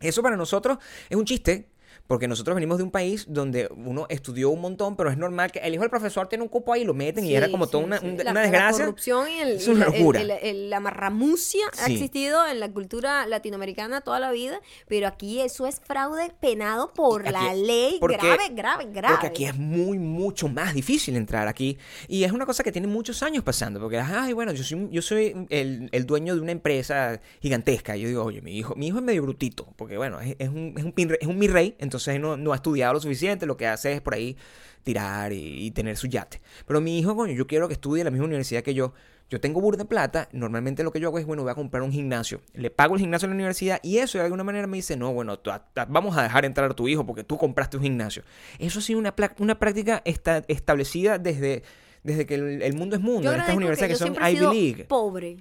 Eso 0.00 0.22
para 0.22 0.36
nosotros 0.36 0.78
es 1.08 1.16
un 1.16 1.24
chiste, 1.24 1.68
porque 2.06 2.28
nosotros 2.28 2.54
venimos 2.54 2.78
de 2.78 2.84
un 2.84 2.90
país 2.90 3.26
donde 3.28 3.68
uno 3.76 4.06
estudió 4.08 4.50
un 4.50 4.60
montón, 4.60 4.96
pero 4.96 5.10
es 5.10 5.16
normal 5.18 5.50
que 5.52 5.58
el 5.60 5.74
hijo 5.74 5.82
del 5.82 5.90
profesor 5.90 6.28
tiene 6.28 6.42
un 6.42 6.48
cupo 6.48 6.72
ahí 6.72 6.82
y 6.82 6.84
lo 6.84 6.94
meten 6.94 7.24
y 7.24 7.34
era 7.34 7.50
como 7.50 7.66
sí, 7.66 7.72
toda 7.72 7.84
una, 7.84 7.98
sí. 7.98 8.06
un- 8.06 8.16
La- 8.18 8.22
una 8.30 8.32
La 8.34 8.40
desgracia. 8.42 8.84
corrupción 8.84 9.28
y, 9.28 9.40
el, 9.40 9.48
Es 9.56 9.66
y 9.66 9.70
una 9.70 9.80
la, 9.80 9.86
el- 9.92 9.98
locura. 9.98 10.20
el- 10.20 10.30
el- 10.30 10.70
la 10.70 10.80
marramucia 10.80 11.66
ha 11.82 11.86
existido 11.86 12.46
en 12.46 12.60
la 12.60 12.70
cultura 12.70 13.26
latinoamericana 13.26 14.00
toda 14.00 14.20
la 14.20 14.30
vida, 14.32 14.60
pero 14.88 15.06
aquí 15.06 15.40
eso 15.40 15.66
es 15.66 15.80
fraude 15.80 16.32
penado 16.40 16.92
por 16.92 17.22
aquí- 17.22 17.32
la 17.32 17.54
ley 17.54 17.96
porque- 18.00 18.16
grave, 18.16 18.48
grave, 18.52 18.84
grave. 18.92 19.14
Porque 19.14 19.26
aquí 19.28 19.44
es 19.44 19.56
muy, 19.56 19.98
mucho 19.98 20.48
más 20.48 20.74
difícil 20.74 21.16
entrar 21.16 21.48
aquí. 21.48 21.78
Y 22.08 22.24
es 22.24 22.32
una 22.32 22.46
cosa 22.46 22.62
que 22.62 22.72
tiene 22.72 22.86
muchos 22.88 23.22
años 23.22 23.42
pasando. 23.44 23.80
Porque, 23.80 23.98
ay, 23.98 24.32
bueno, 24.32 24.52
yo 24.52 24.62
soy, 24.64 24.88
yo 24.90 25.02
soy 25.02 25.34
el, 25.50 25.88
el 25.92 26.06
dueño 26.06 26.34
de 26.34 26.40
una 26.40 26.52
empresa 26.52 27.20
gigantesca. 27.40 27.96
Y 27.96 28.02
yo 28.02 28.08
digo, 28.08 28.24
oye, 28.24 28.40
mi 28.42 28.56
hijo, 28.56 28.74
mi 28.76 28.88
hijo 28.88 28.98
es 28.98 29.04
medio 29.04 29.22
brutito. 29.22 29.68
Porque, 29.76 29.96
bueno, 29.96 30.20
es, 30.20 30.36
es 30.38 30.48
un, 30.48 30.74
es, 30.76 30.84
un, 30.84 30.94
es 31.20 31.26
un 31.26 31.38
mi 31.38 31.48
rey. 31.48 31.74
Entonces 31.78 32.20
no, 32.20 32.36
no 32.36 32.52
ha 32.52 32.56
estudiado 32.56 32.92
lo 32.94 33.00
suficiente. 33.00 33.46
Lo 33.46 33.56
que 33.56 33.66
hace 33.66 33.92
es 33.92 34.00
por 34.00 34.14
ahí 34.14 34.36
tirar 34.82 35.32
y, 35.32 35.66
y 35.66 35.70
tener 35.70 35.96
su 35.96 36.06
yate. 36.06 36.40
Pero 36.66 36.80
mi 36.80 36.98
hijo, 36.98 37.14
coño, 37.16 37.32
yo 37.34 37.46
quiero 37.46 37.68
que 37.68 37.74
estudie 37.74 38.00
en 38.02 38.06
la 38.06 38.10
misma 38.10 38.26
universidad 38.26 38.62
que 38.62 38.74
yo. 38.74 38.92
Yo 39.30 39.42
tengo 39.42 39.60
burda 39.60 39.76
de 39.76 39.84
plata, 39.84 40.26
normalmente 40.32 40.82
lo 40.82 40.90
que 40.90 41.00
yo 41.00 41.08
hago 41.08 41.18
es, 41.18 41.26
bueno, 41.26 41.42
voy 41.42 41.52
a 41.52 41.54
comprar 41.54 41.82
un 41.82 41.92
gimnasio. 41.92 42.40
Le 42.54 42.70
pago 42.70 42.94
el 42.94 43.00
gimnasio 43.02 43.26
a 43.26 43.28
la 43.28 43.34
universidad 43.34 43.78
y 43.82 43.98
eso 43.98 44.16
de 44.16 44.24
alguna 44.24 44.42
manera 44.42 44.66
me 44.66 44.78
dice, 44.78 44.96
no, 44.96 45.12
bueno, 45.12 45.38
tú- 45.38 45.50
ta- 45.74 45.84
vamos 45.84 46.16
a 46.16 46.22
dejar 46.22 46.46
entrar 46.46 46.70
a 46.70 46.74
tu 46.74 46.88
hijo 46.88 47.04
porque 47.04 47.24
tú 47.24 47.36
compraste 47.36 47.76
un 47.76 47.82
gimnasio. 47.82 48.22
Eso 48.58 48.78
ha 48.78 48.82
sido 48.82 48.98
una, 48.98 49.14
una 49.38 49.58
práctica 49.58 50.00
esta- 50.06 50.42
establecida 50.48 51.18
desde, 51.18 51.62
desde 52.02 52.24
que 52.24 52.36
el, 52.36 52.62
el 52.62 52.72
mundo 52.72 52.96
es 52.96 53.02
mundo, 53.02 53.24
Yo 53.24 53.34
en 53.34 53.40
estas 53.40 53.54
universidades 53.54 53.98
que, 53.98 54.04
son 54.06 54.14
Ivy 54.14 54.40
League. 54.40 54.84
pobre. 54.86 55.36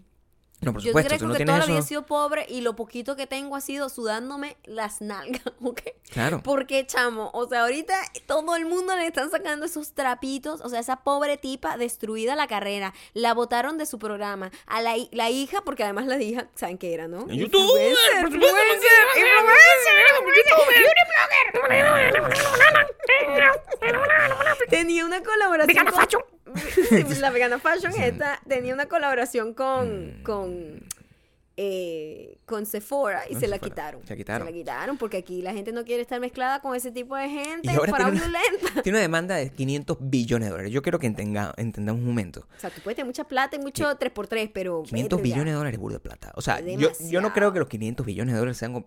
No, 0.60 0.74
por 0.74 0.82
Yo 0.82 0.90
supuesto, 0.90 1.10
creo 1.10 1.20
tú 1.20 1.28
no 1.28 1.34
que 1.34 1.38
tienes 1.38 1.54
toda 1.54 1.60
la 1.60 1.72
vida 1.72 1.80
he 1.80 1.88
sido 1.88 2.06
pobre 2.08 2.46
y 2.50 2.62
lo 2.62 2.76
poquito 2.76 3.16
que 3.16 3.28
tengo 3.28 3.56
ha 3.56 3.62
sido 3.62 3.90
sudándome 3.90 4.58
las 4.66 5.02
nalgas, 5.02 5.44
¿ok? 5.62 5.82
Claro. 6.10 6.42
Porque, 6.44 6.86
chamo, 6.88 7.30
o 7.34 7.48
sea, 7.48 7.62
ahorita 7.62 7.94
todo 8.26 8.56
el 8.56 8.66
mundo 8.66 8.96
le 8.96 9.06
están 9.06 9.30
sacando 9.30 9.66
esos 9.66 9.94
trapitos. 9.94 10.62
O 10.62 10.70
sea, 10.70 10.80
esa 10.80 10.98
pobre 11.04 11.38
tipa 11.38 11.78
destruida 11.78 12.36
la 12.36 12.48
carrera. 12.48 12.94
La 13.14 13.34
botaron 13.34 13.78
de 13.78 13.86
su 13.86 14.00
programa. 14.00 14.52
A 14.66 14.82
la, 14.82 14.96
la 15.12 15.30
hija, 15.30 15.62
porque 15.62 15.84
además 15.84 16.08
la 16.08 16.20
hija, 16.20 16.48
¿saben 16.56 16.78
qué 16.78 16.94
era, 16.94 17.08
no? 17.08 17.28
YouTube, 17.28 17.62
Influencer, 17.62 18.22
por 18.22 18.32
supuesto, 18.34 18.58
Tenía 24.70 25.06
una 25.06 25.22
colaboración 25.22 25.86
con... 25.86 26.37
La 27.20 27.30
Vegana 27.30 27.60
Fashion 27.60 27.94
esta 28.02 28.40
tenía 28.48 28.74
una 28.74 28.88
colaboración 28.88 29.54
con... 29.54 30.22
con 30.24 30.84
eh, 31.60 32.38
con 32.46 32.68
Sephora 32.68 33.24
y 33.28 33.34
se 33.34 33.48
la 33.48 33.58
quitaron. 33.58 34.04
Se 34.06 34.14
la 34.14 34.16
quitaron. 34.18 34.48
Se 34.48 34.54
la 34.54 34.58
quitaron 34.60 34.98
porque 35.00 35.18
aquí 35.18 35.42
la 35.42 35.54
gente 35.54 35.72
no 35.72 35.84
quiere 35.86 36.04
estar 36.04 36.20
mezclada 36.20 36.62
con 36.62 36.76
ese 36.76 36.92
tipo 36.92 37.16
de 37.16 37.28
gente 37.30 37.72
ahora 37.72 37.94
tiene 37.94 38.12
una- 38.12 38.20
fraudulenta. 38.20 38.82
Tiene 38.84 38.98
una 38.98 39.02
demanda 39.02 39.36
de 39.38 39.50
500 39.50 39.98
billones 40.00 40.46
de 40.46 40.52
dólares. 40.52 40.72
Yo 40.72 40.84
quiero 40.84 41.00
que 41.00 41.08
entenga- 41.08 41.56
entendamos 41.58 42.00
un 42.02 42.08
momento. 42.08 42.48
O 42.56 42.60
sea, 42.60 42.70
tú 42.70 42.80
puedes 42.84 42.96
tener 42.96 43.08
mucha 43.08 43.24
plata 43.24 43.56
y 43.56 43.60
mucho 43.60 43.86
3x3, 43.86 44.52
pero... 44.54 44.84
500 44.84 45.18
vete 45.18 45.30
ya. 45.30 45.34
billones 45.34 45.52
de 45.54 45.58
dólares 45.58 45.74
es 45.78 45.80
burda 45.82 45.96
de 45.96 46.00
plata. 46.02 46.32
O 46.36 46.42
sea, 46.42 46.60
yo, 46.60 46.92
yo 47.10 47.22
no 47.22 47.34
creo 47.34 47.52
que 47.52 47.58
los 47.58 47.68
500 47.68 48.06
billones 48.06 48.34
de 48.36 48.40
dólares 48.40 48.58
sean. 48.58 48.86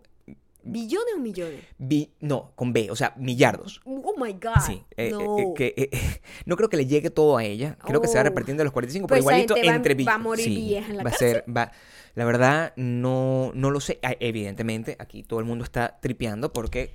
¿Billones 0.62 1.14
o 1.16 1.18
millones? 1.20 1.60
bi- 1.78 2.10
no, 2.20 2.52
con 2.54 2.72
B, 2.72 2.90
o 2.90 2.96
sea, 2.96 3.14
millardos. 3.16 3.80
Oh 3.84 4.14
my 4.16 4.32
God. 4.34 4.60
Sí, 4.66 4.82
eh, 4.96 5.08
eh, 5.08 5.10
no. 5.10 5.38
eh, 5.38 5.52
que, 5.56 5.74
eh, 5.76 5.90
no 6.46 6.56
creo 6.56 6.68
que 6.68 6.76
le 6.76 6.86
llegue 6.86 7.10
todo 7.10 7.36
a 7.38 7.44
ella. 7.44 7.76
Creo 7.84 8.00
que 8.00 8.08
se 8.08 8.14
va 8.14 8.20
Oh. 8.20 8.24
repartiendo 8.24 8.60
de 8.60 8.64
los 8.64 8.72
45, 8.72 9.06
Pues 9.06 9.20
pero 9.24 9.30
esa 9.30 9.42
igualito 9.44 9.68
va- 9.68 9.74
entre 9.76 9.94
va 10.04 10.14
a 10.14 10.18
morir 10.18 10.48
vieja 10.48 10.90
en 10.90 10.96
la 10.98 11.02
va 11.02 11.10
a 11.10 11.14
ser, 11.14 11.44
va, 11.48 11.72
la 12.14 12.24
verdad, 12.24 12.72
no, 12.76 13.52
no 13.54 13.70
lo 13.70 13.80
sé. 13.80 13.98
Ah, 14.02 14.14
Evidentemente, 14.20 14.96
aquí 14.98 15.22
todo 15.22 15.38
el 15.40 15.46
mundo 15.46 15.64
está 15.64 15.98
tripeando 16.00 16.52
porque 16.52 16.94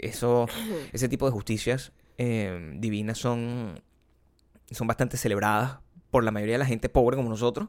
eso, 0.00 0.46
ese 0.92 1.08
tipo 1.08 1.26
de 1.26 1.32
justicias 1.32 1.92
eh, 2.18 2.72
divinas 2.76 3.18
son, 3.18 3.80
son 4.70 4.86
bastante 4.86 5.16
celebradas 5.16 5.78
por 6.10 6.22
la 6.22 6.30
mayoría 6.30 6.54
de 6.54 6.58
la 6.60 6.66
gente 6.66 6.88
pobre 6.88 7.16
como 7.16 7.28
nosotros. 7.28 7.68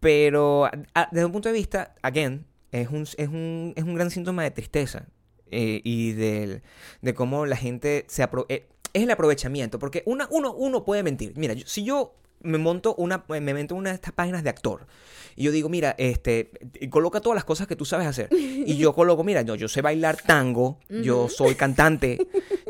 Pero 0.00 0.66
a- 0.66 1.08
desde 1.10 1.24
un 1.24 1.32
punto 1.32 1.48
de 1.48 1.54
vista, 1.54 1.94
again, 2.02 2.46
es 2.80 2.88
un, 2.90 3.02
es 3.02 3.28
un, 3.28 3.72
es 3.76 3.84
un 3.84 3.94
gran 3.94 4.10
síntoma 4.10 4.42
de 4.42 4.50
tristeza 4.50 5.06
eh, 5.50 5.80
y 5.84 6.12
del- 6.12 6.62
de 7.02 7.14
cómo 7.14 7.46
la 7.46 7.56
gente 7.56 8.04
se 8.08 8.22
apro- 8.22 8.46
eh, 8.48 8.66
es 8.92 9.02
el 9.02 9.10
aprovechamiento, 9.10 9.78
porque 9.78 10.02
una, 10.06 10.26
uno, 10.30 10.52
uno 10.54 10.84
puede 10.84 11.02
mentir. 11.02 11.32
Mira, 11.36 11.54
yo- 11.54 11.66
si 11.66 11.84
yo 11.84 12.14
me 12.44 12.58
monto 12.58 12.94
una, 12.96 13.24
me 13.28 13.40
meto 13.40 13.74
una 13.74 13.90
de 13.90 13.96
estas 13.96 14.12
páginas 14.12 14.42
de 14.44 14.50
actor 14.50 14.86
y 15.36 15.42
yo 15.42 15.50
digo, 15.50 15.68
mira, 15.68 15.96
este, 15.98 16.48
coloca 16.90 17.20
todas 17.20 17.34
las 17.34 17.44
cosas 17.44 17.66
que 17.66 17.74
tú 17.74 17.84
sabes 17.84 18.06
hacer. 18.06 18.28
Y 18.30 18.76
yo 18.76 18.92
coloco, 18.94 19.24
mira, 19.24 19.42
yo, 19.42 19.56
yo 19.56 19.66
sé 19.66 19.82
bailar 19.82 20.16
tango, 20.24 20.78
yo 20.88 21.28
soy 21.28 21.56
cantante, 21.56 22.18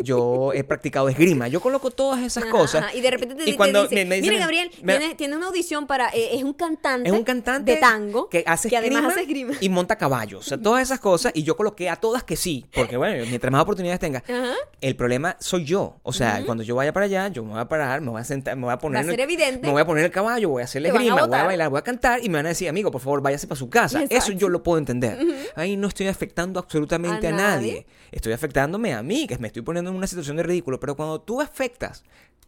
yo 0.03 0.53
he 0.55 0.65
practicado 0.65 1.09
esgrima, 1.11 1.47
yo 1.49 1.61
coloco 1.61 1.91
todas 1.91 2.23
esas 2.23 2.45
Ajá, 2.45 2.53
cosas. 2.53 2.85
ajá, 2.85 2.95
Y 2.97 3.03
de 3.03 3.11
repente 3.11 3.35
te, 3.35 3.43
y 3.43 3.47
te 3.53 3.57
cuando 3.57 3.83
dice, 3.83 3.95
me- 3.97 4.05
me 4.07 4.17
dicen- 4.17 4.31
mira 4.31 4.41
Gabriel, 4.41 4.71
me- 4.83 5.35
una 5.35 5.47
audición 5.49 5.87
para, 5.87 6.09
eh, 6.11 6.37
es 6.37 6.43
un 6.43 6.53
cantante, 6.55 7.09
Es 7.09 7.15
un 7.15 7.25
cantante 7.25 7.73
de 7.73 7.79
tango 7.79 8.29
que 8.29 8.45
hace 8.47 8.69
además 8.75 8.85
esgrima 8.85 9.09
hace 9.09 9.21
esgrima. 9.23 9.53
y 9.61 9.69
monta 9.69 9.97
caballos. 9.97 10.41
O 10.41 10.49
sea, 10.49 10.59
todas 10.59 10.83
esas 10.83 11.01
cosas. 11.01 11.33
Y 11.35 11.43
yo 11.43 11.57
coloqué 11.57 11.89
a 11.91 11.97
todas 11.97 12.25
que 12.25 12.37
sí. 12.37 12.65
Porque, 12.75 12.97
bueno, 12.97 13.25
mientras 13.29 13.51
más 13.51 13.63
oportunidades 13.63 14.01
tenga. 14.01 14.23
Ajá. 14.29 14.55
El 14.81 14.97
problema 14.97 15.37
soy 15.41 15.65
yo. 15.65 15.97
O 16.03 16.13
sea, 16.13 16.43
cuando 16.47 16.63
yo 16.63 16.77
vaya 16.77 16.93
para 16.93 17.07
allá, 17.07 17.29
yo 17.29 17.43
me 17.43 17.51
voy 17.53 17.61
a 17.61 17.69
parar, 17.69 18.01
me 18.01 18.11
voy 18.11 18.21
a 18.21 18.25
sentar, 18.25 18.57
me 18.57 18.65
voy 18.65 18.73
a 18.73 18.79
poner. 18.79 18.97
Va 18.97 19.01
a 19.01 19.05
ser 19.05 19.21
el- 19.21 19.61
Me 19.65 19.73
voy 19.73 19.83
a 19.83 19.87
poner 19.87 20.05
el 20.05 20.11
caballo, 20.11 20.49
voy 20.51 20.63
a 20.63 20.65
hacer 20.65 20.83
la 20.83 20.89
van 20.91 20.99
a 20.99 21.01
esgrima, 21.05 21.27
voy 21.27 21.39
a 21.39 21.45
bailar, 21.45 21.69
voy 21.71 21.79
a 21.79 21.83
cantar. 21.83 22.23
Y 22.25 22.29
me 22.29 22.37
van 22.39 22.47
a 22.47 22.51
decir, 22.51 22.69
amigo, 22.69 22.91
por 22.91 23.01
favor, 23.01 23.21
váyase 23.23 23.47
para 23.47 23.59
su 23.59 23.69
casa. 23.71 24.05
Eso 24.09 24.33
yo 24.33 24.49
lo 24.49 24.63
puedo 24.63 24.79
entender. 24.79 25.19
Ahí 25.57 25.77
no 25.77 25.89
estoy 25.89 26.07
afectando 26.09 26.61
absolutamente 26.61 27.27
A 27.27 27.31
a, 27.31 27.33
nadie. 27.33 27.73
nadie. 27.73 27.87
Estoy 28.13 28.33
afectándome 28.33 28.95
a 28.95 29.03
mí, 29.03 29.27
que 29.27 29.39
me 29.39 29.49
estoy 29.49 29.63
poniendo 29.63 29.91
en 29.91 29.97
una 29.97 30.07
situación 30.07 30.37
de 30.37 30.43
ridículo. 30.45 30.79
Pero 30.81 30.97
cuando 30.97 31.21
tú 31.21 31.41
afectas 31.41 32.05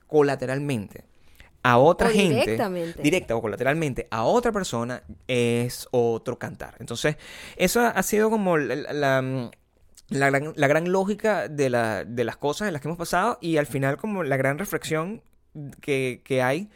colateralmente 0.06 1.04
a 1.62 1.78
otra 1.78 2.08
O 2.08 2.10
gente, 2.12 2.40
directamente. 2.42 3.02
directa 3.02 3.34
o 3.34 3.42
colateralmente 3.42 4.06
a 4.10 4.22
otra 4.22 4.52
persona, 4.52 5.02
es 5.26 5.88
otro 5.90 6.38
cantar. 6.38 6.74
Entonces, 6.78 7.16
eso 7.56 7.80
ha 7.80 8.02
sido 8.04 8.30
como 8.30 8.56
la, 8.56 8.92
la- 8.92 9.50
la 10.08 10.30
gran, 10.30 10.52
la 10.54 10.68
gran 10.68 10.92
lógica 10.92 11.48
de, 11.48 11.68
la- 11.68 12.04
de 12.04 12.22
las 12.22 12.36
cosas 12.36 12.68
en 12.68 12.72
las 12.72 12.80
que 12.80 12.86
hemos 12.86 12.98
pasado 12.98 13.38
y 13.40 13.56
al 13.56 13.66
final 13.66 13.96
como 13.96 14.22
la 14.22 14.36
gran 14.36 14.56
reflexión 14.58 15.22
que, 15.80 16.20
que 16.24 16.40
hay 16.42 16.68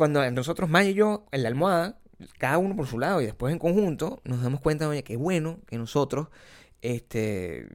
cuando 0.00 0.30
nosotros, 0.30 0.70
Maya 0.70 0.88
y 0.88 0.94
yo, 0.94 1.26
en 1.30 1.42
la 1.42 1.50
almohada, 1.50 1.98
cada 2.38 2.56
uno 2.56 2.74
por 2.74 2.86
su 2.86 2.98
lado 2.98 3.20
y 3.20 3.26
después 3.26 3.52
en 3.52 3.58
conjunto, 3.58 4.22
nos 4.24 4.42
damos 4.42 4.62
cuenta, 4.62 4.88
oye, 4.88 5.04
qué 5.04 5.16
bueno 5.16 5.58
que 5.66 5.76
nosotros, 5.76 6.28
este, 6.80 7.68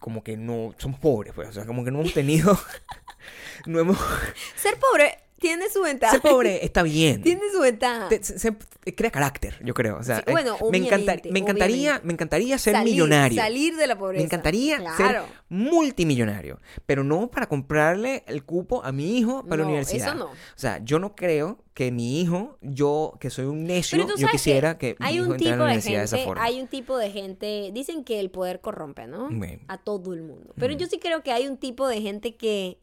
como 0.00 0.24
que 0.24 0.36
no 0.36 0.74
somos 0.78 0.98
pobres, 0.98 1.32
pues, 1.32 1.50
o 1.50 1.52
sea, 1.52 1.64
como 1.64 1.84
que 1.84 1.92
no 1.92 2.00
hemos 2.00 2.12
tenido, 2.12 2.58
no 3.66 3.78
hemos, 3.78 3.96
Ser 4.56 4.80
pobre 4.80 5.16
tiene 5.44 5.68
su 5.68 5.82
ventaja. 5.82 6.12
ser 6.12 6.20
pobre 6.22 6.64
está 6.64 6.82
bien. 6.82 7.22
Tiene 7.22 7.42
su 7.52 7.60
ventaja. 7.60 8.08
Te- 8.08 8.22
se- 8.24 8.38
se- 8.38 8.56
crea 8.94 9.10
carácter, 9.10 9.56
yo 9.62 9.74
creo. 9.74 9.98
O 9.98 10.02
sea, 10.02 10.18
Sí, 10.18 10.24
bueno, 10.30 10.54
eh, 10.56 10.64
me, 10.70 10.78
encanta- 10.78 10.96
obviamente, 11.12 11.30
me 11.32 11.38
encantaría, 11.40 11.76
obviamente. 11.76 12.06
me 12.06 12.12
encantaría 12.14 12.58
ser 12.58 12.74
Salir- 12.74 12.92
millonario. 12.92 13.40
Salir 13.42 13.76
de 13.76 13.86
la 13.86 13.98
pobreza. 13.98 14.20
Me 14.20 14.24
encantaría 14.24 14.76
Claro. 14.78 14.96
ser 14.96 15.22
multimillonario, 15.48 16.60
pero 16.86 17.04
no 17.04 17.28
para 17.30 17.46
comprarle 17.46 18.24
el 18.26 18.44
cupo 18.44 18.82
a 18.84 18.92
mi 18.92 19.18
hijo 19.18 19.44
para 19.44 19.62
la 19.62 19.66
universidad. 19.68 20.08
eso 20.08 20.14
no. 20.16 20.26
O 20.26 20.34
sea, 20.56 20.78
yo 20.84 20.98
no 20.98 21.14
creo 21.14 21.58
que 21.74 21.90
mi 21.90 22.20
hijo, 22.20 22.56
yo 22.60 23.14
que 23.20 23.30
soy 23.30 23.46
un 23.46 23.64
necio, 23.64 24.06
yo 24.16 24.26
quisiera 24.28 24.78
que, 24.78 24.96
mi 25.00 25.06
hay 25.06 25.16
hijo 25.16 25.24
un 25.24 25.30
a 25.54 25.56
la 25.56 25.64
de 25.64 25.70
universidad 25.72 25.98
de 26.00 26.04
esa 26.04 26.16
gente, 26.16 26.28
forma. 26.28 26.44
hay 26.44 26.60
un 26.60 26.68
tipo 26.68 26.96
de 26.96 27.10
gente, 27.10 27.70
dicen 27.74 28.04
que 28.04 28.20
el 28.20 28.30
poder 28.30 28.60
corrompe, 28.60 29.06
¿no? 29.06 29.28
A 29.68 29.78
todo 29.78 30.14
el 30.14 30.22
mundo. 30.22 30.54
Pero 30.56 30.72
yo 30.74 30.86
sí 30.86 30.98
creo 30.98 31.22
que 31.22 31.32
hay 31.32 31.46
un 31.48 31.56
tipo 31.56 31.88
de 31.88 32.00
gente 32.00 32.36
que 32.36 32.78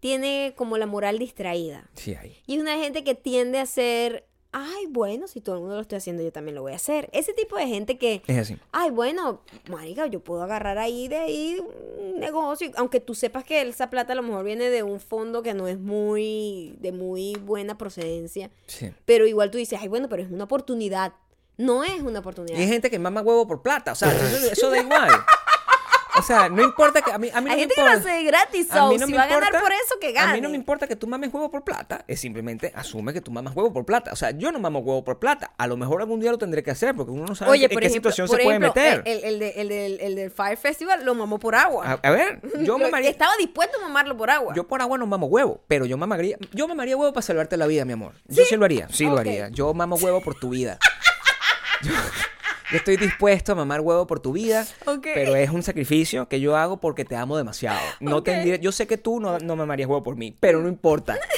tiene 0.00 0.54
como 0.56 0.78
la 0.78 0.86
moral 0.86 1.18
distraída. 1.18 1.88
Sí 1.94 2.14
hay. 2.14 2.36
Y 2.46 2.56
es 2.56 2.60
una 2.60 2.76
gente 2.76 3.02
que 3.04 3.14
tiende 3.14 3.58
a 3.58 3.66
ser, 3.66 4.26
ay, 4.52 4.86
bueno, 4.88 5.26
si 5.26 5.40
todo 5.40 5.56
el 5.56 5.60
mundo 5.62 5.76
lo 5.76 5.80
está 5.82 5.96
haciendo, 5.96 6.22
yo 6.22 6.32
también 6.32 6.54
lo 6.54 6.62
voy 6.62 6.72
a 6.72 6.76
hacer. 6.76 7.08
Ese 7.12 7.32
tipo 7.34 7.56
de 7.56 7.66
gente 7.66 7.98
que, 7.98 8.22
Es 8.26 8.38
así. 8.38 8.56
ay, 8.72 8.90
bueno, 8.90 9.42
marica, 9.68 10.06
yo 10.06 10.20
puedo 10.20 10.42
agarrar 10.42 10.78
ahí 10.78 11.08
de 11.08 11.16
ahí 11.16 11.60
un 11.98 12.20
negocio, 12.20 12.70
aunque 12.76 13.00
tú 13.00 13.14
sepas 13.14 13.44
que 13.44 13.60
esa 13.62 13.90
plata 13.90 14.12
a 14.12 14.16
lo 14.16 14.22
mejor 14.22 14.44
viene 14.44 14.70
de 14.70 14.82
un 14.82 15.00
fondo 15.00 15.42
que 15.42 15.54
no 15.54 15.66
es 15.68 15.78
muy, 15.78 16.76
de 16.80 16.92
muy 16.92 17.34
buena 17.42 17.76
procedencia, 17.78 18.50
Sí. 18.66 18.90
pero 19.04 19.26
igual 19.26 19.50
tú 19.50 19.58
dices, 19.58 19.78
ay, 19.82 19.88
bueno, 19.88 20.08
pero 20.08 20.22
es 20.22 20.30
una 20.30 20.44
oportunidad. 20.44 21.12
No 21.58 21.84
es 21.84 22.02
una 22.02 22.18
oportunidad. 22.18 22.58
Y 22.58 22.62
hay 22.62 22.68
gente 22.68 22.90
que 22.90 22.98
mama 22.98 23.22
huevo 23.22 23.46
por 23.46 23.62
plata, 23.62 23.92
o 23.92 23.94
sea, 23.94 24.12
eso, 24.12 24.52
eso 24.52 24.70
da 24.70 24.78
igual. 24.78 25.08
O 26.18 26.22
sea, 26.22 26.48
no 26.48 26.62
importa 26.62 27.02
que 27.02 27.12
a 27.12 27.18
mí, 27.18 27.28
a 27.32 27.40
mí 27.40 27.46
no 27.46 27.50
Hay 27.52 27.56
me 27.56 27.60
gente 27.60 27.74
que 27.74 27.80
lo 27.82 27.88
importa. 27.88 28.10
hace 28.10 28.22
gratis, 28.24 28.70
A 28.70 28.88
mí 28.88 28.96
no 28.98 29.06
si 29.06 29.12
me 29.12 29.18
va 29.18 29.24
a 29.24 29.26
ganar 29.26 29.42
importa- 29.48 29.60
por 29.60 29.72
eso, 29.72 29.94
que 30.00 30.12
gane. 30.12 30.30
A 30.30 30.34
mí 30.34 30.40
no 30.40 30.48
me 30.48 30.56
importa 30.56 30.86
que 30.86 30.96
tú 30.96 31.06
mames 31.06 31.32
huevo 31.32 31.50
por 31.50 31.62
plata. 31.62 32.04
Es 32.08 32.20
simplemente 32.20 32.72
asume 32.74 33.12
que 33.12 33.20
tú 33.20 33.30
mamas 33.30 33.54
huevo 33.54 33.72
por 33.72 33.84
plata. 33.84 34.12
O 34.12 34.16
sea, 34.16 34.30
yo 34.30 34.50
no 34.50 34.58
mamo 34.58 34.78
huevo 34.80 35.04
por 35.04 35.18
plata. 35.18 35.52
A 35.58 35.66
lo 35.66 35.76
mejor 35.76 36.00
algún 36.00 36.20
día 36.20 36.30
lo 36.30 36.38
tendré 36.38 36.62
que 36.62 36.70
hacer 36.70 36.94
porque 36.94 37.12
uno 37.12 37.26
no 37.26 37.34
sabe 37.34 37.50
Oye, 37.50 37.64
en 37.66 37.70
por 37.70 37.80
qué 37.80 37.88
ejemplo, 37.88 38.10
situación 38.10 38.28
por 38.28 38.38
se 38.38 38.44
puede 38.44 38.56
ejemplo, 38.56 38.72
meter. 38.74 39.02
El, 39.04 39.24
el, 39.24 39.38
de- 39.38 39.50
el 39.60 39.68
del, 39.68 40.00
el 40.00 40.14
del 40.16 40.30
Fire 40.30 40.56
Festival 40.56 41.04
lo 41.04 41.14
mamó 41.14 41.38
por 41.38 41.54
agua. 41.54 41.84
A, 42.02 42.08
a 42.08 42.10
ver, 42.10 42.40
yo 42.62 42.78
mamaría. 42.78 43.10
Estaba 43.10 43.32
dispuesto 43.38 43.78
a 43.78 43.82
mamarlo 43.82 44.16
por 44.16 44.30
agua. 44.30 44.54
Yo 44.54 44.66
por 44.66 44.80
agua 44.80 44.96
no 44.98 45.06
mamo 45.06 45.26
huevo, 45.26 45.62
pero 45.68 45.84
yo 45.86 45.96
mamaría, 45.98 46.38
yo 46.52 46.66
mamaría 46.66 46.96
huevo 46.96 47.12
para 47.12 47.22
salvarte 47.22 47.56
la 47.56 47.66
vida, 47.66 47.84
mi 47.84 47.92
amor. 47.92 48.14
Yo 48.26 48.44
sí 48.44 48.56
lo 48.56 48.64
haría, 48.64 48.88
sí 48.90 49.04
lo 49.04 49.18
haría. 49.18 49.48
Yo 49.50 49.74
mamo 49.74 49.96
huevo 49.96 50.22
por 50.22 50.34
tu 50.34 50.48
vida. 50.48 50.78
Yo, 52.70 52.78
estoy 52.78 52.96
dispuesto 52.96 53.52
a 53.52 53.54
mamar 53.54 53.80
huevo 53.80 54.06
por 54.06 54.20
tu 54.20 54.32
vida, 54.32 54.66
pero 55.14 55.36
es 55.36 55.50
un 55.50 55.62
sacrificio 55.62 56.28
que 56.28 56.40
yo 56.40 56.56
hago 56.56 56.80
porque 56.80 57.04
te 57.04 57.14
amo 57.16 57.36
demasiado. 57.36 57.78
No 58.00 58.16
Ok. 58.18 58.24
tendría- 58.24 58.56
yo 58.56 58.72
sé 58.72 58.86
que 58.86 58.96
tú 58.98 59.20
no, 59.20 59.38
no 59.38 59.56
mamarías 59.56 59.88
huevo 59.88 60.02
por 60.02 60.16
mí, 60.16 60.36
pero 60.38 60.60
no 60.60 60.68
importa. 60.68 61.16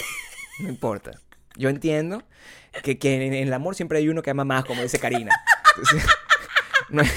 No 0.61 0.69
importa. 0.69 1.13
Yo 1.57 1.69
entiendo 1.69 2.25
que, 2.83 2.99
que 2.99 3.25
en 3.27 3.33
el 3.33 3.53
amor 3.53 3.77
siempre 3.77 3.99
hay 3.99 4.09
uno 4.09 4.23
que 4.23 4.31
ama 4.31 4.45
más, 4.45 4.65
como 4.65 4.83
dice 4.83 4.99
Karina. 4.99 5.31
Entonces, 5.77 6.05
no 6.89 7.03
hay, 7.03 7.09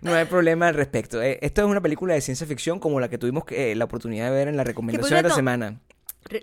no 0.00 0.14
hay 0.14 0.24
problema 0.24 0.68
al 0.68 0.74
respecto. 0.74 1.20
Eh, 1.22 1.38
Esto 1.42 1.60
es 1.60 1.66
una 1.68 1.82
película 1.82 2.14
de 2.14 2.22
ciencia 2.22 2.46
ficción 2.46 2.78
como 2.80 2.98
la 2.98 3.10
que 3.10 3.18
tuvimos 3.18 3.44
que- 3.44 3.72
eh, 3.72 3.74
la 3.74 3.84
oportunidad 3.84 4.30
de 4.30 4.34
ver 4.34 4.48
en 4.48 4.56
la 4.56 4.64
recomendación 4.64 5.22
de 5.22 5.28
la 5.28 5.34
semana. 5.34 5.78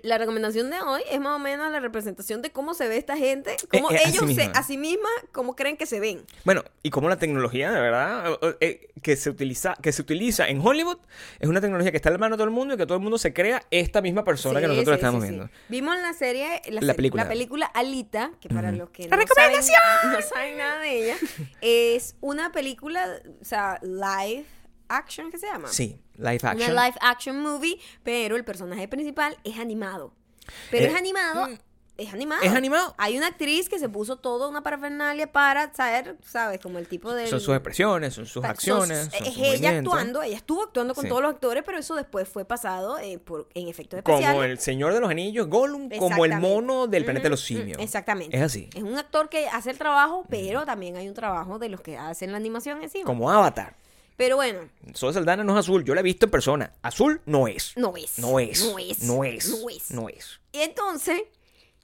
La 0.02 0.18
recomendación 0.18 0.68
de 0.70 0.80
hoy 0.82 1.00
es 1.10 1.18
más 1.20 1.36
o 1.36 1.38
menos 1.38 1.70
la 1.72 1.80
representación 1.80 2.42
de 2.42 2.50
cómo 2.50 2.74
se 2.74 2.88
ve 2.88 2.96
esta 2.98 3.16
gente, 3.16 3.56
cómo 3.70 3.90
Eh, 3.90 3.94
eh, 3.94 4.00
así 4.04 4.18
ellos 4.18 4.34
se, 4.34 4.42
a 4.52 4.62
sí 4.62 4.76
misma, 4.76 5.08
cómo 5.32 5.56
creen 5.56 5.76
que 5.78 5.86
se 5.86 5.98
ven. 5.98 6.26
Bueno, 6.44 6.62
y 6.82 6.90
como 6.90 7.08
la 7.08 7.16
tecnología, 7.16 7.70
de 7.70 7.80
verdad, 7.80 8.32
eh, 8.42 8.56
eh, 8.60 8.88
que 9.02 9.16
se 9.16 9.30
utiliza, 9.30 9.76
que 9.80 9.92
se 9.92 10.02
utiliza 10.02 10.46
en 10.48 10.60
Hollywood, 10.60 10.98
es 11.38 11.48
una 11.48 11.60
tecnología 11.62 11.90
que 11.90 11.96
está 11.96 12.10
en 12.10 12.14
la 12.14 12.18
mano 12.18 12.34
de 12.36 12.38
todo 12.38 12.48
el 12.48 12.54
mundo 12.54 12.74
y 12.74 12.76
que 12.76 12.84
todo 12.86 12.96
el 12.98 13.02
mundo 13.02 13.16
se 13.18 13.32
crea 13.32 13.62
esta 13.70 14.02
misma 14.02 14.24
persona 14.24 14.60
que 14.60 14.66
Sí, 14.66 14.72
nosotros 14.72 14.94
sí, 14.94 14.98
estamos 14.98 15.22
sí, 15.22 15.28
sí. 15.28 15.34
viendo. 15.34 15.52
Vimos 15.68 15.96
la 16.00 16.12
serie, 16.12 16.60
la, 16.66 16.72
La 16.74 16.80
serie- 16.80 16.94
película. 16.94 17.22
la 17.22 17.28
película 17.30 17.66
Alita, 17.66 18.32
que 18.40 18.48
para 18.50 18.72
los 18.72 18.90
que 18.90 19.08
¡La 19.08 19.16
no 19.16 19.22
saben, 19.26 19.56
recomendación! 19.56 19.80
no 20.12 20.20
saben 20.22 20.58
nada 20.58 20.80
de 20.80 21.04
ella, 21.04 21.16
es 21.62 22.14
una 22.20 22.52
película, 22.52 23.08
o 23.40 23.44
sea, 23.44 23.78
live 23.82 24.44
action, 24.88 25.30
¿qué 25.30 25.38
se 25.38 25.46
llama? 25.46 25.68
Sí, 25.68 26.00
live 26.16 26.40
action. 26.42 26.72
Una 26.72 26.86
live 26.86 26.96
action 27.00 27.40
movie, 27.40 27.78
pero 28.02 28.36
el 28.36 28.44
personaje 28.44 28.88
principal 28.88 29.36
es 29.44 29.58
animado. 29.58 30.12
Pero 30.70 30.86
Eh, 30.86 30.88
es 30.88 30.94
animado. 30.96 31.46
mm, 31.48 31.58
Es 32.00 32.14
animado. 32.14 32.42
¿Es 32.44 32.52
animado? 32.54 32.94
Hay 32.96 33.18
una 33.18 33.26
actriz 33.26 33.68
que 33.68 33.76
se 33.80 33.88
puso 33.88 34.14
toda 34.18 34.46
una 34.46 34.62
parafernalia 34.62 35.32
para 35.32 35.74
saber, 35.74 36.16
¿sabes? 36.24 36.60
Como 36.60 36.78
el 36.78 36.86
tipo 36.86 37.12
de. 37.12 37.26
Son 37.26 37.40
sus 37.40 37.52
expresiones, 37.56 38.14
son 38.14 38.24
sus 38.24 38.44
acciones, 38.44 39.06
son 39.12 39.14
es 39.26 39.34
sus 39.34 39.36
ella 39.38 39.48
movimientos. 39.50 39.92
actuando, 39.94 40.22
ella 40.22 40.36
estuvo 40.36 40.62
actuando 40.62 40.94
con 40.94 41.02
Sí. 41.02 41.08
todos 41.08 41.22
los 41.22 41.32
actores, 41.32 41.64
pero 41.66 41.76
eso 41.76 41.96
después 41.96 42.28
fue 42.28 42.44
pasado 42.44 43.00
eh, 43.00 43.18
por, 43.18 43.48
en 43.54 43.66
efectos 43.66 43.98
especiales. 43.98 44.28
Como 44.30 44.44
el 44.44 44.60
Señor 44.60 44.94
de 44.94 45.00
los 45.00 45.10
Anillos, 45.10 45.48
Gollum, 45.48 45.88
como 45.98 46.24
el 46.24 46.38
mono 46.38 46.86
del 46.86 47.04
planeta 47.04 47.24
de 47.24 47.30
los 47.30 47.40
simios. 47.40 47.78
Exactamente. 47.80 48.36
Es 48.36 48.44
así. 48.44 48.70
Es 48.76 48.82
un 48.84 48.96
actor 48.96 49.28
que 49.28 49.48
hace 49.48 49.70
el 49.72 49.78
trabajo, 49.78 50.24
pero 50.30 50.64
también 50.64 50.96
hay 50.96 51.08
un 51.08 51.14
trabajo 51.14 51.58
de 51.58 51.68
los 51.68 51.80
que 51.80 51.98
hacen 51.98 52.30
la 52.30 52.36
animación 52.36 52.80
encima. 52.80 53.06
Como 53.06 53.28
Avatar. 53.28 53.74
Pero 54.18 54.36
bueno, 54.36 54.68
Zoe 54.94 55.12
Saldana 55.14 55.44
no 55.44 55.54
es 55.54 55.60
azul, 55.60 55.82
yo 55.84 55.94
la 55.94 56.00
he 56.00 56.02
visto 56.04 56.26
en 56.26 56.30
persona. 56.30 56.72
Azul 56.82 57.22
no 57.24 57.48
es. 57.48 57.72
no 57.76 57.96
es. 57.96 58.18
No 58.18 58.38
es. 58.38 58.60
No 58.62 58.78
es. 58.78 59.02
No 59.04 59.24
es. 59.24 59.48
No 59.48 59.68
es. 59.70 59.90
No 59.92 60.08
es. 60.10 60.40
Y 60.52 60.58
entonces, 60.58 61.22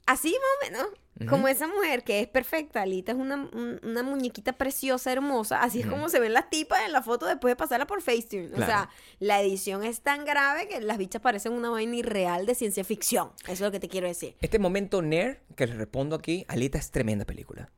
así 0.05 0.29
más 0.29 0.69
o 0.69 0.71
menos, 0.71 1.29
como 1.29 1.47
esa 1.47 1.65
mujer 1.65 2.03
que 2.03 2.19
es 2.19 2.27
perfecta, 2.27 2.81
Alita 2.81 3.13
es 3.13 3.17
una, 3.17 3.35
un- 3.37 3.79
una 3.83 4.03
muñequita 4.03 4.51
preciosa, 4.51 5.13
hermosa, 5.13 5.61
así 5.63 5.79
es 5.79 5.87
como 5.87 6.09
se 6.09 6.19
ven 6.19 6.33
las 6.33 6.49
tipas 6.49 6.81
en 6.85 6.91
la 6.91 7.01
foto 7.01 7.25
después 7.25 7.53
de 7.53 7.55
pasarla 7.55 7.87
por 7.87 8.01
Facetune. 8.01 8.51
O 8.53 8.57
sea, 8.57 8.89
la 9.19 9.41
edición 9.41 9.85
es 9.85 10.01
tan 10.01 10.25
grave 10.25 10.67
que 10.67 10.81
las 10.81 10.97
bichas 10.97 11.21
parecen 11.21 11.53
una 11.53 11.69
vaina 11.69 11.95
irreal 11.95 12.45
de 12.45 12.53
ciencia 12.53 12.83
ficción. 12.83 13.31
Eso 13.43 13.53
es 13.53 13.61
lo 13.61 13.71
que 13.71 13.79
te 13.79 13.87
quiero 13.87 14.07
decir. 14.07 14.35
Este 14.41 14.59
momento 14.59 15.01
nerd 15.01 15.37
que 15.55 15.67
les 15.67 15.77
respondo 15.77 16.17
aquí, 16.17 16.43
Alita 16.49 16.77
es 16.77 16.91
tremenda 16.91 17.23
película. 17.23 17.69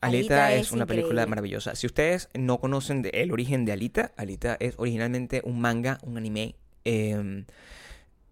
Alita, 0.00 0.46
Alita 0.46 0.52
es, 0.54 0.66
es 0.66 0.72
una 0.72 0.84
película 0.86 1.26
maravillosa. 1.26 1.74
Si 1.74 1.86
ustedes 1.86 2.28
no 2.34 2.60
conocen 2.60 3.02
de- 3.02 3.10
el 3.10 3.32
origen 3.32 3.64
de 3.64 3.72
Alita, 3.72 4.12
Alita 4.16 4.56
es 4.60 4.74
originalmente 4.78 5.40
un 5.44 5.60
manga, 5.60 5.98
un 6.02 6.16
anime 6.18 6.54
eh, 6.84 7.44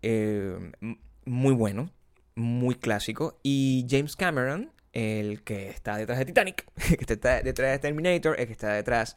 eh, 0.02 0.72
m- 0.80 0.98
muy 1.24 1.54
bueno, 1.54 1.90
muy 2.34 2.74
clásico. 2.74 3.38
Y 3.42 3.86
James 3.88 4.16
Cameron, 4.16 4.70
el 4.92 5.42
que 5.42 5.70
está 5.70 5.96
detrás 5.96 6.18
de 6.18 6.26
Titanic, 6.26 6.66
que 7.06 7.12
está 7.14 7.42
detrás 7.42 7.72
de 7.72 7.78
Terminator, 7.78 8.38
el 8.38 8.46
que 8.46 8.52
está 8.52 8.72
detrás 8.74 9.16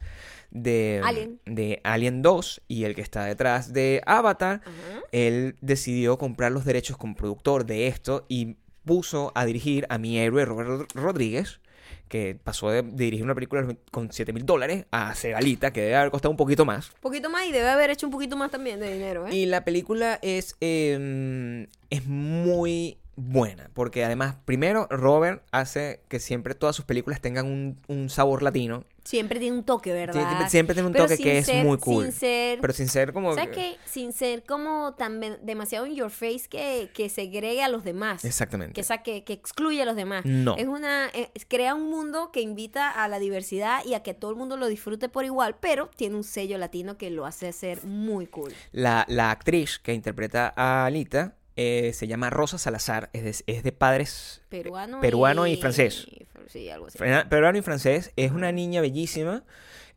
de 0.50 1.00
Alien. 1.04 1.40
de 1.44 1.80
Alien 1.84 2.22
2 2.22 2.62
y 2.66 2.84
el 2.84 2.94
que 2.94 3.02
está 3.02 3.24
detrás 3.26 3.72
de 3.72 4.02
Avatar, 4.06 4.62
él 5.12 5.56
decidió 5.60 6.16
comprar 6.18 6.50
los 6.52 6.64
derechos 6.64 6.96
como 6.96 7.14
productor 7.14 7.66
de 7.66 7.86
esto 7.88 8.24
y 8.28 8.56
puso 8.84 9.32
a 9.34 9.44
dirigir 9.44 9.86
a 9.90 9.98
mi 9.98 10.18
héroe 10.18 10.44
Robert 10.46 10.68
Rod- 10.70 10.86
Rodríguez, 10.94 11.60
que 12.08 12.38
pasó 12.42 12.70
de 12.70 12.82
dirigir 12.82 13.24
una 13.24 13.34
película 13.34 13.66
con 13.90 14.10
7 14.12 14.32
mil 14.32 14.46
dólares 14.46 14.86
a 14.90 15.10
hacer 15.10 15.34
Alita, 15.34 15.72
que 15.72 15.82
debe 15.82 15.96
haber 15.96 16.10
costado 16.10 16.30
un 16.30 16.36
poquito 16.36 16.64
más. 16.64 16.90
Un 16.94 17.00
poquito 17.00 17.30
más 17.30 17.46
y 17.46 17.52
debe 17.52 17.68
haber 17.68 17.90
hecho 17.90 18.06
un 18.06 18.12
poquito 18.12 18.36
más 18.36 18.50
también 18.50 18.80
de 18.80 18.92
dinero, 18.92 19.26
¿eh? 19.26 19.34
Y 19.34 19.46
la 19.46 19.64
película 19.64 20.18
es, 20.22 20.56
eh, 20.60 21.66
es 21.90 22.06
muy 22.06 22.98
buena, 23.18 23.70
porque 23.74 24.04
además, 24.04 24.36
primero, 24.44 24.86
Robert 24.90 25.42
hace 25.50 26.00
que 26.08 26.20
siempre 26.20 26.54
todas 26.54 26.76
sus 26.76 26.84
películas 26.84 27.20
tengan 27.20 27.46
un, 27.46 27.80
un 27.88 28.08
sabor 28.08 28.42
latino. 28.42 28.84
Siempre 29.08 29.40
tiene 29.40 29.56
un 29.56 29.64
toque, 29.64 29.90
¿verdad? 29.92 30.12
Siempre- 30.26 30.50
siempre 30.50 30.74
tiene 30.74 30.86
un 30.88 30.92
Pero 30.92 31.04
toque 31.06 31.16
que 31.16 31.38
es 31.38 31.54
muy 31.64 31.78
cool. 31.78 32.04
Sin 32.04 32.12
ser... 32.12 32.60
Pero 32.60 32.72
sin 32.74 32.88
ser 32.88 33.12
como... 33.14 33.34
¿Sabes 33.34 33.50
qué? 33.54 33.76
Sin 33.86 34.12
ser 34.12 34.44
como 34.44 34.92
tan 34.98 35.18
demasiado 35.42 35.86
in 35.86 35.94
your 35.94 36.10
face 36.10 36.42
que, 36.48 36.90
que 36.92 37.08
segregue 37.08 37.62
a 37.62 37.68
los 37.70 37.84
demás. 37.84 38.22
Exactamente. 38.26 38.74
Que, 38.74 38.82
sa- 38.82 39.02
que, 39.02 39.24
que 39.24 39.32
excluye 39.32 39.80
a 39.80 39.86
los 39.86 39.96
demás. 39.96 40.26
No. 40.26 40.56
Es 40.58 40.66
una, 40.66 41.08
eh, 41.14 41.30
crea 41.48 41.74
un 41.74 41.88
mundo 41.90 42.30
que 42.32 42.42
invita 42.42 42.90
a 42.90 43.08
la 43.08 43.18
diversidad 43.18 43.82
y 43.86 43.94
a 43.94 44.02
que 44.02 44.12
todo 44.12 44.30
el 44.30 44.36
mundo 44.36 44.58
lo 44.58 44.66
disfrute 44.66 45.08
por 45.08 45.24
igual, 45.24 45.56
pero 45.58 45.88
tiene 45.96 46.14
un 46.16 46.24
sello 46.24 46.58
latino 46.58 46.98
que 46.98 47.08
lo 47.08 47.24
hace 47.24 47.50
ser 47.52 47.82
muy 47.84 48.26
cool. 48.26 48.52
La, 48.72 49.06
la 49.08 49.30
actriz 49.30 49.78
que 49.78 49.94
interpreta 49.94 50.52
a 50.54 50.84
Alita 50.84 51.37
eh, 51.58 51.92
se 51.92 52.06
llama 52.06 52.30
Rosa 52.30 52.56
Salazar, 52.56 53.10
es 53.12 53.24
de, 53.24 53.52
es 53.52 53.62
de 53.64 53.72
padres 53.72 54.40
Peruano, 54.48 55.00
Peruano 55.00 55.46
y 55.46 55.56
francés. 55.56 56.06
Sí, 56.46 56.70
algo 56.70 56.86
así. 56.86 56.96
Fra- 56.96 57.28
peruano 57.28 57.58
y 57.58 57.62
francés. 57.62 58.12
Es 58.16 58.32
una 58.32 58.52
niña 58.52 58.80
bellísima. 58.80 59.42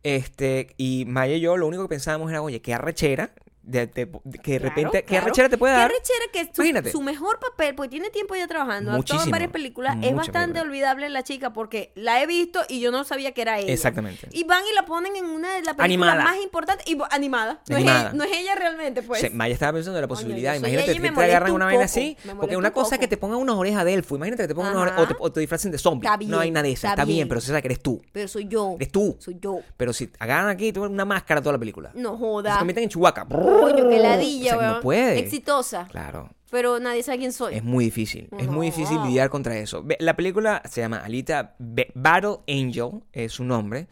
Este, 0.03 0.73
y 0.77 1.05
Maya 1.07 1.35
y 1.35 1.39
yo 1.39 1.55
lo 1.57 1.67
único 1.67 1.83
que 1.83 1.89
pensábamos 1.89 2.29
era, 2.31 2.41
oye, 2.41 2.61
qué 2.61 2.73
arrechera. 2.73 3.31
De, 3.63 3.85
de- 3.85 4.09
que 4.41 4.53
de 4.53 4.59
Claro, 4.59 4.63
repente, 4.69 4.99
qué 5.01 5.05
claro. 5.05 5.25
arrechera 5.25 5.47
te 5.49 5.57
puede 5.57 5.73
Qué 5.73 5.77
dar. 5.79 5.85
arrechera 5.91 6.25
que 6.33 6.45
su, 6.45 6.61
Imagínate. 6.63 6.91
su 6.91 7.01
mejor 7.03 7.39
papel, 7.39 7.75
porque 7.75 7.89
tiene 7.89 8.09
tiempo 8.09 8.35
ya 8.35 8.47
trabajando, 8.47 8.89
actuado 8.91 8.97
en 8.97 8.97
Muchísimo. 9.17 9.31
varias 9.31 9.51
películas, 9.51 9.97
es 10.01 10.15
bastante 10.15 10.59
olvidable 10.61 11.07
la 11.09 11.21
chica 11.23 11.53
porque 11.53 11.91
la 11.93 12.21
he 12.23 12.25
visto 12.25 12.59
y 12.69 12.79
yo 12.79 12.91
no 12.91 13.03
sabía 13.03 13.33
que 13.33 13.43
era 13.43 13.59
ella. 13.59 13.71
Exactamente. 13.71 14.27
Y 14.31 14.45
van 14.45 14.63
y 14.69 14.73
la 14.73 14.83
ponen 14.85 15.15
en 15.15 15.25
una 15.25 15.53
de 15.53 15.61
las 15.61 15.75
películas 15.75 15.85
Animada. 16.13 16.23
más 16.23 16.41
importantes 16.41 16.87
y 16.87 16.97
animada. 17.11 17.61
No, 17.69 17.75
Animada. 17.75 18.07
Es, 18.09 18.13
no 18.15 18.23
es 18.23 18.31
ella 18.33 18.55
realmente, 18.55 19.03
pues. 19.03 19.19
O 19.19 19.21
sea, 19.21 19.29
Maya 19.31 19.53
estaba 19.53 19.73
pensando 19.73 19.99
en 19.99 20.01
la 20.01 20.07
posibilidad. 20.07 20.55
Imagínate 20.55 20.93
que 20.95 20.99
te 20.99 21.07
agarran 21.23 21.51
una 21.51 21.65
un 21.65 21.71
vaina 21.71 21.85
así. 21.85 22.17
Porque 22.39 22.57
una 22.57 22.69
un 22.69 22.73
cosa 22.73 22.95
es 22.95 22.99
que 22.99 23.07
te 23.07 23.17
pongan 23.17 23.37
unas 23.37 23.55
orejas 23.57 23.85
de 23.85 23.93
elfo. 23.93 24.15
Imagínate 24.15 24.43
que 24.43 24.47
te 24.47 24.55
pongan 24.55 24.71
unas 24.75 24.83
orejas. 24.93 25.01
O 25.01 25.07
te, 25.07 25.15
o 25.19 25.31
te 25.31 25.39
disfracen 25.39 25.71
de 25.71 25.77
zombie. 25.77 26.07
Está 26.07 26.17
bien, 26.17 26.31
no 26.31 26.39
hay 26.39 26.49
nada 26.49 26.63
de 26.63 26.71
eso. 26.71 26.87
está 26.87 27.05
bien, 27.05 27.27
pero 27.27 27.39
se 27.39 27.47
sabe 27.49 27.61
que 27.61 27.67
eres 27.67 27.81
tú. 27.81 28.01
Pero 28.11 28.27
soy 28.27 28.47
yo. 28.47 28.73
Eres 28.77 28.91
tú. 28.91 29.15
Soy 29.19 29.37
yo. 29.39 29.59
Pero 29.77 29.93
si 29.93 30.09
agarran 30.17 30.49
aquí, 30.49 30.73
tú 30.73 30.83
una 30.83 31.05
máscara 31.05 31.41
toda 31.41 31.53
la 31.53 31.59
película. 31.59 31.91
No 31.93 32.13
Se 32.13 32.17
joda. 32.17 32.57
convierten 32.57 32.85
en 32.85 32.89
chihuahua. 32.89 33.25
Coño, 33.59 33.89
qué 33.89 33.99
O 33.99 34.03
ladilla, 34.03 34.49
sea, 34.51 34.57
weón. 34.57 34.73
No 34.73 34.81
puede. 34.81 35.19
Exitosa. 35.19 35.87
Claro. 35.89 36.29
Pero 36.51 36.79
nadie 36.79 37.01
sabe 37.01 37.19
quién 37.19 37.31
soy. 37.31 37.55
Es 37.55 37.63
muy 37.63 37.85
difícil. 37.85 38.27
Es 38.37 38.47
muy 38.47 38.67
difícil 38.67 39.01
lidiar 39.03 39.29
contra 39.29 39.57
eso. 39.57 39.85
La 39.99 40.17
película 40.17 40.61
se 40.69 40.81
llama 40.81 40.97
Alita 40.97 41.55
Battle 41.59 42.39
Angel, 42.47 43.01
es 43.13 43.31
su 43.31 43.45
nombre. 43.45 43.87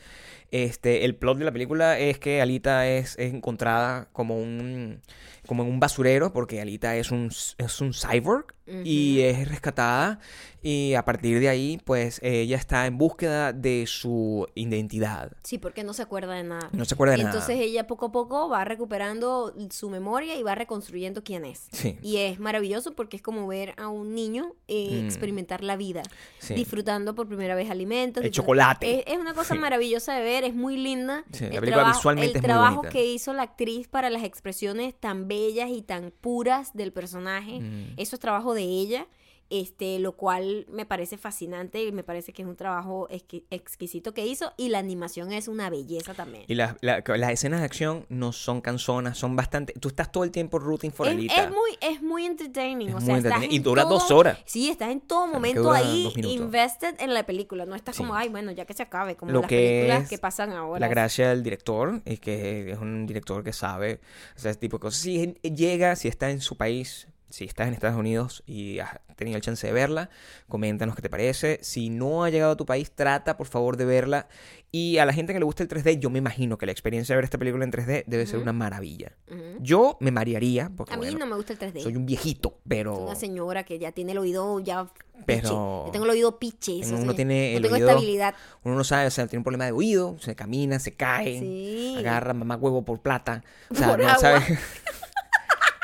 Este, 0.51 1.05
el 1.05 1.15
plot 1.15 1.37
de 1.37 1.45
la 1.45 1.51
película 1.51 1.97
es 1.97 2.19
que 2.19 2.41
Alita 2.41 2.87
es, 2.87 3.17
es 3.17 3.33
encontrada 3.33 4.09
como 4.11 4.37
un 4.37 5.01
como 5.49 5.63
en 5.63 5.69
un 5.69 5.79
basurero 5.79 6.31
porque 6.31 6.61
Alita 6.61 6.95
es 6.95 7.09
un 7.09 7.31
es 7.57 7.81
un 7.81 7.91
cyborg 7.91 8.53
y 8.83 9.21
es 9.21 9.49
rescatada 9.49 10.19
y 10.61 10.93
a 10.93 11.03
partir 11.03 11.39
de 11.39 11.49
ahí 11.49 11.81
pues 11.85 12.19
ella 12.21 12.55
está 12.55 12.85
en 12.85 12.99
búsqueda 12.99 13.51
de 13.51 13.85
su 13.87 14.45
identidad. 14.53 15.31
Sí, 15.43 15.57
porque 15.57 15.83
no 15.83 15.93
se 15.93 16.03
acuerda 16.03 16.35
de 16.35 16.43
nada. 16.43 16.69
No 16.71 16.85
se 16.85 16.93
acuerda 16.93 17.15
de 17.15 17.21
Entonces 17.23 17.55
nada. 17.55 17.61
ella 17.63 17.87
poco 17.87 18.07
a 18.07 18.11
poco 18.11 18.47
va 18.47 18.63
recuperando 18.65 19.55
su 19.71 19.89
memoria 19.89 20.35
y 20.35 20.43
va 20.43 20.53
reconstruyendo 20.53 21.23
quién 21.23 21.45
es. 21.45 21.67
Sí. 21.71 21.97
Y 22.03 22.17
es 22.17 22.39
maravilloso 22.39 22.93
porque 22.93 23.15
es 23.17 23.23
como 23.23 23.47
ver 23.47 23.73
a 23.77 23.87
un 23.87 24.13
niño 24.13 24.53
eh, 24.67 24.99
Mm. 25.01 25.05
experimentar 25.05 25.63
la 25.63 25.75
vida, 25.75 26.03
Sí. 26.37 26.53
disfrutando 26.53 27.15
por 27.15 27.27
primera 27.27 27.55
vez 27.55 27.71
alimentos. 27.71 28.23
El 28.23 28.29
chocolate. 28.29 28.99
Es, 28.99 29.03
es 29.15 29.17
una 29.17 29.33
cosa 29.33 29.55
Sí. 29.55 29.59
maravillosa 29.59 30.13
de 30.13 30.21
ver, 30.21 30.43
es 30.43 30.53
muy 30.53 30.77
linda. 30.77 31.23
La 31.31 31.37
el 31.47 31.49
película 31.49 31.71
trabajo, 31.77 31.97
visualmente 31.97 32.31
el 32.33 32.35
es 32.35 32.41
muy 32.43 32.47
trabajo 32.47 32.75
bonita. 32.75 32.91
que 32.93 33.05
hizo 33.07 33.33
la 33.33 33.41
actriz 33.41 33.87
para 33.87 34.11
las 34.11 34.23
expresiones 34.23 34.93
tan 34.99 35.27
bellas 35.27 35.38
y 35.69 35.81
tan 35.81 36.11
puras 36.11 36.73
del 36.73 36.91
personaje, 36.91 37.59
Mm. 37.59 37.93
eso 37.97 38.15
es 38.15 38.19
trabajo 38.19 38.53
de 38.53 38.63
ella. 38.63 39.07
Este, 39.49 39.99
lo 39.99 40.13
cual 40.13 40.65
me 40.69 40.85
parece 40.85 41.17
fascinante 41.17 41.83
y 41.83 41.91
me 41.91 42.03
parece 42.03 42.33
que 42.33 42.41
es 42.43 42.47
un 42.47 42.55
trabajo 42.55 43.07
exqui- 43.09 43.43
exquisito 43.49 44.13
que 44.13 44.25
hizo 44.25 44.53
y 44.57 44.69
la 44.69 44.79
animación 44.79 45.31
es 45.31 45.47
una 45.47 45.69
belleza 45.69 46.13
también. 46.13 46.43
Y 46.47 46.55
las 46.55 46.75
la- 46.81 47.03
las 47.05 47.31
escenas 47.31 47.59
de 47.61 47.65
acción 47.65 48.05
no 48.09 48.31
son 48.31 48.61
canzonas, 48.61 49.17
son 49.17 49.35
bastante... 49.35 49.73
Tú 49.73 49.87
estás 49.89 50.11
todo 50.11 50.23
el 50.23 50.31
tiempo 50.31 50.59
rooting 50.59 50.91
for 50.91 51.07
Es, 51.07 51.13
Alita. 51.13 51.43
es 51.43 51.49
muy, 51.49 51.77
es 51.81 52.01
muy 52.01 52.25
entertaining. 52.25 52.89
Es 52.89 52.93
o 52.95 52.97
muy 52.97 53.05
sea, 53.05 53.17
estás 53.17 53.31
entretenido. 53.33 53.53
Y 53.53 53.57
en 53.57 53.63
dura 53.63 53.83
todo- 53.83 53.93
dos 53.93 54.11
horas. 54.11 54.39
Sí, 54.45 54.69
estás 54.69 54.89
en 54.89 55.01
todo 55.01 55.27
momento 55.27 55.71
ahí 55.71 56.11
invested 56.15 56.95
en 56.99 57.13
la 57.13 57.25
película. 57.25 57.65
No 57.65 57.75
estás 57.75 57.95
Sí. 57.95 58.03
como, 58.03 58.15
ay, 58.15 58.29
bueno, 58.29 58.51
ya 58.51 58.65
que 58.65 58.73
se 58.73 58.83
acabe, 58.83 59.15
como 59.15 59.31
Lo 59.31 59.41
las 59.41 59.49
que 59.49 59.55
películas 59.57 60.03
es 60.03 60.09
que 60.09 60.17
pasan 60.17 60.51
ahora. 60.51 60.79
La 60.79 60.87
gracia 60.87 61.29
del 61.29 61.43
director 61.43 62.01
es 62.05 62.19
que 62.19 62.71
es 62.71 62.77
un 62.77 63.05
director 63.07 63.43
que 63.43 63.53
sabe, 63.53 63.99
o 64.35 64.39
sea, 64.39 64.51
ese 64.51 64.59
tipo 64.59 64.77
de 64.77 64.81
cosas. 64.81 65.01
Si 65.01 65.33
llega, 65.41 65.95
si 65.95 66.07
está 66.07 66.29
en 66.29 66.41
su 66.41 66.55
país, 66.55 67.07
si 67.29 67.45
estás 67.45 67.67
en 67.67 67.73
Estados 67.73 67.97
Unidos 67.97 68.43
y 68.45 68.79
has 68.79 68.99
tenido 69.15 69.35
el 69.37 69.41
chance 69.43 69.65
de 69.67 69.73
verla, 69.73 70.09
coméntanos 70.47 70.95
qué 70.95 71.01
te 71.01 71.09
parece. 71.09 71.59
Si 71.61 71.89
no 71.89 72.23
ha 72.23 72.29
llegado 72.29 72.53
a 72.53 72.57
tu 72.57 72.65
país, 72.65 72.91
trata 72.91 73.37
por 73.37 73.47
favor 73.47 73.77
de 73.77 73.85
verla. 73.85 74.27
Y 74.71 74.97
a 74.99 75.05
la 75.05 75.13
gente 75.13 75.33
que 75.33 75.39
le 75.39 75.45
gusta 75.45 75.63
el 75.63 75.69
3D, 75.69 75.99
yo 75.99 76.09
me 76.09 76.19
imagino 76.19 76.57
que 76.57 76.65
la 76.65 76.71
experiencia 76.71 77.13
de 77.13 77.17
ver 77.17 77.23
esta 77.25 77.37
película 77.37 77.63
en 77.65 77.71
3D 77.71 78.03
debe 78.07 78.25
ser 78.27 78.39
una 78.39 78.53
maravilla. 78.53 79.13
Ujú. 79.29 79.41
Yo 79.59 79.97
me 79.99 80.11
marearía, 80.11 80.71
porque 80.75 80.93
A 80.93 80.97
mí 80.97 81.05
bueno, 81.05 81.19
no 81.19 81.25
me 81.27 81.35
gusta 81.35 81.53
el 81.53 81.59
3D. 81.59 81.81
soy 81.81 81.95
un 81.95 82.05
viejito, 82.05 82.59
pero... 82.67 82.95
Soy 82.95 83.03
una 83.05 83.15
señora 83.15 83.63
que 83.63 83.77
ya 83.79 83.91
tiene 83.91 84.11
el 84.13 84.19
oído 84.19 84.59
ya 84.59 84.87
Pero-. 85.25 85.85
Yo 85.87 85.89
tengo 85.91 86.05
el 86.05 86.11
oído 86.11 86.39
piche. 86.39 86.79
Eso 86.79 86.95
Uno 86.95 87.11
sí. 87.11 87.15
tiene 87.17 87.51
no 87.51 87.57
el 87.57 87.63
tengo 87.63 87.75
oído- 87.75 87.89
estabilidad. 87.89 88.35
Uno 88.63 88.75
no 88.75 88.83
sabe, 88.83 89.07
o 89.07 89.11
sea, 89.11 89.27
tiene 89.27 89.39
un 89.39 89.43
problema 89.43 89.65
de 89.65 89.71
oído, 89.71 90.17
se 90.19 90.35
camina, 90.35 90.79
se 90.79 90.93
cae, 90.95 91.39
Sí. 91.39 91.95
agarra 91.97 92.33
mamá 92.33 92.55
huevo 92.55 92.85
por 92.85 93.01
plata. 93.01 93.43
O 93.69 93.75
sea, 93.75 93.87
Por 93.89 93.99
no 93.99 94.07
agua. 94.07 94.19
sabe. 94.19 94.59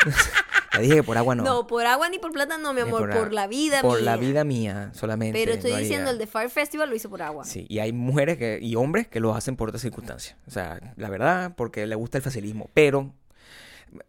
dije 0.82 0.95
que 0.95 1.03
por 1.03 1.17
agua 1.17 1.36
no. 1.36 1.43
No. 1.43 1.67
por 1.67 1.86
agua 1.86 2.09
ni 2.09 2.19
por 2.19 2.32
plata 2.32 2.57
no, 2.57 2.73
mi 2.73 2.82
amor. 2.82 3.01
por 3.09 3.17
Por, 3.17 3.34
la 3.34 3.47
vida 3.47 3.82
Por 3.82 3.97
mía. 4.01 4.05
la 4.05 4.17
vida 4.17 4.43
mía 4.43 4.91
solamente. 4.93 5.38
Pero 5.39 5.53
estoy 5.53 5.73
diciendo, 5.76 6.11
el 6.11 6.17
de 6.17 6.28
Fire 6.28 6.49
Festival 6.49 6.89
lo 6.89 6.95
hizo 6.95 7.09
por 7.09 7.21
agua. 7.21 7.43
Sí, 7.45 7.65
y 7.69 7.80
hay 7.80 7.91
mujeres 7.93 8.38
que, 8.38 8.59
y 8.61 8.76
hombres 8.76 9.07
que 9.07 9.19
lo 9.19 9.34
hacen 9.36 9.55
por 9.55 9.69
otras 9.69 9.82
circunstancias. 9.82 10.38
O 10.47 10.51
sea, 10.51 10.80
la 10.95 11.09
verdad, 11.09 11.53
porque 11.55 11.86
le 11.88 11.95
gusta 11.95 12.17
el 12.17 12.23
facilismo. 12.23 12.69
Pero, 12.73 13.13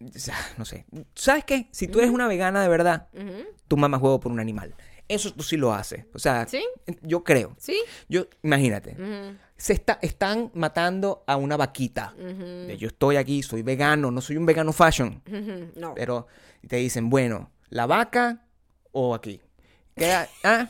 o 0.00 0.18
sea, 0.18 0.36
no 0.56 0.64
sé. 0.64 0.84
¿Sabes 1.14 1.44
qué? 1.44 1.68
Si 1.70 1.88
tú 1.88 1.98
eres 1.98 2.10
una 2.10 2.26
vegana 2.28 2.62
de 2.62 2.68
verdad, 2.68 3.08
Ujú. 3.14 3.44
tú 3.68 3.76
mamas 3.76 4.00
huevo 4.02 4.20
por 4.20 4.32
un 4.32 4.40
animal. 4.40 4.74
Eso 5.08 5.32
tú 5.32 5.42
sí 5.42 5.56
lo 5.56 5.72
haces. 5.72 6.04
O 6.14 6.18
sea, 6.18 6.46
¿Sí? 6.48 6.64
yo 7.02 7.22
creo. 7.22 7.54
¿Sí? 7.58 7.80
Yo, 8.08 8.26
imagínate, 8.42 8.96
se 9.56 9.72
está, 9.72 9.98
están 10.02 10.50
matando 10.54 11.22
a 11.26 11.36
una 11.36 11.56
vaquita. 11.56 12.12
De 12.16 12.76
yo 12.78 12.88
estoy 12.88 13.16
aquí, 13.16 13.42
soy 13.42 13.62
vegano, 13.62 14.10
no 14.10 14.20
soy 14.20 14.36
un 14.36 14.46
vegano 14.46 14.72
fashion. 14.72 15.22
No. 15.76 15.94
Pero 15.94 16.26
te 16.66 16.76
dicen, 16.76 17.08
bueno, 17.08 17.50
¿la 17.68 17.86
vaca 17.86 18.42
o 18.92 19.14
aquí? 19.14 19.40
Queda- 19.94 20.28
ah, 20.44 20.68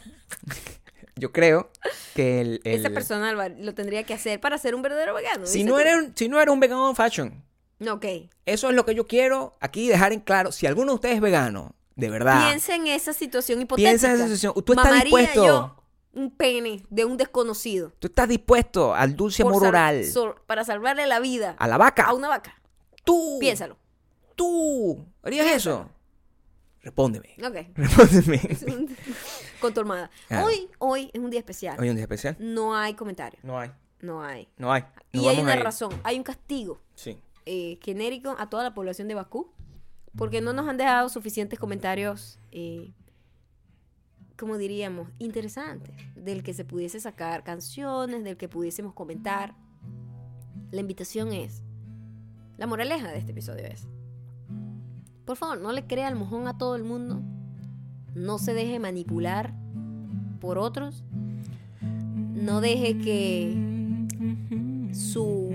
yo 1.16 1.32
creo 1.32 1.70
que 2.14 2.41
el... 2.43 2.61
el- 2.64 2.80
Esa 2.80 2.91
persona 2.91 3.32
lo- 3.49 3.74
tendría 3.74 4.03
que 4.05 4.14
hacer 4.14 4.41
para 4.41 4.59
ser 4.59 4.74
un 4.74 4.82
verdadero 4.82 5.14
vegano. 5.14 5.47
si, 5.47 5.64
no 5.64 5.78
eres, 5.80 5.97
un- 5.97 6.12
si 6.14 6.28
no 6.28 6.39
eres 6.41 6.53
un 6.53 6.61
vegano 6.61 6.95
fashion, 6.95 7.43
No, 7.78 7.95
ok. 7.95 8.05
eso 8.45 8.68
es 8.68 8.74
lo 8.74 8.84
que 8.84 8.95
yo 8.95 9.07
quiero 9.07 9.57
aquí 9.61 9.89
dejar 9.89 10.12
en 10.12 10.20
claro. 10.20 10.53
Si 10.53 10.66
alguno 10.66 10.93
de 10.93 10.97
ustedes 10.97 11.14
es 11.16 11.20
vegano, 11.22 11.74
de 11.97 12.11
verdad, 12.11 12.47
Piensa 12.47 12.74
en 12.76 12.86
esa 12.86 13.12
situación 13.12 13.61
hipotética. 13.62 13.90
Piensa 13.90 14.09
en 14.09 14.14
esa 14.14 14.24
situación. 14.24 14.53
Tú 14.64 14.72
estás 14.72 14.84
Mamaría 14.84 15.03
dispuesto. 15.05 15.44
yo 15.47 15.82
un 16.12 16.30
pene 16.30 16.82
de 16.88 17.05
un 17.05 17.16
desconocido. 17.16 17.92
tú 17.99 18.07
estás 18.07 18.28
dispuesto 18.28 18.94
al 18.94 19.16
dulce 19.16 19.42
amor 19.42 19.61
sal- 19.61 19.68
oral 19.68 20.05
para 20.47 20.64
salvarle 20.64 21.07
la 21.07 21.20
vida 21.20 21.57
a 21.59 21.66
la 21.68 21.76
vaca. 21.76 22.05
a 22.05 22.14
una 22.14 22.28
vaca. 22.28 22.55
Tú, 23.05 23.38
Piénsalo. 23.40 23.76
tú, 24.34 25.05
¿harías 25.22 25.47
eso? 25.47 25.90
Respóndeme. 26.82 27.34
Ok. 27.44 27.66
Respóndeme. 27.74 28.40
Con 29.61 29.74
tu 29.74 29.80
armada. 29.80 30.11
Hoy, 30.44 30.68
hoy 30.78 31.11
es 31.12 31.20
un 31.20 31.30
día 31.30 31.40
especial. 31.40 31.76
¿Hay 31.80 31.88
un 31.88 31.97
día 31.97 32.05
especial? 32.05 32.36
No 32.38 32.76
hay 32.76 32.94
comentarios. 32.94 33.42
No 33.42 33.59
hay. 33.59 33.70
No 34.01 34.22
hay. 34.22 34.49
No 34.57 34.72
hay. 34.72 34.84
Y 35.12 35.26
hay 35.26 35.38
una 35.40 35.57
razón. 35.57 35.90
Hay 36.05 36.16
un 36.18 36.22
castigo 36.22 36.80
Sí. 36.94 37.18
eh, 37.47 37.78
genérico 37.82 38.36
a 38.38 38.49
toda 38.49 38.62
la 38.62 38.74
población 38.74 39.09
de 39.09 39.14
Bakú. 39.14 39.51
Porque 40.16 40.40
no 40.40 40.52
nos 40.52 40.68
han 40.68 40.76
dejado 40.76 41.08
suficientes 41.08 41.58
comentarios, 41.58 42.38
eh, 42.52 42.92
como 44.38 44.56
diríamos, 44.58 45.08
interesantes. 45.18 45.94
Del 46.14 46.42
que 46.42 46.54
se 46.54 46.64
pudiese 46.64 47.00
sacar 47.00 47.44
canciones, 47.44 48.24
del 48.24 48.36
que 48.36 48.48
pudiésemos 48.48 48.94
comentar. 48.94 49.54
La 50.70 50.80
invitación 50.80 51.32
es, 51.32 51.62
la 52.56 52.66
moraleja 52.66 53.10
de 53.10 53.18
este 53.18 53.32
episodio 53.32 53.66
es, 53.66 53.86
por 55.26 55.36
favor, 55.36 55.60
no 55.60 55.72
le 55.72 55.86
crea 55.86 56.08
el 56.08 56.14
mojón 56.14 56.46
a 56.46 56.56
todo 56.56 56.76
el 56.76 56.84
mundo. 56.84 57.20
No 58.14 58.38
se 58.38 58.54
deje 58.54 58.78
manipular 58.78 59.52
por 60.40 60.56
otros. 60.56 61.02
No 61.82 62.60
deje 62.60 62.96
que 62.98 63.56
su 64.92 65.45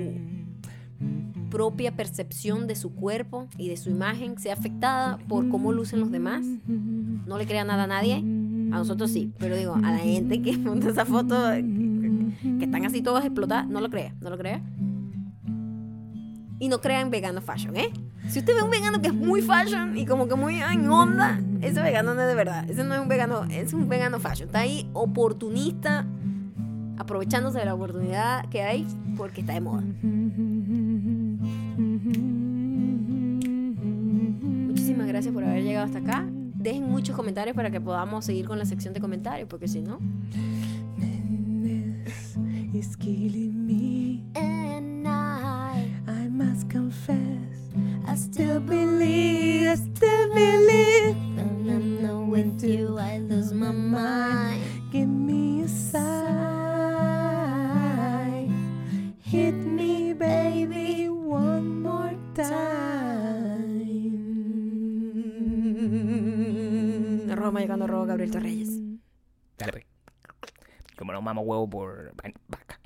propia 1.52 1.96
percepción 1.96 2.66
de 2.66 2.76
su 2.76 2.96
cuerpo 2.96 3.48
y 3.58 3.70
de 3.70 3.78
su 3.78 3.92
imagen 3.92 4.40
sea 4.40 4.54
afectada 4.54 5.20
por 5.28 5.48
cómo 5.50 5.72
lucen 5.72 6.00
los 6.00 6.10
demás. 6.10 6.44
No 6.66 7.38
le 7.38 7.46
crea 7.46 7.64
nada 7.64 7.84
a 7.84 7.88
nadie. 7.88 8.16
A 8.16 8.78
nosotros 8.78 9.12
sí, 9.12 9.32
pero 9.38 9.56
digo, 9.56 9.76
a 9.76 9.92
la 9.92 10.00
gente 10.00 10.42
que 10.42 10.58
monta 10.58 10.90
esa 10.90 11.06
foto, 11.06 11.52
que 11.52 12.66
están 12.66 12.86
así 12.86 13.02
todas 13.02 13.24
explotadas, 13.26 13.68
no 13.68 13.82
lo 13.82 13.90
crea, 13.90 14.16
no 14.22 14.32
lo 14.32 14.38
crea. 14.38 14.62
Y 16.58 16.68
no 16.70 16.80
crea 16.80 17.02
en 17.02 17.12
vegano 17.12 17.42
fashion, 17.42 17.76
¿eh? 17.76 17.92
Si 18.30 18.40
usted 18.40 18.56
ve 18.56 18.64
un 18.64 18.70
vegano 18.70 19.02
que 19.02 19.08
es 19.08 19.14
muy 19.14 19.42
fashion 19.42 19.98
y 19.98 20.06
como 20.06 20.28
que 20.28 20.36
muy 20.36 20.62
en 20.62 20.90
onda, 20.90 21.42
ese 21.60 21.82
vegano 21.82 22.14
no 22.14 22.22
es 22.22 22.28
de 22.28 22.36
verdad. 22.36 22.70
Ese 22.70 22.84
no 22.84 22.94
es 22.96 23.02
un 23.02 23.10
vegano, 23.10 23.44
es 23.46 23.74
un 23.74 23.90
vegano 23.90 24.20
fashion. 24.20 24.48
Está 24.48 24.60
ahí 24.60 24.90
oportunista, 24.94 26.06
aprovechándose 26.98 27.60
de 27.60 27.66
la 27.66 27.74
oportunidad 27.74 28.48
que 28.50 28.62
hay 28.62 28.88
porque 29.18 29.42
está 29.42 29.54
de 29.54 29.62
moda. 29.62 29.84
Muchísimas 34.92 35.08
gracias 35.08 35.34
por 35.34 35.46
haber 35.46 35.64
llegado 35.64 35.86
hasta 35.86 36.00
acá. 36.00 36.26
Dejen 36.30 36.84
muchos 36.84 37.16
comentarios 37.16 37.56
para 37.56 37.72
que 37.72 37.80
podamos 37.80 38.26
seguir 38.26 38.46
con 38.46 38.60
la 38.60 38.66
sección 38.66 38.94
de 38.94 39.00
comentarios, 39.00 39.48
porque 39.48 39.70
si 39.70 39.82
no. 39.82 40.00
It's 42.74 42.98
killing 42.98 43.66
me. 43.66 44.26
And 44.36 45.08
I, 45.08 45.88
I 46.10 46.28
must 46.28 46.70
confess. 46.70 47.18
I 48.06 48.18
still 48.18 48.60
Believe, 48.60 49.70
I 49.70 49.76
still 49.76 50.34
believe. 50.34 51.16
When 51.38 51.70
I'm 51.70 52.02
not 52.02 52.28
with 52.28 52.62
you, 52.62 53.00
I 53.00 53.20
lose 53.20 53.54
my 53.54 53.72
mind. 53.72 54.62
Give 54.92 55.08
me 55.08 55.62
a 55.64 55.70
sign. 55.70 56.02
Hit 59.22 59.56
me, 59.56 60.12
baby, 60.12 61.08
one 61.08 61.82
more 61.82 62.14
time. 62.36 63.01
Arroba 67.60 67.62
llegando 67.62 68.08
Gabriel 68.08 68.32
Torreyes. 68.32 68.70
Dale, 69.58 69.72
pues. 69.72 69.86
Como 70.98 71.12
no 71.14 71.22
mamo 71.22 71.42
huevo 71.42 71.70
por 71.70 72.14
vaca. 72.16 72.80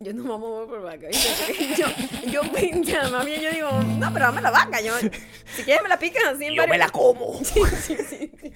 Yo 0.00 0.12
no 0.12 0.24
mamo 0.24 0.48
huevo 0.58 0.66
por 0.68 0.82
vaca. 0.82 1.08
Yo, 1.78 1.86
yo, 2.30 2.42
ya, 2.82 3.08
más 3.10 3.24
bien 3.24 3.40
yo 3.40 3.50
digo, 3.50 3.70
no, 3.98 4.12
pero 4.12 4.26
dame 4.26 4.40
la 4.42 4.50
vaca. 4.50 4.80
Yo, 4.80 4.98
si 4.98 5.62
quieres 5.62 5.82
me 5.82 5.88
la 5.88 5.98
picas 5.98 6.24
así 6.24 6.44
en 6.46 6.54
Yo 6.54 6.62
me 6.62 6.68
varios- 6.68 6.86
la 6.86 6.92
como. 6.92 7.34
Sí, 7.44 7.60
sí, 7.80 7.96
sí, 8.08 8.30
sí. 8.40 8.52